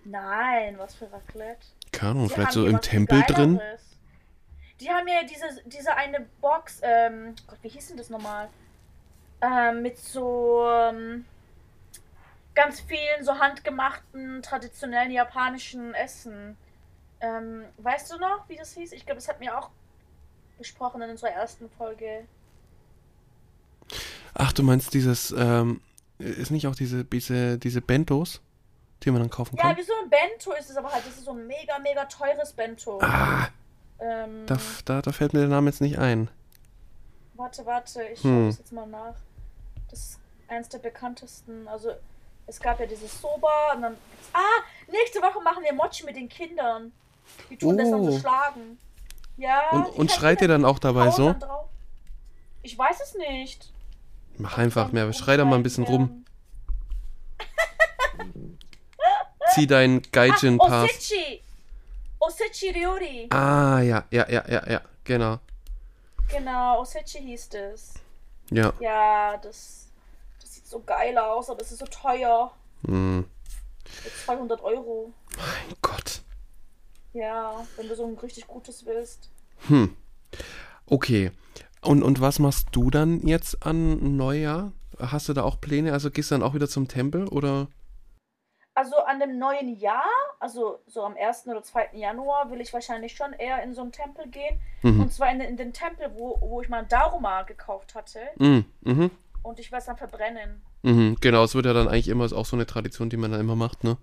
Nein, 0.05 0.79
was 0.79 0.95
für 0.95 1.11
Raclette. 1.13 1.67
Keine 1.93 2.13
Ahnung, 2.13 2.31
vielleicht 2.31 2.53
so 2.53 2.67
im 2.67 2.81
Tempel 2.81 3.23
drin? 3.27 3.61
Die 4.81 4.91
haben 4.91 5.09
ja 5.09 5.23
diese, 5.23 5.63
diese 5.65 5.95
eine 5.97 6.27
Box, 6.41 6.81
ähm, 6.83 7.35
Gott, 7.47 7.59
wie 7.63 7.69
hieß 7.69 7.89
denn 7.89 7.97
das 7.97 8.11
nochmal? 8.11 8.49
Ähm, 9.41 9.83
mit 9.83 9.99
so 9.99 10.69
ähm, 10.69 11.25
ganz 12.55 12.81
vielen 12.81 13.25
so 13.25 13.39
handgemachten, 13.39 14.43
traditionellen 14.43 15.11
japanischen 15.11 15.95
Essen. 15.95 16.57
Ähm, 17.21 17.65
weißt 17.79 18.13
du 18.13 18.19
noch, 18.19 18.49
wie 18.49 18.57
das 18.57 18.75
hieß? 18.75 18.93
Ich 18.93 19.07
glaube, 19.07 19.17
das 19.21 19.29
hatten 19.29 19.41
wir 19.41 19.59
auch 19.59 19.71
besprochen 20.59 21.03
in 21.03 21.11
unserer 21.11 21.31
ersten 21.31 21.69
Folge. 21.71 22.27
Ach, 24.35 24.53
du 24.53 24.63
meinst 24.63 24.93
dieses, 24.95 25.33
ähm, 25.37 25.81
ist 26.19 26.51
nicht 26.51 26.67
auch 26.67 26.75
diese, 26.75 27.05
diese, 27.05 27.59
diese 27.59 27.81
Bentos, 27.81 28.41
die 29.03 29.11
man 29.11 29.21
dann 29.21 29.31
kaufen 29.31 29.57
Ja, 29.57 29.65
kann? 29.69 29.77
wie 29.77 29.83
so 29.83 29.93
ein 30.03 30.11
Bento 30.11 30.53
ist 30.53 30.71
es 30.71 30.77
aber 30.77 30.93
halt. 30.93 31.07
Das 31.07 31.17
ist 31.17 31.25
so 31.25 31.33
ein 31.33 31.47
mega, 31.47 31.79
mega 31.79 32.05
teures 32.07 32.53
Bento. 32.53 32.99
ah, 33.03 33.49
Ähm, 33.99 34.45
da, 34.47 34.59
da, 34.85 35.01
da 35.03 35.13
fällt 35.13 35.33
mir 35.33 35.41
der 35.41 35.49
Name 35.49 35.71
jetzt 35.71 35.81
nicht 35.81 35.99
ein. 35.99 36.29
Warte, 37.35 37.65
warte, 37.65 38.03
ich 38.05 38.23
Hm. 38.23 38.31
schaue 38.31 38.47
das 38.49 38.59
jetzt 38.59 38.73
mal 38.73 38.87
nach. 38.87 39.15
Das 39.91 39.99
ist 40.01 40.19
eins 40.49 40.69
der 40.69 40.79
bekanntesten. 40.79 41.67
Also, 41.69 41.93
es 42.47 42.61
gab 42.61 42.79
ja 42.81 42.87
dieses 42.87 43.21
Soba 43.21 43.73
und 43.75 43.83
dann. 43.83 43.97
Ah, 44.35 44.63
nächste 44.91 45.21
Woche 45.21 45.41
machen 45.43 45.63
wir 45.65 45.73
Mochi 45.73 46.05
mit 46.05 46.17
den 46.17 46.29
Kindern. 46.29 46.93
Die 47.51 47.57
tun 47.57 47.77
das 47.79 47.91
dann 47.91 48.05
so 48.05 48.13
Oh. 48.13 48.19
schlagen. 48.19 48.79
Ja. 49.37 49.71
Und, 49.71 49.87
und 49.87 50.11
schreit 50.11 50.41
ihr 50.43 50.49
dann 50.49 50.65
auch 50.65 50.79
dabei 50.79 51.11
so? 51.11 51.35
drauf. 51.35 51.69
Ich 52.63 52.77
weiß 52.77 53.01
es 53.01 53.15
nicht. 53.15 53.71
Mach 54.39 54.59
einfach 54.59 54.93
mehr, 54.93 55.13
schrei 55.13 55.37
da 55.37 55.45
mal 55.45 55.57
ein 55.57 55.63
bisschen 55.63 55.85
rum. 55.85 56.25
Zieh 59.55 59.67
deinen 59.67 60.03
werden. 60.03 60.13
Gaijin-Pass. 60.13 60.71
Ah, 60.71 60.85
Osechi! 60.85 61.43
Osechi 62.19 62.71
Ryori. 62.71 63.29
Ah, 63.31 63.81
ja, 63.81 64.05
ja, 64.11 64.29
ja, 64.29 64.45
ja, 64.49 64.69
ja, 64.69 64.81
genau. 65.05 65.39
Genau, 66.29 66.81
Osechi 66.81 67.19
hieß 67.21 67.49
es. 67.55 67.95
Ja. 68.51 68.73
Ja, 68.81 69.37
das, 69.37 69.89
das 70.41 70.55
sieht 70.55 70.67
so 70.67 70.81
geil 70.81 71.17
aus, 71.17 71.49
aber 71.51 71.63
es 71.63 71.73
ist 71.73 71.79
so 71.79 71.87
teuer. 71.87 72.53
Hm. 72.87 73.25
Für 73.85 74.25
200 74.25 74.61
Euro. 74.63 75.13
Mein 75.37 75.77
Gott. 75.83 76.23
Ja, 77.17 77.65
wenn 77.77 77.89
du 77.89 77.95
so 77.97 78.07
ein 78.07 78.15
richtig 78.19 78.47
gutes 78.47 78.85
willst. 78.85 79.31
Hm. 79.69 79.97
Okay. 80.87 81.31
Und, 81.81 82.03
und 82.03 82.21
was 82.21 82.39
machst 82.39 82.69
du 82.73 82.91
dann 82.91 83.27
jetzt 83.27 83.65
an 83.65 84.17
Neujahr? 84.17 84.73
Hast 84.99 85.29
du 85.29 85.33
da 85.33 85.43
auch 85.43 85.61
Pläne? 85.61 85.93
Also 85.93 86.11
gehst 86.11 86.31
du 86.31 86.35
dann 86.35 86.43
auch 86.43 86.55
wieder 86.55 86.69
zum 86.69 86.89
Tempel 86.89 87.29
oder? 87.29 87.69
Also 88.75 88.97
an 89.07 89.21
dem 89.21 89.39
neuen 89.39 89.75
Jahr, 89.79 90.05
also 90.39 90.81
so 90.87 91.03
am 91.05 91.15
1. 91.17 91.47
oder 91.47 91.63
2. 91.63 91.91
Januar, 91.95 92.51
will 92.51 92.61
ich 92.61 92.73
wahrscheinlich 92.75 93.17
schon 93.17 93.33
eher 93.33 93.63
in 93.63 93.73
so 93.73 93.81
einen 93.81 93.93
Tempel 93.93 94.29
gehen. 94.29 94.61
Mhm. 94.83 95.01
Und 95.01 95.13
zwar 95.13 95.31
in, 95.33 95.39
den- 95.39 95.49
in 95.49 95.57
den 95.57 95.73
Tempel, 95.73 96.11
wo, 96.15 96.37
wo 96.43 96.61
ich 96.61 96.69
mal 96.69 96.81
ein 96.83 96.89
Daruma 96.89 97.43
gekauft 97.45 97.95
hatte. 97.95 98.19
Mhm. 98.39 98.65
Mhm. 98.83 99.11
Und 99.43 99.59
ich 99.61 99.73
werde 99.73 99.81
es 99.81 99.87
dann 99.87 99.97
verbrennen. 99.97 100.61
Mhm. 100.83 101.17
Genau, 101.23 101.45
es 101.45 101.55
wird 101.55 101.65
ja 101.65 101.73
dann 101.73 101.89
eigentlich 101.89 102.09
immer 102.09 102.27
ist 102.27 102.35
auch 102.35 102.45
so 102.45 102.57
eine 102.57 102.67
Tradition, 102.67 103.09
die 103.09 103.17
man 103.17 103.31
dann 103.31 103.41
immer 103.41 103.57
macht, 103.57 103.83
ne? 103.85 103.97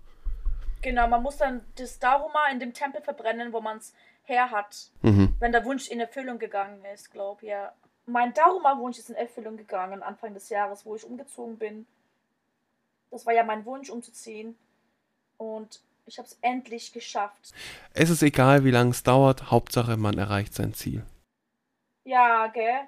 Genau, 0.84 1.08
man 1.08 1.24
muss 1.24 1.38
dann 1.38 1.66
das 1.76 1.98
Daruma 1.98 2.50
in 2.52 2.60
dem 2.60 2.74
Tempel 2.74 3.02
verbrennen, 3.02 3.54
wo 3.54 3.62
man 3.62 3.78
es 3.78 3.94
her 4.24 4.52
hat. 4.52 4.92
Mhm. 5.02 5.36
Wenn 5.40 5.52
der 5.52 5.66
Wunsch 5.66 5.88
in 5.90 6.00
Erfüllung 6.00 6.38
gegangen 6.38 6.84
ist, 6.94 7.12
glaube 7.12 7.46
ja. 7.46 7.74
Mein 8.06 8.34
Daruma-Wunsch 8.34 9.00
ist 9.00 9.10
in 9.10 9.16
Erfüllung 9.16 9.56
gegangen 9.56 10.04
Anfang 10.04 10.34
des 10.34 10.50
Jahres, 10.50 10.86
wo 10.86 10.94
ich 10.94 11.06
umgezogen 11.06 11.58
bin. 11.58 11.88
Das 13.12 13.26
war 13.26 13.34
ja 13.34 13.46
mein 13.46 13.66
Wunsch, 13.66 13.90
umzuziehen. 13.90 14.58
Und 15.38 15.82
ich 16.06 16.18
habe 16.18 16.28
es 16.28 16.38
endlich 16.42 16.92
geschafft. 16.92 17.54
Es 17.94 18.10
ist 18.10 18.22
egal, 18.22 18.66
wie 18.66 18.72
lange 18.72 18.90
es 18.92 19.04
dauert, 19.04 19.52
Hauptsache 19.52 19.96
man 19.96 20.18
erreicht 20.18 20.54
sein 20.54 20.74
Ziel. 20.74 21.06
Ja, 22.04 22.48
gell? 22.48 22.82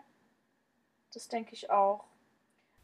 Das 1.13 1.29
denke 1.29 1.53
ich 1.53 1.69
auch. 1.69 2.03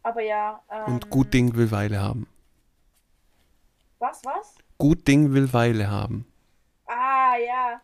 Aber 0.04 0.22
ja. 0.22 0.64
Ähm, 0.72 0.86
Und 0.86 1.10
gut 1.10 1.34
Ding 1.34 1.56
will 1.56 1.72
Weile 1.72 2.00
haben. 2.00 2.28
Was, 4.02 4.24
was? 4.26 4.56
Gut 4.80 5.08
Ding 5.08 5.32
will 5.34 5.52
Weile 5.54 5.90
haben. 5.90 6.26
Ah, 6.88 7.36
ja. 7.38 7.80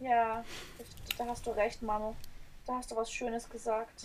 Ja. 0.00 0.44
Da 1.16 1.26
hast 1.26 1.46
du 1.46 1.50
recht, 1.52 1.80
Manu. 1.80 2.14
Da 2.66 2.74
hast 2.74 2.90
du 2.90 2.96
was 2.96 3.10
Schönes 3.10 3.48
gesagt. 3.48 4.04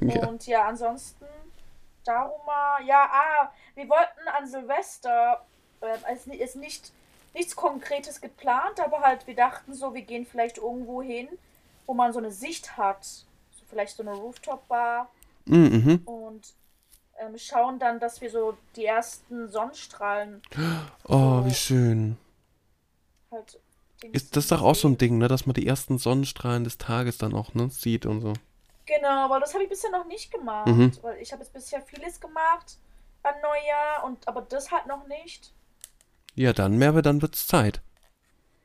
Ja. 0.00 0.28
Und 0.28 0.46
ja, 0.46 0.68
ansonsten, 0.68 1.24
Daruma, 2.04 2.78
ja, 2.86 3.08
ah, 3.10 3.52
wir 3.74 3.88
wollten 3.88 4.28
an 4.38 4.46
Silvester, 4.46 5.44
äh, 5.80 5.96
es 6.12 6.26
ni- 6.26 6.36
ist 6.36 6.56
nicht 6.56 6.92
nichts 7.32 7.56
Konkretes 7.56 8.20
geplant, 8.20 8.78
aber 8.78 9.00
halt, 9.00 9.26
wir 9.26 9.34
dachten 9.34 9.74
so, 9.74 9.92
wir 9.94 10.02
gehen 10.02 10.24
vielleicht 10.24 10.58
irgendwo 10.58 11.02
hin, 11.02 11.26
wo 11.86 11.92
man 11.94 12.12
so 12.12 12.20
eine 12.20 12.30
Sicht 12.30 12.76
hat. 12.76 13.04
So 13.04 13.64
vielleicht 13.68 13.96
so 13.96 14.04
eine 14.04 14.12
Rooftop-Bar 14.12 15.08
Mhm. 15.46 16.02
und 16.04 16.54
ähm, 17.20 17.36
schauen 17.38 17.78
dann, 17.78 18.00
dass 18.00 18.20
wir 18.20 18.30
so 18.30 18.56
die 18.76 18.84
ersten 18.84 19.48
Sonnenstrahlen 19.48 20.42
Oh, 21.04 21.40
So. 21.40 21.46
wie 21.46 21.54
schön. 21.54 22.16
halt. 23.30 23.60
Ist 24.12 24.36
das 24.36 24.48
doch 24.48 24.60
auch 24.62 24.74
so 24.74 24.88
ein. 24.88 24.98
Ding, 24.98 25.16
ne, 25.18 25.28
dass 25.28 25.46
man 25.46 25.54
die 25.54 25.66
ersten 25.66 25.96
Sonnenstrahlen 25.98 26.64
des 26.64 26.76
Tages 26.78 27.16
dann 27.16 27.34
auch, 27.34 27.54
ne, 27.54 27.70
sieht 27.70 28.04
und 28.04 28.20
so. 28.20 28.34
Genau, 28.86 29.30
weil 29.30 29.40
das 29.40 29.54
habe 29.54 29.64
ich 29.64 29.70
bisher 29.70 29.90
noch 29.90 30.06
nicht 30.06 30.30
gemacht. 30.30 30.66
Mhm. 30.66 30.92
Weil 31.00 31.16
ich 31.22 31.32
habe 31.32 31.42
jetzt 31.42 31.54
bisher 31.54 31.80
vieles 31.80 32.20
gemacht 32.20 32.76
an 33.22 33.34
Neujahr 33.42 34.04
und 34.04 34.28
aber 34.28 34.42
das 34.42 34.70
halt 34.70 34.86
noch 34.86 35.06
nicht. 35.06 35.52
Ja, 36.34 36.52
dann, 36.52 36.76
Merve, 36.76 37.00
dann 37.00 37.22
wird's 37.22 37.46
Zeit. 37.46 37.80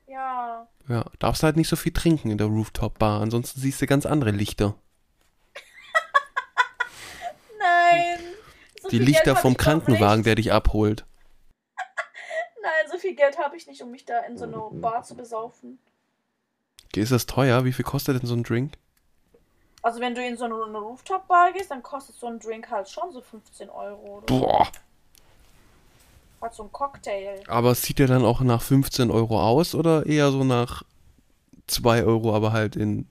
Ja. 0.08 0.68
Ja, 0.90 1.06
darfst 1.20 1.44
halt 1.44 1.56
nicht 1.56 1.70
so 1.70 1.76
viel 1.78 1.94
trinken 1.94 2.32
in 2.32 2.38
der 2.38 2.48
Rooftop-Bar, 2.48 3.22
ansonsten 3.22 3.62
siehst 3.62 3.82
du 3.82 3.86
ganz 3.86 4.06
andere 4.06 4.32
Lichter. 4.32 4.76
Nein. 7.60 8.20
So 8.79 8.79
So 8.79 8.79
Die 8.92 9.00
Lichter 9.00 9.36
vom 9.36 9.56
Krankenwagen, 9.58 10.24
der 10.24 10.36
dich 10.36 10.52
abholt. 10.52 11.06
Nein, 12.62 12.92
so 12.92 12.98
viel 12.98 13.16
Geld 13.16 13.38
habe 13.38 13.56
ich 13.56 13.68
nicht, 13.68 13.82
um 13.82 13.92
mich 13.92 14.06
da 14.06 14.20
in 14.22 14.38
so 14.38 14.46
eine 14.46 14.58
Mhm. 14.58 14.82
Bar 14.82 15.04
zu 15.04 15.16
besaufen. 15.16 15.80
Okay, 16.88 17.02
Ist 17.02 17.12
das 17.12 17.26
teuer? 17.26 17.66
Wie 17.66 17.72
viel 17.74 17.86
kostet 17.86 18.20
denn 18.22 18.28
so 18.28 18.36
ein 18.36 18.44
Drink? 18.44 18.74
Also 19.82 20.02
wenn 20.02 20.14
du 20.14 20.26
in 20.26 20.36
so 20.36 20.46
eine, 20.46 20.56
Rooftop-Bar 20.56 21.54
gehst, 21.54 21.72
dann 21.72 21.82
kostet 21.84 22.16
so 22.16 22.28
ein 22.28 22.40
Drink 22.40 22.70
halt 22.70 22.90
schon 22.90 23.12
so 23.14 23.22
15 23.22 23.70
Euro. 23.70 24.18
Oder 24.18 24.26
so. 24.28 24.40
Boah. 24.42 24.68
Halt 26.42 26.54
so 26.54 26.64
ein 26.64 26.72
Cocktail. 26.72 27.42
Aber 27.48 27.76
sieht 27.76 28.00
der 28.00 28.08
dann 28.08 28.26
auch 28.26 28.42
nach 28.42 28.62
15 28.62 29.12
Euro 29.12 29.42
aus 29.42 29.76
oder 29.76 30.06
eher 30.06 30.32
so 30.32 30.44
nach 30.44 30.84
2 31.68 32.04
Euro, 32.04 32.34
aber 32.36 32.52
halt 32.52 32.76
in 32.76 33.08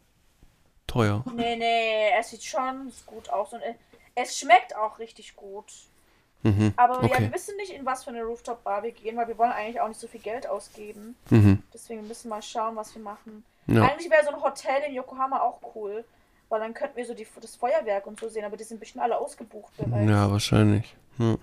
teuer? 0.87 1.25
Nee, 1.35 1.57
nee, 1.57 2.11
es 2.19 2.31
sieht 2.31 2.43
schon 2.43 2.91
gut 3.07 3.29
aus 3.31 3.53
und 3.53 3.61
äh, 3.61 3.75
es 4.23 4.39
schmeckt 4.39 4.75
auch 4.77 4.99
richtig 4.99 5.37
gut. 5.37 5.73
Mhm. 6.43 6.73
Aber 6.77 7.03
ja, 7.03 7.11
Okay. 7.11 7.23
wir 7.25 7.33
wissen 7.35 7.57
nicht, 7.57 7.73
in 7.73 7.85
was 7.85 8.05
für 8.05 8.11
eine 8.11 8.23
Rooftop-Bar 8.23 8.83
wir 8.85 8.93
gehen, 8.93 9.17
weil 9.17 9.27
wir 9.29 9.37
wollen 9.39 9.51
eigentlich 9.53 9.81
auch 9.81 9.89
nicht 9.89 9.99
so 10.01 10.07
viel 10.07 10.21
Geld 10.21 10.47
ausgeben. 10.47 11.17
Mhm. 11.31 11.63
Deswegen 11.75 12.07
müssen 12.07 12.29
wir 12.29 12.37
mal 12.37 12.43
schauen, 12.43 12.77
was 12.77 12.95
wir 12.95 13.03
machen. 13.03 13.45
Ja. 13.67 13.83
Eigentlich 13.83 14.11
wäre 14.11 14.25
so 14.25 14.31
ein 14.33 14.41
Hotel 14.43 14.83
in 14.89 14.95
Yokohama 14.95 15.41
auch 15.41 15.61
cool, 15.75 16.05
weil 16.49 16.61
dann 16.61 16.75
könnten 16.75 16.97
wir 16.97 17.05
so 17.07 17.13
die, 17.15 17.27
das 17.41 17.57
Feuerwerk 17.57 18.07
und 18.07 18.21
so 18.21 18.29
sehen, 18.29 18.45
aber 18.45 18.57
die 18.57 18.65
sind 18.65 18.79
bestimmt 18.81 19.03
alle 19.03 19.19
ausgebucht 19.19 19.77
bereits. 19.77 20.09
ja, 20.09 20.31
wahrscheinlich. 20.31 20.97
Ja. 21.19 21.37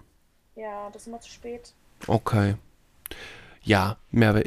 Ja, 0.55 0.89
das 0.91 1.01
ist 1.03 1.07
immer 1.09 1.19
zu 1.19 1.29
spät. 1.29 1.73
Okay. 2.07 2.55
Ja, 3.61 3.97
Merve, 4.11 4.43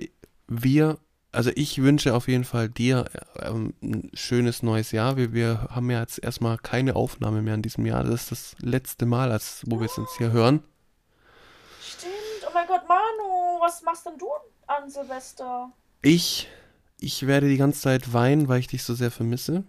wir, 0.46 0.96
also 1.39 1.52
ich 1.55 1.81
wünsche 1.81 2.15
auf 2.16 2.27
jeden 2.27 2.43
Fall 2.43 2.69
dir 2.69 3.05
ähm, 3.40 3.73
ein 3.81 4.10
schönes 4.12 4.65
neues 4.65 4.90
Jahr. 4.90 5.16
Wir, 5.16 5.32
wir 5.32 5.69
haben 5.70 5.89
ja 5.89 6.01
jetzt 6.01 6.19
erstmal 6.20 6.59
keine 6.59 6.97
Aufnahme 6.97 7.43
mehr 7.43 7.55
in 7.55 7.62
diesem 7.62 7.86
Jahr. 7.86 8.02
Das 8.02 8.23
ist 8.23 8.31
das 8.32 8.56
letzte 8.59 9.06
Mal, 9.06 9.31
als, 9.31 9.62
wo 9.65 9.78
wir 9.78 9.86
es 9.86 9.97
uns 9.98 10.10
hier 10.19 10.32
hören. 10.32 10.65
Stimmt. 11.81 12.12
Oh 12.44 12.51
mein 12.52 12.66
Gott, 12.66 12.82
Manu, 12.89 13.60
was 13.60 13.82
machst 13.82 14.05
denn 14.06 14.19
du 14.19 14.27
an 14.66 14.90
Silvester? 14.90 15.70
Ich, 16.02 16.48
ich 16.98 17.24
werde 17.28 17.48
die 17.48 17.56
ganze 17.56 17.82
Zeit 17.82 18.12
weinen, 18.12 18.48
weil 18.48 18.59
ich 18.59 18.66
dich 18.66 18.82
so 18.82 18.94
sehr 18.94 19.12
vermisse. 19.12 19.62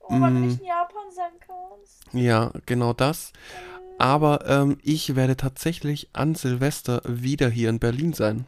Oh, 0.00 0.20
weil 0.20 0.34
du 0.34 0.38
Mm. 0.40 0.46
nicht 0.48 0.60
in 0.60 0.66
Japan 0.66 1.10
sein 1.10 1.32
kannst. 1.46 2.02
Ja, 2.12 2.52
genau 2.66 2.92
das. 2.92 3.32
Aber 3.96 4.46
ähm, 4.46 4.76
ich 4.82 5.16
werde 5.16 5.38
tatsächlich 5.38 6.10
an 6.12 6.34
Silvester 6.34 7.00
wieder 7.06 7.48
hier 7.48 7.70
in 7.70 7.78
Berlin 7.78 8.12
sein 8.12 8.44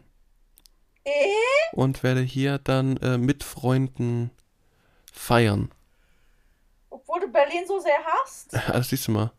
Eh? 1.07 1.40
Und 1.73 2.03
werde 2.03 2.21
hier 2.21 2.59
dann 2.59 2.97
äh, 2.99 3.19
mit 3.19 3.45
Freunden 3.45 4.31
feiern. 5.13 5.71
Obwohl 6.91 7.21
du 7.21 7.29
Berlin 7.33 7.65
so 7.67 7.79
sehr 7.81 7.99
hast? 8.07 8.55
Also 8.69 8.89
siehst 8.91 9.09
du 9.09 9.13
mal. 9.13 9.33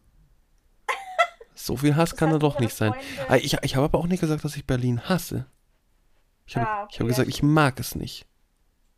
So 1.55 1.77
viel 1.77 1.95
Hass 1.95 2.11
Das 2.11 2.17
kann 2.19 2.31
da 2.31 2.39
doch 2.39 2.59
nicht 2.59 2.75
sein. 2.75 2.93
Ah, 3.27 3.35
Ich, 3.35 3.53
ich 3.61 3.75
habe 3.75 3.85
aber 3.85 3.99
auch 3.99 4.07
nicht 4.07 4.19
gesagt, 4.21 4.43
dass 4.43 4.55
ich 4.55 4.65
Berlin 4.65 5.01
hasse. 5.07 5.45
Ich 6.47 6.57
habe 6.57 6.67
Ah, 6.67 6.83
okay, 6.83 7.05
gesagt, 7.05 7.27
ja, 7.27 7.33
ich 7.35 7.43
mag 7.43 7.79
es 7.79 7.95
nicht. 7.95 8.25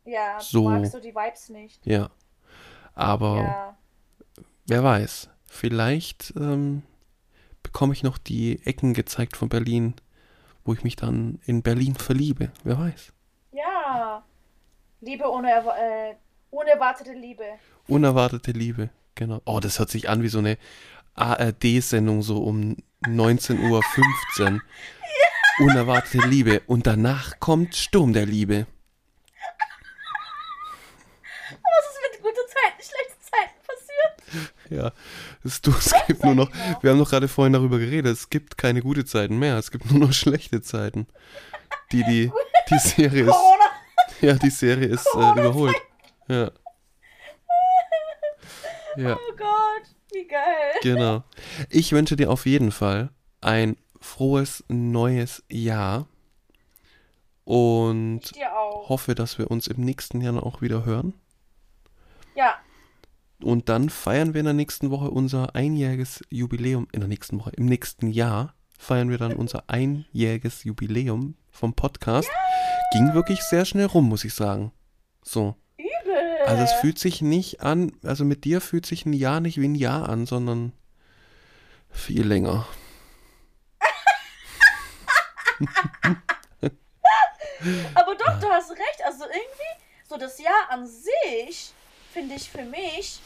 Ja, 0.04 0.38
So. 0.40 0.62
du 0.64 0.70
magst 0.70 0.94
du 0.94 1.00
die 1.00 1.14
Vibes 1.14 1.48
nicht. 1.50 1.84
Ja. 1.86 2.10
Aber 2.94 3.36
Ja. 3.38 3.76
wer 4.66 4.82
weiß, 4.84 5.28
vielleicht 5.46 6.32
ähm, 6.36 6.82
bekomme 7.62 7.92
ich 7.92 8.02
noch 8.02 8.18
die 8.18 8.64
Ecken 8.66 8.92
gezeigt 8.94 9.36
von 9.36 9.48
Berlin, 9.48 9.94
wo 10.64 10.72
ich 10.74 10.84
mich 10.84 10.96
dann 10.96 11.40
in 11.44 11.62
Berlin 11.62 11.94
verliebe. 11.96 12.50
Wer 12.64 12.78
weiß. 12.78 13.12
Ja. 15.04 15.10
Liebe 15.10 15.30
ohne, 15.30 15.50
äh, 15.50 16.14
unerwartete 16.50 17.12
Liebe. 17.12 17.44
Unerwartete 17.86 18.52
Liebe, 18.52 18.90
genau. 19.14 19.42
Oh, 19.44 19.60
das 19.60 19.78
hört 19.78 19.90
sich 19.90 20.08
an 20.08 20.22
wie 20.22 20.28
so 20.28 20.38
eine 20.38 20.56
ARD-Sendung, 21.14 22.22
so 22.22 22.42
um 22.42 22.76
19.15 23.06 23.70
Uhr. 23.70 24.60
Unerwartete 25.58 26.26
Liebe. 26.26 26.62
Und 26.66 26.86
danach 26.86 27.38
kommt 27.38 27.76
Sturm 27.76 28.12
der 28.12 28.26
Liebe. 28.26 28.66
Was 31.50 31.84
ist 31.90 32.00
mit 32.12 32.22
guten 32.22 32.48
Zeiten, 32.48 32.82
schlechten 32.82 33.22
Zeiten 33.22 33.54
passiert? 33.66 34.52
Ja, 34.70 34.92
es, 35.44 35.60
du, 35.60 35.70
es 35.70 35.94
gibt 36.06 36.24
nur 36.24 36.34
noch, 36.34 36.50
wir 36.80 36.90
haben 36.90 36.98
doch 36.98 37.10
gerade 37.10 37.28
vorhin 37.28 37.52
darüber 37.52 37.78
geredet, 37.78 38.12
es 38.12 38.30
gibt 38.30 38.58
keine 38.58 38.82
gute 38.82 39.04
Zeiten 39.04 39.38
mehr, 39.38 39.58
es 39.58 39.70
gibt 39.70 39.90
nur 39.90 40.00
noch 40.08 40.12
schlechte 40.12 40.62
Zeiten. 40.62 41.06
Die, 41.92 42.02
die, 42.02 42.32
die 42.70 42.78
Serie 42.78 43.24
ist. 43.24 43.53
Ja, 44.24 44.34
die 44.34 44.50
Serie 44.50 44.86
ist 44.88 45.06
äh, 45.14 45.18
überholt. 45.32 45.76
Ja. 46.28 46.50
Ja, 48.96 49.14
Oh 49.16 49.36
Gott, 49.36 49.94
wie 50.12 50.26
geil. 50.26 50.72
genau. 50.82 51.24
Ich 51.68 51.90
wünsche 51.92 52.14
dir 52.16 52.30
auf 52.30 52.46
jeden 52.46 52.70
Fall 52.70 53.10
ein 53.40 53.76
frohes 54.00 54.62
neues 54.68 55.42
Jahr 55.50 56.06
und 57.44 58.20
hoffe, 58.88 59.14
dass 59.14 59.38
wir 59.38 59.50
uns 59.50 59.66
im 59.66 59.80
nächsten 59.82 60.20
Jahr 60.20 60.42
auch 60.44 60.62
wieder 60.62 60.84
hören. 60.84 61.12
Ja, 62.36 62.54
Und 63.42 63.68
dann 63.68 63.90
feiern 63.90 64.32
wir 64.32 64.40
in 64.40 64.46
der 64.46 64.54
nächsten 64.54 64.90
Woche 64.90 65.10
unser 65.10 65.54
einjähriges 65.54 66.22
Jubiläum. 66.30 66.86
In 66.92 67.00
der 67.00 67.08
nächsten 67.08 67.38
Woche, 67.40 67.50
im 67.56 67.66
nächsten 67.66 68.08
Jahr 68.10 68.54
feiern 68.78 69.10
wir 69.10 69.18
dann 69.18 69.34
unser 69.34 69.64
einjähriges 69.68 70.64
Jubiläum 70.64 71.34
vom 71.50 71.74
Podcast. 71.74 72.30
Ging 72.94 73.12
wirklich 73.12 73.42
sehr 73.42 73.64
schnell 73.64 73.86
rum, 73.86 74.08
muss 74.08 74.24
ich 74.24 74.34
sagen. 74.34 74.70
So. 75.22 75.56
übel. 75.76 76.36
Also 76.46 76.62
es 76.62 76.72
fühlt 76.74 76.98
sich 76.98 77.20
nicht 77.22 77.60
an, 77.62 77.92
also 78.04 78.24
mit 78.24 78.44
dir 78.44 78.60
fühlt 78.60 78.86
sich 78.86 79.04
ein 79.04 79.12
Jahr 79.12 79.40
nicht 79.40 79.60
wie 79.60 79.66
ein 79.66 79.74
Jahr 79.74 80.08
an, 80.08 80.26
sondern 80.26 80.72
viel 81.90 82.24
länger. 82.26 82.66
Aber 87.94 88.14
doch, 88.14 88.40
du 88.40 88.48
hast 88.48 88.70
recht. 88.70 89.02
Also 89.04 89.24
irgendwie, 89.24 89.84
so 90.08 90.16
das 90.16 90.38
Jahr 90.38 90.70
an 90.70 90.86
sich, 90.86 91.72
finde 92.12 92.34
ich 92.34 92.50
für 92.50 92.62
mich, 92.62 93.20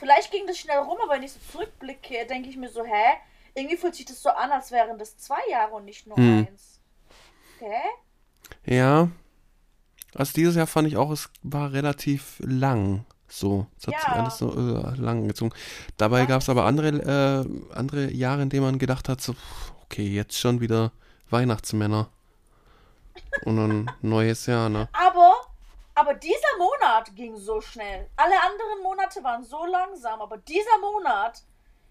vielleicht 0.00 0.30
ging 0.30 0.46
das 0.46 0.58
schnell 0.58 0.78
rum, 0.78 0.98
aber 1.02 1.14
wenn 1.14 1.22
ich 1.22 1.32
so 1.32 1.38
zurückblicke, 1.52 2.26
denke 2.26 2.48
ich 2.48 2.56
mir 2.56 2.68
so, 2.68 2.84
hä? 2.84 3.14
Irgendwie 3.54 3.76
fühlt 3.76 3.94
sich 3.94 4.04
das 4.04 4.20
so 4.22 4.28
an, 4.30 4.50
als 4.52 4.70
wären 4.70 4.98
das 4.98 5.16
zwei 5.16 5.40
Jahre 5.50 5.72
und 5.74 5.84
nicht 5.84 6.06
nur 6.06 6.16
Hm. 6.16 6.46
eins. 6.48 6.80
Hä? 7.60 7.80
Ja. 8.64 9.08
Also 10.14 10.32
dieses 10.34 10.56
Jahr 10.56 10.66
fand 10.66 10.88
ich 10.88 10.96
auch, 10.96 11.10
es 11.10 11.30
war 11.42 11.72
relativ 11.72 12.36
lang. 12.40 13.04
So, 13.28 13.66
es 13.78 13.86
hat 13.86 14.00
sich 14.00 14.08
Ja. 14.08 14.14
alles 14.14 14.38
so 14.38 14.50
äh, 14.54 14.94
lang 14.96 15.28
gezogen. 15.28 15.52
Dabei 15.98 16.24
gab 16.26 16.40
es 16.40 16.48
aber 16.48 16.64
andere, 16.64 16.88
äh, 16.88 17.74
andere 17.74 18.10
Jahre, 18.10 18.40
in 18.42 18.48
denen 18.48 18.62
man 18.64 18.78
gedacht 18.78 19.08
hat, 19.08 19.20
so, 19.20 19.34
okay, 19.84 20.08
jetzt 20.08 20.38
schon 20.38 20.60
wieder 20.60 20.92
Weihnachtsmänner. 21.28 22.08
Und 23.44 23.56
dann 23.56 23.90
neues 24.02 24.46
Jahr, 24.46 24.68
ne? 24.70 24.88
Aber, 24.92 25.34
aber 25.94 26.14
dieser 26.14 26.56
Monat 26.58 27.14
ging 27.14 27.36
so 27.36 27.60
schnell. 27.60 28.08
Alle 28.16 28.34
anderen 28.40 28.82
Monate 28.82 29.22
waren 29.22 29.44
so 29.44 29.66
langsam, 29.66 30.20
aber 30.22 30.38
dieser 30.38 30.78
Monat, 30.80 31.42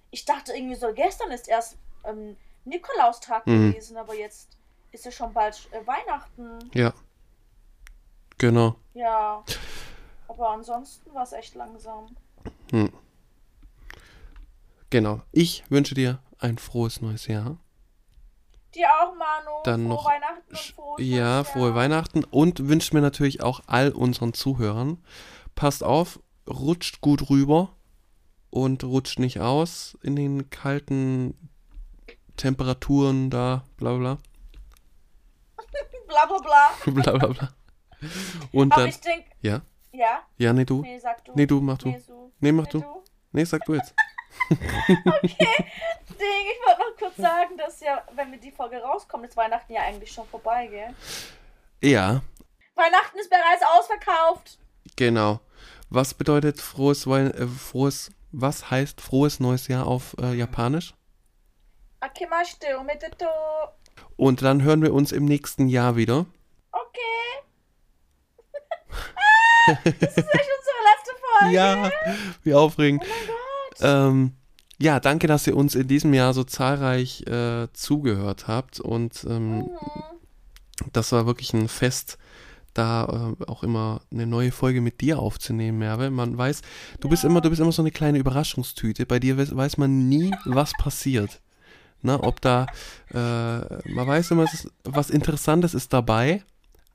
ich 0.10 0.26
dachte 0.26 0.54
irgendwie 0.54 0.76
so, 0.76 0.92
gestern 0.94 1.30
ist 1.32 1.48
erst 1.48 1.78
ähm, 2.04 2.36
Nikolaustag 2.66 3.46
Mhm. 3.46 3.70
gewesen, 3.72 3.98
aber 3.98 4.16
jetzt 4.16 4.57
ist 4.98 5.06
ja 5.06 5.12
schon 5.12 5.32
bald 5.32 5.70
äh, 5.72 5.86
Weihnachten. 5.86 6.72
Ja. 6.74 6.92
Genau. 8.40 8.76
Ja. 8.96 9.44
Aber 10.28 10.50
ansonsten 10.50 11.14
war 11.14 11.24
es 11.24 11.34
echt 11.34 11.54
langsam. 11.54 12.16
Hm. 12.72 12.92
Genau. 14.90 15.22
Ich 15.32 15.64
wünsche 15.70 15.94
dir 15.94 16.20
ein 16.40 16.58
frohes 16.58 17.02
neues 17.02 17.28
Jahr. 17.28 17.58
Dir 18.74 18.88
auch, 18.90 19.16
Manu. 19.16 19.64
Dann 19.64 19.82
frohe 19.82 19.90
noch 19.90 20.06
Weihnachten 20.06 20.50
und 20.50 20.58
frohes 20.58 21.06
Ja, 21.06 21.44
frohe. 21.44 21.76
Weihnachten 21.76 22.24
und 22.24 22.68
wünsche 22.68 22.96
mir 22.96 23.02
natürlich 23.02 23.44
auch 23.44 23.62
all 23.68 23.92
unseren 23.92 24.34
Zuhörern. 24.34 25.04
Passt 25.54 25.84
auf, 25.84 26.20
rutscht 26.50 27.02
gut 27.02 27.30
rüber 27.30 27.70
und 28.50 28.84
rutscht 28.84 29.20
nicht 29.20 29.42
aus 29.42 29.98
in 30.02 30.16
den 30.16 30.50
kalten 30.50 31.36
Temperaturen 32.36 33.30
da, 33.30 33.64
bla 33.78 33.98
bla 33.98 34.18
Bla 36.08 36.26
bla 36.26 36.38
bla. 36.40 36.72
bla 37.02 37.12
bla 37.18 37.28
bla. 37.28 37.50
Und 38.52 38.72
Aber 38.74 38.82
dann, 38.82 38.90
ich 38.90 39.00
denke, 39.02 39.30
ja, 39.42 39.62
ja. 39.92 40.22
ja, 40.38 40.54
nee, 40.54 40.66
du, 40.66 40.82
Nee, 40.82 41.00
sag 41.00 41.24
du. 41.26 41.32
nee, 41.36 41.46
du, 41.46 41.60
mach 41.62 41.78
du, 41.78 41.90
Nee, 41.90 42.00
so. 42.00 42.32
nee, 42.40 42.52
mach 42.52 42.66
Nee, 42.66 42.70
du, 42.72 43.04
nee, 43.32 43.44
sag 43.44 43.66
du 43.66 43.74
jetzt. 43.76 43.94
Ding, 44.50 44.58
ich 45.40 46.68
wollte 46.68 46.82
noch 46.82 46.98
kurz 46.98 47.18
sagen, 47.18 47.58
dass 47.58 47.80
ja, 47.82 48.04
wenn 48.14 48.32
wir 48.32 48.40
die 48.40 48.52
Folge 48.52 48.78
rauskommen, 48.78 49.28
ist 49.28 49.36
Weihnachten 49.38 49.74
ja 49.74 49.82
eigentlich 49.82 50.12
schon 50.12 50.28
vorbei, 50.28 50.68
gell? 50.68 50.94
Ja, 51.82 52.22
Weihnachten 52.76 53.18
ist 53.20 53.30
bereits 53.30 53.64
ausverkauft. 53.78 54.60
genau. 54.96 55.40
Was 55.90 56.14
bedeutet 56.14 56.60
frohes, 56.60 57.08
äh, 57.08 57.48
frohes, 57.48 58.12
was 58.32 58.70
heißt 58.70 59.00
frohes 59.00 59.40
neues 59.40 59.68
Jahr 59.70 59.88
auf 59.88 60.16
äh, 60.22 60.34
Japanisch? 60.34 60.94
Akimashite 62.02 62.78
omedeto. 62.78 63.26
Und 64.18 64.42
dann 64.42 64.62
hören 64.64 64.82
wir 64.82 64.94
uns 64.94 65.12
im 65.12 65.26
nächsten 65.26 65.68
Jahr 65.68 65.96
wieder. 65.96 66.26
Okay. 66.72 67.44
das 69.68 69.84
ist 69.86 70.18
echt 70.18 70.50
unsere 70.58 70.82
letzte 70.84 71.12
Folge. 71.40 71.54
Ja, 71.56 71.90
wie 72.44 72.54
aufregend. 72.54 73.04
Oh 73.04 73.08
mein 73.08 73.28
Gott. 73.28 73.80
Ähm, 73.82 74.32
ja, 74.80 75.00
danke, 75.00 75.28
dass 75.28 75.48
ihr 75.48 75.56
uns 75.56 75.76
in 75.76 75.88
diesem 75.88 76.14
Jahr 76.14 76.34
so 76.34 76.44
zahlreich 76.44 77.26
äh, 77.28 77.68
zugehört 77.74 78.48
habt. 78.48 78.80
Und 78.80 79.26
ähm, 79.30 79.58
Mhm. 79.60 79.70
das 80.94 81.12
war 81.12 81.26
wirklich 81.26 81.54
ein 81.54 81.68
Fest, 81.68 82.18
da 82.74 83.36
äh, 83.40 83.46
auch 83.46 83.64
immer 83.64 84.02
eine 84.12 84.28
neue 84.28 84.52
Folge 84.52 84.82
mit 84.82 85.02
dir 85.02 85.20
aufzunehmen, 85.20 85.80
Merve. 85.80 86.10
Man 86.12 86.38
weiß, 86.38 86.62
du 87.00 87.10
bist 87.10 87.24
immer, 87.24 87.42
du 87.42 87.50
bist 87.50 87.60
immer 87.62 87.72
so 87.72 87.82
eine 87.82 87.92
kleine 87.92 88.20
Überraschungstüte. 88.20 89.06
Bei 89.06 89.20
dir 89.20 89.38
weiß, 89.38 89.56
weiß 89.56 89.78
man 89.78 90.08
nie, 90.10 90.32
was 90.46 90.74
passiert. 90.74 91.42
Na, 92.02 92.24
ob 92.24 92.42
da, 92.42 92.68
äh, 93.12 93.16
man 93.16 94.08
weiß 94.08 94.32
immer, 94.32 94.44
ist, 94.44 94.72
was 94.84 95.10
Interessantes 95.10 95.74
ist 95.74 95.94
dabei, 95.94 96.44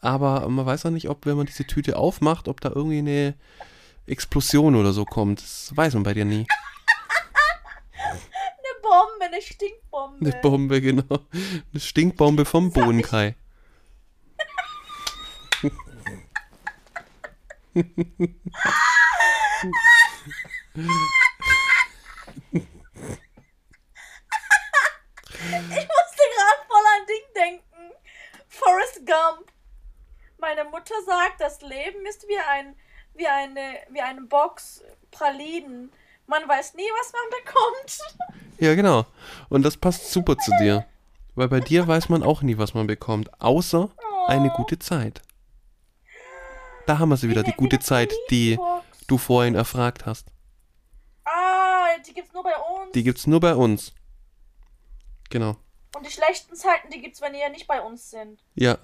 aber 0.00 0.48
man 0.48 0.64
weiß 0.64 0.86
auch 0.86 0.90
nicht, 0.90 1.08
ob, 1.08 1.26
wenn 1.26 1.36
man 1.36 1.46
diese 1.46 1.66
Tüte 1.66 1.96
aufmacht, 1.96 2.48
ob 2.48 2.60
da 2.60 2.70
irgendwie 2.74 2.98
eine 2.98 3.34
Explosion 4.06 4.76
oder 4.76 4.92
so 4.92 5.04
kommt. 5.04 5.42
Das 5.42 5.72
weiß 5.74 5.94
man 5.94 6.02
bei 6.02 6.14
dir 6.14 6.24
nie. 6.24 6.46
Eine 8.04 8.80
Bombe, 8.82 9.26
eine 9.26 9.42
Stinkbombe. 9.42 10.18
Eine 10.20 10.32
Bombe, 10.40 10.80
genau. 10.80 11.18
Eine 11.32 11.80
Stinkbombe 11.80 12.44
vom 12.44 12.72
Bohnenkai. 12.72 13.36
Ich 25.44 25.50
musste 25.50 26.22
gerade 26.36 26.62
voll 26.68 26.86
an 26.96 27.06
Ding 27.06 27.34
denken. 27.34 27.92
Forrest 28.48 28.98
Gump. 29.06 29.50
Meine 30.38 30.64
Mutter 30.64 30.94
sagt, 31.04 31.40
das 31.40 31.60
Leben 31.62 32.06
ist 32.06 32.26
wie 32.28 32.38
ein 32.38 32.76
wie 33.14 33.26
eine 33.26 33.78
wie 33.90 34.00
eine 34.00 34.22
Box 34.22 34.82
Pralinen. 35.10 35.92
Man 36.26 36.48
weiß 36.48 36.74
nie, 36.74 36.88
was 37.00 37.12
man 37.12 37.42
bekommt. 37.44 37.98
Ja, 38.58 38.74
genau. 38.74 39.06
Und 39.48 39.64
das 39.64 39.76
passt 39.76 40.12
super 40.12 40.36
zu 40.38 40.52
dir. 40.60 40.86
Weil 41.34 41.48
bei 41.48 41.60
dir 41.60 41.86
weiß 41.88 42.08
man 42.08 42.22
auch 42.22 42.42
nie, 42.42 42.58
was 42.58 42.74
man 42.74 42.86
bekommt. 42.86 43.30
Außer 43.40 43.90
eine 44.28 44.50
gute 44.50 44.78
Zeit. 44.78 45.22
Da 46.86 46.98
haben 46.98 47.08
wir 47.08 47.16
sie 47.16 47.28
wieder, 47.28 47.42
die 47.42 47.52
gute 47.52 47.80
Zeit, 47.80 48.12
die 48.30 48.58
du 49.06 49.18
vorhin 49.18 49.54
erfragt 49.54 50.06
hast. 50.06 50.28
Ah, 51.24 51.86
die 52.06 52.14
gibt's 52.14 52.32
nur 52.32 52.42
bei 52.42 52.54
uns. 52.56 52.92
Die 52.92 53.02
gibt's 53.02 53.26
nur 53.26 53.40
bei 53.40 53.54
uns. 53.54 53.92
Genau. 55.32 55.56
Und 55.96 56.06
die 56.06 56.10
schlechten 56.10 56.54
Zeiten, 56.54 56.90
die 56.90 57.00
gibt's, 57.00 57.20
wenn 57.22 57.34
ihr 57.34 57.48
nicht 57.48 57.66
bei 57.66 57.80
uns 57.80 58.10
sind. 58.10 58.38
Ja. 58.54 58.76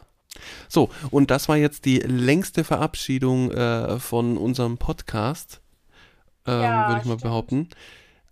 So, 0.69 0.89
und 1.11 1.31
das 1.31 1.49
war 1.49 1.57
jetzt 1.57 1.85
die 1.85 1.99
längste 1.99 2.65
Verabschiedung 2.65 3.51
äh, 3.51 3.99
von 3.99 4.37
unserem 4.39 4.79
Podcast, 4.79 5.61
ähm, 6.47 6.61
Ja, 6.63 6.89
würde 6.89 7.01
ich 7.01 7.05
mal 7.07 7.13
stimmt. 7.19 7.23
behaupten. 7.23 7.69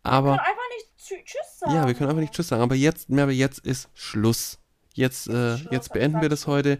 Wir 0.02 0.12
Aber 0.12 0.28
können 0.36 0.40
einfach 0.40 0.62
nicht 0.76 0.86
tschü- 1.00 1.24
Tschüss 1.24 1.58
sagen. 1.58 1.74
ja, 1.74 1.86
wir 1.86 1.94
können 1.94 2.08
einfach 2.10 2.20
nicht 2.22 2.32
Tschüss 2.32 2.48
sagen. 2.48 2.62
Aber 2.62 2.74
jetzt, 2.74 3.08
Merve, 3.10 3.32
jetzt 3.32 3.58
ist 3.60 3.88
Schluss. 3.94 4.58
Jetzt, 4.94 5.26
äh, 5.28 5.58
Schluss, 5.58 5.72
jetzt 5.72 5.92
beenden 5.92 6.20
wir 6.22 6.28
das 6.28 6.46
heute. 6.46 6.78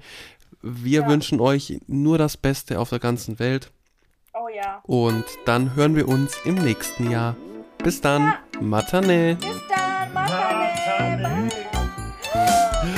Wir 0.62 1.02
Ja. 1.02 1.08
wünschen 1.08 1.40
euch 1.40 1.80
nur 1.86 2.18
das 2.18 2.36
Beste 2.36 2.78
auf 2.80 2.88
der 2.90 2.98
ganzen 2.98 3.38
Welt. 3.38 3.70
Oh 4.32 4.48
ja. 4.48 4.80
Und 4.84 5.24
dann 5.44 5.74
hören 5.74 5.96
wir 5.96 6.08
uns 6.08 6.36
im 6.44 6.54
nächsten 6.56 7.10
Jahr. 7.10 7.36
Bis 7.78 8.00
dann. 8.00 8.34
Matane. 8.60 9.36
Bis 9.36 9.44
dann. 9.48 9.50
Matane. 9.50 9.65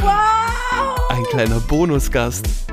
Wow. 0.01 1.11
Ein 1.11 1.25
kleiner 1.31 1.61
Bonusgast. 1.61 2.47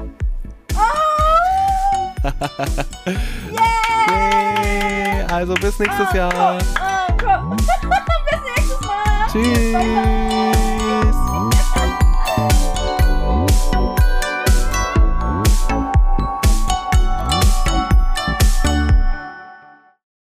Oh. 2.28 3.12
Yay! 3.52 5.24
Also 5.32 5.54
bis 5.54 5.78
nächstes 5.78 6.12
Jahr. 6.14 6.34
Ah, 6.34 7.08
komm. 7.20 7.56
Bis 7.58 8.40
nächstes 8.56 8.82
Mal. 8.82 9.28
Tschüss. 9.32 10.35